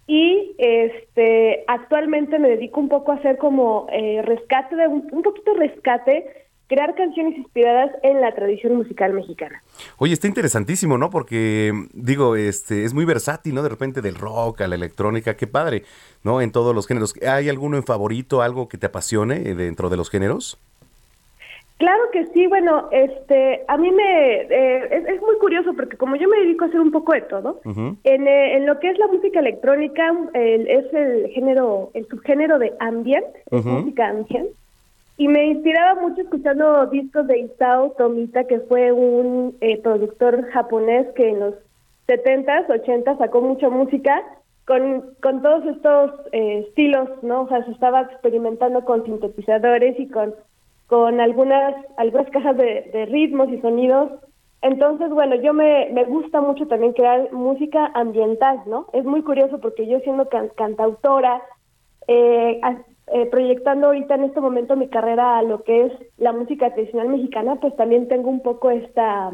Y 0.08 0.56
este 0.58 1.66
actualmente 1.68 2.40
me 2.40 2.50
dedico 2.50 2.80
un 2.80 2.90
poco 2.90 3.12
a 3.12 3.16
hacer 3.16 3.38
como 3.38 3.88
eh, 3.92 4.22
rescate 4.24 4.76
de 4.76 4.88
un, 4.88 5.08
un 5.12 5.22
poquito 5.22 5.54
rescate 5.54 6.47
crear 6.68 6.94
canciones 6.96 7.38
inspiradas 7.38 7.92
en 8.04 8.20
la 8.22 8.34
tradición 8.36 8.76
musical 8.76 9.14
mexicana. 9.14 9.62
Oye, 9.98 10.14
está 10.14 10.28
interesantísimo, 10.28 10.98
¿no? 10.98 11.10
Porque, 11.10 11.72
digo, 11.94 12.36
este, 12.36 12.84
es 12.84 12.94
muy 12.94 13.06
versátil, 13.06 13.56
¿no? 13.56 13.64
De 13.64 13.70
repente 13.70 14.02
del 14.02 14.16
rock 14.16 14.62
a 14.62 14.68
la 14.68 14.76
electrónica, 14.76 15.36
qué 15.38 15.48
padre, 15.48 15.84
¿no? 16.24 16.42
En 16.42 16.52
todos 16.52 16.76
los 16.76 16.86
géneros. 16.88 17.14
¿Hay 17.26 17.48
alguno 17.50 17.78
en 17.78 17.84
favorito, 17.84 18.42
algo 18.42 18.68
que 18.68 18.78
te 18.78 18.88
apasione 18.88 19.36
eh, 19.50 19.56
dentro 19.56 19.90
de 19.90 19.98
los 19.98 20.10
géneros? 20.10 20.60
Claro 21.78 22.02
que 22.12 22.26
sí, 22.34 22.48
bueno, 22.48 22.90
este, 22.92 23.62
a 23.68 23.78
mí 23.78 23.92
me, 23.92 24.42
eh, 24.42 24.88
es, 24.98 25.06
es 25.10 25.22
muy 25.22 25.38
curioso 25.40 25.76
porque 25.76 25.96
como 25.96 26.16
yo 26.16 26.28
me 26.28 26.38
dedico 26.40 26.66
a 26.66 26.70
hacer 26.70 26.80
un 26.80 26.92
poco 26.92 27.14
de 27.14 27.22
todo, 27.22 27.62
en, 28.04 28.28
eh, 28.28 28.58
en 28.58 28.66
lo 28.66 28.80
que 28.80 28.90
es 28.90 28.98
la 28.98 29.06
música 29.06 29.40
electrónica, 29.42 30.12
el- 30.34 30.68
es 30.68 30.92
el 30.92 31.28
género, 31.36 31.92
el 31.94 32.08
subgénero 32.08 32.58
de 32.58 32.74
ambient, 32.80 33.28
Ujú. 33.52 33.70
música 33.70 34.10
ambient, 34.10 34.48
y 35.18 35.28
me 35.28 35.46
inspiraba 35.48 36.00
mucho 36.02 36.22
escuchando 36.22 36.86
discos 36.88 37.28
de 37.28 37.40
Isao 37.40 37.92
Tomita, 37.98 38.46
que 38.46 38.60
fue 38.62 38.92
un 38.92 39.58
eh, 39.62 39.82
productor 39.82 40.48
japonés 40.52 41.08
que 41.16 41.30
en 41.30 41.40
los 41.40 41.56
70s, 42.08 42.68
80s 42.70 43.18
sacó 43.18 43.42
mucha 43.42 43.70
música 43.70 44.24
con, 44.66 45.16
con 45.22 45.42
todos 45.42 45.66
estos 45.66 46.12
eh, 46.34 46.66
estilos, 46.68 47.10
¿no? 47.24 47.42
O 47.44 47.48
sea, 47.48 47.66
se 47.66 47.72
estaba 47.72 48.02
experimentando 48.02 48.86
con 48.86 49.06
sintetizadores 49.06 50.00
y 50.00 50.08
con, 50.10 50.36
con 50.88 51.20
algunas, 51.20 51.74
algunas 51.98 52.30
cajas 52.30 52.56
de, 52.58 52.90
de 52.94 53.06
ritmos 53.08 53.50
y 53.50 53.60
sonidos. 53.62 54.12
Entonces, 54.62 55.10
bueno, 55.10 55.36
yo 55.36 55.54
me, 55.54 55.90
me 55.94 56.04
gusta 56.06 56.42
mucho 56.42 56.68
también 56.68 56.94
crear 56.94 57.32
música 57.32 57.92
ambiental, 57.96 58.62
¿no? 58.68 58.88
Es 58.94 59.04
muy 59.06 59.22
curioso 59.24 59.60
porque 59.62 59.88
yo 59.88 60.00
siendo 60.02 60.30
can- 60.30 60.50
cantautora, 60.56 61.42
eh, 62.08 62.60
eh, 63.14 63.26
proyectando 63.28 63.88
ahorita 63.88 64.16
en 64.16 64.26
este 64.26 64.42
momento 64.42 64.76
mi 64.76 64.90
carrera 64.90 65.38
a 65.38 65.44
lo 65.44 65.64
que 65.64 65.86
es 65.86 65.94
la 66.18 66.34
música 66.34 66.74
tradicional 66.74 67.10
mexicana, 67.10 67.56
pues 67.56 67.76
también 67.76 68.08
tengo 68.08 68.30
un 68.30 68.42
poco 68.42 68.70
esta 68.70 69.32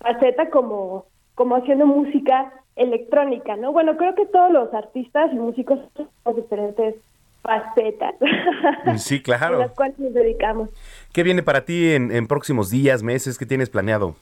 faceta 0.00 0.50
como, 0.50 1.06
como 1.34 1.56
haciendo 1.56 1.86
música 1.86 2.52
electrónica, 2.74 3.56
¿no? 3.56 3.72
Bueno, 3.72 3.96
creo 3.96 4.14
que 4.14 4.26
todos 4.26 4.50
los 4.50 4.72
artistas 4.74 5.32
y 5.32 5.36
músicos 5.36 5.78
tenemos 5.94 6.36
diferentes 6.36 6.96
facetas 7.42 8.14
Sí, 8.98 9.16
en 9.16 9.22
claro. 9.22 9.58
las 9.58 9.72
cuales 9.72 9.98
nos 9.98 10.12
dedicamos. 10.12 10.68
¿Qué 11.12 11.22
viene 11.22 11.42
para 11.42 11.64
ti 11.64 11.92
en, 11.92 12.10
en 12.10 12.26
próximos 12.26 12.70
días, 12.70 13.02
meses? 13.02 13.38
¿Qué 13.38 13.46
tienes 13.46 13.70
planeado? 13.70 14.16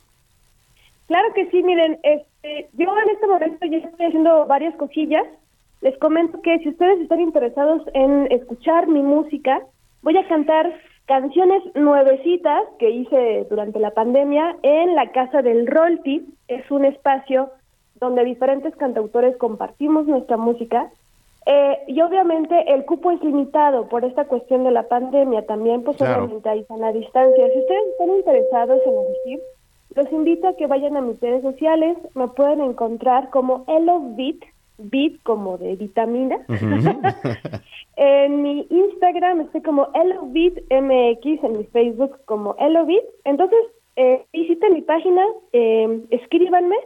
Claro 1.07 1.33
que 1.35 1.51
sí, 1.51 1.63
miren, 1.63 1.99
este, 2.03 2.69
yo 2.75 2.99
en 2.99 3.11
este 3.11 3.27
momento 3.27 3.67
ya 3.67 3.79
estoy 3.79 4.07
haciendo 4.07 4.47
varias 4.47 4.75
cosillas. 4.77 5.25
Les 5.85 5.99
comento 5.99 6.41
que 6.41 6.59
si 6.61 6.71
ustedes 6.71 6.99
están 7.03 7.21
interesados 7.21 7.83
en 7.93 8.27
escuchar 8.33 8.89
mi 8.89 9.03
música, 9.03 9.61
voy 10.01 10.17
a 10.17 10.27
cantar 10.27 10.73
canciones 11.05 11.63
nuevecitas 11.75 12.63
que 12.79 12.89
hice 12.89 13.47
durante 13.51 13.79
la 13.79 13.91
pandemia 13.91 14.57
en 14.63 14.95
la 14.95 15.13
Casa 15.13 15.43
del 15.43 15.67
Rolti. 15.67 16.25
Es 16.49 16.71
un 16.71 16.87
espacio 16.87 17.51
donde 18.01 18.25
diferentes 18.25 18.75
cantautores 18.77 19.37
compartimos 19.37 20.07
nuestra 20.07 20.39
música. 20.39 20.91
Eh, 21.45 21.79
y 21.89 22.01
obviamente 22.01 22.73
el 22.73 22.87
cupo 22.87 23.11
es 23.11 23.23
limitado 23.23 23.87
por 23.91 24.07
esta 24.07 24.25
cuestión 24.25 24.65
de 24.65 24.71
la 24.71 24.85
pandemia. 24.85 25.45
También, 25.45 25.83
pues 25.85 25.99
Claro. 25.99 26.25
obviamente 26.25 26.49
hay 26.49 26.65
sana 26.65 26.93
distancia. 26.93 27.47
Si 27.53 27.59
ustedes 27.59 27.85
están 27.91 28.09
interesados 28.09 28.81
en 28.87 28.99
asistir, 29.01 29.41
los 29.95 30.11
invito 30.13 30.49
a 30.49 30.57
que 30.57 30.67
vayan 30.67 30.97
a 30.97 31.03
mis 31.03 31.21
redes 31.21 31.43
sociales. 31.43 31.99
Me 32.15 32.29
pueden 32.29 32.63
encontrar 32.63 33.29
como 33.29 33.67
Elo 33.69 34.01
Beat, 34.17 34.39
Beat 34.79 35.23
como 35.23 35.59
de 35.59 35.77
vitamina. 35.77 36.39
en 37.97 38.43
mi 38.43 38.67
Instagram 38.71 39.43
estoy 39.43 39.63
como 39.63 39.89
MX, 40.71 41.45
en 41.45 41.59
mi 41.59 41.65
Facebook 41.65 42.19
como 42.25 42.55
Beat. 42.55 43.05
Entonces, 43.25 43.59
eh, 43.97 44.25
visiten 44.33 44.73
mi 44.75 44.83
página, 44.83 45.23
eh, 45.53 46.01
escríbanme 46.11 46.77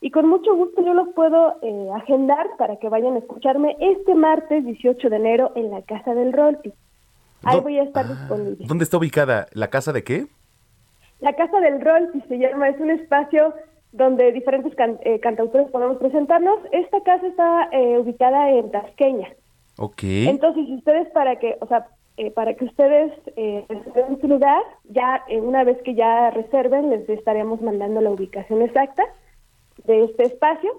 y 0.00 0.10
con 0.10 0.28
mucho 0.28 0.54
gusto 0.54 0.84
yo 0.84 0.94
los 0.94 1.08
puedo 1.10 1.56
eh, 1.62 1.88
agendar 1.94 2.46
para 2.58 2.76
que 2.76 2.88
vayan 2.88 3.14
a 3.14 3.18
escucharme 3.18 3.76
este 3.80 4.14
martes 4.14 4.64
18 4.64 5.10
de 5.10 5.16
enero 5.16 5.52
en 5.54 5.70
la 5.70 5.82
Casa 5.82 6.14
del 6.14 6.32
Rolti. 6.32 6.72
Ahí 7.44 7.56
¿Dó- 7.56 7.62
voy 7.62 7.78
a 7.78 7.82
estar 7.84 8.06
disponible. 8.08 8.64
¿Dónde 8.66 8.84
está 8.84 8.96
ubicada? 8.98 9.46
¿La 9.52 9.68
casa 9.70 9.92
de 9.92 10.04
qué? 10.04 10.26
La 11.20 11.34
Casa 11.34 11.60
del 11.60 11.80
Rol, 11.80 12.10
si 12.12 12.20
se 12.22 12.36
llama, 12.38 12.68
es 12.68 12.80
un 12.80 12.90
espacio 12.90 13.54
donde 13.92 14.32
diferentes 14.32 14.74
can- 14.74 14.98
eh, 15.04 15.20
cantautores 15.20 15.70
podemos 15.70 15.98
presentarnos. 15.98 16.58
Esta 16.72 17.00
casa 17.02 17.26
está 17.26 17.68
eh, 17.72 17.98
ubicada 17.98 18.50
en 18.50 18.70
Tasqueña. 18.70 19.28
Ok. 19.78 20.02
Entonces, 20.02 20.68
ustedes 20.70 21.08
para 21.10 21.36
que, 21.36 21.56
o 21.60 21.66
sea, 21.66 21.86
eh, 22.16 22.30
para 22.30 22.54
que 22.54 22.64
ustedes 22.66 23.12
eh, 23.36 23.64
reserven 23.68 24.20
su 24.20 24.28
lugar, 24.28 24.62
ya 24.84 25.22
eh, 25.28 25.40
una 25.40 25.64
vez 25.64 25.80
que 25.82 25.94
ya 25.94 26.30
reserven, 26.30 26.90
les 26.90 27.08
estaremos 27.08 27.60
mandando 27.62 28.00
la 28.00 28.10
ubicación 28.10 28.62
exacta 28.62 29.02
de 29.84 30.04
este 30.04 30.24
espacio. 30.24 30.70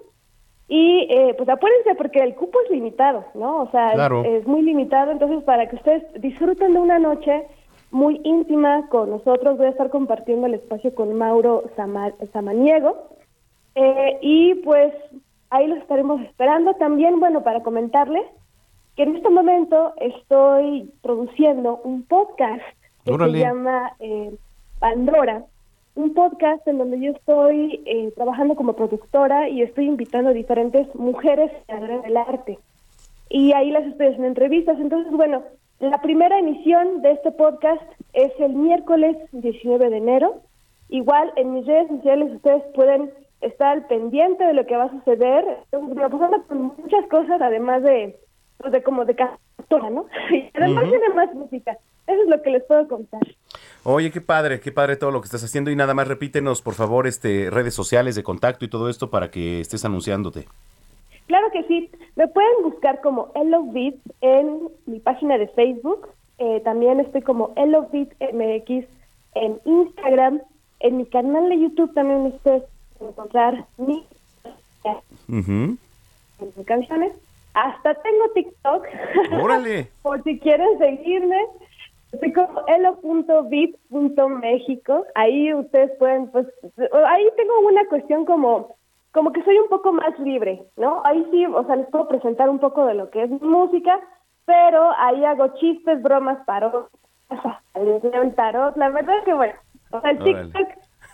Y 0.67 1.07
eh, 1.09 1.33
pues 1.37 1.49
apúrense 1.49 1.93
porque 1.95 2.19
el 2.19 2.35
cupo 2.35 2.57
es 2.63 2.71
limitado, 2.71 3.25
¿no? 3.35 3.63
O 3.63 3.71
sea, 3.71 3.91
es, 4.23 4.47
muy 4.47 4.61
limitado. 4.61 5.11
Entonces, 5.11 5.43
para 5.43 5.67
que 5.67 5.75
ustedes 5.75 6.03
disfruten 6.21 6.73
de 6.73 6.79
una 6.79 6.99
noche 6.99 7.43
muy 7.93 8.19
íntima 8.23 8.87
con 8.89 9.11
nosotros, 9.11 9.57
voy 9.57 9.67
a 9.67 9.69
estar 9.69 9.89
compartiendo 9.91 10.47
el 10.47 10.55
espacio 10.55 10.93
con 10.95 11.13
Mauro 11.13 11.63
Sama- 11.75 12.11
Samaniego. 12.33 13.07
Eh, 13.75 14.17
y 14.21 14.55
pues 14.55 14.93
ahí 15.51 15.67
los 15.67 15.77
estaremos 15.77 16.19
esperando. 16.21 16.73
También, 16.73 17.19
bueno, 17.19 17.43
para 17.43 17.61
comentarles 17.61 18.23
que 18.95 19.03
en 19.03 19.15
este 19.15 19.29
momento 19.29 19.93
estoy 19.97 20.91
produciendo 21.01 21.81
un 21.83 22.03
podcast 22.03 22.61
que 23.05 23.11
Órale. 23.11 23.39
se 23.39 23.45
llama 23.45 23.93
eh, 23.99 24.35
Pandora, 24.79 25.43
un 25.95 26.13
podcast 26.15 26.67
en 26.67 26.79
donde 26.79 26.99
yo 26.99 27.11
estoy 27.11 27.81
eh, 27.85 28.11
trabajando 28.15 28.55
como 28.55 28.73
productora 28.73 29.49
y 29.49 29.61
estoy 29.61 29.85
invitando 29.85 30.31
a 30.31 30.33
diferentes 30.33 30.93
mujeres 30.95 31.51
creadoras 31.67 32.01
del 32.03 32.17
arte. 32.17 32.57
Y 33.29 33.53
ahí 33.53 33.69
las 33.71 33.85
estoy 33.85 34.07
haciendo 34.07 34.27
entrevistas. 34.27 34.79
Entonces, 34.79 35.11
bueno, 35.13 35.43
la 35.89 36.01
primera 36.01 36.39
emisión 36.39 37.01
de 37.01 37.11
este 37.11 37.31
podcast 37.31 37.81
es 38.13 38.31
el 38.39 38.53
miércoles 38.53 39.17
19 39.31 39.89
de 39.89 39.97
enero. 39.97 40.41
Igual 40.89 41.31
en 41.35 41.53
mis 41.53 41.65
redes 41.65 41.87
sociales 41.89 42.31
ustedes 42.33 42.63
pueden 42.73 43.11
estar 43.41 43.87
pendiente 43.87 44.45
de 44.45 44.53
lo 44.53 44.65
que 44.65 44.77
va 44.77 44.85
a 44.85 44.91
suceder. 44.91 45.45
Estamos 45.63 45.97
pasando 45.97 46.43
con 46.47 46.61
muchas 46.77 47.05
cosas, 47.09 47.41
además 47.41 47.83
de, 47.83 48.17
pues 48.57 48.71
de 48.71 48.83
como 48.83 49.05
de 49.05 49.15
cantora, 49.15 49.89
¿no? 49.89 50.05
Y 50.31 50.49
además 50.53 50.83
Ujú. 50.83 50.91
tiene 50.91 51.09
más 51.15 51.33
música. 51.33 51.77
Eso 52.07 52.21
es 52.21 52.29
lo 52.29 52.41
que 52.41 52.49
les 52.49 52.63
puedo 52.63 52.87
contar. 52.87 53.21
Oye, 53.83 54.11
qué 54.11 54.21
padre, 54.21 54.59
qué 54.59 54.71
padre 54.71 54.95
todo 54.95 55.11
lo 55.11 55.21
que 55.21 55.25
estás 55.25 55.43
haciendo 55.43 55.71
y 55.71 55.75
nada 55.75 55.93
más 55.93 56.07
repítenos, 56.07 56.61
por 56.61 56.73
favor, 56.73 57.07
este 57.07 57.49
redes 57.49 57.73
sociales 57.73 58.15
de 58.15 58.23
contacto 58.23 58.63
y 58.65 58.69
todo 58.69 58.89
esto 58.89 59.09
para 59.09 59.31
que 59.31 59.59
estés 59.59 59.83
anunciándote. 59.85 60.45
Claro 61.27 61.47
que 61.51 61.63
sí. 61.63 61.89
Me 62.15 62.27
pueden 62.27 62.63
buscar 62.63 63.01
como 63.01 63.31
Hello 63.35 63.63
Beat 63.63 63.95
en 64.21 64.69
mi 64.85 64.99
página 64.99 65.37
de 65.37 65.47
Facebook. 65.47 66.09
Eh, 66.37 66.61
también 66.63 66.99
estoy 66.99 67.21
como 67.21 67.53
Hello 67.55 67.87
Beat 67.91 68.09
MX 68.33 68.85
en 69.35 69.59
Instagram. 69.65 70.41
En 70.79 70.97
mi 70.97 71.05
canal 71.05 71.49
de 71.49 71.59
YouTube 71.59 71.93
también 71.93 72.25
ustedes 72.27 72.63
pueden 72.97 73.13
encontrar 73.13 73.65
mi 73.77 74.05
mis 76.39 76.65
canciones. 76.65 77.13
Hasta 77.53 77.93
tengo 77.95 78.29
TikTok. 78.33 78.85
Órale. 79.41 79.89
Por 80.01 80.21
si 80.23 80.39
quieren 80.39 80.77
seguirme. 80.77 81.37
Estoy 82.11 82.33
como 82.33 82.65
elo.bit.méxico. 82.67 85.05
Ahí 85.15 85.53
ustedes 85.53 85.91
pueden, 85.97 86.27
pues, 86.27 86.45
ahí 86.77 87.27
tengo 87.35 87.59
una 87.67 87.87
cuestión 87.87 88.25
como, 88.25 88.75
como 89.13 89.31
que 89.31 89.43
soy 89.43 89.57
un 89.57 89.69
poco 89.69 89.93
más 89.93 90.17
libre, 90.19 90.63
¿no? 90.75 91.01
Ahí 91.05 91.25
sí, 91.31 91.45
o 91.45 91.63
sea, 91.65 91.75
les 91.75 91.87
puedo 91.89 92.07
presentar 92.07 92.49
un 92.49 92.59
poco 92.59 92.85
de 92.85 92.95
lo 92.95 93.09
que 93.11 93.23
es 93.23 93.29
música, 93.41 93.99
pero 94.45 94.91
ahí 94.97 95.23
hago 95.23 95.47
chistes, 95.59 96.01
bromas, 96.01 96.39
el 97.75 98.35
tarot. 98.35 98.75
La 98.75 98.89
verdad 98.89 99.17
es 99.19 99.23
que, 99.23 99.33
bueno, 99.33 99.53
o 99.91 100.01
sea, 100.01 100.11
el 100.11 100.21
Órale. 100.21 100.43
TikTok 100.45 100.67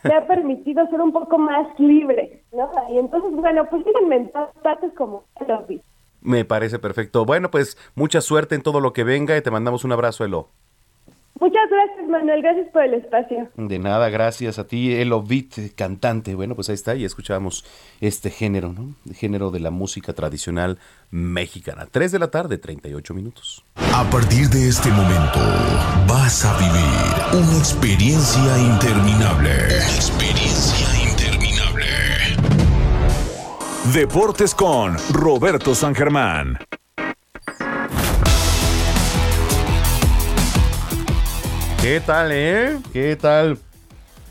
me 0.04 0.16
ha 0.16 0.28
permitido 0.28 0.88
ser 0.88 1.02
un 1.02 1.12
poco 1.12 1.38
más 1.38 1.68
libre, 1.78 2.42
¿no? 2.54 2.72
Y 2.90 2.98
entonces, 2.98 3.32
bueno, 3.34 3.66
pues 3.70 3.84
síganme 3.84 4.16
en 4.16 4.32
todas 4.32 4.56
partes 4.64 4.94
como 4.94 5.26
Elo 5.42 5.66
Beat. 5.68 5.82
Me 6.22 6.46
parece 6.46 6.80
perfecto. 6.80 7.26
Bueno, 7.26 7.52
pues 7.52 7.78
mucha 7.96 8.22
suerte 8.22 8.56
en 8.56 8.64
todo 8.64 8.80
lo 8.80 8.94
que 8.94 9.04
venga 9.04 9.36
y 9.38 9.42
te 9.42 9.52
mandamos 9.52 9.84
un 9.84 9.92
abrazo, 9.92 10.24
Elo. 10.24 10.48
Muchas 11.40 11.70
gracias, 11.70 12.08
Manuel. 12.10 12.42
Gracias 12.42 12.68
por 12.72 12.84
el 12.84 12.96
espacio. 12.96 13.50
De 13.56 13.80
nada, 13.80 14.10
gracias 14.10 14.60
a 14.60 14.68
ti, 14.68 14.94
Elo 14.94 15.24
Beat, 15.24 15.74
cantante. 15.76 16.36
Bueno, 16.36 16.56
pues 16.56 16.70
ahí 16.70 16.76
está, 16.76 16.96
y 16.96 17.06
escuchamos 17.06 17.66
este 18.02 18.30
género, 18.30 18.74
¿no? 18.74 18.96
El 19.06 19.16
género 19.16 19.50
de 19.50 19.60
la 19.60 19.72
música 19.72 20.14
tradicional 20.14 20.80
mexicana. 21.12 21.88
3 21.90 22.12
de 22.12 22.20
la 22.20 22.30
tarde, 22.30 22.58
38 22.58 23.14
minutos. 23.14 23.64
A 23.94 24.04
partir 24.10 24.50
de 24.50 24.68
este 24.68 24.90
momento 24.90 25.40
vas 26.08 26.46
a 26.46 26.58
vivir 26.58 27.44
una 27.48 27.58
experiencia 27.58 28.58
interminable. 28.60 29.50
Una 29.50 29.96
experiencia 29.96 31.10
interminable. 31.10 31.86
Deportes 33.94 34.54
con 34.54 34.98
Roberto 35.14 35.74
San 35.74 35.96
Germán. 35.96 36.60
¿Qué 41.82 42.02
tal, 42.06 42.32
eh? 42.32 42.78
¿Qué 42.92 43.16
tal? 43.16 43.58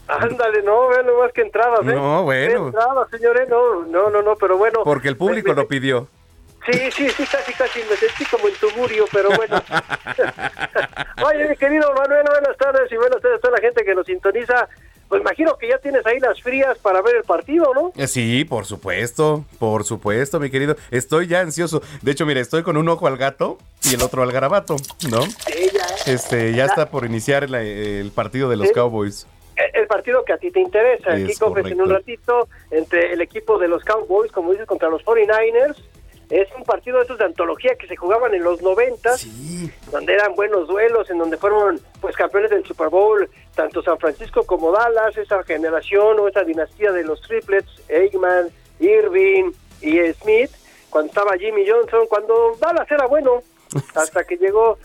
Ándale, 0.06 0.62
no, 0.62 0.88
vean 0.88 1.06
nomás 1.06 1.32
que 1.32 1.42
entradas, 1.42 1.80
¿eh? 1.80 1.94
No, 1.94 2.22
bueno. 2.24 2.66
Entradas, 2.68 3.08
señores, 3.10 3.48
no, 3.48 3.82
no, 3.86 4.10
no, 4.10 4.22
no, 4.22 4.36
pero 4.36 4.56
bueno. 4.58 4.80
Porque 4.84 5.08
el 5.08 5.16
público 5.16 5.48
Me- 5.48 5.54
me- 5.54 5.62
lo 5.62 5.68
pidió. 5.68 6.08
Sí, 6.70 6.90
sí, 6.90 7.08
sí, 7.10 7.24
casi, 7.30 7.52
casi 7.54 7.80
me 7.88 7.96
sentí 7.96 8.24
como 8.26 8.48
en 8.48 8.54
tuburio, 8.56 9.04
pero 9.12 9.30
bueno. 9.30 9.62
Oye, 11.26 11.48
mi 11.48 11.56
querido 11.56 11.92
Manuel, 11.94 12.24
buenas 12.28 12.56
tardes 12.58 12.90
y 12.92 12.96
buenas 12.96 13.20
tardes 13.22 13.38
a 13.38 13.40
toda 13.40 13.56
la 13.56 13.60
gente 13.62 13.84
que 13.84 13.94
nos 13.94 14.04
sintoniza. 14.06 14.68
Pues 15.08 15.22
imagino 15.22 15.56
que 15.56 15.68
ya 15.68 15.78
tienes 15.78 16.04
ahí 16.04 16.18
las 16.20 16.42
frías 16.42 16.76
para 16.78 17.00
ver 17.00 17.16
el 17.16 17.22
partido, 17.22 17.72
¿no? 17.74 17.92
Eh, 17.96 18.06
Sí, 18.06 18.44
por 18.44 18.66
supuesto, 18.66 19.46
por 19.58 19.84
supuesto, 19.84 20.38
mi 20.38 20.50
querido. 20.50 20.76
Estoy 20.90 21.26
ya 21.28 21.40
ansioso. 21.40 21.80
De 22.02 22.10
hecho, 22.12 22.26
mira, 22.26 22.40
estoy 22.40 22.62
con 22.62 22.76
un 22.76 22.86
ojo 22.90 23.06
al 23.06 23.16
gato 23.16 23.56
y 23.84 23.94
el 23.94 24.02
otro 24.02 24.22
al 24.22 24.32
garabato, 24.32 24.76
¿no? 25.10 25.22
Sí. 25.22 25.70
Este, 26.06 26.52
ya 26.54 26.64
está 26.66 26.90
por 26.90 27.04
iniciar 27.04 27.48
la- 27.50 27.62
el 27.62 28.10
partido 28.12 28.48
de 28.48 28.56
los 28.56 28.68
Sí. 28.68 28.74
Cowboys. 28.74 29.26
El 29.74 29.86
partido 29.88 30.24
que 30.24 30.32
a 30.32 30.38
ti 30.38 30.50
te 30.52 30.60
interesa, 30.60 31.14
el 31.14 31.26
kickoff 31.26 31.58
es 31.58 31.66
en 31.66 31.80
un 31.82 31.90
ratito 31.90 32.48
entre 32.70 33.12
el 33.12 33.20
equipo 33.20 33.58
de 33.58 33.66
los 33.66 33.84
Cowboys, 33.84 34.30
como 34.30 34.52
dices, 34.52 34.66
contra 34.66 34.88
los 34.88 35.02
49ers. 35.02 35.76
Es 36.30 36.46
un 36.56 36.62
partido 36.62 36.98
de 36.98 37.04
esos 37.04 37.18
de 37.18 37.24
antología 37.24 37.74
que 37.76 37.86
se 37.88 37.96
jugaban 37.96 38.34
en 38.34 38.44
los 38.44 38.60
90, 38.62 39.10
donde 39.90 40.12
eran 40.12 40.34
buenos 40.34 40.68
duelos, 40.68 41.10
en 41.10 41.18
donde 41.18 41.38
fueron 41.38 41.80
pues 42.00 42.14
campeones 42.16 42.50
del 42.50 42.64
Super 42.66 42.88
Bowl, 42.88 43.28
tanto 43.56 43.82
San 43.82 43.98
Francisco 43.98 44.44
como 44.44 44.70
Dallas, 44.70 45.16
esa 45.16 45.42
generación 45.42 46.20
o 46.20 46.28
esa 46.28 46.44
dinastía 46.44 46.92
de 46.92 47.02
los 47.02 47.20
triplets, 47.22 47.68
Eggman, 47.88 48.50
Irving 48.78 49.52
y 49.80 49.98
Smith, 50.12 50.50
cuando 50.90 51.08
estaba 51.08 51.36
Jimmy 51.36 51.64
Johnson, 51.68 52.06
cuando 52.08 52.56
Dallas 52.60 52.88
era 52.90 53.06
bueno, 53.06 53.42
hasta 53.94 54.24
que 54.24 54.36
llegó 54.36 54.78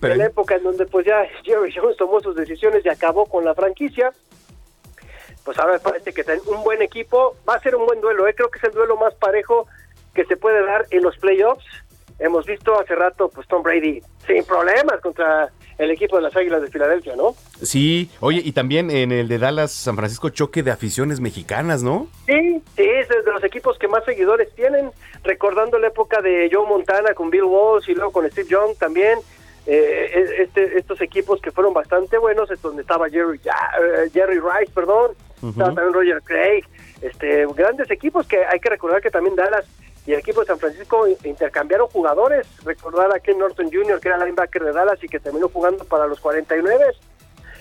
Pero- 0.00 0.14
la 0.16 0.26
época 0.26 0.56
en 0.56 0.64
donde 0.64 0.86
pues 0.86 1.06
ya 1.06 1.22
Jerry 1.44 1.72
Jones 1.74 1.96
tomó 1.96 2.20
sus 2.20 2.34
decisiones 2.36 2.84
y 2.84 2.88
acabó 2.88 3.26
con 3.26 3.44
la 3.44 3.54
franquicia 3.54 4.12
pues 5.44 5.58
ahora 5.58 5.78
parece 5.78 6.12
que 6.12 6.22
tienen 6.22 6.42
un 6.46 6.62
buen 6.62 6.82
equipo. 6.82 7.36
Va 7.48 7.54
a 7.54 7.60
ser 7.60 7.74
un 7.74 7.86
buen 7.86 8.00
duelo, 8.00 8.26
¿eh? 8.28 8.34
creo 8.34 8.50
que 8.50 8.58
es 8.58 8.64
el 8.64 8.72
duelo 8.72 8.96
más 8.96 9.14
parejo 9.14 9.66
que 10.14 10.24
se 10.26 10.36
puede 10.36 10.64
dar 10.64 10.86
en 10.90 11.02
los 11.02 11.16
playoffs. 11.18 11.64
Hemos 12.18 12.44
visto 12.44 12.78
hace 12.78 12.94
rato, 12.94 13.28
pues 13.30 13.48
Tom 13.48 13.62
Brady 13.62 14.02
sin 14.26 14.44
problemas 14.44 15.00
contra 15.00 15.50
el 15.80 15.90
equipo 15.90 16.16
de 16.16 16.22
las 16.22 16.36
Águilas 16.36 16.60
de 16.60 16.68
Filadelfia, 16.68 17.16
¿no? 17.16 17.34
Sí, 17.62 18.10
oye, 18.20 18.42
y 18.44 18.52
también 18.52 18.90
en 18.90 19.12
el 19.12 19.28
de 19.28 19.38
Dallas, 19.38 19.72
San 19.72 19.96
Francisco, 19.96 20.28
choque 20.28 20.62
de 20.62 20.70
aficiones 20.70 21.20
mexicanas, 21.20 21.82
¿no? 21.82 22.06
Sí, 22.26 22.62
sí, 22.76 22.82
es 22.82 23.08
de 23.08 23.32
los 23.32 23.42
equipos 23.42 23.78
que 23.78 23.88
más 23.88 24.04
seguidores 24.04 24.54
tienen, 24.54 24.90
recordando 25.24 25.78
la 25.78 25.88
época 25.88 26.20
de 26.20 26.50
Joe 26.52 26.68
Montana 26.68 27.14
con 27.14 27.30
Bill 27.30 27.44
Walsh 27.44 27.88
y 27.88 27.94
luego 27.94 28.12
con 28.12 28.30
Steve 28.30 28.48
Young 28.48 28.76
también. 28.78 29.18
Eh, 29.66 30.36
este, 30.38 30.78
estos 30.78 31.00
equipos 31.00 31.40
que 31.40 31.50
fueron 31.50 31.72
bastante 31.72 32.18
buenos, 32.18 32.50
es 32.50 32.60
donde 32.60 32.82
estaba 32.82 33.08
Jerry, 33.08 33.38
eh, 33.38 34.10
Jerry 34.12 34.38
Rice, 34.38 34.72
perdón, 34.74 35.12
estaba 35.36 35.74
también 35.74 35.94
Roger 35.94 36.22
Craig, 36.22 36.64
este, 37.00 37.46
grandes 37.54 37.90
equipos 37.90 38.26
que 38.26 38.44
hay 38.44 38.60
que 38.60 38.68
recordar 38.68 39.00
que 39.00 39.10
también 39.10 39.36
Dallas 39.36 39.64
y 40.10 40.14
el 40.14 40.18
equipo 40.18 40.40
de 40.40 40.46
San 40.46 40.58
Francisco 40.58 41.06
intercambiaron 41.06 41.86
jugadores, 41.86 42.44
recordar 42.64 43.14
a 43.14 43.20
Ken 43.20 43.38
Norton 43.38 43.70
Jr., 43.70 44.00
que 44.00 44.08
era 44.08 44.18
linebacker 44.18 44.64
de 44.64 44.72
Dallas 44.72 44.98
y 45.04 45.06
que 45.06 45.20
terminó 45.20 45.48
jugando 45.48 45.84
para 45.84 46.08
los 46.08 46.18
49 46.18 46.84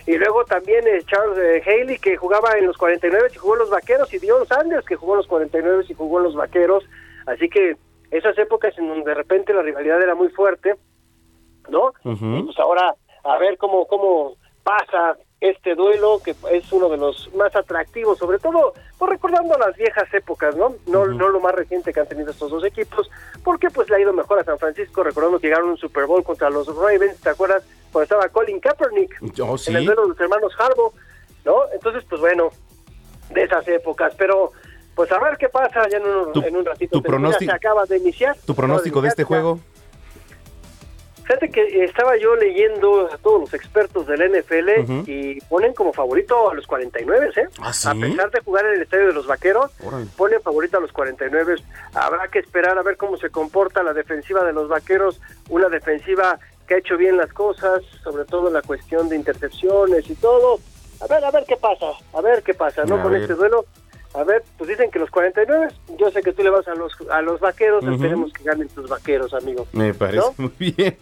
y 0.08 0.18
luego 0.18 0.44
también 0.46 0.88
eh, 0.88 1.04
Charles 1.06 1.38
eh, 1.38 1.62
Haley, 1.64 2.00
que 2.00 2.18
jugaba 2.18 2.58
en 2.58 2.66
los 2.66 2.76
49 2.78 3.28
y 3.32 3.38
jugó 3.38 3.54
en 3.54 3.60
los 3.60 3.70
Vaqueros, 3.70 4.12
y 4.12 4.18
Dion 4.18 4.48
Sanders, 4.48 4.84
que 4.84 4.96
jugó 4.96 5.14
en 5.14 5.18
los 5.18 5.28
49 5.28 5.86
y 5.88 5.94
jugó 5.94 6.18
en 6.18 6.24
los 6.24 6.36
Vaqueros. 6.36 6.84
Así 7.28 7.48
que 7.48 7.78
esas 8.10 8.36
épocas 8.40 8.76
en 8.80 8.88
donde 8.88 9.06
de 9.06 9.14
repente 9.14 9.54
la 9.54 9.62
rivalidad 9.62 10.02
era 10.02 10.16
muy 10.16 10.30
fuerte, 10.30 10.74
¿no? 11.70 11.94
Y 12.04 12.44
pues 12.44 12.58
ahora 12.58 12.96
a 13.24 13.38
ver 13.38 13.60
cómo, 13.60 13.86
cómo 13.86 14.38
pasa 14.64 15.16
este 15.42 15.74
duelo, 15.76 16.22
que 16.24 16.36
es 16.52 16.72
uno 16.74 16.90
de 16.90 16.98
los 16.98 17.34
más 17.34 17.56
atractivos, 17.56 18.18
sobre 18.18 18.40
todo 18.40 18.74
pues 18.98 19.12
recordando 19.12 19.58
las 19.58 19.76
viejas 19.78 20.14
épocas, 20.14 20.56
¿no? 20.56 20.76
No, 20.88 21.06
no 21.06 21.30
lo 21.30 21.40
más 21.40 21.56
reciente 21.56 21.94
que 21.94 22.00
han 22.02 22.08
tenido 22.08 22.32
estos 22.32 22.52
dos 22.52 22.64
equipos, 22.66 23.10
porque 23.44 23.70
pues 23.70 23.90
le 23.90 23.96
ha 23.96 24.00
ido 24.02 24.12
mejor 24.12 24.40
a 24.40 24.44
San 24.44 24.60
Francisco, 24.60 25.02
recordando 25.04 25.40
que 25.40 25.48
llegaron 25.48 25.70
a 25.70 25.72
un 25.72 25.78
Super 25.78 26.06
Bowl 26.06 26.24
contra 26.24 26.50
los 26.50 26.68
Ravens, 26.76 27.20
¿te 27.22 27.30
acuerdas? 27.30 27.64
Cuando 27.92 28.04
estaba 28.04 28.28
Colin 28.30 28.60
Kaepernick 28.60 29.16
Oh, 29.42 29.58
sí. 29.58 29.72
en 29.72 29.78
el 29.78 29.86
duelo 29.86 30.02
de 30.04 30.08
los 30.10 30.20
hermanos 30.20 30.54
Harbaugh, 30.60 30.94
¿no? 31.46 31.56
Entonces, 31.74 32.04
pues 32.10 32.20
bueno, 32.20 32.50
de 33.30 33.44
esas 33.44 33.66
épocas, 33.70 34.14
pero 34.18 34.52
pues 34.96 35.10
a 35.14 35.20
ver 35.20 35.38
qué 35.38 35.48
pasa 35.48 35.88
ya 35.90 35.98
en 35.98 36.06
un, 36.06 36.34
Tu- 36.34 36.42
en 36.42 36.58
un 36.58 36.66
ratito. 36.66 36.92
tu 37.00 37.02
pronóstico- 37.02 37.50
se 37.52 37.56
acaba 37.56 37.86
de 37.86 37.98
iniciar. 37.98 38.36
¿Tu 38.46 38.54
pronóstico 38.54 39.02
de 39.02 39.08
este 39.08 39.24
juego? 39.24 39.60
Fíjate 41.30 41.52
que 41.52 41.84
estaba 41.84 42.18
yo 42.18 42.36
leyendo 42.36 43.08
a 43.14 43.16
todos 43.20 43.42
los 43.42 43.54
expertos 43.54 44.08
del 44.08 44.32
NFL 44.32 44.80
Ujú. 44.82 45.04
y 45.06 45.40
ponen 45.42 45.76
como 45.76 45.94
favorito 45.94 46.50
a 46.50 46.56
los 46.56 46.66
49, 46.66 47.30
¿eh? 47.36 47.48
¿Ah, 47.62 47.72
sí? 47.72 47.88
A 47.88 47.94
pesar 47.94 48.32
de 48.32 48.40
jugar 48.42 48.66
en 48.66 48.74
el 48.74 48.82
estadio 48.82 49.06
de 49.06 49.14
los 49.14 49.28
Vaqueros, 49.28 49.70
ponen 50.18 50.42
favorito 50.42 50.78
a 50.78 50.82
los 50.82 50.92
49. 50.92 51.58
Habrá 51.94 52.30
que 52.30 52.40
esperar 52.40 52.80
a 52.80 52.82
ver 52.82 52.98
cómo 52.98 53.16
se 53.18 53.30
comporta 53.30 53.84
la 53.84 53.94
defensiva 53.94 54.44
de 54.44 54.54
los 54.54 54.70
Vaqueros, 54.70 55.22
una 55.50 55.70
defensiva 55.70 56.40
que 56.68 56.74
ha 56.74 56.78
hecho 56.80 56.98
bien 56.98 57.16
las 57.16 57.32
cosas, 57.32 57.84
sobre 58.04 58.26
todo 58.26 58.48
en 58.48 58.56
la 58.56 58.64
cuestión 58.64 59.08
de 59.08 59.16
intercepciones 59.16 60.10
y 60.10 60.16
todo. 60.16 60.58
A 61.00 61.06
ver, 61.06 61.24
a 61.24 61.30
ver 61.30 61.44
qué 61.48 61.58
pasa, 61.58 61.86
a 62.12 62.22
ver 62.22 62.42
qué 62.42 62.56
pasa, 62.56 62.86
¿no? 62.86 62.96
A 62.96 63.04
Con 63.04 63.12
ver. 63.12 63.22
este 63.22 63.36
duelo. 63.36 63.66
A 64.14 64.24
ver, 64.24 64.44
pues 64.58 64.70
dicen 64.70 64.90
que 64.90 64.98
los 65.00 65.10
49, 65.12 65.68
yo 66.00 66.10
sé 66.10 66.22
que 66.22 66.34
tú 66.34 66.42
le 66.44 66.50
vas 66.50 66.68
a 66.68 66.74
los 66.74 66.94
a 67.12 67.22
los 67.22 67.40
Vaqueros, 67.40 67.84
esperemos 67.86 68.34
que 68.34 68.44
ganen 68.44 68.68
tus 68.70 68.90
Vaqueros, 68.90 69.34
amigo. 69.34 69.68
Me 69.72 69.94
parece 69.94 70.18
¿No? 70.18 70.34
muy 70.38 70.52
bien. 70.58 70.98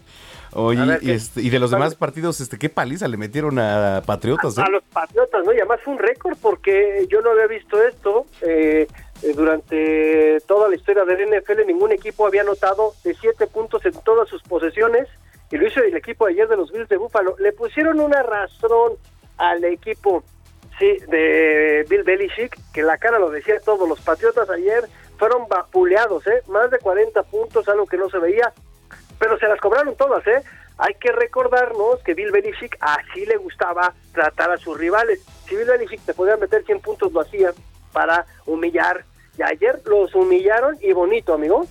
Oye, 0.54 0.98
este, 1.02 1.42
y 1.42 1.50
de 1.50 1.58
los 1.58 1.70
demás 1.70 1.94
partidos, 1.94 2.40
este, 2.40 2.58
¿qué 2.58 2.70
paliza 2.70 3.06
le 3.06 3.18
metieron 3.18 3.58
a 3.58 4.02
Patriotas? 4.06 4.56
eh? 4.56 4.62
a 4.64 4.70
los 4.70 4.82
Patriotas, 4.84 5.44
¿no? 5.44 5.52
Y 5.52 5.56
además 5.56 5.80
fue 5.84 5.92
un 5.92 5.98
récord 5.98 6.38
porque 6.40 7.06
yo 7.10 7.20
no 7.20 7.30
había 7.30 7.46
visto 7.46 7.82
esto. 7.82 8.26
eh, 8.42 8.86
eh, 9.22 9.32
durante 9.34 10.38
toda 10.46 10.68
la 10.68 10.76
historia 10.76 11.04
del 11.04 11.28
NFL, 11.28 11.66
ningún 11.66 11.92
equipo 11.92 12.26
había 12.26 12.42
anotado 12.42 12.92
de 13.04 13.14
siete 13.14 13.46
puntos 13.46 13.84
en 13.84 13.92
todas 14.04 14.28
sus 14.28 14.42
posesiones. 14.42 15.08
Y 15.50 15.56
lo 15.56 15.66
hizo 15.66 15.80
el 15.80 15.96
equipo 15.96 16.26
ayer 16.26 16.46
de 16.46 16.56
los 16.56 16.70
Bills 16.72 16.88
de 16.88 16.96
Buffalo. 16.98 17.34
Le 17.38 17.52
pusieron 17.52 18.00
un 18.00 18.14
arrastrón 18.14 18.92
al 19.38 19.64
equipo 19.64 20.22
sí, 20.78 20.98
de 21.08 21.84
Bill 21.88 22.02
Belichick, 22.02 22.58
que 22.72 22.82
la 22.82 22.98
cara 22.98 23.18
lo 23.18 23.30
decía 23.30 23.60
todos. 23.60 23.88
Los 23.88 24.00
Patriotas 24.00 24.48
ayer 24.50 24.84
fueron 25.18 25.48
vapuleados, 25.48 26.26
¿eh? 26.26 26.42
Más 26.48 26.70
de 26.70 26.78
40 26.78 27.22
puntos, 27.24 27.68
algo 27.68 27.86
que 27.86 27.96
no 27.96 28.08
se 28.08 28.18
veía 28.18 28.52
pero 29.18 29.38
se 29.38 29.48
las 29.48 29.60
cobraron 29.60 29.96
todas, 29.96 30.26
¿eh? 30.26 30.42
Hay 30.78 30.94
que 30.94 31.10
recordarnos 31.10 32.00
que 32.04 32.14
Bill 32.14 32.30
Belichick 32.30 32.76
así 32.80 33.26
le 33.26 33.36
gustaba 33.36 33.94
tratar 34.12 34.52
a 34.52 34.58
sus 34.58 34.78
rivales. 34.78 35.20
Si 35.48 35.56
Bill 35.56 35.66
Belichick 35.66 36.00
te 36.02 36.14
podía 36.14 36.36
meter 36.36 36.64
100 36.64 36.80
puntos, 36.80 37.12
lo 37.12 37.20
hacía 37.20 37.52
para 37.92 38.26
humillar. 38.46 39.04
Y 39.36 39.42
ayer 39.42 39.80
los 39.86 40.14
humillaron 40.14 40.76
y 40.80 40.92
bonito, 40.92 41.34
amigo. 41.34 41.66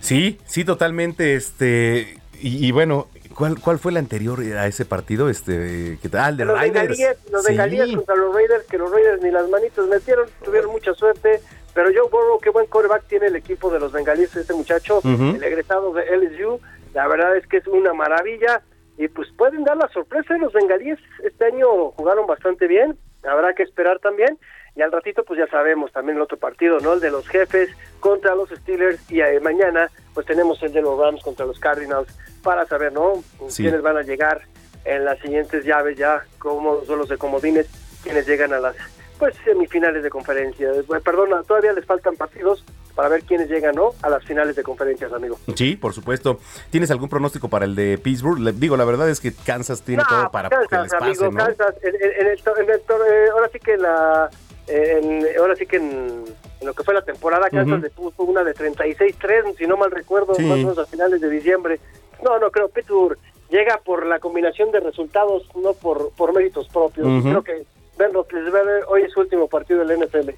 Sí, 0.00 0.40
sí, 0.44 0.64
totalmente. 0.64 1.36
Este, 1.36 2.18
y, 2.40 2.66
y 2.66 2.72
bueno, 2.72 3.08
¿cuál, 3.38 3.58
¿cuál 3.60 3.78
fue 3.78 3.92
el 3.92 3.96
anterior 3.96 4.40
a 4.40 4.66
ese 4.66 4.84
partido? 4.84 5.28
Este, 5.30 5.98
que, 6.02 6.10
ah, 6.18 6.28
el 6.28 6.36
de 6.36 6.44
los 6.44 6.58
Raiders. 6.58 6.88
bengalíes, 6.88 7.30
los 7.32 7.42
Sí. 7.44 7.48
bengalíes 7.52 7.96
contra 7.96 8.16
los 8.16 8.34
Raiders, 8.34 8.64
que 8.66 8.76
los 8.78 8.90
Raiders 8.90 9.22
ni 9.22 9.30
las 9.30 9.48
manitos 9.48 9.88
metieron, 9.88 10.28
tuvieron 10.44 10.72
mucha 10.72 10.92
suerte. 10.94 11.40
Pero 11.74 11.90
Joe 11.94 12.10
Burrow, 12.10 12.40
qué 12.40 12.50
buen 12.50 12.66
quarterback 12.66 13.04
tiene 13.06 13.26
el 13.28 13.36
equipo 13.36 13.70
de 13.70 13.78
los 13.78 13.92
bengalíes, 13.92 14.34
este 14.34 14.52
muchacho, 14.52 15.00
el 15.04 15.42
egresado 15.44 15.92
de 15.92 16.02
LSU. 16.16 16.60
La 16.92 17.06
verdad 17.06 17.36
es 17.36 17.46
que 17.46 17.58
es 17.58 17.66
una 17.68 17.92
maravilla. 17.94 18.62
Y 18.96 19.06
pues 19.06 19.28
pueden 19.38 19.62
dar 19.62 19.76
la 19.76 19.86
sorpresa 19.90 20.36
los 20.38 20.52
bengalíes. 20.52 20.98
Este 21.22 21.44
año 21.44 21.92
jugaron 21.92 22.26
bastante 22.26 22.66
bien. 22.66 22.98
Habrá 23.22 23.54
que 23.54 23.62
esperar 23.62 24.00
también. 24.00 24.36
Y 24.78 24.82
al 24.82 24.92
ratito, 24.92 25.24
pues 25.24 25.40
ya 25.40 25.48
sabemos 25.48 25.90
también 25.90 26.18
el 26.18 26.22
otro 26.22 26.36
partido, 26.36 26.78
¿no? 26.78 26.92
El 26.92 27.00
de 27.00 27.10
los 27.10 27.26
jefes 27.26 27.68
contra 27.98 28.36
los 28.36 28.48
Steelers. 28.48 29.00
Y 29.10 29.20
eh, 29.20 29.40
mañana, 29.40 29.90
pues 30.14 30.24
tenemos 30.24 30.62
el 30.62 30.72
de 30.72 30.80
los 30.80 30.96
Rams 30.96 31.20
contra 31.24 31.44
los 31.44 31.58
Cardinals 31.58 32.06
para 32.44 32.64
saber, 32.64 32.92
¿no? 32.92 33.14
Sí. 33.48 33.64
Quiénes 33.64 33.82
van 33.82 33.96
a 33.96 34.02
llegar 34.02 34.42
en 34.84 35.04
las 35.04 35.18
siguientes 35.18 35.64
llaves 35.64 35.98
ya, 35.98 36.22
como 36.38 36.74
los 36.74 36.86
duelos 36.86 37.08
de 37.08 37.18
comodines, 37.18 37.66
quienes 38.04 38.24
llegan 38.28 38.52
a 38.52 38.60
las 38.60 38.76
pues 39.18 39.34
semifinales 39.44 40.04
de 40.04 40.10
conferencia. 40.10 40.70
Eh, 40.70 40.84
Perdona, 41.04 41.42
todavía 41.42 41.72
les 41.72 41.84
faltan 41.84 42.14
partidos 42.14 42.64
para 42.94 43.08
ver 43.08 43.24
quiénes 43.24 43.48
llegan, 43.48 43.74
¿no? 43.74 43.90
A 44.02 44.08
las 44.10 44.24
finales 44.24 44.54
de 44.54 44.62
conferencias, 44.62 45.12
amigo. 45.12 45.40
Sí, 45.56 45.74
por 45.74 45.92
supuesto. 45.92 46.38
¿Tienes 46.70 46.92
algún 46.92 47.08
pronóstico 47.08 47.48
para 47.48 47.64
el 47.64 47.74
de 47.74 47.98
Pittsburgh? 47.98 48.38
Le- 48.38 48.52
digo, 48.52 48.76
la 48.76 48.84
verdad 48.84 49.08
es 49.10 49.18
que 49.18 49.32
Kansas 49.34 49.82
tiene 49.82 50.04
No, 50.04 50.08
todo 50.08 50.30
para 50.30 50.48
Kansas, 50.50 50.68
que 50.68 50.76
les 50.76 50.92
pase, 50.92 51.04
amigo, 51.24 51.32
¿no? 51.32 51.44
Kansas, 51.46 51.74
en, 51.82 51.94
en- 51.96 52.20
en 52.20 52.26
el, 52.28 52.42
to- 52.44 52.56
en 52.58 52.70
el 52.70 52.80
to- 52.82 53.04
eh, 53.04 53.28
ahora 53.32 53.48
sí 53.52 53.58
que 53.58 53.76
la 53.76 54.30
en- 54.68 55.24
ahora 55.38 55.56
sí 55.56 55.66
que 55.66 55.76
en, 55.76 56.24
en 56.60 56.66
lo 56.66 56.74
que 56.74 56.84
fue 56.84 56.94
la 56.94 57.02
temporada 57.02 57.48
Kansas 57.50 57.74
Ujú. 57.74 57.82
le 57.82 57.90
puso 57.90 58.22
una 58.24 58.44
de 58.44 58.54
36-3, 58.54 59.56
si 59.56 59.66
no 59.66 59.76
mal 59.76 59.90
recuerdo, 59.90 60.34
Sí. 60.34 60.42
más 60.42 60.54
o 60.54 60.56
menos 60.58 60.78
a 60.78 60.86
finales 60.86 61.20
de 61.20 61.30
diciembre. 61.30 61.78
No, 62.24 62.38
no 62.38 62.50
creo, 62.50 62.68
Pittsburgh 62.68 63.18
llega 63.50 63.78
por 63.84 64.04
la 64.06 64.18
combinación 64.18 64.70
de 64.72 64.80
resultados, 64.80 65.44
no 65.56 65.72
por, 65.74 66.10
por 66.12 66.34
méritos 66.34 66.68
propios. 66.68 67.06
Ujú. 67.06 67.22
Creo 67.28 67.42
que 67.44 67.64
Ben 67.96 68.12
Roethlisberger 68.12 68.84
hoy 68.88 69.02
es 69.02 69.12
su 69.12 69.20
último 69.20 69.48
partido 69.48 69.84
del 69.84 69.98
NFL. 70.02 70.30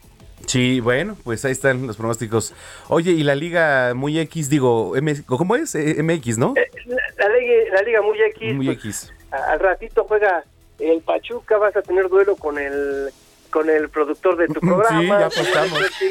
Sí, 0.47 0.81
bueno, 0.81 1.17
pues 1.23 1.45
ahí 1.45 1.53
están 1.53 1.87
los 1.87 1.97
pronósticos. 1.97 2.55
Oye, 2.89 3.13
y 3.13 3.23
la 3.23 3.35
liga 3.35 3.93
muy 3.95 4.19
X, 4.19 4.49
digo, 4.49 4.97
M- 4.97 5.23
¿cómo 5.27 5.55
es? 5.57 5.75
Eh, 5.75 6.03
MX, 6.03 6.39
¿no? 6.39 6.55
La, 6.87 6.97
la 7.29 7.37
liga, 7.37 7.55
la 7.75 7.83
liga 7.83 8.03
muy 8.03 8.21
X, 8.21 8.55
Muy 8.55 8.67
pues, 8.67 8.79
X. 8.79 9.13
al 9.31 9.61
ratito 9.61 10.05
juega 10.09 10.43
el 10.79 11.03
Pachuca, 11.03 11.59
vas 11.59 11.77
a 11.77 11.83
tener 11.83 12.09
duelo 12.09 12.37
con 12.37 12.59
el 12.59 13.11
con 13.51 13.69
el 13.69 13.89
productor 13.89 14.37
de 14.37 14.49
tu 14.49 14.61
programa. 14.61 15.01
Sí, 15.01 15.07
ya 15.09 15.27
apostamos. 15.27 15.79
Sí, 15.99 16.09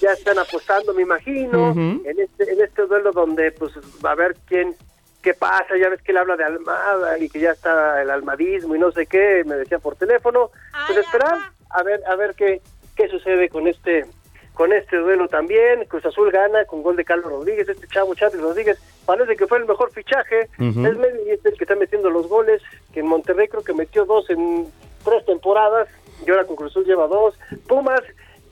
ya 0.00 0.12
están 0.12 0.38
apostando, 0.38 0.92
me 0.94 1.02
imagino, 1.02 1.72
en 1.72 2.20
este 2.20 2.52
en 2.52 2.60
este 2.60 2.86
duelo 2.86 3.12
donde 3.12 3.52
pues 3.52 3.72
va 4.04 4.12
a 4.12 4.14
ver 4.14 4.36
quién 4.46 4.74
qué 5.22 5.34
pasa, 5.34 5.76
ya 5.80 5.88
ves 5.88 6.02
que 6.02 6.12
él 6.12 6.18
habla 6.18 6.36
de 6.36 6.44
Almada 6.44 7.18
y 7.18 7.28
que 7.28 7.40
ya 7.40 7.52
está 7.52 8.00
el 8.02 8.10
almadismo 8.10 8.76
y 8.76 8.78
no 8.78 8.92
sé 8.92 9.06
qué, 9.06 9.42
me 9.44 9.56
decía 9.56 9.78
por 9.78 9.96
teléfono. 9.96 10.50
Pues 10.86 10.98
esperar 10.98 11.38
a 11.70 11.82
ver 11.82 12.00
a 12.06 12.14
ver 12.14 12.34
qué 12.34 12.60
qué 12.94 13.08
sucede 13.08 13.48
con 13.48 13.66
este 13.66 14.06
con 14.54 14.72
este 14.72 14.96
duelo 14.96 15.28
también. 15.28 15.84
Cruz 15.86 16.04
Azul 16.06 16.30
gana 16.30 16.64
con 16.64 16.82
gol 16.82 16.96
de 16.96 17.04
Carlos 17.04 17.30
Rodríguez, 17.30 17.68
este 17.68 17.86
chavo 17.88 18.14
Charles 18.14 18.40
Rodríguez, 18.40 18.78
parece 19.04 19.36
que 19.36 19.46
fue 19.46 19.58
el 19.58 19.66
mejor 19.66 19.92
fichaje. 19.92 20.48
Medio 20.58 21.26
y 21.26 21.30
es 21.30 21.44
el 21.44 21.56
que 21.56 21.64
está 21.64 21.76
metiendo 21.76 22.10
los 22.10 22.28
goles, 22.28 22.62
que 22.92 23.00
en 23.00 23.06
Monterrey 23.06 23.48
creo 23.48 23.62
que 23.62 23.74
metió 23.74 24.04
dos 24.04 24.28
en 24.30 24.66
tres 25.06 25.24
temporadas, 25.24 25.88
y 26.26 26.30
ahora 26.30 26.44
con 26.44 26.56
Cruz 26.56 26.72
Azul 26.72 26.84
lleva 26.84 27.06
dos. 27.06 27.38
Pumas, 27.66 28.00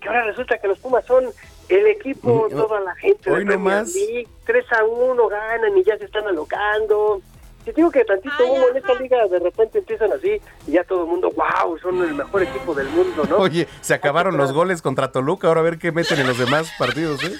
que 0.01 0.09
ahora 0.09 0.25
resulta 0.25 0.57
que 0.59 0.69
los 0.69 0.79
Pumas 0.79 1.05
son 1.05 1.27
el 1.69 1.87
equipo, 1.89 2.47
Mm, 2.51 2.57
toda 2.57 2.81
la 2.81 2.95
gente 2.95 3.29
de 3.29 3.37
hoy 3.37 3.45
nomás. 3.45 3.95
League, 3.95 4.29
3 4.47 4.65
a 4.73 4.85
1 4.85 5.29
ganan 5.29 5.77
y 5.77 5.85
ya 5.85 5.99
se 5.99 6.05
están 6.05 6.27
alocando. 6.27 7.21
Si 7.65 7.73
te 7.73 7.77
digo 7.77 7.91
que 7.91 8.05
tantito 8.05 8.45
humo 8.45 8.69
en 8.69 8.77
esta 8.77 8.93
liga, 8.95 9.27
de 9.27 9.39
repente 9.39 9.79
empiezan 9.79 10.13
así 10.13 10.39
y 10.67 10.73
ya 10.73 10.85
todo 10.85 11.05
el 11.05 11.09
mundo, 11.09 11.31
wow, 11.35 11.79
son 11.79 12.03
el 12.03 12.13
mejor 12.15 12.43
equipo 12.43 12.75
del 12.75 12.89
mundo, 12.91 13.25
¿no? 13.29 13.39
Oye, 13.39 13.67
se 13.81 13.95
acabaron 13.95 14.37
los 14.37 14.53
goles 14.53 14.83
contra 14.83 15.11
Toluca, 15.11 15.49
ahora 15.49 15.61
a 15.61 15.65
ver 15.65 15.79
qué 15.79 15.91
meten 15.91 16.21
en 16.21 16.27
los 16.27 16.37
demás 16.39 16.71
partidos, 16.79 17.25
¿eh? 17.25 17.33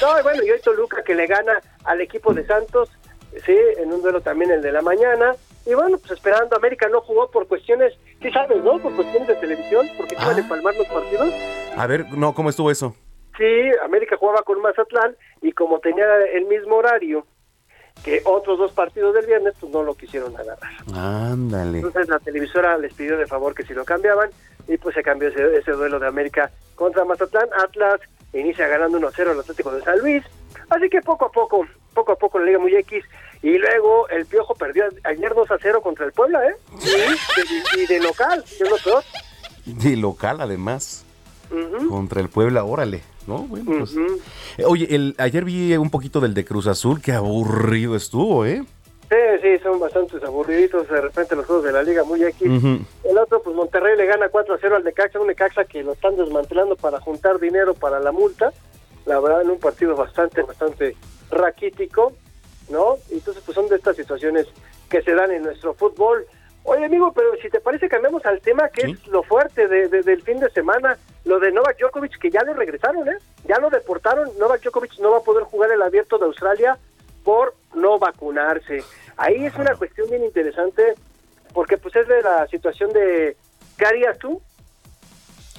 No, 0.00 0.20
y 0.20 0.22
bueno, 0.22 0.44
y 0.44 0.50
hoy 0.52 0.60
Toluca 0.60 1.02
que 1.02 1.16
le 1.16 1.26
gana 1.26 1.60
al 1.82 2.00
equipo 2.00 2.32
de 2.32 2.46
Santos, 2.46 2.90
sí, 3.44 3.56
en 3.78 3.92
un 3.92 4.02
duelo 4.02 4.20
también 4.20 4.52
el 4.52 4.62
de 4.62 4.70
la 4.70 4.82
mañana. 4.82 5.34
Y 5.66 5.74
bueno, 5.74 5.98
pues 5.98 6.12
esperando, 6.12 6.56
América 6.56 6.88
no 6.88 7.00
jugó 7.00 7.28
por 7.30 7.48
cuestiones, 7.48 7.92
sí 8.22 8.30
sabes, 8.30 8.62
¿no? 8.62 8.78
Por 8.78 8.94
cuestiones 8.94 9.26
de 9.26 9.34
televisión, 9.34 9.88
porque 9.96 10.14
se 10.14 10.22
iban 10.22 10.36
a 10.36 10.40
empalmar 10.40 10.74
los 10.76 10.86
partidos. 10.86 11.28
A 11.76 11.86
ver, 11.88 12.06
no, 12.12 12.34
¿cómo 12.34 12.50
estuvo 12.50 12.70
eso? 12.70 12.94
Sí, 13.36 13.70
América 13.84 14.16
jugaba 14.16 14.42
con 14.42 14.62
Mazatlán 14.62 15.16
y 15.42 15.52
como 15.52 15.80
tenía 15.80 16.06
el 16.32 16.46
mismo 16.46 16.76
horario 16.76 17.26
que 18.04 18.22
otros 18.24 18.58
dos 18.58 18.72
partidos 18.72 19.14
del 19.14 19.26
viernes, 19.26 19.54
pues 19.58 19.72
no 19.72 19.82
lo 19.82 19.94
quisieron 19.94 20.34
agarrar. 20.36 20.70
Ándale. 20.94 21.78
Entonces 21.78 22.08
la 22.08 22.18
televisora 22.18 22.78
les 22.78 22.94
pidió 22.94 23.16
de 23.16 23.26
favor 23.26 23.54
que 23.54 23.64
si 23.64 23.74
lo 23.74 23.84
cambiaban 23.84 24.30
y 24.68 24.76
pues 24.78 24.94
se 24.94 25.02
cambió 25.02 25.28
ese, 25.28 25.58
ese 25.58 25.72
duelo 25.72 25.98
de 25.98 26.06
América 26.08 26.50
contra 26.74 27.04
Mazatlán. 27.04 27.48
Atlas 27.62 28.00
inicia 28.32 28.66
ganando 28.68 28.98
1-0 29.00 29.30
al 29.30 29.40
Atlético 29.40 29.70
de 29.72 29.82
San 29.82 29.98
Luis. 30.00 30.22
Así 30.70 30.88
que 30.88 31.00
poco 31.02 31.26
a 31.26 31.30
poco, 31.32 31.66
poco 31.94 32.12
a 32.12 32.16
poco 32.16 32.38
la 32.38 32.46
Liga 32.46 32.58
muy 32.58 32.74
X. 32.76 33.04
Y 33.42 33.58
luego 33.58 34.08
el 34.08 34.26
Piojo 34.26 34.54
perdió 34.54 34.84
ayer 35.04 35.32
2-0 35.32 35.82
contra 35.82 36.06
el 36.06 36.12
Puebla, 36.12 36.40
¿eh? 36.48 36.56
Y, 36.82 37.78
y- 37.80 37.82
y 37.82 37.86
de 37.86 38.00
local, 38.00 38.42
que 38.44 38.64
es 38.64 38.70
lo 38.70 38.76
peor. 38.78 39.04
De 39.66 39.96
local, 39.96 40.40
además. 40.40 41.04
Contra 41.88 42.20
el 42.20 42.28
Puebla, 42.28 42.64
órale. 42.64 43.02
¿No? 43.26 43.38
Bueno, 43.42 43.72
pues. 43.78 43.94
Eh, 44.58 44.64
Oye, 44.64 44.86
el, 44.94 45.14
ayer 45.18 45.44
vi 45.44 45.76
un 45.76 45.90
poquito 45.90 46.20
del 46.20 46.32
de 46.34 46.44
Cruz 46.44 46.66
Azul, 46.68 47.00
qué 47.02 47.12
aburrido 47.12 47.96
estuvo, 47.96 48.46
¿eh? 48.46 48.64
Sí, 49.08 49.16
sí, 49.40 49.58
son 49.62 49.78
bastantes 49.78 50.22
aburriditos 50.24 50.88
de 50.88 51.00
repente 51.00 51.36
los 51.36 51.46
juegos 51.46 51.64
de 51.64 51.72
la 51.72 51.82
Liga 51.84 52.02
muy. 52.02 52.24
Ujú. 52.24 52.78
El 53.04 53.18
otro, 53.18 53.40
pues 53.40 53.54
Monterrey 53.54 53.96
le 53.96 54.04
gana 54.06 54.28
4 54.28 54.54
a 54.54 54.58
0 54.60 54.76
al 54.76 54.84
Necaxa, 54.84 55.20
un 55.20 55.28
Necaxa 55.28 55.64
que 55.64 55.84
lo 55.84 55.92
están 55.92 56.16
desmantelando 56.16 56.74
para 56.74 57.00
juntar 57.00 57.38
dinero 57.38 57.74
para 57.74 58.00
la 58.00 58.10
multa. 58.10 58.52
La 59.04 59.20
verdad, 59.20 59.42
en 59.42 59.50
un 59.50 59.60
partido 59.60 59.94
bastante, 59.94 60.42
bastante 60.42 60.96
raquítico, 61.30 62.12
¿no? 62.68 62.96
Entonces, 63.10 63.42
pues 63.46 63.54
son 63.54 63.68
de 63.68 63.76
estas 63.76 63.94
situaciones 63.94 64.48
que 64.90 65.00
se 65.02 65.14
dan 65.14 65.30
en 65.30 65.44
nuestro 65.44 65.74
fútbol. 65.74 66.26
Oye, 66.64 66.84
amigo, 66.86 67.12
pero 67.14 67.28
si 67.40 67.48
te 67.48 67.60
parece, 67.60 67.88
cambiamos 67.88 68.26
al 68.26 68.40
tema 68.40 68.68
que 68.70 68.90
es 68.90 69.06
lo 69.06 69.22
fuerte 69.22 69.68
de, 69.68 69.86
de- 69.88 70.02
del 70.02 70.22
fin 70.22 70.40
de 70.40 70.50
semana, 70.50 70.98
lo 71.24 71.38
de 71.38 71.52
Novak 71.52 71.78
Djokovic, 71.78 72.18
que 72.18 72.30
ya 72.30 72.42
lo 72.42 72.54
regresaron, 72.54 73.08
¿eh? 73.08 73.16
Ya 73.46 73.58
lo 73.60 73.70
deportaron. 73.70 74.28
Novak 74.40 74.62
Djokovic 74.62 74.98
no 74.98 75.12
va 75.12 75.18
a 75.18 75.22
poder 75.22 75.44
jugar 75.44 75.70
el 75.70 75.80
abierto 75.82 76.18
de 76.18 76.24
Australia 76.24 76.76
por 77.26 77.56
no 77.74 77.98
vacunarse. 77.98 78.84
Ahí 79.16 79.44
es 79.44 79.54
una 79.56 79.74
cuestión 79.74 80.08
bien 80.08 80.22
interesante, 80.22 80.94
porque 81.52 81.76
pues 81.76 81.96
es 81.96 82.06
de 82.06 82.22
la 82.22 82.46
situación 82.46 82.92
de, 82.92 83.36
¿qué 83.76 83.84
harías 83.84 84.16
tú? 84.18 84.40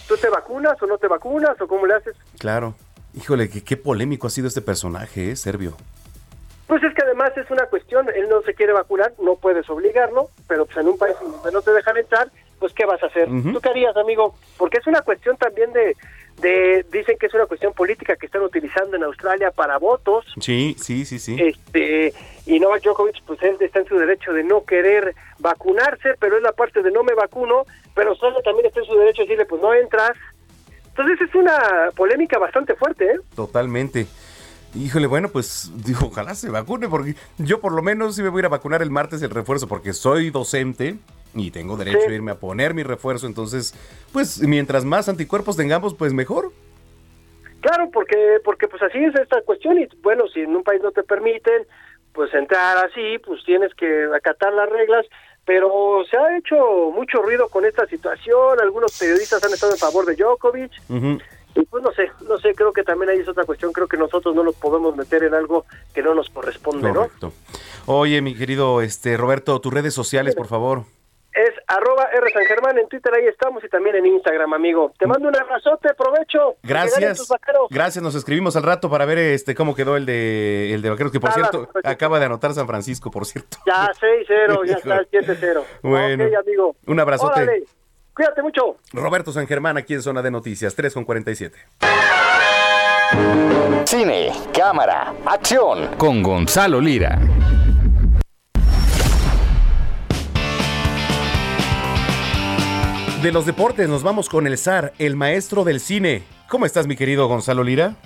¿Tú 0.07 0.15
te 0.15 0.29
vacunas 0.29 0.81
o 0.81 0.87
no 0.87 0.97
te 0.97 1.09
vacunas 1.09 1.59
o 1.59 1.67
cómo 1.67 1.85
le 1.85 1.95
haces? 1.95 2.15
Claro. 2.39 2.73
Híjole, 3.13 3.49
qué, 3.49 3.65
qué 3.65 3.75
polémico 3.75 4.27
ha 4.27 4.29
sido 4.29 4.47
este 4.47 4.61
personaje, 4.61 5.31
¿eh? 5.31 5.35
Serbio. 5.35 5.75
Pues 6.67 6.81
es 6.83 6.93
que 6.93 7.01
además 7.03 7.31
es 7.35 7.51
una 7.51 7.65
cuestión, 7.65 8.07
él 8.15 8.29
no 8.29 8.41
se 8.43 8.53
quiere 8.53 8.71
vacunar, 8.71 9.13
no 9.21 9.35
puedes 9.35 9.69
obligarlo, 9.69 10.29
pero 10.47 10.65
pues 10.65 10.77
en 10.77 10.87
un 10.87 10.97
país 10.97 11.17
donde 11.21 11.51
no 11.51 11.61
te 11.61 11.71
dejan 11.71 11.97
entrar, 11.97 12.31
pues 12.59 12.73
¿qué 12.73 12.85
vas 12.85 13.01
a 13.03 13.07
hacer? 13.07 13.29
Ujú. 13.29 13.53
¿Tú 13.53 13.61
qué 13.61 13.69
harías, 13.69 13.95
amigo? 13.97 14.35
Porque 14.57 14.77
es 14.77 14.87
una 14.87 15.01
cuestión 15.01 15.37
también 15.37 15.71
de, 15.73 15.95
de, 16.41 16.85
dicen 16.91 17.17
que 17.19 17.27
es 17.27 17.33
una 17.33 17.45
cuestión 17.45 17.73
política 17.73 18.15
que 18.15 18.25
están 18.27 18.41
utilizando 18.43 18.95
en 18.95 19.03
Australia 19.03 19.51
para 19.51 19.77
votos, 19.77 20.25
Sí, 20.39 20.75
sí, 20.79 21.05
sí, 21.05 21.19
sí. 21.19 21.35
este 21.39 22.13
y 22.45 22.59
Novak 22.59 22.83
Djokovic 22.83 23.21
pues 23.25 23.41
él 23.43 23.57
está 23.59 23.79
en 23.79 23.87
su 23.87 23.95
derecho 23.97 24.31
de 24.33 24.43
no 24.43 24.63
querer 24.63 25.13
vacunarse 25.39 26.09
pero 26.19 26.37
es 26.37 26.43
la 26.43 26.51
parte 26.53 26.81
de 26.81 26.91
no 26.91 27.03
me 27.03 27.13
vacuno 27.13 27.65
pero 27.93 28.15
solo 28.15 28.39
también 28.41 28.67
está 28.67 28.79
en 28.79 28.85
su 28.85 28.95
derecho 28.95 29.23
de 29.23 29.27
decirle 29.27 29.45
pues 29.45 29.61
no 29.61 29.73
entras 29.73 30.11
entonces 30.89 31.19
es 31.27 31.35
una 31.35 31.89
polémica 31.95 32.39
bastante 32.39 32.73
fuerte 32.75 33.05
¿eh? 33.05 33.19
Totalmente. 33.35 34.07
Híjole, 34.75 35.07
bueno, 35.07 35.29
pues 35.29 35.71
digo, 35.85 36.07
ojalá 36.07 36.35
se 36.35 36.49
vacune, 36.49 36.87
porque 36.87 37.15
yo 37.37 37.59
por 37.59 37.71
lo 37.71 37.81
menos 37.81 38.15
sí 38.15 38.21
me 38.21 38.29
voy 38.29 38.39
a 38.39 38.41
ir 38.41 38.45
a 38.45 38.49
vacunar 38.49 38.81
el 38.81 38.91
martes 38.91 39.21
el 39.21 39.29
refuerzo, 39.29 39.67
porque 39.67 39.93
soy 39.93 40.29
docente 40.29 40.95
y 41.39 41.51
tengo 41.51 41.77
derecho 41.77 41.99
Sí. 42.05 42.11
a 42.11 42.15
irme 42.15 42.31
a 42.31 42.35
poner 42.35 42.73
mi 42.73 42.83
refuerzo, 42.83 43.27
entonces, 43.27 43.73
pues 44.13 44.41
mientras 44.41 44.85
más 44.85 45.07
anticuerpos 45.09 45.55
tengamos, 45.57 45.93
pues 45.93 46.13
mejor. 46.13 46.51
claro 47.61 47.89
porque 47.91 48.37
porque 48.45 48.67
pues 48.67 48.81
así 48.83 48.97
es 49.03 49.15
esta 49.15 49.41
cuestión 49.41 49.79
y 49.79 49.87
bueno 50.01 50.27
si 50.33 50.41
en 50.41 50.55
un 50.55 50.63
país 50.63 50.81
no 50.81 50.91
te 50.91 51.01
permiten 51.03 51.63
pues 52.13 52.31
entrar 52.33 52.77
así 52.85 53.17
pues 53.25 53.43
tienes 53.45 53.73
que 53.73 54.05
acatar 54.15 54.53
las 54.53 54.69
reglas 54.69 55.05
pero 55.43 56.03
se 56.09 56.15
ha 56.17 56.37
hecho 56.37 56.55
mucho 56.93 57.21
ruido 57.21 57.49
con 57.49 57.65
esta 57.65 57.85
situación 57.87 58.59
algunos 58.61 58.97
periodistas 58.97 59.43
han 59.43 59.51
estado 59.53 59.73
en 59.73 59.79
favor 59.79 60.05
de 60.05 60.15
Djokovic 60.15 60.71
Ujú. 60.89 61.17
Y 61.55 61.65
pues 61.65 61.81
no 61.83 61.91
sé, 61.93 62.11
no 62.29 62.37
sé, 62.37 62.53
creo 62.53 62.71
que 62.71 62.83
también 62.83 63.09
ahí 63.09 63.17
es 63.17 63.27
otra 63.27 63.43
cuestión, 63.43 63.73
creo 63.73 63.87
que 63.87 63.97
nosotros 63.97 64.35
no 64.35 64.43
nos 64.43 64.53
podemos 64.55 64.95
meter 64.95 65.23
en 65.23 65.33
algo 65.33 65.65
que 65.91 66.03
no 66.03 66.13
nos 66.13 66.29
corresponde, 66.29 66.89
¿no? 66.89 66.99
Correcto. 67.07 67.33
Oye, 67.87 68.21
mi 68.21 68.35
querido 68.35 68.79
este 68.83 69.17
Roberto, 69.17 69.59
tus 69.59 69.73
redes 69.73 69.95
sociales, 69.95 70.35
por 70.35 70.45
favor. 70.45 70.83
Arroba 71.67 72.05
R 72.13 72.31
San 72.31 72.45
Germán, 72.45 72.77
en 72.77 72.87
Twitter 72.87 73.13
ahí 73.13 73.25
estamos 73.27 73.61
y 73.63 73.67
también 73.67 73.97
en 73.97 74.05
Instagram, 74.05 74.53
amigo. 74.53 74.93
Te 74.97 75.05
mando 75.05 75.27
un 75.27 75.35
abrazote, 75.35 75.93
provecho. 75.95 76.55
Tus 76.61 76.69
Gracias. 76.69 77.27
Gracias, 77.69 78.01
nos 78.01 78.15
escribimos 78.15 78.55
al 78.55 78.63
rato 78.63 78.89
para 78.89 79.03
ver 79.05 79.17
este 79.17 79.53
cómo 79.53 79.75
quedó 79.75 79.97
el 79.97 80.05
de 80.05 80.73
el 80.73 80.81
de 80.81 80.89
Vaqueros, 80.89 81.11
que 81.11 81.19
por 81.19 81.29
Nada, 81.31 81.41
cierto, 81.41 81.65
perfecto. 81.65 81.89
acaba 81.89 82.19
de 82.19 82.25
anotar 82.25 82.53
San 82.53 82.67
Francisco, 82.67 83.11
por 83.11 83.25
cierto. 83.25 83.57
Ya 83.65 83.91
6-0, 84.01 84.65
ya 84.65 84.75
está 84.75 84.97
el 84.97 85.09
7-0. 85.11 85.63
Bueno. 85.83 86.23
Amigo. 86.39 86.75
Un 86.85 86.99
abrazote. 87.01 87.41
Órale. 87.41 87.63
Cuídate 88.15 88.41
mucho. 88.41 88.77
Roberto 88.93 89.31
San 89.31 89.45
Germán 89.45 89.77
aquí 89.77 89.93
en 89.93 90.01
Zona 90.01 90.21
de 90.21 90.31
Noticias, 90.31 90.73
3 90.73 90.93
con 90.93 91.03
47. 91.05 91.57
Cine, 93.85 94.31
cámara, 94.57 95.13
acción. 95.25 95.95
Con 95.97 96.23
Gonzalo 96.23 96.81
Lira. 96.81 97.19
De 103.27 103.33
los 103.33 103.45
deportes 103.45 103.89
nos 103.89 104.03
vamos 104.03 104.29
con 104.29 104.47
el 104.47 104.57
zar, 104.57 104.93
el 104.99 105.17
maestro 105.17 105.65
del 105.65 105.81
cine. 105.81 106.23
¿Cómo 106.47 106.65
estás, 106.65 106.87
mi 106.87 106.95
querido 106.95 107.27
Gonzalo 107.27 107.61
Lira? 107.61 107.97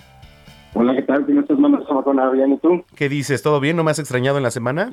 Hola, 0.73 0.95
¿qué 0.95 1.03
tal? 1.03 1.27
¿Cómo 1.27 1.41
estás, 1.41 1.59
mamá? 1.59 1.79
¿Cómo 1.87 2.31
bien? 2.31 2.53
¿Y 2.53 2.57
tú? 2.57 2.83
¿Qué 2.95 3.07
dices? 3.07 3.43
¿Todo 3.43 3.59
bien? 3.59 3.75
¿No 3.75 3.83
me 3.83 3.91
has 3.91 3.99
extrañado 3.99 4.37
en 4.37 4.43
la 4.43 4.49
semana? 4.49 4.91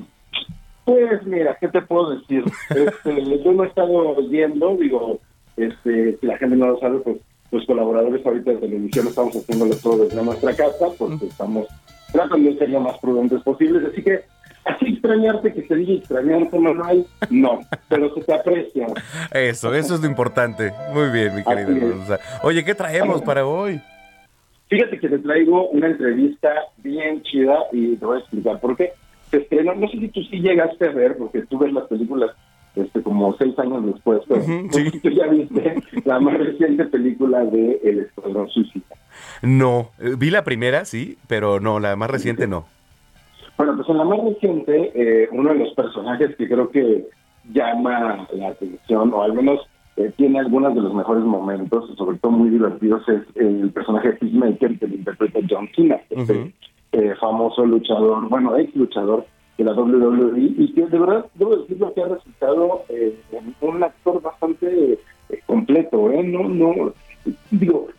Pues 0.85 1.25
mira, 1.25 1.57
¿qué 1.59 1.67
te 1.69 1.81
puedo 1.81 2.11
decir? 2.11 2.43
Este, 2.69 3.43
yo 3.43 3.51
no 3.53 3.63
he 3.63 3.67
estado 3.69 4.15
viendo, 4.29 4.77
digo, 4.77 5.19
este, 5.57 6.19
si 6.21 6.27
la 6.27 6.37
gente 6.37 6.57
no 6.57 6.67
lo 6.67 6.79
sabe, 6.79 6.99
pues 6.99 7.17
los 7.49 7.65
colaboradores 7.65 8.23
ahorita 8.23 8.51
de 8.51 8.57
televisión 8.57 9.07
estamos 9.07 9.35
haciéndolo 9.35 9.75
todo 9.77 10.03
desde 10.03 10.23
nuestra 10.23 10.55
casa, 10.55 10.89
porque 10.99 11.25
estamos 11.25 11.65
tratando 12.11 12.51
de 12.51 12.55
ser 12.59 12.69
lo 12.69 12.81
más 12.81 12.99
prudentes 12.99 13.41
posibles, 13.41 13.83
así 13.91 14.03
que 14.03 14.19
así 14.65 14.93
extrañarte 14.93 15.53
que 15.53 15.67
se 15.67 15.75
diga 15.75 15.93
extrañarte, 15.93 16.59
Manuel, 16.59 17.05
no, 17.29 17.59
pero 17.87 18.13
se 18.13 18.21
te 18.21 18.33
aprecia. 18.33 18.87
Eso, 19.31 19.73
eso 19.73 19.95
es 19.95 20.01
lo 20.01 20.07
importante. 20.07 20.71
Muy 20.93 21.09
bien, 21.09 21.35
mi. 21.35 21.41
Gonzalo. 21.41 22.19
Oye, 22.43 22.63
¿qué 22.63 22.75
traemos 22.75 23.21
para 23.21 23.45
hoy? 23.45 23.81
Fíjate 24.69 24.99
que 24.99 25.09
te 25.09 25.17
traigo 25.19 25.69
una 25.69 25.87
entrevista 25.87 26.49
bien 26.77 27.23
chida 27.23 27.57
y 27.71 27.95
te 27.95 28.05
voy 28.05 28.17
a 28.17 28.19
explicar 28.19 28.59
por 28.59 28.77
qué. 28.77 28.93
Se 29.31 29.37
estrenó, 29.37 29.73
no 29.75 29.87
sé 29.89 29.97
si 29.97 30.07
tú 30.09 30.21
sí 30.23 30.39
llegaste 30.39 30.87
a 30.87 30.91
ver, 30.91 31.17
porque 31.17 31.41
tú 31.43 31.57
ves 31.57 31.73
las 31.73 31.87
películas 31.87 32.31
este, 32.75 33.01
como 33.01 33.35
seis 33.37 33.57
años 33.57 33.85
después, 33.85 34.21
pero 34.27 34.41
sé 34.43 34.91
si 34.91 34.99
tú 34.99 35.09
ya 35.09 35.27
viste 35.27 35.75
la 36.05 36.19
más 36.19 36.37
reciente 36.37 36.85
película 36.85 37.43
de 37.45 37.79
El 37.83 37.99
Escuadrón 37.99 38.47
Suicida. 38.49 38.85
No, 39.41 39.89
eh, 39.99 40.15
vi 40.17 40.29
la 40.29 40.43
primera, 40.43 40.85
sí, 40.85 41.17
pero 41.27 41.59
no, 41.59 41.79
la 41.79 41.95
más 41.95 42.09
reciente 42.09 42.47
no. 42.47 42.65
Bueno, 43.59 43.75
pues 43.75 43.89
en 43.89 43.97
la 43.97 44.05
más 44.05 44.23
reciente, 44.23 44.91
eh, 44.95 45.27
uno 45.33 45.49
de 45.49 45.59
los 45.59 45.73
personajes 45.73 46.33
que 46.37 46.47
creo 46.47 46.69
que 46.69 47.05
llama 47.51 48.25
la 48.31 48.47
atención, 48.51 49.13
o 49.13 49.21
al 49.21 49.33
menos 49.33 49.59
eh, 49.97 50.13
tiene 50.15 50.39
algunos 50.39 50.73
de 50.75 50.81
los 50.81 50.93
mejores 50.93 51.25
momentos, 51.25 51.93
sobre 51.97 52.17
todo 52.19 52.31
muy 52.31 52.51
divertidos, 52.51 53.01
es 53.09 53.21
el 53.35 53.69
personaje 53.71 54.11
de 54.11 54.13
Peacemaker 54.13 54.79
que 54.79 54.87
lo 54.87 54.95
interpreta 54.95 55.39
John 55.49 55.69
Cena, 55.75 55.99
este 56.09 56.53
eh, 56.93 57.13
famoso 57.19 57.65
luchador, 57.65 58.29
bueno, 58.29 58.55
ex 58.55 58.73
luchador 58.77 59.25
de 59.57 59.65
la 59.65 59.73
WWE, 59.73 60.39
y 60.39 60.71
que 60.73 60.85
de 60.87 60.97
verdad, 60.97 61.25
debo 61.33 61.57
decirlo, 61.57 61.93
que 61.93 62.01
ha 62.01 62.07
resultado 62.07 62.83
eh, 62.87 63.19
un 63.59 63.83
actor 63.83 64.21
bastante 64.21 64.93
eh, 64.93 65.39
completo, 65.45 66.09
¿eh? 66.13 66.23
No, 66.23 66.47
no, 66.47 66.93
digo, 67.51 67.89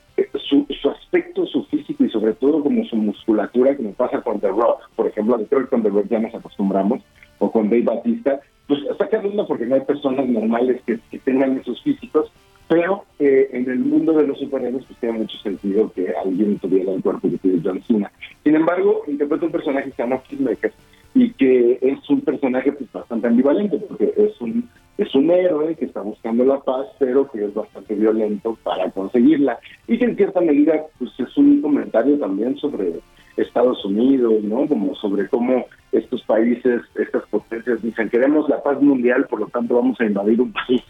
su, 0.49 0.67
su 0.81 0.91
aspecto, 0.91 1.47
su 1.47 1.65
físico 1.65 2.05
y 2.05 2.11
sobre 2.11 2.35
todo 2.35 2.63
como 2.63 2.85
su 2.85 2.97
musculatura, 2.97 3.77
como 3.77 3.93
pasa 3.93 4.21
con 4.23 4.41
The 4.41 4.49
Rock, 4.49 4.91
por 4.97 5.07
ejemplo, 5.07 5.37
creo 5.49 5.63
que 5.63 5.69
con 5.69 5.83
The 5.83 5.89
Rock 5.91 6.07
ya 6.09 6.19
nos 6.19 6.35
acostumbramos, 6.35 7.03
o 7.39 7.51
con 7.51 7.71
Dave 7.71 7.83
Batista, 7.83 8.41
pues 8.67 8.81
saca 8.99 9.19
onda 9.19 9.47
porque 9.47 9.67
no 9.67 9.75
hay 9.75 9.81
personas 9.81 10.27
normales 10.29 10.81
que, 10.87 10.99
que 11.11 11.19
tengan 11.19 11.59
esos 11.59 11.83
físicos, 11.83 12.31
pero 12.69 13.05
eh, 13.19 13.49
en 13.53 13.69
el 13.69 13.81
mundo 13.81 14.13
de 14.13 14.29
los 14.29 14.39
superhéroes 14.39 14.85
pues 14.85 14.99
tiene 15.01 15.19
mucho 15.19 15.37
sentido 15.39 15.93
que 15.93 16.15
alguien 16.25 16.57
tuviera 16.61 16.93
el 16.93 17.03
cuerpo 17.03 17.29
que 17.29 17.39
tiene 17.39 17.61
John 17.65 17.83
Cena. 17.83 18.13
Sin 18.45 18.55
embargo, 18.55 19.03
interpreta 19.09 19.47
un 19.47 19.53
personaje 19.53 19.91
que 19.91 19.97
se 19.97 20.03
llama 20.05 20.23
Peacemaker 20.23 20.73
y 21.15 21.33
que 21.33 21.79
es 21.83 22.09
un 22.09 22.21
personaje 22.21 22.71
pues 22.71 22.93
bastante 22.93 23.27
ambivalente 23.27 23.77
porque 23.79 24.15
es 24.17 24.41
un 24.41 24.69
es 25.01 25.14
un 25.14 25.31
héroe 25.31 25.74
que 25.77 25.86
está 25.86 26.02
buscando 26.02 26.44
la 26.44 26.60
paz 26.60 26.86
pero 26.98 27.31
que 27.31 27.44
es 27.44 27.55
bastante 27.55 27.94
violento 27.94 28.59
para 28.62 28.90
conseguirla 28.90 29.59
y 29.89 29.98
que 29.98 30.05
en 30.05 30.16
cierta 30.16 30.40
medida 30.43 30.85
pues 30.98 31.10
es 31.18 31.36
un 31.39 31.62
comentario 31.62 32.18
también 32.18 32.56
sobre 32.59 33.01
Estados 33.36 33.82
Unidos, 33.85 34.43
¿no? 34.43 34.66
Como 34.66 34.94
sobre 34.97 35.27
cómo 35.28 35.64
estos 35.93 36.22
países, 36.24 36.82
estas 36.97 37.27
potencias 37.28 37.82
dicen 37.82 38.10
queremos 38.10 38.48
la 38.48 38.62
paz 38.62 38.81
mundial, 38.82 39.27
por 39.27 39.40
lo 39.40 39.47
tanto 39.47 39.77
vamos 39.77 39.98
a 40.01 40.05
invadir 40.05 40.40
un 40.40 40.52
país, 40.52 40.82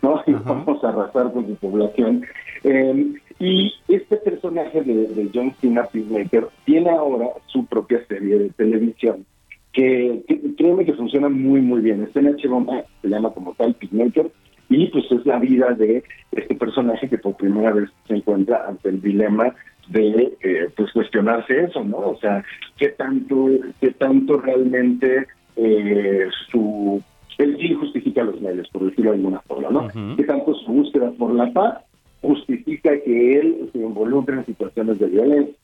¿no? 0.00 0.22
Y 0.26 0.32
vamos 0.32 0.82
a 0.82 0.88
arrasar 0.88 1.32
con 1.32 1.46
su 1.46 1.54
población. 1.56 2.24
Eh, 2.64 3.12
y 3.38 3.74
este 3.88 4.16
personaje 4.16 4.82
de, 4.82 5.08
de 5.08 5.30
John 5.34 5.52
Cena 5.60 5.84
Peacemaker 5.84 6.48
tiene 6.64 6.90
ahora 6.90 7.26
su 7.46 7.66
propia 7.66 8.02
serie 8.06 8.38
de 8.38 8.50
televisión 8.50 9.26
que, 9.72 10.22
que 10.28 10.54
créeme 10.56 10.84
que 10.84 10.94
funciona 10.94 11.28
muy 11.28 11.60
muy 11.60 11.80
bien. 11.80 12.02
Está 12.02 12.20
en 12.20 12.36
HBO 12.36 12.60
Max, 12.60 12.86
se 13.00 13.08
llama 13.08 13.30
como 13.30 13.54
tal 13.54 13.74
Peacemaker 13.74 14.30
y 14.68 14.86
pues 14.86 15.04
es 15.10 15.26
la 15.26 15.38
vida 15.38 15.74
de 15.74 16.02
este 16.32 16.54
personaje 16.54 17.08
que 17.08 17.18
por 17.18 17.36
primera 17.36 17.72
vez 17.72 17.90
se 18.08 18.14
encuentra 18.14 18.66
ante 18.68 18.88
el 18.88 19.00
dilema 19.00 19.54
de 19.88 20.32
eh, 20.40 20.68
pues 20.76 20.92
cuestionarse 20.92 21.64
eso, 21.64 21.84
¿no? 21.84 21.98
O 21.98 22.18
sea, 22.18 22.44
qué 22.78 22.88
tanto, 22.88 23.48
qué 23.80 23.90
tanto 23.92 24.40
realmente 24.40 25.26
eh, 25.56 26.28
su 26.50 27.02
el 27.38 27.56
fin 27.56 27.78
justifica 27.78 28.22
los 28.22 28.40
medios, 28.40 28.68
por 28.68 28.84
decirlo 28.84 29.10
de 29.10 29.16
alguna 29.16 29.40
forma, 29.40 29.70
¿no? 29.70 30.16
Qué 30.16 30.24
tanto 30.24 30.54
su 30.54 30.72
búsqueda 30.72 31.10
por 31.12 31.34
la 31.34 31.52
paz 31.52 31.78
justifica 32.20 32.90
que 33.00 33.40
él 33.40 33.68
se 33.72 33.78
involucre 33.78 34.36
en 34.36 34.46
situaciones 34.46 34.98
de 35.00 35.06
violencia. 35.06 35.54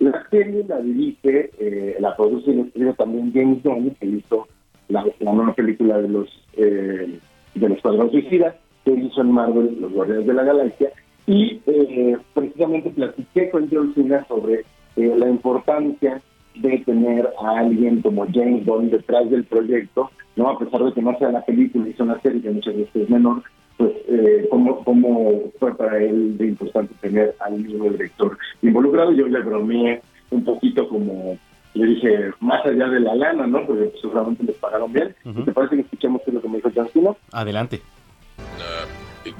La 0.00 0.26
serie 0.30 0.64
la 0.66 0.80
dirige, 0.80 1.50
eh, 1.58 1.96
la 2.00 2.16
produce 2.16 2.50
y 2.50 2.54
la 2.56 2.62
escribe 2.62 2.94
también 2.94 3.32
James 3.32 3.62
Gunn, 3.62 3.94
que 4.00 4.06
hizo 4.06 4.48
la, 4.88 5.04
la 5.20 5.32
nueva 5.32 5.54
película 5.54 6.00
de 6.00 6.08
los 6.08 6.28
eh, 6.56 7.18
de 7.54 7.68
los 7.68 7.80
Cuadros 7.80 8.10
Suicidas, 8.10 8.56
que 8.84 8.92
hizo 8.92 9.20
en 9.20 9.32
Marvel 9.32 9.76
Los 9.80 9.92
Guardianes 9.92 10.26
de 10.26 10.34
la 10.34 10.44
Galaxia, 10.44 10.90
y 11.26 11.60
eh, 11.66 12.16
precisamente 12.34 12.90
platiqué 12.90 13.50
con 13.50 13.68
John 13.70 13.94
Cena 13.94 14.24
sobre 14.26 14.64
eh, 14.96 15.14
la 15.16 15.28
importancia 15.28 16.20
de 16.56 16.78
tener 16.78 17.28
a 17.40 17.58
alguien 17.58 18.02
como 18.02 18.26
James 18.32 18.64
Bond 18.64 18.90
detrás 18.90 19.30
del 19.30 19.44
proyecto, 19.44 20.10
no 20.36 20.48
a 20.48 20.58
pesar 20.58 20.82
de 20.82 20.92
que 20.92 21.02
no 21.02 21.16
sea 21.18 21.30
la 21.30 21.44
película, 21.44 21.88
hizo 21.88 22.02
una 22.02 22.20
serie 22.20 22.42
que 22.42 22.50
muchas 22.50 22.76
veces 22.76 23.02
es 23.02 23.10
menor, 23.10 23.42
pues 23.80 23.92
eh, 24.08 24.46
cómo, 24.50 24.84
cómo 24.84 25.50
fue 25.58 25.74
para 25.74 25.96
él 25.96 26.36
de 26.36 26.48
importante 26.48 26.92
tener 27.00 27.34
al 27.40 27.54
mismo 27.54 27.88
director 27.88 28.36
involucrado. 28.60 29.10
Yo 29.12 29.26
le 29.26 29.40
bromeé 29.40 30.02
un 30.28 30.44
poquito 30.44 30.86
como, 30.86 31.38
le 31.72 31.86
dije, 31.86 32.30
más 32.40 32.62
allá 32.66 32.88
de 32.88 33.00
la 33.00 33.14
lana, 33.14 33.46
¿no? 33.46 33.66
Porque 33.66 33.84
pues, 33.84 34.02
seguramente 34.02 34.44
les 34.44 34.56
pagaron 34.56 34.92
bien. 34.92 35.16
¿Y 35.24 35.44
¿Te 35.44 35.52
parece 35.52 35.76
que 35.76 35.82
escuchemos 35.82 36.20
qué 36.22 36.30
es 36.30 36.34
lo 36.34 36.42
que 36.42 36.48
me 36.50 36.56
dijo 36.56 36.70
John 36.74 36.90
Cena? 36.92 37.16
Adelante. 37.32 37.80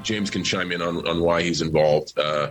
James 0.03 0.31
can 0.31 0.43
chime 0.43 0.71
in 0.71 0.81
on, 0.81 1.07
on 1.07 1.21
why 1.21 1.43
he's 1.43 1.61
involved. 1.61 2.17
Uh, 2.17 2.47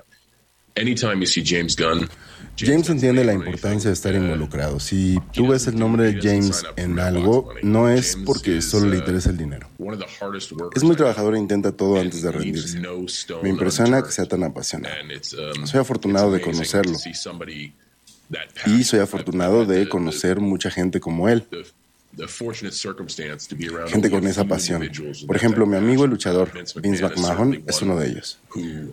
James 1.45 1.77
Gunn, 1.77 2.09
James 2.57 2.89
entiende 2.91 3.25
la 3.25 3.33
importancia 3.33 3.89
de 3.89 3.95
estar 3.95 4.15
involucrado. 4.15 4.81
Si 4.81 5.19
tú 5.33 5.49
ves 5.49 5.67
el 5.67 5.79
nombre 5.79 6.13
de 6.13 6.21
James 6.21 6.65
en 6.77 6.99
algo, 6.99 7.55
no 7.63 7.89
es 7.89 8.17
porque 8.25 8.61
solo 8.61 8.87
le 8.87 8.99
interesa 8.99 9.31
el 9.31 9.37
dinero. 9.37 9.69
Es 10.75 10.85
muy 10.85 10.97
trabajador 10.97 11.37
e 11.37 11.39
intenta 11.39 11.73
todo 11.73 11.99
antes 11.99 12.23
de 12.23 12.33
rendirse. 12.33 12.81
Me 13.43 13.49
impresiona 13.49 14.03
que 14.03 14.13
sea 14.13 14.27
tan 14.27 14.45
apasionado. 14.45 14.95
Soy 15.65 15.81
afortunado 15.81 16.33
de 16.33 16.41
conocerlo. 16.41 16.97
Y 18.67 18.85
soy 18.85 19.01
afortunado 19.01 19.65
de 19.65 19.89
conocer 19.89 20.41
mucha 20.41 20.71
gente 20.71 21.01
como 21.01 21.29
él. 21.29 21.47
Gente 23.89 24.11
con 24.11 24.27
esa 24.27 24.45
pasión. 24.45 24.91
Por 25.27 25.37
ejemplo, 25.37 25.65
mi 25.67 25.77
amigo 25.77 26.05
el 26.05 26.11
luchador 26.11 26.51
Vince 26.83 27.03
McMahon 27.03 27.63
es 27.67 27.83
uno 27.83 27.97
de 27.97 28.09
ellos. 28.09 28.39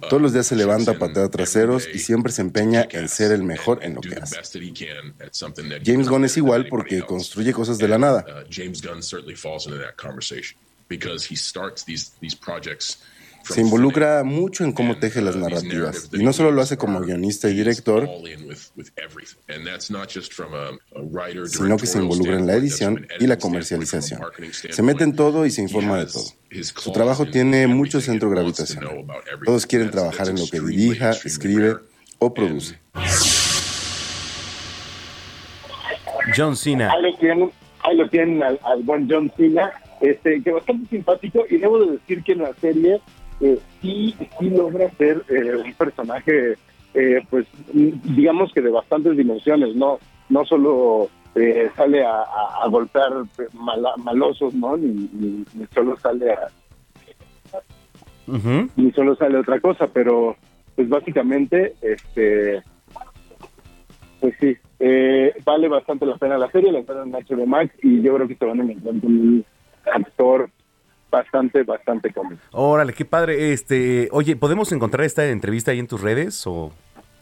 Todos 0.09 0.21
los 0.21 0.33
días 0.33 0.45
se 0.45 0.55
levanta 0.55 0.91
a 0.91 0.99
patear 0.99 1.29
traseros 1.29 1.87
y 1.91 1.99
siempre 1.99 2.31
se 2.31 2.41
empeña 2.41 2.87
en 2.91 3.09
ser 3.09 3.31
el 3.31 3.43
mejor 3.43 3.79
en 3.83 3.95
lo 3.95 4.01
que 4.01 4.15
hace. 4.15 4.35
James 5.83 6.07
Gunn 6.09 6.25
es 6.25 6.37
igual 6.37 6.67
porque 6.69 7.01
construye 7.01 7.53
cosas 7.53 7.77
de 7.79 7.87
la 7.87 7.97
nada. 7.97 8.25
Se 13.49 13.61
involucra 13.61 14.23
mucho 14.23 14.63
en 14.63 14.71
cómo 14.73 14.97
teje 14.97 15.21
las 15.21 15.35
narrativas. 15.35 16.09
Y 16.11 16.23
no 16.23 16.33
solo 16.33 16.51
lo 16.51 16.61
hace 16.61 16.77
como 16.77 16.99
guionista 16.99 17.49
y 17.49 17.55
director, 17.55 18.09
sino 21.47 21.77
que 21.77 21.85
se 21.85 21.99
involucra 21.99 22.37
en 22.37 22.47
la 22.47 22.55
edición 22.55 23.07
y 23.19 23.27
la 23.27 23.37
comercialización. 23.37 24.21
Se 24.69 24.81
mete 24.81 25.03
en 25.03 25.15
todo 25.15 25.45
y 25.45 25.51
se 25.51 25.61
informa 25.61 25.97
de 25.97 26.07
todo. 26.07 26.25
Su 26.75 26.91
trabajo 26.91 27.25
tiene 27.25 27.67
mucho 27.67 28.01
centro 28.01 28.29
gravitacional. 28.29 29.05
Todos 29.45 29.65
quieren 29.65 29.91
trabajar 29.91 30.29
en 30.29 30.37
lo 30.37 30.47
que 30.49 30.59
dirija, 30.59 31.11
escribe 31.11 31.75
o 32.19 32.33
produce. 32.33 32.79
John 36.35 36.55
Cena. 36.57 36.91
Ahí 36.91 37.01
lo 37.03 37.17
tienen, 37.17 37.51
ahí 37.83 37.95
lo 37.95 38.09
tienen 38.09 38.43
al, 38.43 38.59
al 38.63 38.83
buen 38.83 39.07
John 39.09 39.31
Cena, 39.37 39.71
este, 40.01 40.41
que 40.43 40.51
bastante 40.51 40.89
simpático, 40.89 41.45
y 41.49 41.57
debo 41.57 41.79
de 41.85 41.91
decir 41.93 42.23
que 42.23 42.33
en 42.33 42.39
la 42.39 42.53
serie 42.55 42.99
eh, 43.41 43.59
sí, 43.81 44.15
sí 44.39 44.49
logra 44.49 44.89
ser 44.91 45.23
eh, 45.29 45.55
un 45.63 45.73
personaje, 45.73 46.57
eh, 46.93 47.21
pues, 47.29 47.45
digamos 47.73 48.51
que 48.53 48.61
de 48.61 48.69
bastantes 48.71 49.15
dimensiones, 49.17 49.75
no, 49.75 49.99
no 50.29 50.45
solo 50.45 51.09
eh, 51.35 51.69
sale 51.75 52.03
a, 52.03 52.21
a- 52.21 52.63
a 52.63 52.67
golpear 52.67 53.11
mala- 53.53 53.95
malosos, 53.97 54.53
¿no? 54.55 54.75
Ni, 54.77 54.87
ni- 55.13 55.45
ni 55.53 55.65
solo 55.73 55.97
sale 56.01 56.31
a, 56.31 56.49
ni 58.75 58.91
solo 58.91 59.15
sale 59.15 59.37
otra 59.37 59.59
cosa, 59.59 59.87
pero 59.87 60.35
pues 60.75 60.89
básicamente, 60.89 61.73
este, 61.81 62.61
pues 64.19 64.33
sí, 64.39 64.57
eh, 64.79 65.33
vale 65.45 65.67
bastante 65.67 66.05
la 66.05 66.17
pena 66.17 66.37
la 66.37 66.51
serie, 66.51 66.71
la 66.71 66.79
encuentran 66.79 67.07
en 67.13 67.25
HBO 67.37 67.45
Max 67.45 67.73
y 67.81 68.01
yo 68.01 68.15
creo 68.15 68.27
que 68.27 68.35
se 68.35 68.45
van 68.45 68.59
a 68.59 68.63
encontrar 68.63 68.99
con 69.01 69.11
un 69.11 69.45
actor 69.93 70.49
bastante, 71.11 71.63
bastante 71.63 72.11
cómico. 72.13 72.41
Órale, 72.51 72.93
qué 72.93 73.05
padre. 73.05 73.53
Este, 73.53 74.09
oye, 74.11 74.35
¿podemos 74.35 74.71
encontrar 74.71 75.05
esta 75.05 75.25
entrevista 75.27 75.71
ahí 75.71 75.79
en 75.79 75.87
tus 75.87 76.01
redes 76.01 76.45
o 76.45 76.71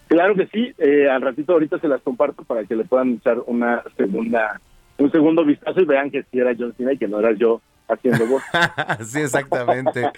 Claro 0.07 0.35
que 0.35 0.47
sí, 0.47 0.73
eh, 0.77 1.09
al 1.09 1.21
ratito 1.21 1.53
ahorita 1.53 1.79
se 1.79 1.87
las 1.87 2.01
comparto 2.01 2.43
para 2.43 2.63
que 2.63 2.75
le 2.75 2.85
puedan 2.85 3.15
echar 3.15 3.39
una 3.47 3.83
segunda, 3.97 4.61
un 4.99 5.11
segundo 5.11 5.43
vistazo 5.43 5.81
y 5.81 5.85
vean 5.85 6.11
que 6.11 6.23
sí 6.23 6.39
era 6.39 6.55
John 6.57 6.73
Cena 6.77 6.93
y 6.93 6.97
que 6.97 7.07
no 7.07 7.19
era 7.19 7.31
yo 7.33 7.59
haciendo 7.87 8.27
voz. 8.27 8.43
sí, 9.05 9.21
exactamente. 9.21 10.11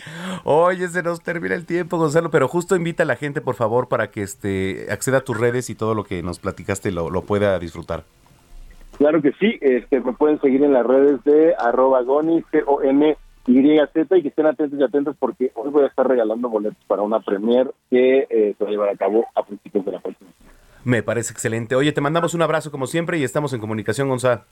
Oye, 0.44 0.88
se 0.90 1.04
nos 1.04 1.22
termina 1.22 1.56
el 1.56 1.66
tiempo, 1.66 1.98
Gonzalo, 1.98 2.30
pero 2.32 2.50
justo 2.50 2.76
invita 2.76 3.04
a 3.04 3.06
la 3.06 3.16
gente, 3.16 3.40
por 3.40 3.56
favor, 3.56 3.88
para 3.88 4.12
que 4.12 4.24
este 4.24 4.88
acceda 4.92 5.18
a 5.18 5.22
tus 5.22 5.40
redes 5.40 5.70
y 5.70 5.76
todo 5.76 5.96
lo 5.96 6.04
que 6.04 6.22
nos 6.22 6.40
platicaste 6.40 6.92
lo, 6.92 7.10
lo 7.10 7.22
pueda 7.22 7.58
disfrutar. 7.58 8.04
Claro 8.98 9.22
que 9.22 9.32
sí, 9.34 9.58
este, 9.62 10.02
me 10.02 10.14
pueden 10.14 10.42
seguir 10.42 10.64
en 10.64 10.74
las 10.74 10.86
redes 10.86 11.24
de 11.24 11.54
arroba 11.58 12.02
gonis, 12.02 12.44
G-O-N-Y-Z, 13.78 14.18
y 14.18 14.22
que 14.22 14.28
estén 14.30 14.46
atentos 14.46 14.80
y 14.80 14.84
atentos 14.84 15.16
porque 15.20 15.52
hoy 15.56 15.70
voy 15.70 15.84
a 15.84 15.88
estar 15.88 16.08
regalando 16.08 16.50
boletos 16.50 16.84
para 16.88 17.02
una 17.02 17.20
premier 17.20 17.72
que 17.90 18.28
eh, 18.30 18.56
se 18.58 18.64
va 18.64 18.70
a 18.70 18.72
llevar 18.72 18.90
a 18.90 18.96
cabo 18.96 19.26
a 19.36 19.44
principios 19.44 19.86
de 19.86 19.92
la 19.92 20.00
próxima. 20.00 20.30
Me 20.84 21.04
parece 21.04 21.34
excelente. 21.34 21.76
Oye, 21.76 21.92
te 21.92 22.02
mandamos 22.02 22.34
un 22.34 22.42
abrazo 22.42 22.72
como 22.72 22.88
siempre 22.88 23.18
y 23.18 23.24
estamos 23.24 23.52
en 23.54 23.60
comunicación, 23.60 24.08
Gonzalo. 24.08 24.44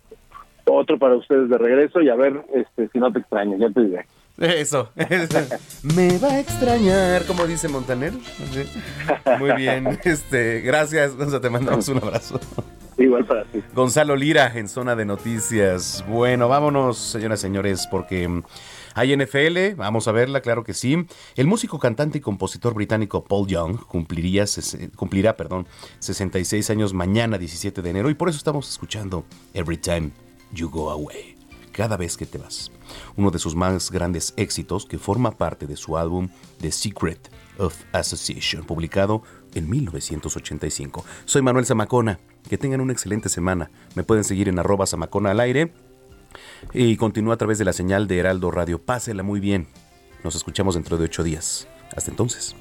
Otro 0.65 0.97
para 0.97 1.15
ustedes 1.15 1.49
de 1.49 1.57
regreso 1.57 2.01
y 2.01 2.09
a 2.09 2.15
ver 2.15 2.41
este, 2.53 2.89
si 2.89 2.99
no 2.99 3.11
te 3.13 3.19
extraño, 3.19 3.57
ya 3.57 3.69
te 3.69 3.81
diré. 3.81 4.05
Eso. 4.37 4.89
Me 5.95 6.17
va 6.17 6.27
a 6.29 6.39
extrañar, 6.39 7.25
como 7.25 7.47
dice 7.47 7.69
Montaner. 7.69 8.11
Sí. 8.51 8.63
Muy 9.39 9.53
bien. 9.53 9.97
Este, 10.03 10.61
gracias, 10.61 11.15
Gonzalo, 11.15 11.41
te 11.41 11.49
mandamos 11.49 11.87
un 11.87 11.97
abrazo. 11.97 12.39
Igual 12.97 13.25
para 13.25 13.43
ti. 13.45 13.61
Gonzalo 13.73 14.15
Lira 14.15 14.51
en 14.55 14.67
zona 14.67 14.95
de 14.95 15.05
noticias. 15.05 16.03
Bueno, 16.07 16.47
vámonos, 16.47 16.97
señoras 16.97 17.39
y 17.39 17.41
señores, 17.43 17.87
porque 17.89 18.27
mm, 18.27 18.43
Hay 18.97 19.13
NFL, 19.13 19.75
vamos 19.75 20.07
a 20.07 20.13
verla, 20.13 20.39
claro 20.39 20.63
que 20.63 20.73
sí. 20.73 21.05
El 21.35 21.47
músico, 21.47 21.79
cantante 21.79 22.19
y 22.19 22.21
compositor 22.21 22.73
británico 22.73 23.25
Paul 23.25 23.45
Young 23.45 23.77
cumpliría, 23.85 24.45
cumplirá 24.95 25.35
perdón, 25.35 25.67
66 25.99 26.69
años 26.69 26.93
mañana, 26.93 27.37
17 27.37 27.81
de 27.81 27.89
enero, 27.89 28.09
y 28.09 28.13
por 28.13 28.29
eso 28.29 28.37
estamos 28.37 28.69
escuchando 28.69 29.25
Every 29.53 29.75
Time 29.75 30.11
You 30.53 30.69
Go 30.69 30.91
Away, 30.91 31.35
cada 31.73 31.97
vez 31.97 32.15
que 32.15 32.25
te 32.25 32.37
vas. 32.37 32.71
Uno 33.17 33.31
de 33.31 33.39
sus 33.39 33.53
más 33.53 33.91
grandes 33.91 34.33
éxitos 34.37 34.85
que 34.85 34.97
forma 34.97 35.31
parte 35.31 35.67
de 35.67 35.75
su 35.75 35.97
álbum 35.97 36.29
The 36.61 36.71
Secret 36.71 37.29
of 37.57 37.75
Association, 37.91 38.63
publicado 38.63 39.23
en 39.55 39.69
1985. 39.69 41.03
Soy 41.25 41.41
Manuel 41.41 41.65
Zamacona. 41.65 42.19
Que 42.47 42.59
tengan 42.59 42.79
una 42.79 42.93
excelente 42.93 43.27
semana. 43.27 43.71
Me 43.95 44.03
pueden 44.03 44.23
seguir 44.23 44.49
en 44.49 44.59
arroba 44.59 44.85
Zamacona 44.85 45.31
al 45.31 45.39
aire 45.39 45.73
y 46.73 46.97
continúa 46.97 47.35
a 47.35 47.37
través 47.37 47.57
de 47.57 47.65
la 47.65 47.73
señal 47.73 48.07
de 48.07 48.19
Heraldo 48.19 48.51
Radio. 48.51 48.81
Pásela 48.81 49.23
muy 49.23 49.39
bien. 49.39 49.67
Nos 50.23 50.35
escuchamos 50.35 50.75
dentro 50.75 50.97
de 50.97 51.05
ocho 51.05 51.23
días. 51.23 51.67
Hasta 51.95 52.11
entonces. 52.11 52.55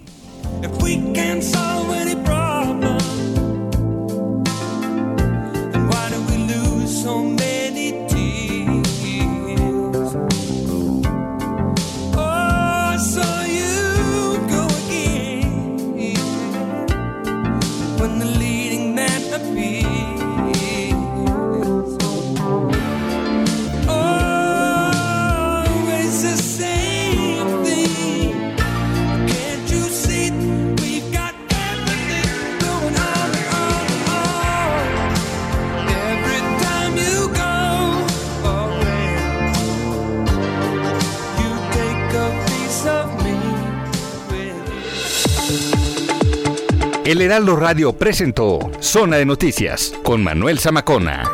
El 47.04 47.20
Heraldo 47.20 47.54
Radio 47.56 47.92
presentó 47.92 48.58
Zona 48.80 49.18
de 49.18 49.26
Noticias 49.26 49.92
con 50.02 50.24
Manuel 50.24 50.58
Zamacona. 50.58 51.30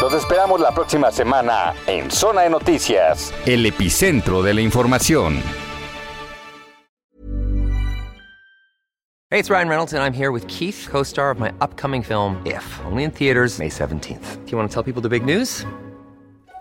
Los 0.00 0.14
esperamos 0.14 0.60
la 0.60 0.72
próxima 0.72 1.10
semana 1.12 1.74
en 1.86 2.10
Zona 2.10 2.40
de 2.40 2.48
Noticias, 2.48 3.34
el 3.44 3.66
epicentro 3.66 4.42
de 4.42 4.54
la 4.54 4.62
información. 4.62 5.42
Hey, 9.28 9.40
it's 9.40 9.50
Ryan 9.50 9.68
Reynolds, 9.68 9.92
and 9.92 10.02
I'm 10.02 10.14
here 10.14 10.30
with 10.30 10.46
Keith, 10.46 10.88
co 10.90 11.02
star 11.02 11.30
of 11.30 11.38
my 11.38 11.52
upcoming 11.60 12.02
film, 12.02 12.40
If, 12.46 12.64
only 12.86 13.04
in 13.04 13.10
theaters, 13.10 13.58
May 13.58 13.68
17th. 13.68 14.46
Do 14.46 14.50
you 14.50 14.56
want 14.56 14.70
to 14.70 14.74
tell 14.74 14.82
people 14.82 15.02
the 15.02 15.10
big 15.10 15.26
news? 15.26 15.66